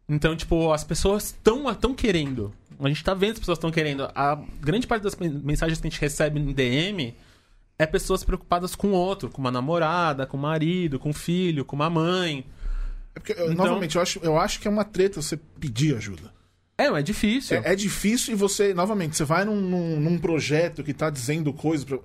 Então, 0.07 0.35
tipo, 0.35 0.71
as 0.71 0.83
pessoas 0.83 1.25
estão 1.25 1.73
tão 1.75 1.93
querendo. 1.93 2.53
A 2.79 2.87
gente 2.87 3.03
tá 3.03 3.13
vendo 3.15 3.33
as 3.33 3.39
pessoas 3.39 3.57
estão 3.57 3.71
querendo. 3.71 4.07
A 4.15 4.39
grande 4.61 4.85
parte 4.87 5.01
das 5.03 5.15
men- 5.15 5.41
mensagens 5.43 5.81
que 5.81 5.87
a 5.87 5.89
gente 5.89 5.99
recebe 5.99 6.39
em 6.39 6.53
DM 6.53 7.15
é 7.79 7.85
pessoas 7.85 8.23
preocupadas 8.23 8.75
com 8.75 8.89
o 8.89 8.93
outro, 8.93 9.29
com 9.29 9.41
uma 9.41 9.51
namorada, 9.51 10.25
com 10.25 10.37
o 10.37 10.39
marido, 10.39 10.97
com 10.99 11.09
o 11.09 11.13
filho, 11.13 11.65
com 11.65 11.75
uma 11.75 11.89
mãe. 11.89 12.45
É 13.17 13.19
porque, 13.19 13.33
Então- 13.33 13.53
novamente, 13.55 13.95
eu 13.95 14.01
acho, 14.01 14.19
eu 14.21 14.37
acho 14.37 14.59
que 14.59 14.67
é 14.67 14.71
uma 14.71 14.85
treta 14.85 15.21
você 15.21 15.37
pedir 15.59 15.95
ajuda. 15.95 16.31
É, 16.77 16.85
é 16.85 17.01
difícil. 17.01 17.57
É, 17.57 17.73
é 17.73 17.75
difícil 17.75 18.33
e 18.33 18.37
você, 18.37 18.75
novamente, 18.75 19.17
você 19.17 19.23
vai 19.23 19.43
num, 19.43 19.55
num, 19.55 19.99
num 19.99 20.19
projeto 20.19 20.83
que 20.83 20.93
tá 20.93 21.09
dizendo 21.09 21.51
coisas. 21.51 21.83
Pra... 21.83 21.97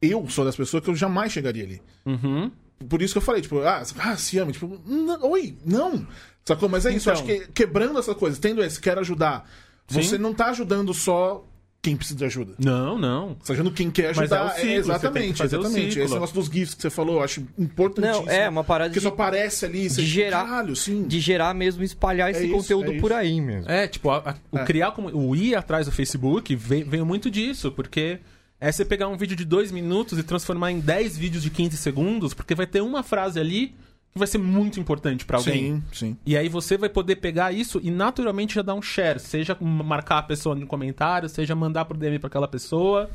Eu 0.00 0.28
sou 0.28 0.44
das 0.44 0.54
pessoas 0.54 0.84
que 0.84 0.88
eu 0.88 0.94
jamais 0.94 1.32
chegaria 1.32 1.64
ali. 1.64 1.82
Uhum. 2.06 2.52
Por 2.88 3.02
isso 3.02 3.12
que 3.12 3.18
eu 3.18 3.22
falei, 3.22 3.42
tipo, 3.42 3.58
ah, 3.62 3.82
ah 3.98 4.16
se 4.16 4.38
ama, 4.38 4.52
tipo, 4.52 4.80
oi, 5.22 5.58
não. 5.66 6.06
Sacou? 6.44 6.68
Mas 6.68 6.86
é 6.86 6.94
isso, 6.94 7.08
eu 7.08 7.14
acho 7.14 7.24
Então. 7.24 7.46
que 7.46 7.52
quebrando 7.52 7.98
essa 7.98 8.14
coisa, 8.14 8.40
tendo 8.40 8.62
esse, 8.62 8.80
quero 8.80 9.00
ajudar, 9.00 9.50
Sim. 9.88 10.00
você 10.02 10.16
não 10.16 10.32
tá 10.32 10.46
ajudando 10.50 10.94
só 10.94 11.44
quem 11.82 11.96
precisa 11.96 12.18
de 12.18 12.24
ajuda. 12.26 12.52
Não, 12.58 12.98
não. 12.98 13.36
Você 13.42 13.52
ajudando 13.52 13.72
quem 13.74 13.90
quer 13.90 14.14
Mas 14.14 14.30
é 14.30 14.34
o 14.34 14.36
ajudar. 14.38 14.50
ciclo, 14.54 14.68
que 14.68 14.74
exatamente, 14.76 15.38
fazer 15.38 15.56
o 15.56 15.60
exatamente. 15.60 15.88
ciclo. 15.92 16.04
Esse 16.04 16.14
negócio 16.14 16.34
dos 16.34 16.46
GIFs 16.46 16.74
que 16.74 16.82
você 16.82 16.90
falou, 16.90 17.16
eu 17.16 17.22
acho 17.22 17.42
importantíssimo. 17.58 18.26
Não, 18.26 18.32
é 18.32 18.48
uma 18.48 18.62
parada 18.64 18.90
Porque 18.90 19.00
de, 19.00 19.04
só 19.04 19.08
aparece 19.08 19.64
ali, 19.64 19.88
você 19.88 20.02
de 20.02 20.06
gerar- 20.06 20.44
Caralho, 20.44 20.76
sim. 20.76 21.04
de 21.06 21.20
gerar 21.20 21.54
mesmo, 21.54 21.82
espalhar 21.82 22.30
esse 22.30 22.44
isso, 22.44 22.52
conteúdo 22.54 22.92
é 22.92 22.98
por 23.00 23.12
aí 23.12 23.40
mesmo. 23.40 23.70
É, 23.70 23.88
tipo, 23.88 24.10
a- 24.10 24.18
a- 24.18 24.34
o 24.52 24.58
É. 24.58 24.64
criar 24.64 24.92
como. 24.92 25.08
O 25.16 25.34
ir 25.34 25.54
atrás 25.54 25.86
do 25.86 25.92
Facebook 25.92 26.54
veio, 26.54 26.84
veio 26.86 27.06
muito 27.06 27.30
disso, 27.30 27.72
porque 27.72 28.18
é 28.60 28.70
você 28.70 28.84
pegar 28.84 29.08
um 29.08 29.16
vídeo 29.16 29.34
de 29.34 29.46
dois 29.46 29.72
minutos 29.72 30.18
e 30.18 30.22
transformar 30.22 30.70
em 30.72 30.80
10 30.80 31.16
vídeos 31.16 31.42
de 31.42 31.48
15 31.48 31.78
segundos, 31.78 32.34
porque 32.34 32.54
vai 32.54 32.66
ter 32.66 32.82
uma 32.82 33.02
frase 33.02 33.40
ali 33.40 33.74
que 34.12 34.18
vai 34.18 34.26
ser 34.26 34.38
muito 34.38 34.80
importante 34.80 35.24
pra 35.24 35.38
alguém. 35.38 35.76
Sim, 35.76 35.82
sim. 35.92 36.16
E 36.26 36.36
aí 36.36 36.48
você 36.48 36.76
vai 36.76 36.88
poder 36.88 37.16
pegar 37.16 37.52
isso 37.52 37.80
e 37.82 37.90
naturalmente 37.90 38.54
já 38.54 38.62
dar 38.62 38.74
um 38.74 38.82
share, 38.82 39.18
seja 39.20 39.56
marcar 39.60 40.18
a 40.18 40.22
pessoa 40.22 40.54
no 40.54 40.66
comentário, 40.66 41.28
seja 41.28 41.54
mandar 41.54 41.84
pro 41.84 41.96
DM 41.96 42.18
pra 42.18 42.26
aquela 42.28 42.48
pessoa, 42.48 43.08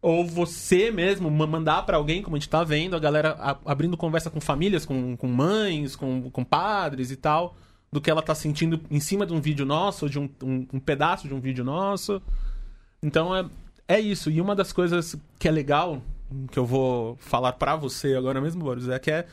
ou 0.00 0.24
você 0.24 0.90
mesmo 0.90 1.30
ma- 1.30 1.46
mandar 1.46 1.82
pra 1.84 1.96
alguém, 1.96 2.22
como 2.22 2.36
a 2.36 2.38
gente 2.38 2.48
tá 2.48 2.62
vendo, 2.62 2.94
a 2.94 2.98
galera 3.00 3.58
abrindo 3.64 3.96
conversa 3.96 4.30
com 4.30 4.40
famílias, 4.40 4.84
com, 4.86 5.16
com 5.16 5.26
mães, 5.26 5.96
com, 5.96 6.30
com 6.30 6.44
padres 6.44 7.10
e 7.10 7.16
tal, 7.16 7.56
do 7.90 8.00
que 8.00 8.08
ela 8.10 8.22
tá 8.22 8.34
sentindo 8.34 8.80
em 8.90 9.00
cima 9.00 9.26
de 9.26 9.32
um 9.32 9.40
vídeo 9.40 9.66
nosso, 9.66 10.04
ou 10.04 10.08
de 10.08 10.18
um, 10.18 10.28
um, 10.44 10.66
um 10.74 10.78
pedaço 10.80 11.26
de 11.26 11.34
um 11.34 11.40
vídeo 11.40 11.64
nosso. 11.64 12.22
Então 13.02 13.34
é, 13.34 13.44
é 13.88 13.98
isso. 14.00 14.30
E 14.30 14.40
uma 14.40 14.54
das 14.54 14.72
coisas 14.72 15.16
que 15.40 15.48
é 15.48 15.50
legal, 15.50 16.00
que 16.52 16.58
eu 16.58 16.66
vou 16.66 17.16
falar 17.18 17.52
pra 17.54 17.74
você 17.74 18.14
agora 18.14 18.40
mesmo, 18.40 18.62
Boris, 18.62 18.88
é 18.88 18.98
que 18.98 19.10
é 19.10 19.26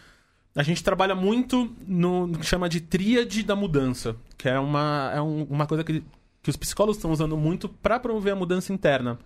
a 0.56 0.64
gente 0.64 0.84
trabalha 0.84 1.16
muito 1.16 1.74
no, 1.88 2.28
no 2.28 2.38
que 2.40 2.46
chama 2.46 2.70
de 2.70 2.80
tríade 2.82 3.44
da 3.44 3.56
mudança, 3.56 4.16
que 4.38 4.48
é 4.48 4.60
uma, 4.60 5.12
é 5.16 5.22
um- 5.22 5.44
uma 5.46 5.66
coisa 5.66 5.84
que, 5.84 6.04
que 6.42 6.50
os 6.50 6.56
psicólogos 6.56 6.98
estão 6.98 7.12
usando 7.12 7.36
muito 7.38 7.68
para 7.68 8.00
promover 8.00 8.34
a 8.34 8.36
mudança 8.36 8.72
interna, 8.74 9.18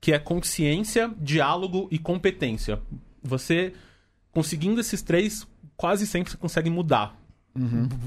que 0.00 0.12
é 0.12 0.18
consciência, 0.18 1.10
diálogo 1.20 1.88
e 1.90 1.98
competência. 1.98 2.80
Você 3.22 3.72
conseguindo 4.32 4.80
esses 4.80 5.00
três, 5.00 5.46
quase 5.76 6.06
sempre 6.06 6.32
você 6.32 6.36
consegue 6.36 6.68
mudar. 6.70 7.16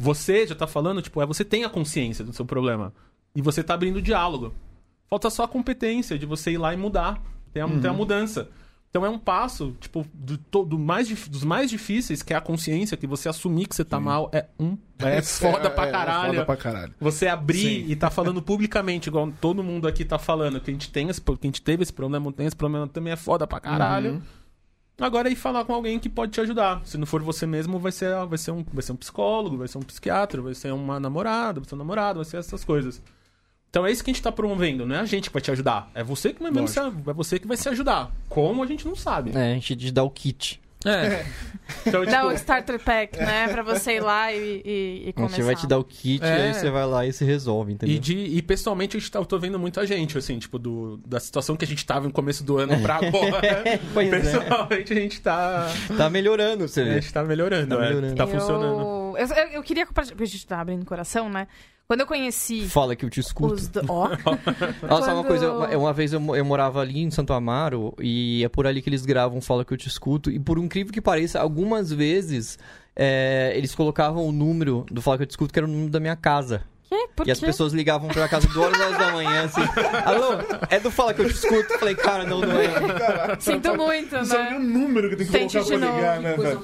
Você 0.01 0.45
já 0.45 0.53
tá 0.55 0.67
falando, 0.67 1.01
tipo, 1.01 1.21
é 1.21 1.25
você 1.25 1.45
tem 1.45 1.63
a 1.63 1.69
consciência 1.69 2.23
do 2.25 2.33
seu 2.33 2.45
problema 2.45 2.93
e 3.33 3.41
você 3.41 3.63
tá 3.63 3.73
abrindo 3.75 4.01
diálogo. 4.01 4.53
Falta 5.09 5.29
só 5.29 5.43
a 5.43 5.47
competência 5.47 6.19
de 6.19 6.25
você 6.25 6.51
ir 6.51 6.57
lá 6.57 6.73
e 6.73 6.77
mudar. 6.77 7.23
Tem 7.53 7.63
a, 7.63 7.67
tem 7.67 7.89
a 7.89 7.93
mudança. 7.93 8.49
Então 8.89 9.05
é 9.05 9.09
um 9.09 9.19
passo, 9.19 9.75
tipo, 9.79 10.05
do, 10.13 10.37
do 10.65 10.79
mais, 10.79 11.07
dos 11.27 11.43
mais 11.43 11.69
difíceis, 11.69 12.23
que 12.23 12.33
é 12.33 12.37
a 12.37 12.41
consciência, 12.41 12.95
que 12.97 13.05
você 13.05 13.29
assumir 13.29 13.67
que 13.67 13.75
você 13.75 13.83
tá 13.85 13.99
mal, 13.99 14.29
é 14.33 14.45
um. 14.57 14.77
É 14.99 15.21
foda 15.21 15.69
pra 15.69 15.85
É, 15.85 15.89
é 15.89 15.91
caralho. 15.91 16.33
foda 16.33 16.45
pra 16.45 16.57
caralho. 16.57 16.93
Você 16.99 17.27
abrir 17.27 17.83
Sim. 17.83 17.91
e 17.91 17.95
tá 17.95 18.09
falando 18.09 18.41
publicamente, 18.41 19.09
igual 19.09 19.31
todo 19.39 19.61
mundo 19.63 19.87
aqui 19.87 20.03
tá 20.03 20.17
falando, 20.17 20.59
que 20.59 20.71
a 20.71 20.73
gente 20.73 20.89
tem 20.91 21.09
esse, 21.09 21.21
que 21.21 21.31
a 21.31 21.35
gente 21.45 21.61
teve 21.61 21.83
esse 21.83 21.93
problema, 21.93 22.31
tem 22.31 22.47
esse 22.47 22.55
problema 22.55 22.87
também 22.87 23.13
é 23.13 23.17
foda 23.17 23.45
pra 23.45 23.59
caralho. 23.59 24.13
Uhum. 24.13 24.21
Agora 24.99 25.29
é 25.29 25.31
ir 25.31 25.35
falar 25.35 25.63
com 25.63 25.73
alguém 25.75 25.99
que 25.99 26.09
pode 26.09 26.31
te 26.31 26.41
ajudar. 26.41 26.81
Se 26.83 26.97
não 26.97 27.05
for 27.05 27.21
você 27.21 27.45
mesmo, 27.45 27.77
vai 27.77 27.91
ser, 27.91 28.15
vai 28.25 28.37
ser, 28.37 28.49
um, 28.49 28.65
vai 28.73 28.81
ser 28.81 28.93
um 28.93 28.95
psicólogo, 28.95 29.55
vai 29.57 29.67
ser 29.67 29.77
um 29.77 29.81
psiquiatra, 29.81 30.41
vai 30.41 30.55
ser 30.55 30.73
uma 30.73 30.99
namorada, 30.99 31.59
vai 31.59 31.69
ser 31.69 31.75
um 31.75 31.77
namorado, 31.77 32.17
vai 32.17 32.25
ser 32.25 32.37
essas 32.37 32.63
coisas. 32.65 32.99
Então 33.69 33.85
é 33.85 33.91
isso 33.91 34.03
que 34.03 34.09
a 34.09 34.13
gente 34.13 34.23
tá 34.23 34.31
promovendo, 34.31 34.85
não 34.85 34.95
é 34.95 34.99
a 34.99 35.05
gente 35.05 35.29
que 35.29 35.33
vai 35.33 35.41
te 35.41 35.51
ajudar. 35.51 35.91
É 35.93 36.03
você 36.03 36.33
que 36.33 36.41
vai, 36.41 36.51
mesmo 36.51 36.67
se, 36.67 36.79
é 36.79 36.89
você 37.13 37.37
que 37.37 37.47
vai 37.47 37.57
se 37.57 37.67
ajudar. 37.69 38.11
Como 38.29 38.63
a 38.63 38.65
gente 38.65 38.87
não 38.87 38.95
sabe. 38.95 39.31
É, 39.35 39.51
a 39.51 39.53
gente 39.53 39.75
te 39.75 39.91
dá 39.91 40.03
o 40.03 40.09
kit. 40.09 40.61
É. 40.85 41.25
Então, 41.85 42.05
Dá 42.05 42.21
o 42.23 42.27
tipo, 42.27 42.35
starter 42.39 42.79
pack, 42.79 43.17
né? 43.17 43.47
Pra 43.49 43.61
você 43.63 43.95
ir 43.95 43.99
lá 43.99 44.31
e, 44.31 44.61
e, 44.63 45.03
e 45.07 45.09
A 45.09 45.13
começar. 45.13 45.35
gente 45.35 45.45
vai 45.45 45.55
te 45.55 45.67
dar 45.67 45.79
o 45.79 45.83
kit 45.83 46.23
É. 46.23 46.27
e 46.27 46.41
aí 46.43 46.53
você 46.53 46.69
vai 46.69 46.85
lá 46.85 47.05
e 47.05 47.11
se 47.11 47.25
resolve, 47.25 47.73
entendeu? 47.73 47.95
E, 47.95 47.99
de, 47.99 48.15
e 48.15 48.41
pessoalmente 48.41 48.95
a 48.95 48.99
gente 48.99 49.11
tá, 49.11 49.19
eu 49.19 49.25
tô 49.25 49.37
vendo 49.37 49.59
muita 49.59 49.85
gente, 49.85 50.17
assim, 50.17 50.37
tipo, 50.39 50.57
do, 50.57 50.97
da 51.05 51.19
situação 51.19 51.57
que 51.57 51.65
a 51.65 51.67
gente 51.67 51.85
tava 51.85 52.05
no 52.07 52.13
começo 52.13 52.43
do 52.43 52.57
ano 52.57 52.79
pra 52.81 52.95
agora. 52.97 53.79
Pois 53.93 54.07
é. 54.13 54.19
pessoalmente 54.19 54.93
a 54.93 54.95
gente 54.95 55.19
tá. 55.19 55.67
Tá 55.97 56.09
melhorando, 56.09 56.67
você 56.67 56.81
A 56.81 56.83
vê. 56.85 57.01
gente 57.01 57.11
tá 57.11 57.23
melhorando, 57.23 57.75
Tá 57.75 57.83
é. 57.83 57.87
melhorando. 57.89 58.15
Tá 58.15 58.23
Eu- 58.23 58.27
funcionando. 58.27 59.17
Eu, 59.17 59.27
eu, 59.27 59.47
eu 59.53 59.63
queria 59.63 59.85
compartilhar, 59.85 60.15
porque 60.15 60.29
a 60.29 60.31
gente 60.31 60.47
tá 60.47 60.61
abrindo 60.61 60.83
o 60.83 60.85
coração, 60.85 61.27
né? 61.29 61.47
Quando 61.87 62.01
eu 62.01 62.05
conheci 62.05 62.67
Fala 62.67 62.97
que 62.97 63.05
eu 63.05 63.09
te 63.09 63.21
escuto. 63.21 63.53
os... 63.53 63.67
do- 63.69 63.81
Ó, 63.87 64.09
Nossa, 64.87 65.13
uma 65.13 65.23
Quando- 65.23 65.27
coisa, 65.27 65.51
uma, 65.53 65.67
uma 65.77 65.93
vez 65.93 66.11
eu, 66.11 66.35
eu 66.35 66.43
morava 66.43 66.81
ali 66.81 66.99
em 66.99 67.09
Santo 67.09 67.31
Amaro 67.31 67.93
e 67.99 68.43
é 68.43 68.49
por 68.49 68.67
ali 68.67 68.81
que 68.81 68.89
eles 68.89 69.05
gravam 69.05 69.39
Fala 69.39 69.63
que 69.63 69.73
eu 69.73 69.77
te 69.77 69.87
escuto. 69.87 70.29
E 70.29 70.37
por 70.37 70.57
incrível 70.57 70.91
que 70.91 70.99
pareça, 71.01 71.39
algumas 71.39 71.89
vezes 71.91 72.59
é, 72.93 73.53
eles 73.55 73.73
colocavam 73.73 74.27
o 74.27 74.33
número 74.33 74.85
do 74.91 75.01
Fala 75.01 75.15
que 75.17 75.23
eu 75.23 75.27
te 75.27 75.31
escuto, 75.31 75.53
que 75.53 75.59
era 75.59 75.65
o 75.65 75.71
número 75.71 75.89
da 75.89 75.99
minha 76.01 76.15
casa. 76.17 76.63
Que? 76.87 77.07
Por 77.15 77.27
e 77.27 77.31
as 77.31 77.39
quê? 77.39 77.45
pessoas 77.45 77.73
ligavam 77.73 78.07
pra 78.09 78.27
casa 78.27 78.47
duas 78.47 78.73
horas 78.79 78.97
da 78.97 79.11
manhã, 79.11 79.43
assim. 79.45 79.61
Alô, 80.05 80.39
é 80.69 80.79
do 80.79 80.89
Fala 80.89 81.13
que 81.13 81.21
eu 81.21 81.27
te 81.27 81.33
escuto? 81.35 81.73
Eu 81.73 81.79
Falei, 81.79 81.95
cara, 81.95 82.23
não, 82.25 82.39
não 82.39 82.59
é. 82.59 83.37
Sinto 83.39 83.75
muito, 83.75 84.15
Não 84.15 84.25
sabe 84.25 84.43
nem 84.51 84.51
né? 84.51 84.57
o 84.57 84.63
número 84.63 85.09
que 85.09 85.15
tem 85.17 85.25
que 85.25 85.31
Tente 85.31 85.57
colocar 85.57 85.77
pra 85.77 85.87
de 85.87 85.95
ligar, 85.95 86.21
novo. 86.21 86.23
né, 86.23 86.35
Coisa. 86.35 86.57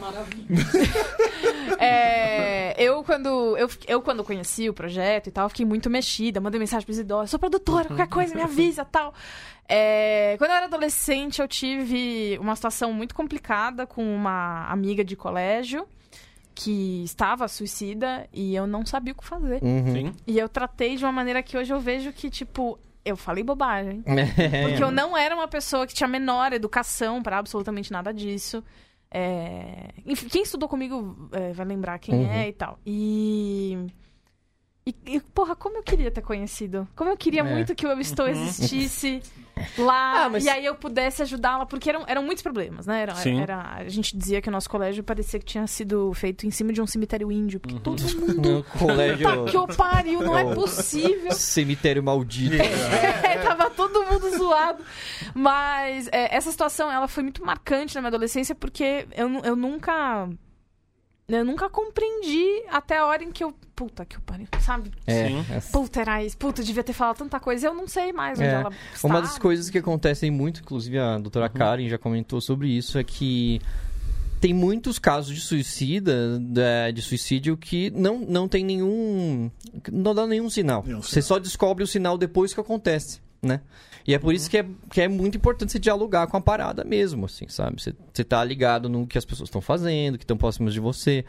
É, 1.80 2.82
eu, 2.82 3.04
quando, 3.04 3.58
eu, 3.58 3.68
eu, 3.88 4.02
quando 4.02 4.24
conheci 4.24 4.70
o 4.70 4.74
projeto 4.74 5.28
e 5.28 5.32
tal, 5.32 5.50
fiquei 5.50 5.66
muito 5.66 5.90
mexida. 5.90 6.40
Mandei 6.40 6.60
mensagem 6.60 6.86
pros 6.86 6.98
idosos. 6.98 7.32
Sou 7.32 7.40
produtora, 7.40 7.86
qualquer 7.86 8.08
coisa 8.08 8.34
me 8.34 8.42
avisa 8.42 8.86
tal. 8.86 9.14
É, 9.68 10.36
quando 10.38 10.52
eu 10.52 10.56
era 10.58 10.66
adolescente, 10.68 11.42
eu 11.42 11.48
tive 11.48 12.38
uma 12.40 12.56
situação 12.56 12.94
muito 12.94 13.14
complicada 13.16 13.86
com 13.86 14.04
uma 14.16 14.66
amiga 14.70 15.04
de 15.04 15.16
colégio 15.16 15.86
que 16.56 17.04
estava 17.04 17.48
suicida 17.48 18.28
e 18.32 18.56
eu 18.56 18.66
não 18.68 18.86
sabia 18.86 19.14
o 19.14 19.16
que 19.16 19.26
fazer. 19.26 19.62
Uhum. 19.64 19.94
Sim. 19.94 20.14
E 20.28 20.38
eu 20.38 20.48
tratei 20.48 20.96
de 20.96 21.04
uma 21.04 21.12
maneira 21.12 21.42
que 21.42 21.58
hoje 21.58 21.74
eu 21.74 21.80
vejo 21.80 22.12
que, 22.14 22.30
tipo, 22.30 22.78
eu 23.04 23.16
falei 23.18 23.44
bobagem. 23.44 24.04
É. 24.08 24.68
Porque 24.68 24.84
eu 24.84 24.92
não 24.92 25.18
era 25.18 25.34
uma 25.36 25.48
pessoa 25.48 25.86
que 25.88 25.94
tinha 25.94 26.08
menor 26.08 26.54
educação 26.54 27.22
pra 27.22 27.38
absolutamente 27.40 27.92
nada 27.92 28.14
disso. 28.14 28.64
É, 29.12 29.90
Enfim, 30.06 30.28
quem 30.28 30.42
estudou 30.44 30.68
comigo 30.68 31.30
é, 31.32 31.54
vai 31.54 31.66
lembrar 31.66 32.00
quem 32.00 32.16
Uhum. 32.16 32.32
é 32.32 32.48
e 32.50 32.54
tal. 32.54 32.80
E... 32.86 33.78
e. 34.86 34.96
e, 35.06 35.20
porra, 35.20 35.56
como 35.56 35.78
eu 35.78 35.84
queria 35.84 36.12
ter 36.12 36.22
conhecido. 36.22 36.88
Como 36.96 37.10
eu 37.10 37.18
queria 37.18 37.42
É. 37.42 37.44
muito 37.44 37.74
que 37.76 37.86
o 37.86 37.90
Eu 37.92 38.00
Estou 38.00 38.26
Uhum. 38.26 38.32
existisse 38.32 39.22
lá 39.78 40.26
Ah, 40.26 40.30
mas- 40.30 40.44
e 40.44 40.50
aí 40.50 40.66
eu 40.66 40.76
pudesse 40.76 41.22
ajudá-la, 41.22 41.66
porque 41.66 41.88
eram, 41.90 42.04
eram 42.08 42.24
muitos 42.24 42.42
problemas, 42.42 42.86
né? 42.88 43.02
Era, 43.04 43.14
era- 43.40 43.74
a 43.76 43.88
gente 43.88 44.18
dizia 44.18 44.42
que 44.42 44.50
o 44.50 44.52
nosso 44.52 44.70
colégio 44.70 45.04
parecia 45.04 45.40
que 45.40 45.46
tinha 45.46 45.66
sido 45.68 46.12
feito 46.14 46.46
em 46.48 46.52
cima 46.52 46.74
de 46.74 46.82
um 46.82 46.88
cemitério 46.88 47.32
índio, 47.32 47.60
porque 47.60 47.80
todo 47.80 48.02
mundo. 48.20 48.66
Colégio. 48.78 49.24
Tá 49.24 49.44
que 49.52 49.56
eu 49.58 49.68
pariu, 49.68 50.22
não 50.22 50.38
é 50.38 50.54
possível. 50.56 51.32
Cemitério 51.32 52.04
maldito. 52.04 52.56
É, 53.24 53.38
tava 53.38 53.70
todo 53.70 54.04
mundo 54.06 54.30
zoado. 54.38 54.84
Mas 55.34 56.08
é, 56.12 56.36
essa 56.36 56.52
situação, 56.52 56.92
ela 56.92 57.08
foi 57.08 57.24
muito 57.24 57.44
marcante 57.46 57.96
na 57.96 58.02
minha 58.02 58.10
adolescência, 58.10 58.54
porque 58.54 59.08
eu, 59.16 59.30
eu 59.44 59.56
nunca... 59.56 60.30
Eu 61.28 61.46
nunca 61.46 61.70
compreendi 61.70 62.64
até 62.70 62.98
a 62.98 63.06
hora 63.06 63.24
em 63.24 63.32
que 63.32 63.44
eu... 63.44 63.54
Puta 63.76 64.06
que 64.06 64.18
eu 64.18 64.22
pariu, 64.22 64.48
sabe? 64.62 64.92
É. 65.08 65.28
Sim. 65.30 65.46
é. 65.52 65.60
Puta, 65.72 66.02
era 66.02 66.24
isso. 66.24 66.38
Puta, 66.38 66.62
eu 66.62 66.66
devia 66.66 66.84
ter 66.84 66.94
falado 66.94 67.18
tanta 67.18 67.40
coisa. 67.40 67.66
Eu 67.68 67.74
não 67.74 67.88
sei 67.88 68.14
mais 68.14 68.38
onde 68.38 68.48
É. 68.48 68.52
ela 68.54 68.70
está. 68.94 69.08
Uma 69.08 69.20
das 69.22 69.38
coisas 69.40 69.70
que 69.70 69.78
acontecem 69.80 70.30
muito, 70.30 70.62
inclusive 70.62 71.00
a 71.00 71.18
doutora 71.18 71.50
Karen 71.50 71.88
já 71.90 71.98
comentou 71.98 72.40
sobre 72.40 72.68
isso, 72.70 73.00
é 73.00 73.04
que 73.04 73.60
tem 74.40 74.54
muitos 74.54 75.00
casos 75.00 75.34
de 75.34 75.42
suicida, 75.42 76.38
da- 76.40 76.92
de 76.92 77.02
suicídio, 77.02 77.58
que 77.58 77.90
não, 77.92 78.20
não 78.20 78.48
tem 78.48 78.64
nenhum. 78.64 79.50
não 79.92 80.14
dá 80.14 80.28
nenhum 80.28 80.50
sinal. 80.52 80.84
Nenhum 80.86 81.02
Você 81.02 81.22
sinal. 81.22 81.28
só 81.28 81.40
descobre 81.40 81.84
o 81.84 81.88
sinal 81.88 82.16
depois 82.18 82.54
que 82.54 82.60
acontece, 82.60 83.22
né? 83.42 83.62
E 84.06 84.14
é 84.14 84.20
por 84.20 84.34
isso 84.34 84.50
que 84.50 84.58
é, 84.58 84.66
que 84.92 85.02
é 85.02 85.08
muito 85.08 85.38
importante 85.38 85.72
você 85.72 85.80
dialogar 85.80 86.28
com 86.28 86.36
a 86.36 86.42
parada 86.42 86.84
mesmo, 86.84 87.26
assim, 87.26 87.48
sabe? 87.48 87.82
Você, 87.82 87.94
você 88.14 88.24
tá 88.24 88.44
ligado 88.44 88.90
no 88.90 89.08
que 89.08 89.18
as 89.18 89.26
pessoas 89.26 89.48
estão 89.48 89.62
fazendo, 89.62 90.18
que 90.18 90.24
estão 90.24 90.38
próximas 90.38 90.74
de 90.74 90.80
você. 90.80 91.24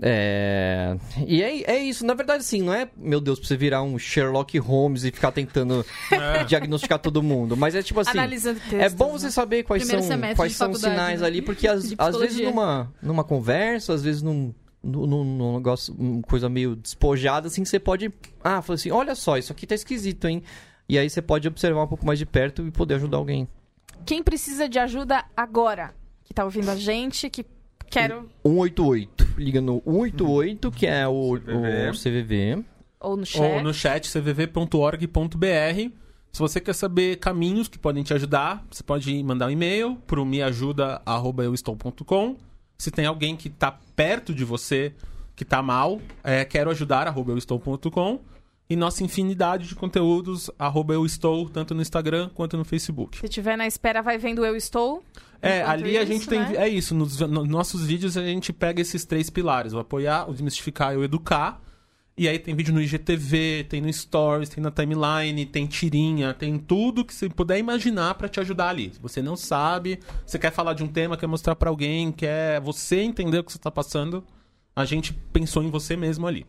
É... 0.00 0.96
E 1.26 1.42
é, 1.42 1.72
é 1.72 1.78
isso, 1.78 2.06
na 2.06 2.14
verdade, 2.14 2.40
assim, 2.40 2.62
não 2.62 2.72
é, 2.72 2.88
meu 2.96 3.20
Deus, 3.20 3.38
pra 3.38 3.48
você 3.48 3.56
virar 3.56 3.82
um 3.82 3.98
Sherlock 3.98 4.56
Holmes 4.58 5.04
e 5.04 5.10
ficar 5.10 5.32
tentando 5.32 5.84
diagnosticar 6.46 6.98
todo 6.98 7.22
mundo. 7.22 7.56
Mas 7.56 7.74
é 7.74 7.82
tipo 7.82 8.00
assim. 8.00 8.12
Analisando 8.12 8.60
textos, 8.60 8.80
É 8.80 8.88
bom 8.88 9.12
né? 9.12 9.18
você 9.18 9.30
saber 9.30 9.64
quais 9.64 9.82
Primeiro 9.82 10.06
são, 10.06 10.34
quais 10.34 10.56
são 10.56 10.70
os 10.70 10.80
sinais 10.80 11.20
né? 11.20 11.26
ali, 11.26 11.42
porque 11.42 11.66
às, 11.66 11.88
De 11.88 11.96
às 11.98 12.16
vezes 12.16 12.40
numa, 12.40 12.92
numa 13.02 13.24
conversa, 13.24 13.92
às 13.92 14.02
vezes 14.02 14.22
num, 14.22 14.54
num, 14.82 15.24
num 15.24 15.56
negócio, 15.56 15.94
uma 15.98 16.22
coisa 16.22 16.48
meio 16.48 16.76
despojada, 16.76 17.48
assim, 17.48 17.64
você 17.64 17.80
pode. 17.80 18.12
Ah, 18.42 18.62
fala 18.62 18.76
assim: 18.76 18.90
olha 18.92 19.14
só, 19.14 19.36
isso 19.36 19.52
aqui 19.52 19.66
tá 19.66 19.74
esquisito, 19.74 20.28
hein? 20.28 20.42
E 20.88 20.98
aí 20.98 21.10
você 21.10 21.20
pode 21.20 21.46
observar 21.46 21.82
um 21.82 21.86
pouco 21.86 22.06
mais 22.06 22.18
de 22.18 22.24
perto 22.24 22.66
e 22.66 22.70
poder 22.70 22.94
ajudar 22.94 23.18
alguém. 23.18 23.46
Quem 24.06 24.22
precisa 24.22 24.66
de 24.68 24.78
ajuda 24.78 25.24
agora? 25.36 25.94
Que 26.24 26.32
tá 26.32 26.44
ouvindo 26.44 26.70
a 26.70 26.76
gente, 26.76 27.28
que 27.28 27.44
quero... 27.90 28.30
188. 28.42 29.34
Liga 29.36 29.60
no 29.60 29.82
188, 29.84 30.70
que 30.70 30.86
é 30.86 31.06
o 31.06 31.38
CVV. 31.38 31.90
o 31.90 31.92
CVV. 31.92 32.64
Ou 33.00 33.16
no 33.16 33.26
chat. 33.26 33.42
Ou 33.42 33.62
no 33.62 33.74
chat 33.74 34.08
cvv.org.br. 34.08 35.92
Se 36.32 36.40
você 36.40 36.60
quer 36.60 36.74
saber 36.74 37.16
caminhos 37.16 37.68
que 37.68 37.78
podem 37.78 38.02
te 38.02 38.12
ajudar, 38.14 38.64
você 38.70 38.82
pode 38.82 39.22
mandar 39.22 39.46
um 39.46 39.50
e-mail 39.50 39.96
pro 40.06 40.24
meajuda@euestou.com. 40.24 42.36
Se 42.78 42.90
tem 42.90 43.04
alguém 43.06 43.36
que 43.36 43.50
tá 43.50 43.78
perto 43.96 44.34
de 44.34 44.44
você 44.44 44.92
que 45.34 45.44
tá 45.44 45.62
mal, 45.62 46.00
é, 46.22 46.44
quero 46.44 46.70
ajudar 46.70 47.06
arroba 47.06 47.32
euestou.com. 47.32 48.20
E 48.70 48.76
nossa 48.76 49.02
infinidade 49.02 49.66
de 49.66 49.74
conteúdos, 49.74 50.50
arroba 50.58 50.92
eu 50.92 51.06
estou, 51.06 51.48
tanto 51.48 51.74
no 51.74 51.80
Instagram 51.80 52.28
quanto 52.34 52.56
no 52.56 52.64
Facebook. 52.64 53.16
Se 53.16 53.28
tiver 53.28 53.56
na 53.56 53.66
espera, 53.66 54.02
vai 54.02 54.18
vendo 54.18 54.44
Eu 54.44 54.54
Estou. 54.54 55.02
É, 55.40 55.62
ali 55.62 55.96
a 55.96 56.02
isso, 56.02 56.12
gente 56.12 56.28
tem. 56.28 56.40
né? 56.40 56.56
É 56.56 56.68
isso, 56.68 56.94
nos, 56.94 57.18
nos 57.20 57.48
nossos 57.48 57.86
vídeos 57.86 58.16
a 58.16 58.22
gente 58.22 58.52
pega 58.52 58.82
esses 58.82 59.04
três 59.04 59.30
pilares: 59.30 59.72
o 59.72 59.78
apoiar, 59.78 60.28
o 60.28 60.32
desmistificar 60.32 60.92
e 60.92 60.96
o 60.96 61.04
educar. 61.04 61.62
E 62.16 62.26
aí 62.28 62.36
tem 62.36 62.52
vídeo 62.52 62.74
no 62.74 62.82
IGTV, 62.82 63.66
tem 63.68 63.80
no 63.80 63.90
Stories, 63.92 64.48
tem 64.48 64.60
na 64.60 64.72
timeline, 64.72 65.46
tem 65.46 65.66
tirinha, 65.68 66.34
tem 66.34 66.58
tudo 66.58 67.04
que 67.04 67.14
você 67.14 67.28
puder 67.28 67.58
imaginar 67.58 68.14
pra 68.14 68.28
te 68.28 68.40
ajudar 68.40 68.70
ali. 68.70 68.90
Se 68.92 69.00
você 69.00 69.22
não 69.22 69.36
sabe, 69.36 70.00
você 70.26 70.36
quer 70.36 70.50
falar 70.50 70.74
de 70.74 70.82
um 70.82 70.88
tema, 70.88 71.16
quer 71.16 71.28
mostrar 71.28 71.54
pra 71.54 71.70
alguém, 71.70 72.10
quer 72.10 72.60
você 72.60 73.02
entender 73.02 73.38
o 73.38 73.44
que 73.44 73.52
você 73.52 73.58
tá 73.58 73.70
passando, 73.70 74.24
a 74.74 74.84
gente 74.84 75.12
pensou 75.32 75.62
em 75.62 75.70
você 75.70 75.96
mesmo 75.96 76.26
ali. 76.26 76.44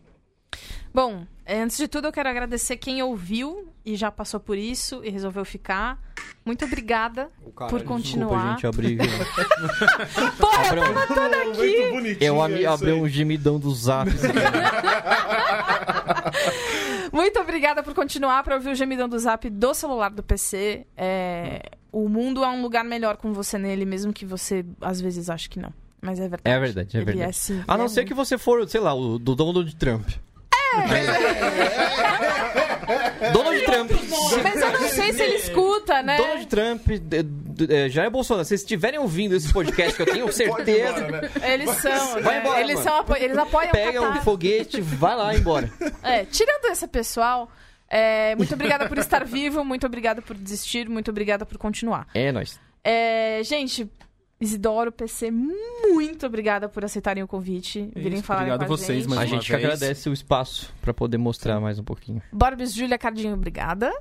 Bom, 0.92 1.24
eh, 1.46 1.62
antes 1.62 1.76
de 1.76 1.86
tudo, 1.88 2.08
eu 2.08 2.12
quero 2.12 2.28
agradecer 2.28 2.76
quem 2.76 3.00
ouviu 3.02 3.68
e 3.84 3.94
já 3.96 4.10
passou 4.10 4.40
por 4.40 4.58
isso 4.58 5.00
e 5.04 5.10
resolveu 5.10 5.44
ficar. 5.44 5.98
Muito 6.44 6.64
obrigada 6.64 7.28
por 7.68 7.82
continuar. 7.84 8.56
Desculpa, 8.56 8.82
gente, 8.82 8.96
abri. 8.96 8.98
Porra, 10.38 10.74
eu 10.74 10.82
tava 10.82 11.06
toda 11.06 11.42
aqui. 11.42 12.16
Eu 12.20 12.42
é 12.42 12.44
abri, 12.44 12.66
abri 12.66 12.92
um 12.92 13.08
gemidão 13.08 13.58
do 13.58 13.72
zap. 13.74 14.10
assim. 14.10 14.28
Muito 17.12 17.40
obrigada 17.40 17.82
por 17.82 17.94
continuar 17.94 18.42
para 18.42 18.54
ouvir 18.54 18.70
o 18.70 18.74
gemidão 18.74 19.08
do 19.08 19.18
zap 19.18 19.48
do 19.50 19.74
celular 19.74 20.10
do 20.10 20.22
PC. 20.22 20.86
É, 20.96 21.62
O 21.92 22.08
mundo 22.08 22.44
é 22.44 22.48
um 22.48 22.62
lugar 22.62 22.84
melhor 22.84 23.16
com 23.16 23.32
você 23.32 23.58
nele, 23.58 23.84
mesmo 23.84 24.12
que 24.12 24.24
você 24.24 24.64
às 24.80 25.00
vezes 25.00 25.28
ache 25.28 25.48
que 25.48 25.58
não. 25.58 25.72
Mas 26.00 26.18
é 26.18 26.28
verdade. 26.28 26.56
É 26.56 26.60
verdade, 26.60 26.96
é 26.96 27.00
Ele 27.00 27.04
verdade. 27.04 27.36
sim, 27.36 27.62
A 27.68 27.76
não 27.76 27.84
é 27.84 27.88
ser 27.88 28.00
muito. 28.00 28.08
que 28.08 28.14
você 28.14 28.38
for, 28.38 28.66
sei 28.68 28.80
lá, 28.80 28.94
o 28.94 29.18
do 29.18 29.34
Donald 29.34 29.74
Trump. 29.76 30.08
É. 33.20 33.30
Donald 33.30 33.64
Trump. 33.64 33.90
Mas 34.42 34.60
eu 34.60 34.72
não 34.72 34.88
sei 34.88 35.12
se 35.12 35.22
ele 35.22 35.36
escuta, 35.36 36.02
né? 36.02 36.16
Donald 36.16 36.46
Trump, 36.46 36.88
é, 37.68 37.88
Jair 37.88 38.10
Bolsonaro, 38.10 38.44
se 38.44 38.50
vocês 38.50 38.62
estiverem 38.62 38.98
ouvindo 38.98 39.34
esse 39.34 39.52
podcast, 39.52 39.94
que 39.94 40.02
eu 40.02 40.06
tenho 40.06 40.30
certeza, 40.32 41.06
embora, 41.06 41.22
né? 41.22 41.30
Eles 41.52 41.70
são. 41.76 42.22
Vai 42.22 42.34
né? 42.34 42.40
embora, 42.40 42.60
eles, 42.60 42.74
mano. 42.76 42.88
são 42.88 42.98
apo... 42.98 43.16
eles 43.16 43.38
apoiam 43.38 43.70
pega 43.72 44.02
o 44.02 44.10
um 44.10 44.22
foguete, 44.22 44.80
vai 44.80 45.16
lá 45.16 45.34
embora. 45.34 45.70
É, 46.02 46.24
tirando 46.24 46.66
esse 46.66 46.86
pessoal, 46.88 47.50
é, 47.88 48.34
muito 48.36 48.54
obrigada 48.54 48.88
por 48.88 48.98
estar 48.98 49.24
vivo, 49.24 49.64
muito 49.64 49.86
obrigada 49.86 50.22
por 50.22 50.36
desistir, 50.36 50.88
muito 50.88 51.10
obrigada 51.10 51.44
por 51.44 51.58
continuar. 51.58 52.06
É, 52.14 52.32
nós. 52.32 52.58
É, 52.82 53.42
gente, 53.44 53.90
Isidoro, 54.40 54.90
PC, 54.90 55.30
muito 55.30 56.24
obrigada 56.26 56.66
por 56.68 56.82
aceitarem 56.84 57.22
o 57.22 57.28
convite, 57.28 57.90
virem 57.94 58.18
Isso, 58.18 58.22
falar 58.26 58.40
obrigado 58.40 58.60
com 58.60 58.64
a 58.64 58.68
vocês, 58.76 59.00
gente. 59.02 59.08
mais 59.08 59.20
A 59.20 59.22
uma 59.24 59.28
gente 59.40 59.46
que 59.46 59.54
agradece 59.54 60.08
o 60.08 60.12
espaço 60.14 60.72
pra 60.80 60.94
poder 60.94 61.18
mostrar 61.18 61.60
mais 61.60 61.78
um 61.78 61.84
pouquinho. 61.84 62.22
Borbis, 62.32 62.72
Júlia, 62.72 62.96
Cardinho, 62.96 63.34
obrigada. 63.34 63.92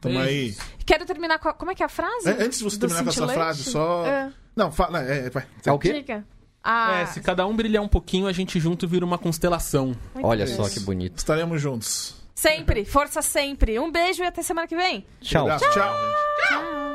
Tamo 0.00 0.20
aí. 0.20 0.54
Quero 0.84 1.04
terminar 1.04 1.38
com 1.40 1.48
a... 1.48 1.52
Como 1.52 1.72
é 1.72 1.74
que 1.74 1.82
é 1.82 1.86
a 1.86 1.88
frase? 1.88 2.28
É, 2.28 2.44
Antes 2.44 2.58
de 2.58 2.64
você 2.64 2.78
terminar 2.78 3.02
com 3.02 3.10
essa 3.10 3.26
frase, 3.26 3.64
só. 3.64 4.06
É. 4.06 4.32
Não, 4.54 4.70
fala. 4.70 5.02
É, 5.02 5.28
vai. 5.30 5.44
É 5.64 5.72
o 5.72 5.78
quê? 5.80 5.92
Diga. 5.94 6.24
Ah, 6.62 7.00
É, 7.00 7.06
se 7.06 7.20
cada 7.20 7.44
um 7.46 7.56
brilhar 7.56 7.82
um 7.82 7.88
pouquinho, 7.88 8.26
a 8.28 8.32
gente 8.32 8.60
junto 8.60 8.86
vira 8.86 9.04
uma 9.04 9.18
constelação. 9.18 9.96
muito 10.14 10.26
Olha 10.26 10.44
bem. 10.44 10.54
só 10.54 10.68
que 10.68 10.78
bonito. 10.80 11.18
Estaremos 11.18 11.60
juntos. 11.60 12.14
Sempre, 12.36 12.84
força 12.84 13.20
sempre. 13.20 13.78
Um 13.80 13.90
beijo 13.90 14.22
e 14.22 14.26
até 14.26 14.42
semana 14.42 14.68
que 14.68 14.76
vem. 14.76 15.04
Tchau. 15.20 15.42
Abraço, 15.50 15.64
tchau. 15.72 16.85